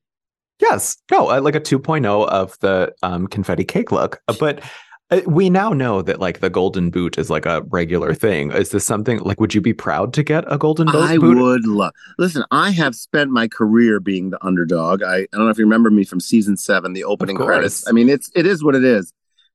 Yes. 0.59 0.97
No, 1.09 1.29
uh, 1.29 1.41
like 1.41 1.55
a 1.55 1.59
2.0 1.59 2.27
of 2.27 2.57
the 2.59 2.93
um, 3.01 3.27
confetti 3.27 3.63
cake 3.63 3.91
look. 3.91 4.21
Uh, 4.27 4.35
But 4.39 4.63
uh, 5.09 5.21
we 5.25 5.49
now 5.49 5.73
know 5.73 6.01
that 6.01 6.19
like 6.19 6.39
the 6.39 6.49
golden 6.49 6.89
boot 6.89 7.17
is 7.17 7.29
like 7.29 7.45
a 7.45 7.63
regular 7.69 8.13
thing. 8.13 8.51
Is 8.51 8.69
this 8.69 8.85
something 8.85 9.19
like, 9.19 9.39
would 9.39 9.53
you 9.53 9.59
be 9.61 9.73
proud 9.73 10.13
to 10.13 10.23
get 10.23 10.45
a 10.47 10.57
golden 10.57 10.87
boot? 10.87 11.01
I 11.01 11.17
would 11.17 11.65
love. 11.65 11.91
Listen, 12.17 12.45
I 12.51 12.71
have 12.71 12.95
spent 12.95 13.31
my 13.31 13.47
career 13.47 13.99
being 13.99 14.29
the 14.29 14.43
underdog. 14.45 15.03
I, 15.03 15.17
I 15.17 15.27
don't 15.33 15.45
know 15.45 15.49
if 15.49 15.57
you 15.57 15.65
remember 15.65 15.89
me 15.89 16.05
from 16.05 16.19
season 16.19 16.55
seven, 16.57 16.93
the 16.93 17.03
opening 17.03 17.37
credits. 17.37 17.87
I 17.87 17.91
mean, 17.91 18.07
it's 18.07 18.31
it 18.35 18.45
is 18.45 18.63
what 18.63 18.75
it 18.75 18.85
is, 18.85 19.11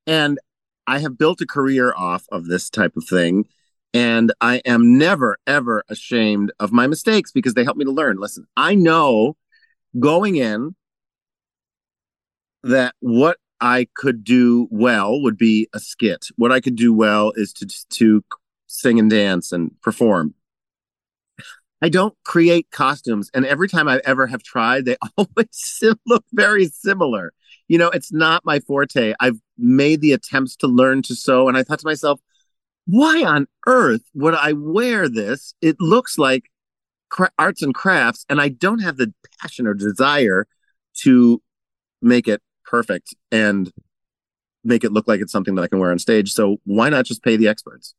and 0.06 0.38
I 0.86 0.98
have 0.98 1.16
built 1.16 1.40
a 1.40 1.46
career 1.46 1.94
off 1.96 2.26
of 2.30 2.46
this 2.46 2.68
type 2.68 2.96
of 2.96 3.04
thing, 3.04 3.46
and 3.96 4.30
I 4.42 4.60
am 4.66 4.98
never 4.98 5.38
ever 5.46 5.82
ashamed 5.88 6.52
of 6.60 6.70
my 6.70 6.86
mistakes 6.86 7.32
because 7.32 7.54
they 7.54 7.64
help 7.64 7.78
me 7.78 7.86
to 7.86 7.90
learn. 7.90 8.18
Listen, 8.18 8.46
I 8.54 8.74
know 8.74 9.38
going 9.98 10.36
in 10.36 10.74
that 12.62 12.94
what 13.00 13.38
I 13.58 13.88
could 13.96 14.22
do 14.22 14.68
well 14.70 15.22
would 15.22 15.38
be 15.38 15.68
a 15.72 15.80
skit. 15.80 16.26
What 16.36 16.52
I 16.52 16.60
could 16.60 16.76
do 16.76 16.92
well 16.92 17.32
is 17.36 17.54
to 17.54 17.66
to 17.66 18.22
sing 18.66 18.98
and 18.98 19.08
dance 19.08 19.50
and 19.50 19.70
perform. 19.80 20.34
I 21.80 21.88
don't 21.88 22.14
create 22.22 22.70
costumes, 22.70 23.30
and 23.32 23.46
every 23.46 23.68
time 23.68 23.88
I 23.88 24.02
ever 24.04 24.26
have 24.26 24.42
tried, 24.42 24.84
they 24.84 24.98
always 25.16 25.82
look 26.04 26.24
very 26.34 26.66
similar. 26.66 27.32
You 27.68 27.78
know, 27.78 27.88
it's 27.88 28.12
not 28.12 28.44
my 28.44 28.60
forte. 28.60 29.14
I've 29.20 29.40
made 29.56 30.02
the 30.02 30.12
attempts 30.12 30.54
to 30.56 30.66
learn 30.66 31.00
to 31.02 31.14
sew, 31.14 31.48
and 31.48 31.56
I 31.56 31.62
thought 31.62 31.78
to 31.78 31.86
myself, 31.86 32.20
why 32.86 33.24
on 33.24 33.46
earth 33.66 34.02
would 34.14 34.34
I 34.34 34.52
wear 34.52 35.08
this? 35.08 35.54
It 35.60 35.76
looks 35.80 36.18
like 36.18 36.44
cra- 37.08 37.32
arts 37.38 37.62
and 37.62 37.74
crafts, 37.74 38.24
and 38.28 38.40
I 38.40 38.48
don't 38.48 38.80
have 38.80 38.96
the 38.96 39.12
passion 39.40 39.66
or 39.66 39.74
desire 39.74 40.46
to 41.02 41.42
make 42.00 42.28
it 42.28 42.42
perfect 42.64 43.14
and 43.30 43.70
make 44.64 44.84
it 44.84 44.92
look 44.92 45.06
like 45.06 45.20
it's 45.20 45.32
something 45.32 45.54
that 45.54 45.62
I 45.62 45.68
can 45.68 45.78
wear 45.78 45.90
on 45.90 45.98
stage. 45.98 46.32
So 46.32 46.58
why 46.64 46.88
not 46.88 47.04
just 47.04 47.22
pay 47.22 47.36
the 47.36 47.48
experts? 47.48 47.94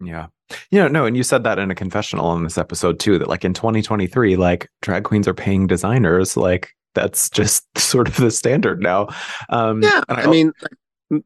Yeah. 0.00 0.26
You 0.70 0.80
know, 0.80 0.88
no, 0.88 1.06
and 1.06 1.16
you 1.16 1.22
said 1.22 1.44
that 1.44 1.58
in 1.58 1.70
a 1.70 1.74
confessional 1.74 2.34
in 2.36 2.44
this 2.44 2.58
episode 2.58 3.00
too, 3.00 3.18
that 3.18 3.28
like 3.28 3.44
in 3.44 3.54
2023, 3.54 4.36
like 4.36 4.68
drag 4.82 5.04
queens 5.04 5.26
are 5.26 5.34
paying 5.34 5.66
designers. 5.66 6.36
Like 6.36 6.74
that's 6.94 7.30
just 7.30 7.66
sort 7.78 8.08
of 8.08 8.16
the 8.16 8.30
standard 8.30 8.82
now. 8.82 9.08
Um 9.48 9.82
Yeah, 9.82 10.02
and 10.08 10.18
I 10.18 10.26
mean, 10.26 10.52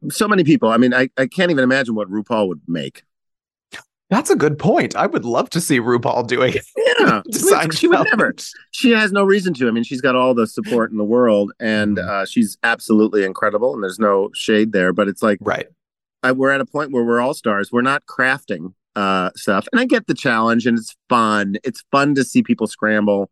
so 0.09 0.27
many 0.27 0.43
people. 0.43 0.69
I 0.69 0.77
mean, 0.77 0.93
I, 0.93 1.09
I 1.17 1.27
can't 1.27 1.51
even 1.51 1.63
imagine 1.63 1.95
what 1.95 2.09
RuPaul 2.09 2.47
would 2.47 2.61
make. 2.67 3.03
That's 4.09 4.29
a 4.29 4.35
good 4.37 4.57
point. 4.57 4.95
I 4.95 5.05
would 5.05 5.25
love 5.25 5.49
to 5.49 5.59
see 5.59 5.79
RuPaul 5.81 6.27
doing 6.27 6.53
it. 6.53 6.65
Yeah, 6.99 7.21
Design 7.29 7.71
she 7.71 7.87
would 7.89 8.05
never. 8.05 8.33
She 8.71 8.91
has 8.91 9.11
no 9.11 9.23
reason 9.25 9.53
to. 9.55 9.67
I 9.67 9.71
mean, 9.71 9.83
she's 9.83 9.99
got 9.99 10.15
all 10.15 10.33
the 10.33 10.47
support 10.47 10.91
in 10.91 10.97
the 10.97 11.03
world, 11.03 11.51
and 11.59 11.97
Mhm. 11.97 12.07
uh, 12.07 12.25
she's 12.25 12.57
absolutely 12.63 13.25
incredible. 13.25 13.73
And 13.73 13.83
there's 13.83 13.99
no 13.99 14.29
shade 14.33 14.71
there, 14.71 14.93
but 14.93 15.07
it's 15.09 15.21
like 15.21 15.39
Right. 15.41 15.67
I, 16.23 16.31
we're 16.31 16.51
at 16.51 16.61
a 16.61 16.65
point 16.65 16.91
where 16.91 17.03
we're 17.03 17.19
all 17.19 17.33
stars. 17.33 17.69
We're 17.71 17.81
not 17.81 18.05
crafting 18.05 18.73
uh, 18.95 19.31
stuff, 19.35 19.67
and 19.73 19.79
I 19.81 19.85
get 19.85 20.07
the 20.07 20.13
challenge, 20.15 20.65
and 20.65 20.77
it's 20.77 20.95
fun. 21.09 21.57
It's 21.65 21.83
fun 21.91 22.15
to 22.15 22.23
see 22.23 22.41
people 22.43 22.65
scramble 22.67 23.29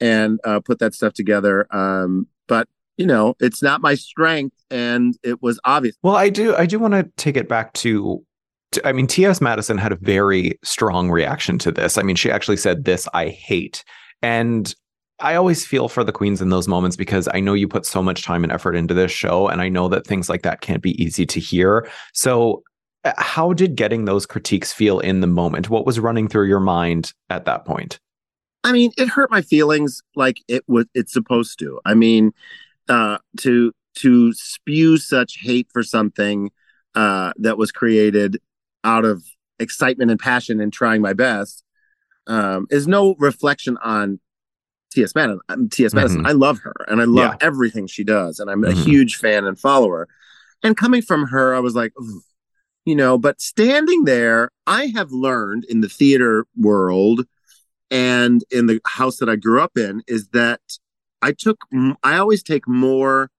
and 0.00 0.38
uh, 0.44 0.60
put 0.60 0.78
that 0.78 0.94
stuff 0.94 1.12
together. 1.14 1.66
Um, 1.74 2.28
but 2.46 2.68
you 2.96 3.06
know, 3.06 3.34
it's 3.40 3.62
not 3.62 3.80
my 3.82 3.94
strength, 3.96 4.56
and 4.70 5.16
it 5.24 5.42
was 5.42 5.58
obvious. 5.64 5.96
Well, 6.02 6.14
I 6.16 6.28
do. 6.28 6.54
I 6.54 6.64
do 6.66 6.78
want 6.78 6.94
to 6.94 7.10
take 7.16 7.36
it 7.36 7.48
back 7.48 7.72
to. 7.74 8.24
I 8.84 8.92
mean, 8.92 9.06
T.S. 9.06 9.40
Madison 9.40 9.78
had 9.78 9.92
a 9.92 9.96
very 9.96 10.58
strong 10.62 11.10
reaction 11.10 11.58
to 11.58 11.72
this. 11.72 11.98
I 11.98 12.02
mean, 12.02 12.16
she 12.16 12.30
actually 12.30 12.56
said, 12.56 12.84
"This 12.84 13.08
I 13.12 13.28
hate," 13.28 13.84
and 14.22 14.74
I 15.18 15.36
always 15.36 15.64
feel 15.64 15.88
for 15.88 16.02
the 16.02 16.12
queens 16.12 16.42
in 16.42 16.48
those 16.48 16.66
moments 16.66 16.96
because 16.96 17.28
I 17.32 17.40
know 17.40 17.54
you 17.54 17.68
put 17.68 17.86
so 17.86 18.02
much 18.02 18.24
time 18.24 18.42
and 18.42 18.52
effort 18.52 18.74
into 18.74 18.94
this 18.94 19.12
show, 19.12 19.48
and 19.48 19.60
I 19.60 19.68
know 19.68 19.88
that 19.88 20.06
things 20.06 20.28
like 20.28 20.42
that 20.42 20.60
can't 20.60 20.82
be 20.82 21.00
easy 21.02 21.24
to 21.26 21.40
hear. 21.40 21.88
So, 22.12 22.62
uh, 23.04 23.12
how 23.16 23.52
did 23.52 23.76
getting 23.76 24.04
those 24.04 24.26
critiques 24.26 24.72
feel 24.72 24.98
in 25.00 25.20
the 25.20 25.26
moment? 25.26 25.70
What 25.70 25.86
was 25.86 26.00
running 26.00 26.28
through 26.28 26.48
your 26.48 26.60
mind 26.60 27.12
at 27.30 27.44
that 27.44 27.64
point? 27.64 28.00
I 28.64 28.72
mean, 28.72 28.92
it 28.96 29.08
hurt 29.08 29.30
my 29.30 29.42
feelings 29.42 30.02
like 30.16 30.38
it 30.48 30.64
was. 30.66 30.86
It's 30.94 31.12
supposed 31.12 31.58
to. 31.60 31.80
I 31.84 31.94
mean, 31.94 32.32
uh, 32.88 33.18
to 33.38 33.72
to 33.96 34.32
spew 34.32 34.96
such 34.96 35.38
hate 35.40 35.68
for 35.72 35.82
something 35.82 36.50
uh, 36.94 37.32
that 37.38 37.58
was 37.58 37.70
created 37.70 38.40
out 38.84 39.04
of 39.04 39.24
excitement 39.58 40.10
and 40.10 40.18
passion 40.20 40.60
and 40.60 40.72
trying 40.72 41.00
my 41.02 41.12
best 41.12 41.62
um, 42.26 42.66
is 42.70 42.86
no 42.86 43.14
reflection 43.18 43.76
on 43.78 44.20
T.S. 44.92 45.14
Madison. 45.14 45.40
um, 45.48 45.68
T.S. 45.68 45.94
Madison. 45.94 46.22
Mhm. 46.22 46.28
I 46.28 46.32
love 46.32 46.58
her 46.60 46.74
and 46.88 47.00
I 47.00 47.04
love 47.04 47.32
Yeah. 47.32 47.46
everything 47.46 47.86
she 47.86 48.04
does, 48.04 48.38
and 48.40 48.50
I'm 48.50 48.62
a 48.64 48.68
Mhm. 48.68 48.84
huge 48.84 49.16
fan 49.16 49.44
and 49.44 49.58
follower. 49.58 50.06
And 50.62 50.76
coming 50.76 51.02
from 51.02 51.26
her, 51.28 51.54
I 51.54 51.60
was 51.60 51.74
like, 51.74 51.92
you 52.84 52.94
know. 52.94 53.18
But 53.18 53.40
standing 53.40 54.04
there, 54.04 54.50
I 54.66 54.86
have 54.94 55.10
learned 55.10 55.64
in 55.64 55.80
the 55.80 55.88
theater 55.88 56.46
world 56.56 57.26
and 57.90 58.44
in 58.50 58.66
the 58.66 58.80
house 58.86 59.16
that 59.18 59.28
I 59.28 59.36
grew 59.36 59.60
up 59.60 59.76
in 59.76 60.02
is 60.06 60.28
that 60.28 60.60
I 61.22 61.32
took 61.32 61.58
I 62.02 62.18
always 62.18 62.42
take 62.42 62.68
more 62.68 63.30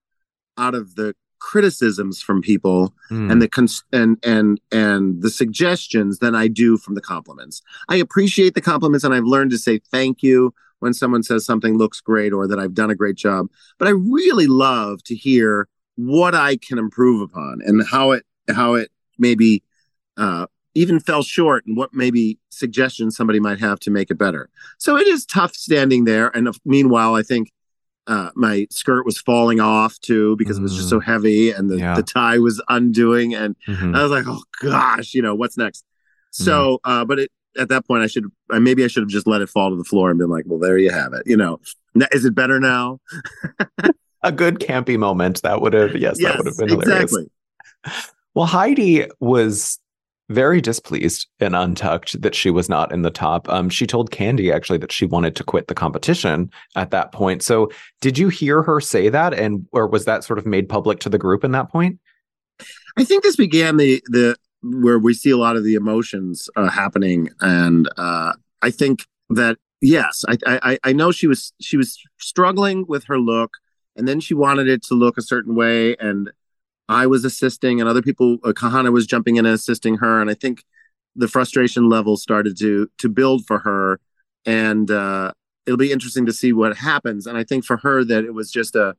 out 0.57 0.75
of 0.75 0.95
the 0.95 1.15
criticisms 1.51 2.21
from 2.21 2.41
people 2.41 2.93
Mm. 3.11 3.29
and 3.31 3.41
the 3.41 3.49
cons- 3.49 3.83
and 3.91 4.17
and 4.23 4.59
and 4.71 5.21
the 5.21 5.29
suggestions 5.29 6.19
than 6.19 6.33
I 6.35 6.47
do 6.47 6.77
from 6.77 6.95
the 6.95 7.01
compliments. 7.01 7.61
I 7.89 7.97
appreciate 7.97 8.53
the 8.55 8.61
compliments 8.61 9.03
and 9.03 9.13
I've 9.13 9.25
learned 9.35 9.51
to 9.51 9.57
say 9.57 9.79
thank 9.91 10.23
you 10.23 10.53
when 10.79 10.93
someone 10.93 11.21
says 11.23 11.45
something 11.45 11.77
looks 11.77 11.99
great 12.01 12.31
or 12.33 12.47
that 12.47 12.59
I've 12.59 12.73
done 12.73 12.89
a 12.89 12.95
great 12.95 13.17
job. 13.17 13.47
But 13.77 13.87
I 13.89 13.91
really 13.91 14.47
love 14.47 15.03
to 15.03 15.15
hear 15.15 15.67
what 15.95 16.33
I 16.33 16.55
can 16.55 16.77
improve 16.79 17.21
upon 17.21 17.61
and 17.65 17.85
how 17.85 18.11
it 18.11 18.23
how 18.49 18.73
it 18.75 18.89
maybe 19.19 19.61
uh, 20.17 20.45
even 20.75 20.99
fell 20.99 21.23
short 21.23 21.65
and 21.67 21.75
what 21.77 21.93
maybe 21.93 22.39
suggestions 22.49 23.15
somebody 23.17 23.39
might 23.39 23.59
have 23.59 23.79
to 23.81 23.91
make 23.91 24.09
it 24.09 24.17
better. 24.17 24.49
So 24.79 24.95
it 24.97 25.07
is 25.07 25.25
tough 25.25 25.53
standing 25.55 26.05
there. 26.05 26.27
And 26.35 26.49
meanwhile, 26.65 27.15
I 27.15 27.21
think 27.23 27.51
uh, 28.07 28.29
my 28.35 28.67
skirt 28.69 29.05
was 29.05 29.17
falling 29.19 29.59
off 29.59 29.99
too 29.99 30.35
because 30.37 30.57
it 30.57 30.61
was 30.61 30.75
just 30.75 30.89
so 30.89 30.99
heavy 30.99 31.51
and 31.51 31.69
the, 31.69 31.77
Yeah. 31.77 31.95
the 31.95 32.03
tie 32.03 32.37
was 32.39 32.61
undoing. 32.69 33.33
And 33.33 33.55
Mhm. 33.67 33.95
I 33.97 34.03
was 34.03 34.11
like, 34.11 34.25
oh 34.27 34.43
gosh, 34.61 35.13
you 35.13 35.21
know, 35.21 35.35
what's 35.35 35.57
next? 35.57 35.83
So, 36.31 36.79
uh, 36.83 37.05
but 37.05 37.19
it, 37.19 37.31
at 37.57 37.69
that 37.69 37.85
point, 37.85 38.03
I 38.03 38.07
should, 38.07 38.25
uh, 38.51 38.59
maybe 38.59 38.83
I 38.83 38.87
should 38.87 39.03
have 39.03 39.09
just 39.09 39.27
let 39.27 39.41
it 39.41 39.47
fall 39.49 39.69
to 39.69 39.75
the 39.75 39.83
floor 39.83 40.09
and 40.09 40.17
been 40.17 40.29
like, 40.29 40.45
well, 40.47 40.59
there 40.59 40.77
you 40.77 40.89
have 40.91 41.13
it. 41.13 41.23
You 41.27 41.37
know, 41.37 41.59
is 42.11 42.25
it 42.25 42.33
better 42.33 42.59
now? 42.59 42.99
a 44.23 44.31
good 44.31 44.59
campy 44.59 44.97
moment 44.97 45.41
that 45.43 45.61
would 45.61 45.73
have 45.73 45.95
yes, 45.95 46.17
that 46.23 46.37
would 46.37 46.47
have 46.47 46.57
been 46.57 46.69
hilarious. 46.69 47.03
exactly. 47.13 47.29
Well, 48.33 48.45
Heidi 48.47 49.05
was 49.19 49.79
very 50.29 50.61
displeased 50.61 51.27
and 51.39 51.55
untucked 51.55 52.21
that 52.21 52.33
she 52.33 52.49
was 52.49 52.69
not 52.69 52.91
in 52.91 53.01
the 53.01 53.11
top. 53.11 53.47
Um, 53.49 53.69
she 53.69 53.85
told 53.85 54.11
Kandy 54.11 54.53
actually 54.53 54.77
that 54.79 54.91
she 54.91 55.05
wanted 55.05 55.35
to 55.35 55.43
quit 55.43 55.67
the 55.67 55.75
competition 55.75 56.49
at 56.75 56.91
that 56.91 57.11
point. 57.11 57.43
So, 57.43 57.69
did 58.01 58.17
you 58.17 58.29
hear 58.29 58.63
her 58.63 58.79
say 58.79 59.09
that, 59.09 59.33
and 59.33 59.67
or 59.71 59.87
was 59.87 60.05
that 60.05 60.23
sort 60.23 60.39
of 60.39 60.45
made 60.45 60.69
public 60.69 60.99
to 60.99 61.09
the 61.09 61.17
group 61.17 61.43
in 61.43 61.51
that 61.51 61.69
point? 61.71 61.99
I 62.97 63.03
think 63.03 63.23
this 63.23 63.35
began 63.35 63.77
the 63.77 64.01
the 64.07 64.35
where 64.61 64.99
we 64.99 65.13
see 65.13 65.29
a 65.29 65.37
lot 65.37 65.57
of 65.57 65.63
the 65.63 65.75
emotions 65.75 66.49
uh, 66.55 66.69
happening, 66.69 67.29
and 67.41 67.89
uh, 67.97 68.33
I 68.61 68.71
think 68.71 69.05
that 69.29 69.57
yes, 69.81 70.23
I, 70.27 70.37
I 70.45 70.79
I 70.83 70.93
know 70.93 71.11
she 71.11 71.27
was 71.27 71.53
she 71.59 71.77
was 71.77 71.99
struggling 72.17 72.85
with 72.87 73.05
her 73.05 73.19
look, 73.19 73.57
and 73.95 74.07
then 74.07 74.19
she 74.19 74.33
wanted 74.33 74.69
it 74.69 74.83
to 74.83 74.93
look 74.93 75.17
a 75.17 75.21
certain 75.21 75.55
way, 75.55 75.95
and 75.97 76.31
I 76.89 77.07
was 77.07 77.23
assisting, 77.25 77.79
and 77.79 77.89
other 77.89 78.01
people, 78.01 78.37
uh, 78.43 78.51
Kahanna 78.51 78.91
was 78.91 79.05
jumping 79.07 79.37
in 79.37 79.45
and 79.45 79.55
assisting 79.55 79.97
her, 79.97 80.19
and 80.21 80.29
I 80.29 80.33
think 80.33 80.63
the 81.15 81.27
frustration 81.27 81.89
level 81.89 82.17
started 82.17 82.57
to 82.59 82.89
to 82.97 83.09
build 83.09 83.45
for 83.45 83.59
her, 83.59 83.99
and 84.45 84.89
uh, 84.91 85.31
it'll 85.65 85.77
be 85.77 85.91
interesting 85.91 86.25
to 86.25 86.33
see 86.33 86.51
what 86.53 86.75
happens. 86.77 87.25
And 87.27 87.37
I 87.37 87.43
think 87.43 87.65
for 87.65 87.77
her 87.77 88.03
that 88.03 88.25
it 88.25 88.33
was 88.33 88.51
just 88.51 88.75
a 88.75 88.95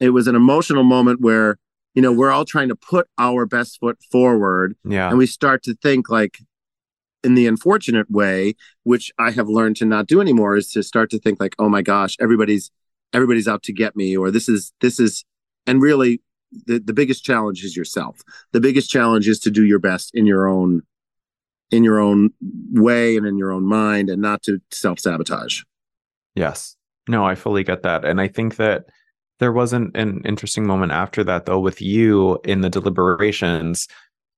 it 0.00 0.10
was 0.10 0.26
an 0.26 0.34
emotional 0.34 0.84
moment 0.84 1.20
where 1.20 1.58
you 1.94 2.00
know 2.02 2.12
we're 2.12 2.30
all 2.30 2.44
trying 2.44 2.68
to 2.68 2.76
put 2.76 3.06
our 3.18 3.44
best 3.46 3.78
foot 3.80 3.98
forward 4.10 4.74
Yeah. 4.84 5.08
and 5.10 5.18
we 5.18 5.26
start 5.26 5.62
to 5.64 5.74
think 5.74 6.08
like 6.08 6.38
in 7.22 7.34
the 7.34 7.46
unfortunate 7.46 8.10
way 8.10 8.54
which 8.82 9.12
i 9.18 9.30
have 9.30 9.46
learned 9.48 9.76
to 9.76 9.84
not 9.84 10.06
do 10.08 10.20
anymore 10.20 10.56
is 10.56 10.72
to 10.72 10.82
start 10.82 11.10
to 11.10 11.18
think 11.20 11.38
like 11.38 11.54
oh 11.58 11.68
my 11.68 11.82
gosh 11.82 12.16
everybody's 12.18 12.70
everybody's 13.12 13.46
out 13.46 13.62
to 13.64 13.72
get 13.72 13.94
me 13.94 14.16
or 14.16 14.30
this 14.32 14.48
is 14.48 14.72
this 14.80 14.98
is 14.98 15.24
and 15.66 15.80
really 15.82 16.20
the, 16.66 16.78
the 16.78 16.92
biggest 16.92 17.24
challenge 17.24 17.64
is 17.64 17.76
yourself 17.76 18.20
the 18.52 18.60
biggest 18.60 18.90
challenge 18.90 19.28
is 19.28 19.38
to 19.38 19.50
do 19.50 19.64
your 19.64 19.78
best 19.78 20.10
in 20.14 20.26
your 20.26 20.46
own 20.46 20.82
in 21.70 21.82
your 21.84 21.98
own 21.98 22.30
way 22.72 23.16
and 23.16 23.26
in 23.26 23.38
your 23.38 23.50
own 23.50 23.64
mind 23.64 24.10
and 24.10 24.20
not 24.20 24.42
to 24.42 24.60
self-sabotage 24.70 25.62
Yes. 26.34 26.76
No, 27.08 27.24
I 27.24 27.34
fully 27.34 27.64
get 27.64 27.82
that. 27.82 28.04
And 28.04 28.20
I 28.20 28.28
think 28.28 28.56
that 28.56 28.86
there 29.38 29.52
wasn't 29.52 29.96
an 29.96 30.22
interesting 30.24 30.66
moment 30.66 30.92
after 30.92 31.24
that 31.24 31.46
though 31.46 31.58
with 31.58 31.82
you 31.82 32.38
in 32.44 32.60
the 32.60 32.70
deliberations. 32.70 33.88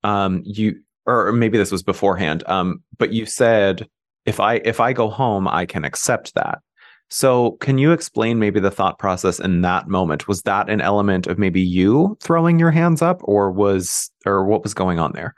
Um 0.03 0.43
you 0.45 0.81
or 1.07 1.33
maybe 1.33 1.59
this 1.59 1.73
was 1.73 1.83
beforehand. 1.83 2.43
Um 2.47 2.83
but 2.99 3.13
you 3.13 3.27
said 3.27 3.89
if 4.25 4.41
I 4.41 4.55
if 4.57 4.81
I 4.81 4.93
go 4.93 5.09
home 5.11 5.47
I 5.47 5.67
can 5.67 5.85
accept 5.85 6.35
that. 6.35 6.61
So 7.11 7.53
can 7.61 7.79
you 7.79 7.93
explain 7.93 8.39
maybe 8.39 8.61
the 8.61 8.71
thought 8.71 8.99
process 8.99 9.39
in 9.39 9.61
that 9.63 9.89
moment? 9.89 10.27
Was 10.27 10.43
that 10.43 10.69
an 10.69 10.81
element 10.81 11.27
of 11.27 11.39
maybe 11.39 11.61
you 11.61 12.17
throwing 12.21 12.59
your 12.59 12.71
hands 12.71 13.03
up 13.03 13.21
or 13.23 13.53
was 13.53 14.11
or 14.27 14.45
what 14.45 14.63
was 14.63 14.75
going 14.75 14.99
on 14.99 15.13
there? 15.13 15.35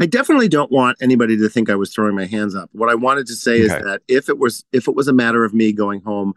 I 0.00 0.06
definitely 0.06 0.48
don't 0.48 0.70
want 0.70 0.98
anybody 1.00 1.36
to 1.38 1.48
think 1.48 1.70
I 1.70 1.74
was 1.74 1.92
throwing 1.92 2.14
my 2.14 2.26
hands 2.26 2.54
up. 2.54 2.68
What 2.72 2.90
I 2.90 2.94
wanted 2.94 3.26
to 3.28 3.34
say 3.34 3.58
is 3.58 3.70
that 3.70 4.02
if 4.06 4.28
it 4.28 4.38
was 4.38 4.64
if 4.72 4.86
it 4.86 4.94
was 4.94 5.08
a 5.08 5.12
matter 5.12 5.44
of 5.44 5.54
me 5.54 5.72
going 5.72 6.00
home, 6.02 6.34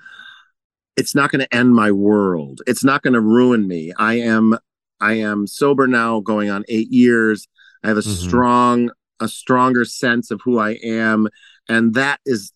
it's 0.96 1.14
not 1.14 1.32
going 1.32 1.42
to 1.42 1.56
end 1.56 1.76
my 1.76 1.92
world. 1.92 2.62
It's 2.66 2.84
not 2.84 3.02
going 3.04 3.14
to 3.14 3.22
ruin 3.22 3.68
me. 3.68 3.94
I 3.98 4.16
am 4.16 4.58
I 5.00 5.14
am 5.14 5.46
sober 5.46 5.86
now 5.86 6.22
going 6.22 6.50
on 6.50 6.64
8 6.68 6.92
years. 6.92 7.48
I 7.84 7.90
have 7.90 7.98
a 7.98 8.02
Mhm. 8.02 8.06
strong 8.26 8.92
a 9.20 9.28
stronger 9.28 9.84
sense 9.84 10.30
of 10.32 10.40
who 10.44 10.60
I 10.60 10.72
am 10.84 11.28
and 11.68 11.96
that 11.96 12.20
is 12.26 12.54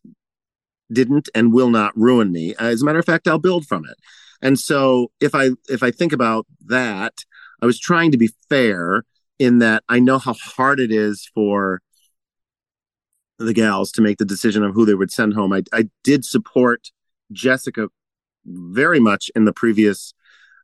didn't 0.92 1.30
and 1.34 1.54
will 1.54 1.70
not 1.70 1.96
ruin 1.98 2.32
me. 2.32 2.56
As 2.60 2.82
a 2.82 2.86
matter 2.86 3.00
of 3.00 3.06
fact, 3.06 3.28
I'll 3.28 3.40
build 3.40 3.66
from 3.66 3.86
it. 3.86 3.98
And 4.42 4.60
so 4.60 5.12
if 5.20 5.36
I 5.36 5.52
if 5.70 5.84
I 5.84 5.92
think 5.92 6.14
about 6.14 6.48
that, 6.66 7.14
I 7.62 7.66
was 7.66 7.80
trying 7.80 8.12
to 8.12 8.18
be 8.18 8.30
fair 8.50 9.04
in 9.40 9.60
that 9.60 9.84
I 9.90 10.00
know 10.00 10.20
how 10.20 10.34
hard 10.34 10.80
it 10.80 10.92
is 10.92 11.30
for 11.34 11.82
the 13.38 13.54
gals 13.54 13.92
to 13.94 14.02
make 14.02 14.18
the 14.18 14.26
decision 14.26 14.64
of 14.64 14.74
who 14.74 14.86
they 14.86 14.94
would 14.94 15.12
send 15.12 15.34
home. 15.34 15.52
I, 15.54 15.64
I 15.74 15.90
did 16.04 16.24
support 16.26 16.92
Jessica 17.32 17.90
very 18.46 19.00
much 19.00 19.32
in 19.36 19.46
the 19.46 19.54
previous 19.54 20.14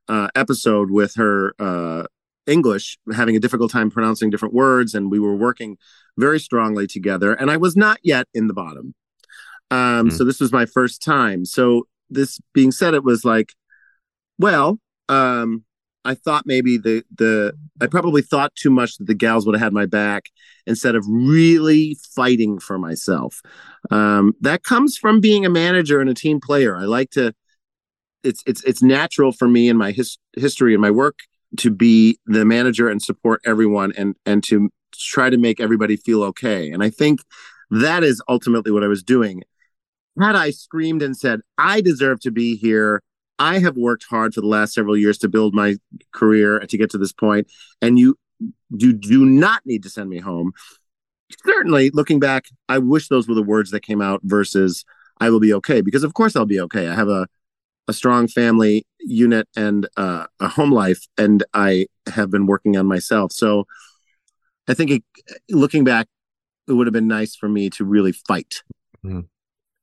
uh, 0.08 0.30
episode 0.36 0.92
with 0.92 1.16
her 1.16 1.54
uh, 1.60 2.04
English, 2.46 2.98
having 3.14 3.36
a 3.36 3.40
difficult 3.40 3.72
time 3.72 3.92
pronouncing 3.92 4.30
different 4.30 4.54
words, 4.54 4.96
and 4.96 5.12
we 5.12 5.20
were 5.20 5.36
working 5.36 5.78
very 6.18 6.40
strongly 6.40 6.88
together. 6.88 7.34
And 7.34 7.52
I 7.52 7.58
was 7.58 7.76
not 7.76 8.00
yet 8.04 8.28
in 8.34 8.48
the 8.48 8.54
bottom. 8.54 8.96
Um, 9.72 10.10
Mm. 10.10 10.14
So 10.14 10.24
this 10.24 10.40
was 10.40 10.52
my 10.52 10.66
first 10.66 11.04
time. 11.04 11.46
So 11.46 11.88
this 12.10 12.40
being 12.54 12.72
said, 12.72 12.94
it 12.94 13.04
was 13.04 13.26
like, 13.26 13.54
well, 14.40 14.80
um, 15.10 15.64
I 16.06 16.16
thought 16.16 16.46
maybe 16.46 16.78
the 16.78 17.04
the 17.14 17.54
I 17.82 17.88
probably 17.88 18.22
thought 18.22 18.56
too 18.56 18.70
much 18.70 18.98
that 18.98 19.08
the 19.08 19.14
gals 19.14 19.46
would 19.46 19.56
have 19.56 19.62
had 19.62 19.74
my 19.74 19.86
back 19.86 20.30
instead 20.66 20.96
of 20.96 21.06
really 21.08 21.98
fighting 22.16 22.60
for 22.60 22.80
myself. 22.80 23.42
Um, 23.92 24.34
that 24.42 24.64
comes 24.64 24.98
from 24.98 25.20
being 25.20 25.46
a 25.46 25.50
manager 25.50 26.00
and 26.00 26.10
a 26.10 26.14
team 26.14 26.40
player. 26.40 26.78
I 26.78 26.86
like 26.86 27.12
to. 27.12 27.34
It's 28.24 28.42
it's 28.46 28.64
it's 28.64 28.82
natural 28.82 29.32
for 29.34 29.48
me 29.50 29.68
in 29.70 29.78
my 29.78 29.92
his, 29.92 30.18
history 30.38 30.74
and 30.74 30.82
my 30.82 30.92
work 30.92 31.20
to 31.58 31.72
be 31.72 32.20
the 32.26 32.46
manager 32.46 32.90
and 32.90 33.02
support 33.02 33.42
everyone 33.46 33.92
and 33.98 34.16
and 34.26 34.44
to 34.46 34.70
try 34.94 35.30
to 35.30 35.38
make 35.38 35.60
everybody 35.60 35.98
feel 35.98 36.24
okay. 36.24 36.72
And 36.72 36.84
I 36.84 36.90
think 36.90 37.20
that 37.70 38.04
is 38.04 38.22
ultimately 38.30 38.72
what 38.72 38.84
I 38.84 38.88
was 38.88 39.04
doing. 39.04 39.44
Had 40.20 40.36
I 40.36 40.50
screamed 40.52 41.02
and 41.04 41.16
said, 41.16 41.42
I 41.58 41.82
deserve 41.82 42.20
to 42.22 42.32
be 42.32 42.56
here. 42.56 43.02
I 43.40 43.60
have 43.60 43.78
worked 43.78 44.06
hard 44.10 44.34
for 44.34 44.42
the 44.42 44.48
last 44.48 44.74
several 44.74 44.98
years 44.98 45.18
to 45.20 45.30
build 45.30 45.54
my 45.54 45.76
career 46.12 46.58
and 46.58 46.70
to 46.70 46.78
get 46.78 46.90
to 46.92 46.98
this 46.98 47.14
point, 47.14 47.48
and 47.82 48.00
you 48.00 48.18
you 48.76 48.94
do 48.94 49.26
not 49.26 49.62
need 49.66 49.84
to 49.84 49.90
send 49.90 50.10
me 50.10 50.20
home. 50.20 50.54
Certainly, 51.46 51.92
looking 51.92 52.20
back, 52.20 52.46
I 52.68 52.80
wish 52.80 53.10
those 53.10 53.28
were 53.28 53.36
the 53.36 53.44
words 53.44 53.72
that 53.72 53.82
came 53.82 54.02
out 54.02 54.22
versus 54.24 54.86
I 55.20 55.30
will 55.30 55.40
be 55.40 55.54
okay, 55.54 55.82
because 55.82 56.04
of 56.04 56.14
course 56.16 56.36
I'll 56.36 56.46
be 56.46 56.60
okay. 56.62 56.88
I 56.88 56.96
have 56.96 57.10
a 57.10 57.28
a 57.88 57.94
strong 57.94 58.28
family 58.28 58.86
unit 59.00 59.48
and 59.56 59.88
uh, 59.98 60.26
a 60.40 60.48
home 60.48 60.72
life, 60.72 61.06
and 61.18 61.44
I 61.54 61.88
have 62.08 62.30
been 62.32 62.48
working 62.48 62.76
on 62.76 62.86
myself. 62.86 63.32
So 63.32 63.66
I 64.68 64.74
think 64.74 64.92
it, 64.92 65.04
looking 65.50 65.84
back, 65.84 66.08
it 66.68 66.74
would 66.74 66.88
have 66.88 66.94
been 66.94 67.08
nice 67.08 67.36
for 67.36 67.48
me 67.48 67.70
to 67.72 67.86
really 67.86 68.12
fight. 68.12 68.64
Mm-hmm. 69.06 69.22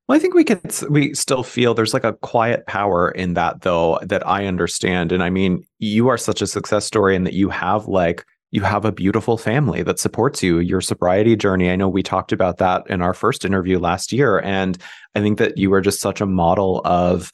Well, 0.06 0.16
I 0.16 0.20
think 0.20 0.34
we 0.34 0.44
can 0.44 0.60
we 0.90 1.14
still 1.14 1.42
feel 1.42 1.72
there's 1.72 1.94
like 1.94 2.04
a 2.04 2.12
quiet 2.12 2.66
power 2.66 3.10
in 3.10 3.34
that 3.34 3.62
though 3.62 3.98
that 4.02 4.26
I 4.26 4.46
understand. 4.46 5.12
And 5.12 5.22
I 5.22 5.30
mean, 5.30 5.64
you 5.78 6.08
are 6.08 6.18
such 6.18 6.42
a 6.42 6.46
success 6.46 6.84
story 6.84 7.16
in 7.16 7.24
that 7.24 7.32
you 7.32 7.48
have 7.48 7.86
like 7.86 8.24
you 8.54 8.60
have 8.60 8.84
a 8.84 8.92
beautiful 8.92 9.36
family 9.36 9.82
that 9.82 9.98
supports 9.98 10.40
you 10.40 10.60
your 10.60 10.80
sobriety 10.80 11.34
journey 11.34 11.70
i 11.70 11.74
know 11.74 11.88
we 11.88 12.04
talked 12.04 12.30
about 12.30 12.58
that 12.58 12.88
in 12.88 13.02
our 13.02 13.12
first 13.12 13.44
interview 13.44 13.80
last 13.80 14.12
year 14.12 14.38
and 14.42 14.78
i 15.16 15.20
think 15.20 15.38
that 15.38 15.58
you 15.58 15.72
are 15.74 15.80
just 15.80 16.00
such 16.00 16.20
a 16.20 16.26
model 16.26 16.80
of 16.84 17.32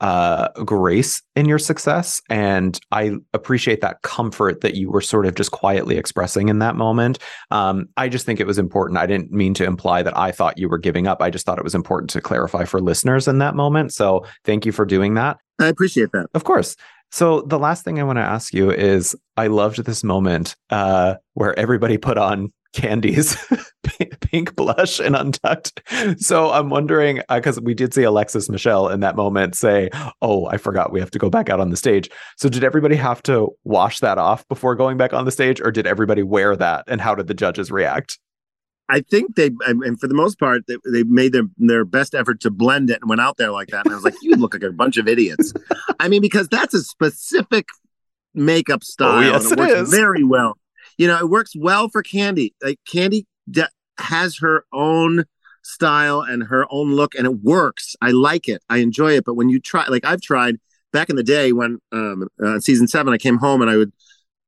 uh, 0.00 0.48
grace 0.64 1.22
in 1.34 1.46
your 1.46 1.58
success. 1.58 2.20
And 2.30 2.78
I 2.92 3.12
appreciate 3.32 3.80
that 3.80 4.02
comfort 4.02 4.60
that 4.60 4.74
you 4.74 4.90
were 4.90 5.00
sort 5.00 5.26
of 5.26 5.34
just 5.34 5.50
quietly 5.50 5.96
expressing 5.96 6.48
in 6.48 6.60
that 6.60 6.76
moment. 6.76 7.18
Um, 7.50 7.88
I 7.96 8.08
just 8.08 8.26
think 8.26 8.40
it 8.40 8.46
was 8.46 8.58
important. 8.58 8.98
I 8.98 9.06
didn't 9.06 9.32
mean 9.32 9.54
to 9.54 9.64
imply 9.64 10.02
that 10.02 10.16
I 10.16 10.32
thought 10.32 10.58
you 10.58 10.68
were 10.68 10.78
giving 10.78 11.06
up. 11.06 11.20
I 11.20 11.30
just 11.30 11.46
thought 11.46 11.58
it 11.58 11.64
was 11.64 11.74
important 11.74 12.10
to 12.10 12.20
clarify 12.20 12.64
for 12.64 12.80
listeners 12.80 13.26
in 13.28 13.38
that 13.38 13.54
moment. 13.54 13.92
So 13.92 14.24
thank 14.44 14.64
you 14.66 14.72
for 14.72 14.84
doing 14.84 15.14
that. 15.14 15.38
I 15.58 15.66
appreciate 15.66 16.12
that. 16.12 16.28
Of 16.34 16.44
course. 16.44 16.76
So 17.10 17.40
the 17.42 17.58
last 17.58 17.84
thing 17.84 17.98
I 17.98 18.04
want 18.04 18.18
to 18.18 18.24
ask 18.24 18.52
you 18.52 18.70
is 18.70 19.16
I 19.36 19.46
loved 19.46 19.84
this 19.84 20.04
moment 20.04 20.56
uh, 20.70 21.14
where 21.34 21.58
everybody 21.58 21.96
put 21.96 22.18
on 22.18 22.52
Kandy's 22.72 23.36
pink 24.20 24.54
blush 24.54 25.00
and 25.00 25.16
untucked. 25.16 25.82
So 26.18 26.50
I'm 26.50 26.70
wondering 26.70 27.22
because 27.28 27.58
uh, 27.58 27.62
we 27.62 27.74
did 27.74 27.94
see 27.94 28.02
Alexis 28.02 28.48
Michelle 28.48 28.88
in 28.88 29.00
that 29.00 29.16
moment 29.16 29.54
say, 29.54 29.90
"Oh, 30.22 30.46
I 30.46 30.56
forgot 30.56 30.92
we 30.92 31.00
have 31.00 31.10
to 31.12 31.18
go 31.18 31.30
back 31.30 31.48
out 31.48 31.60
on 31.60 31.70
the 31.70 31.76
stage." 31.76 32.10
So 32.36 32.48
did 32.48 32.64
everybody 32.64 32.96
have 32.96 33.22
to 33.24 33.48
wash 33.64 34.00
that 34.00 34.18
off 34.18 34.46
before 34.48 34.74
going 34.74 34.96
back 34.96 35.12
on 35.12 35.24
the 35.24 35.32
stage, 35.32 35.60
or 35.60 35.70
did 35.70 35.86
everybody 35.86 36.22
wear 36.22 36.56
that? 36.56 36.84
And 36.88 37.00
how 37.00 37.14
did 37.14 37.26
the 37.26 37.34
judges 37.34 37.70
react? 37.70 38.18
I 38.90 39.00
think 39.00 39.36
they, 39.36 39.50
and 39.66 40.00
for 40.00 40.08
the 40.08 40.14
most 40.14 40.38
part, 40.38 40.62
they, 40.66 40.76
they 40.90 41.02
made 41.02 41.32
their 41.32 41.44
their 41.58 41.84
best 41.84 42.14
effort 42.14 42.40
to 42.40 42.50
blend 42.50 42.90
it 42.90 43.00
and 43.00 43.08
went 43.08 43.20
out 43.20 43.36
there 43.36 43.50
like 43.50 43.68
that. 43.68 43.84
And 43.84 43.92
I 43.92 43.96
was 43.96 44.04
like, 44.04 44.14
you 44.22 44.34
look 44.36 44.54
like 44.54 44.62
a 44.62 44.72
bunch 44.72 44.96
of 44.96 45.06
idiots. 45.06 45.52
I 46.00 46.08
mean, 46.08 46.22
because 46.22 46.48
that's 46.48 46.74
a 46.74 46.82
specific 46.82 47.68
makeup 48.34 48.82
style. 48.82 49.18
Oh, 49.18 49.20
yes, 49.20 49.50
and 49.50 49.60
it, 49.60 49.70
it 49.70 49.78
is. 49.78 49.90
very 49.90 50.24
well. 50.24 50.56
You 50.98 51.06
know, 51.06 51.18
it 51.18 51.30
works 51.30 51.52
well 51.56 51.88
for 51.88 52.02
Kandy. 52.02 52.52
Like 52.62 52.78
Kandy 52.88 53.24
de- 53.50 53.70
has 53.98 54.38
her 54.38 54.64
own 54.72 55.24
style 55.62 56.20
and 56.22 56.44
her 56.44 56.66
own 56.70 56.92
look, 56.92 57.14
and 57.14 57.24
it 57.26 57.40
works. 57.42 57.96
I 58.00 58.10
like 58.10 58.48
it. 58.48 58.62
I 58.68 58.78
enjoy 58.78 59.12
it. 59.12 59.24
But 59.24 59.34
when 59.34 59.48
you 59.48 59.60
try, 59.60 59.86
like 59.88 60.04
I've 60.04 60.20
tried 60.20 60.56
back 60.92 61.08
in 61.10 61.16
the 61.16 61.22
day 61.22 61.52
when 61.52 61.78
um, 61.92 62.28
uh, 62.44 62.60
season 62.60 62.88
seven, 62.88 63.12
I 63.12 63.18
came 63.18 63.38
home 63.38 63.62
and 63.62 63.70
I 63.70 63.76
would 63.76 63.92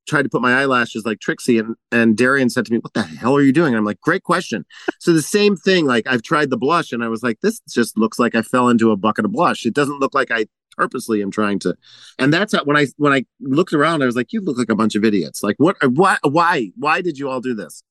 try 0.08 0.22
to 0.22 0.28
put 0.28 0.42
my 0.42 0.60
eyelashes 0.60 1.04
like 1.04 1.20
Trixie, 1.20 1.58
and 1.58 1.76
and 1.92 2.16
Darienne 2.16 2.50
said 2.50 2.66
to 2.66 2.72
me, 2.72 2.78
"What 2.78 2.94
the 2.94 3.02
hell 3.02 3.36
are 3.36 3.42
you 3.42 3.52
doing?" 3.52 3.68
And 3.68 3.78
I'm 3.78 3.84
like, 3.84 4.00
"Great 4.00 4.24
question." 4.24 4.64
So 4.98 5.12
the 5.12 5.22
same 5.22 5.56
thing. 5.56 5.86
Like 5.86 6.06
I've 6.06 6.22
tried 6.22 6.50
the 6.50 6.56
blush, 6.58 6.92
and 6.92 7.04
I 7.04 7.08
was 7.08 7.22
like, 7.22 7.40
"This 7.40 7.60
just 7.68 7.96
looks 7.96 8.18
like 8.18 8.34
I 8.34 8.42
fell 8.42 8.68
into 8.68 8.90
a 8.90 8.96
bucket 8.96 9.24
of 9.24 9.32
blush. 9.32 9.66
It 9.66 9.74
doesn't 9.74 10.00
look 10.00 10.14
like 10.14 10.30
I 10.30 10.46
purposely 10.76 11.22
am 11.22 11.30
trying 11.30 11.58
to." 11.60 11.76
And 12.18 12.32
that's 12.32 12.54
how, 12.54 12.64
when 12.64 12.76
I 12.76 12.86
when 12.96 13.12
I 13.12 13.24
looked 13.40 13.72
around, 13.72 14.02
I 14.02 14.06
was 14.06 14.16
like, 14.16 14.32
"You 14.32 14.40
look 14.40 14.58
like 14.58 14.70
a 14.70 14.76
bunch 14.76 14.94
of 14.94 15.04
idiots. 15.04 15.42
Like 15.42 15.56
what? 15.58 15.76
Why? 15.82 16.18
Why? 16.22 16.70
Why 16.76 17.00
did 17.00 17.18
you 17.18 17.28
all 17.28 17.40
do 17.40 17.54
this?" 17.54 17.82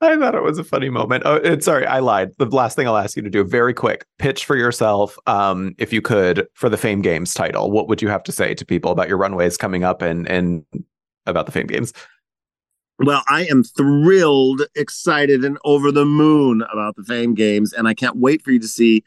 I 0.00 0.16
thought 0.16 0.36
it 0.36 0.44
was 0.44 0.58
a 0.58 0.64
funny 0.64 0.90
moment. 0.90 1.24
Oh, 1.26 1.38
and 1.38 1.62
sorry, 1.62 1.84
I 1.84 1.98
lied. 1.98 2.30
The 2.38 2.46
last 2.46 2.76
thing 2.76 2.86
I'll 2.86 2.96
ask 2.96 3.16
you 3.16 3.22
to 3.22 3.30
do, 3.30 3.42
very 3.42 3.74
quick, 3.74 4.06
pitch 4.18 4.44
for 4.44 4.54
yourself, 4.54 5.18
um, 5.26 5.74
if 5.78 5.92
you 5.92 6.00
could, 6.00 6.46
for 6.54 6.68
the 6.68 6.76
Fame 6.76 7.02
Games 7.02 7.34
title. 7.34 7.72
What 7.72 7.88
would 7.88 8.00
you 8.00 8.08
have 8.08 8.22
to 8.24 8.32
say 8.32 8.54
to 8.54 8.64
people 8.64 8.92
about 8.92 9.08
your 9.08 9.18
runways 9.18 9.56
coming 9.56 9.82
up 9.82 10.02
and 10.02 10.28
and 10.28 10.64
about 11.26 11.46
the 11.46 11.52
Fame 11.52 11.66
Games? 11.66 11.92
Well, 13.00 13.22
I 13.28 13.44
am 13.46 13.62
thrilled, 13.62 14.62
excited, 14.74 15.44
and 15.44 15.58
over 15.64 15.92
the 15.92 16.04
moon 16.04 16.62
about 16.72 16.96
the 16.96 17.04
Fame 17.04 17.34
Games, 17.34 17.72
and 17.72 17.86
I 17.86 17.94
can't 17.94 18.16
wait 18.16 18.42
for 18.42 18.50
you 18.50 18.58
to 18.58 18.68
see 18.68 19.04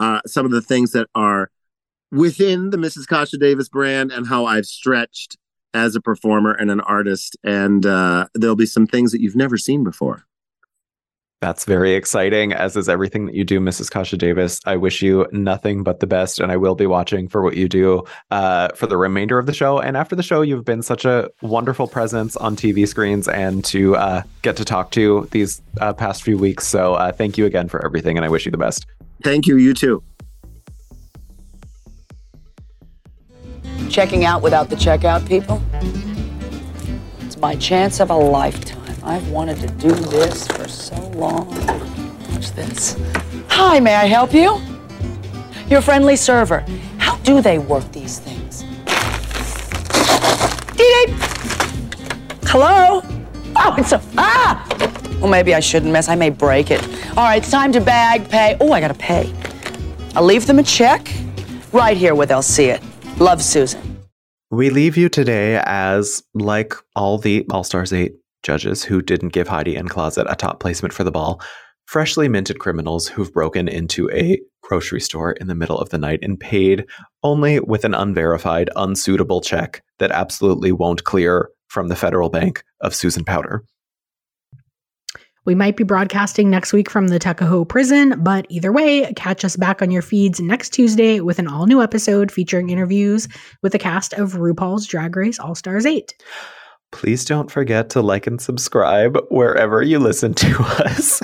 uh, 0.00 0.20
some 0.26 0.44
of 0.44 0.52
the 0.52 0.62
things 0.62 0.92
that 0.92 1.08
are 1.14 1.50
within 2.12 2.70
the 2.70 2.76
Mrs. 2.76 3.08
Kasha 3.08 3.38
Davis 3.38 3.68
brand 3.68 4.12
and 4.12 4.28
how 4.28 4.44
I've 4.44 4.66
stretched 4.66 5.36
as 5.74 5.96
a 5.96 6.00
performer 6.00 6.52
and 6.52 6.70
an 6.70 6.80
artist. 6.80 7.36
And 7.42 7.84
uh, 7.84 8.28
there'll 8.34 8.54
be 8.54 8.66
some 8.66 8.86
things 8.86 9.10
that 9.12 9.20
you've 9.20 9.34
never 9.34 9.56
seen 9.56 9.82
before. 9.82 10.24
That's 11.40 11.64
very 11.64 11.94
exciting, 11.94 12.52
as 12.52 12.76
is 12.76 12.88
everything 12.88 13.26
that 13.26 13.34
you 13.34 13.42
do, 13.42 13.58
Mrs. 13.58 13.90
Kasha 13.90 14.16
Davis. 14.16 14.60
I 14.64 14.76
wish 14.76 15.02
you 15.02 15.26
nothing 15.32 15.82
but 15.82 15.98
the 15.98 16.06
best, 16.06 16.38
and 16.38 16.52
I 16.52 16.56
will 16.56 16.76
be 16.76 16.86
watching 16.86 17.26
for 17.26 17.42
what 17.42 17.56
you 17.56 17.68
do 17.68 18.04
uh, 18.30 18.68
for 18.76 18.86
the 18.86 18.96
remainder 18.96 19.40
of 19.40 19.46
the 19.46 19.52
show. 19.52 19.80
And 19.80 19.96
after 19.96 20.14
the 20.14 20.22
show, 20.22 20.42
you've 20.42 20.64
been 20.64 20.82
such 20.82 21.04
a 21.04 21.28
wonderful 21.40 21.88
presence 21.88 22.36
on 22.36 22.54
TV 22.54 22.86
screens 22.86 23.26
and 23.26 23.64
to 23.64 23.96
uh, 23.96 24.22
get 24.42 24.56
to 24.58 24.64
talk 24.64 24.92
to 24.92 25.26
these 25.32 25.60
uh, 25.80 25.92
past 25.92 26.22
few 26.22 26.38
weeks. 26.38 26.64
So 26.64 26.94
uh, 26.94 27.10
thank 27.10 27.36
you 27.36 27.44
again 27.44 27.68
for 27.68 27.84
everything, 27.84 28.16
and 28.16 28.24
I 28.24 28.28
wish 28.28 28.46
you 28.46 28.52
the 28.52 28.58
best. 28.58 28.86
Thank 29.24 29.48
you. 29.48 29.56
You 29.56 29.74
too. 29.74 30.00
Checking 33.92 34.24
out 34.24 34.40
without 34.40 34.70
the 34.70 34.76
checkout 34.76 35.28
people? 35.28 35.62
It's 37.20 37.36
my 37.36 37.54
chance 37.56 38.00
of 38.00 38.08
a 38.08 38.16
lifetime. 38.16 38.96
I've 39.04 39.28
wanted 39.28 39.58
to 39.58 39.66
do 39.66 39.90
this 39.90 40.48
for 40.48 40.66
so 40.66 40.96
long. 41.10 41.46
Watch 42.30 42.52
this. 42.52 42.96
Hi, 43.48 43.80
may 43.80 43.94
I 43.94 44.06
help 44.06 44.32
you? 44.32 44.58
Your 45.68 45.82
friendly 45.82 46.16
server. 46.16 46.60
How 46.96 47.16
do 47.18 47.42
they 47.42 47.58
work 47.58 47.84
these 47.92 48.18
things? 48.18 48.62
Dee 50.74 51.04
Hello? 52.46 53.02
Oh, 53.56 53.74
it's 53.76 53.92
a 53.92 54.00
ah! 54.16 54.66
Well, 55.20 55.30
maybe 55.30 55.54
I 55.54 55.60
shouldn't 55.60 55.92
mess. 55.92 56.08
I 56.08 56.14
may 56.14 56.30
break 56.30 56.70
it. 56.70 56.82
All 57.10 57.24
right, 57.24 57.42
it's 57.42 57.50
time 57.50 57.72
to 57.72 57.80
bag 57.82 58.26
pay. 58.30 58.56
Oh, 58.58 58.72
I 58.72 58.80
gotta 58.80 58.94
pay. 58.94 59.30
I'll 60.16 60.24
leave 60.24 60.46
them 60.46 60.58
a 60.58 60.62
check 60.62 61.12
right 61.72 61.94
here 61.94 62.14
where 62.14 62.26
they'll 62.26 62.40
see 62.40 62.70
it. 62.70 62.82
Love, 63.18 63.42
Susan. 63.42 63.98
We 64.50 64.70
leave 64.70 64.96
you 64.96 65.08
today 65.08 65.62
as, 65.64 66.22
like 66.34 66.74
all 66.96 67.18
the 67.18 67.46
All 67.50 67.64
Stars 67.64 67.92
8 67.92 68.14
judges 68.42 68.84
who 68.84 69.00
didn't 69.00 69.32
give 69.32 69.48
Heidi 69.48 69.76
N 69.76 69.88
Closet 69.88 70.26
a 70.28 70.34
top 70.34 70.60
placement 70.60 70.92
for 70.92 71.04
the 71.04 71.10
ball, 71.10 71.40
freshly 71.86 72.28
minted 72.28 72.58
criminals 72.58 73.08
who've 73.08 73.32
broken 73.32 73.68
into 73.68 74.10
a 74.10 74.40
grocery 74.62 75.00
store 75.00 75.32
in 75.32 75.46
the 75.46 75.54
middle 75.54 75.78
of 75.78 75.90
the 75.90 75.98
night 75.98 76.20
and 76.22 76.40
paid 76.40 76.86
only 77.22 77.60
with 77.60 77.84
an 77.84 77.94
unverified, 77.94 78.70
unsuitable 78.76 79.40
check 79.40 79.82
that 79.98 80.10
absolutely 80.10 80.72
won't 80.72 81.04
clear 81.04 81.50
from 81.68 81.88
the 81.88 81.96
federal 81.96 82.28
bank 82.28 82.62
of 82.80 82.94
Susan 82.94 83.24
Powter. 83.24 83.60
We 85.44 85.54
might 85.56 85.76
be 85.76 85.82
broadcasting 85.82 86.50
next 86.50 86.72
week 86.72 86.88
from 86.88 87.08
the 87.08 87.18
Tuckahoe 87.18 87.64
prison, 87.64 88.14
but 88.22 88.46
either 88.48 88.70
way, 88.70 89.12
catch 89.16 89.44
us 89.44 89.56
back 89.56 89.82
on 89.82 89.90
your 89.90 90.02
feeds 90.02 90.40
next 90.40 90.70
Tuesday 90.70 91.20
with 91.20 91.40
an 91.40 91.48
all 91.48 91.66
new 91.66 91.82
episode 91.82 92.30
featuring 92.30 92.70
interviews 92.70 93.26
with 93.60 93.72
the 93.72 93.78
cast 93.78 94.12
of 94.14 94.34
RuPaul's 94.34 94.86
Drag 94.86 95.16
Race 95.16 95.40
All 95.40 95.56
Stars 95.56 95.84
8. 95.84 96.14
Please 96.92 97.24
don't 97.24 97.50
forget 97.50 97.90
to 97.90 98.02
like 98.02 98.26
and 98.28 98.40
subscribe 98.40 99.18
wherever 99.30 99.82
you 99.82 99.98
listen 99.98 100.32
to 100.34 100.62
us. 100.84 101.20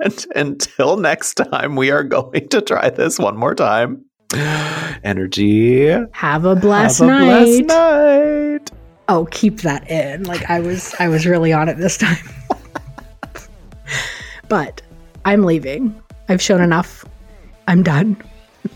and 0.00 0.26
until 0.36 0.96
next 0.96 1.34
time, 1.34 1.74
we 1.74 1.90
are 1.90 2.04
going 2.04 2.48
to 2.50 2.60
try 2.60 2.88
this 2.90 3.18
one 3.18 3.36
more 3.36 3.54
time. 3.56 4.04
Energy. 5.02 5.88
Have 6.12 6.44
a 6.44 6.54
blessed 6.54 7.00
Have 7.00 7.08
a 7.08 7.12
night. 7.12 7.66
blessed 7.66 8.70
night. 8.70 8.70
Oh, 9.08 9.26
keep 9.30 9.62
that 9.62 9.90
in. 9.90 10.24
Like 10.24 10.48
I 10.48 10.60
was 10.60 10.94
I 10.98 11.08
was 11.08 11.26
really 11.26 11.52
on 11.52 11.68
it 11.68 11.78
this 11.78 11.98
time. 11.98 12.16
but 14.54 14.80
I'm 15.24 15.42
leaving. 15.42 16.00
I've 16.28 16.40
shown 16.40 16.60
enough. 16.60 17.04
I'm 17.66 17.82
done. 17.82 18.16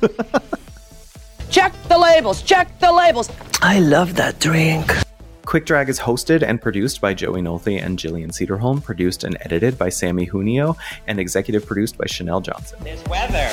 Check 1.50 1.72
the 1.88 1.96
labels. 1.96 2.42
Check 2.42 2.80
the 2.80 2.90
labels. 2.90 3.30
I 3.62 3.78
love 3.78 4.16
that 4.16 4.40
drink. 4.40 4.92
Quick 5.44 5.66
Drag 5.66 5.88
is 5.88 6.00
hosted 6.00 6.42
and 6.42 6.60
produced 6.60 7.00
by 7.00 7.14
Joey 7.14 7.42
Nolfi 7.42 7.80
and 7.80 7.96
Jillian 7.96 8.32
Sederholm, 8.32 8.82
produced 8.82 9.22
and 9.22 9.38
edited 9.42 9.78
by 9.78 9.88
Sammy 9.88 10.26
Junio, 10.26 10.76
and 11.06 11.20
executive 11.20 11.64
produced 11.64 11.96
by 11.96 12.06
Chanel 12.06 12.40
Johnson. 12.40 12.80
There's 12.82 13.04
weather. 13.04 13.48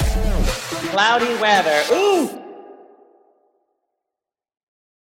Cloudy 0.90 1.36
weather. 1.36 1.84
Ooh! 1.94 2.45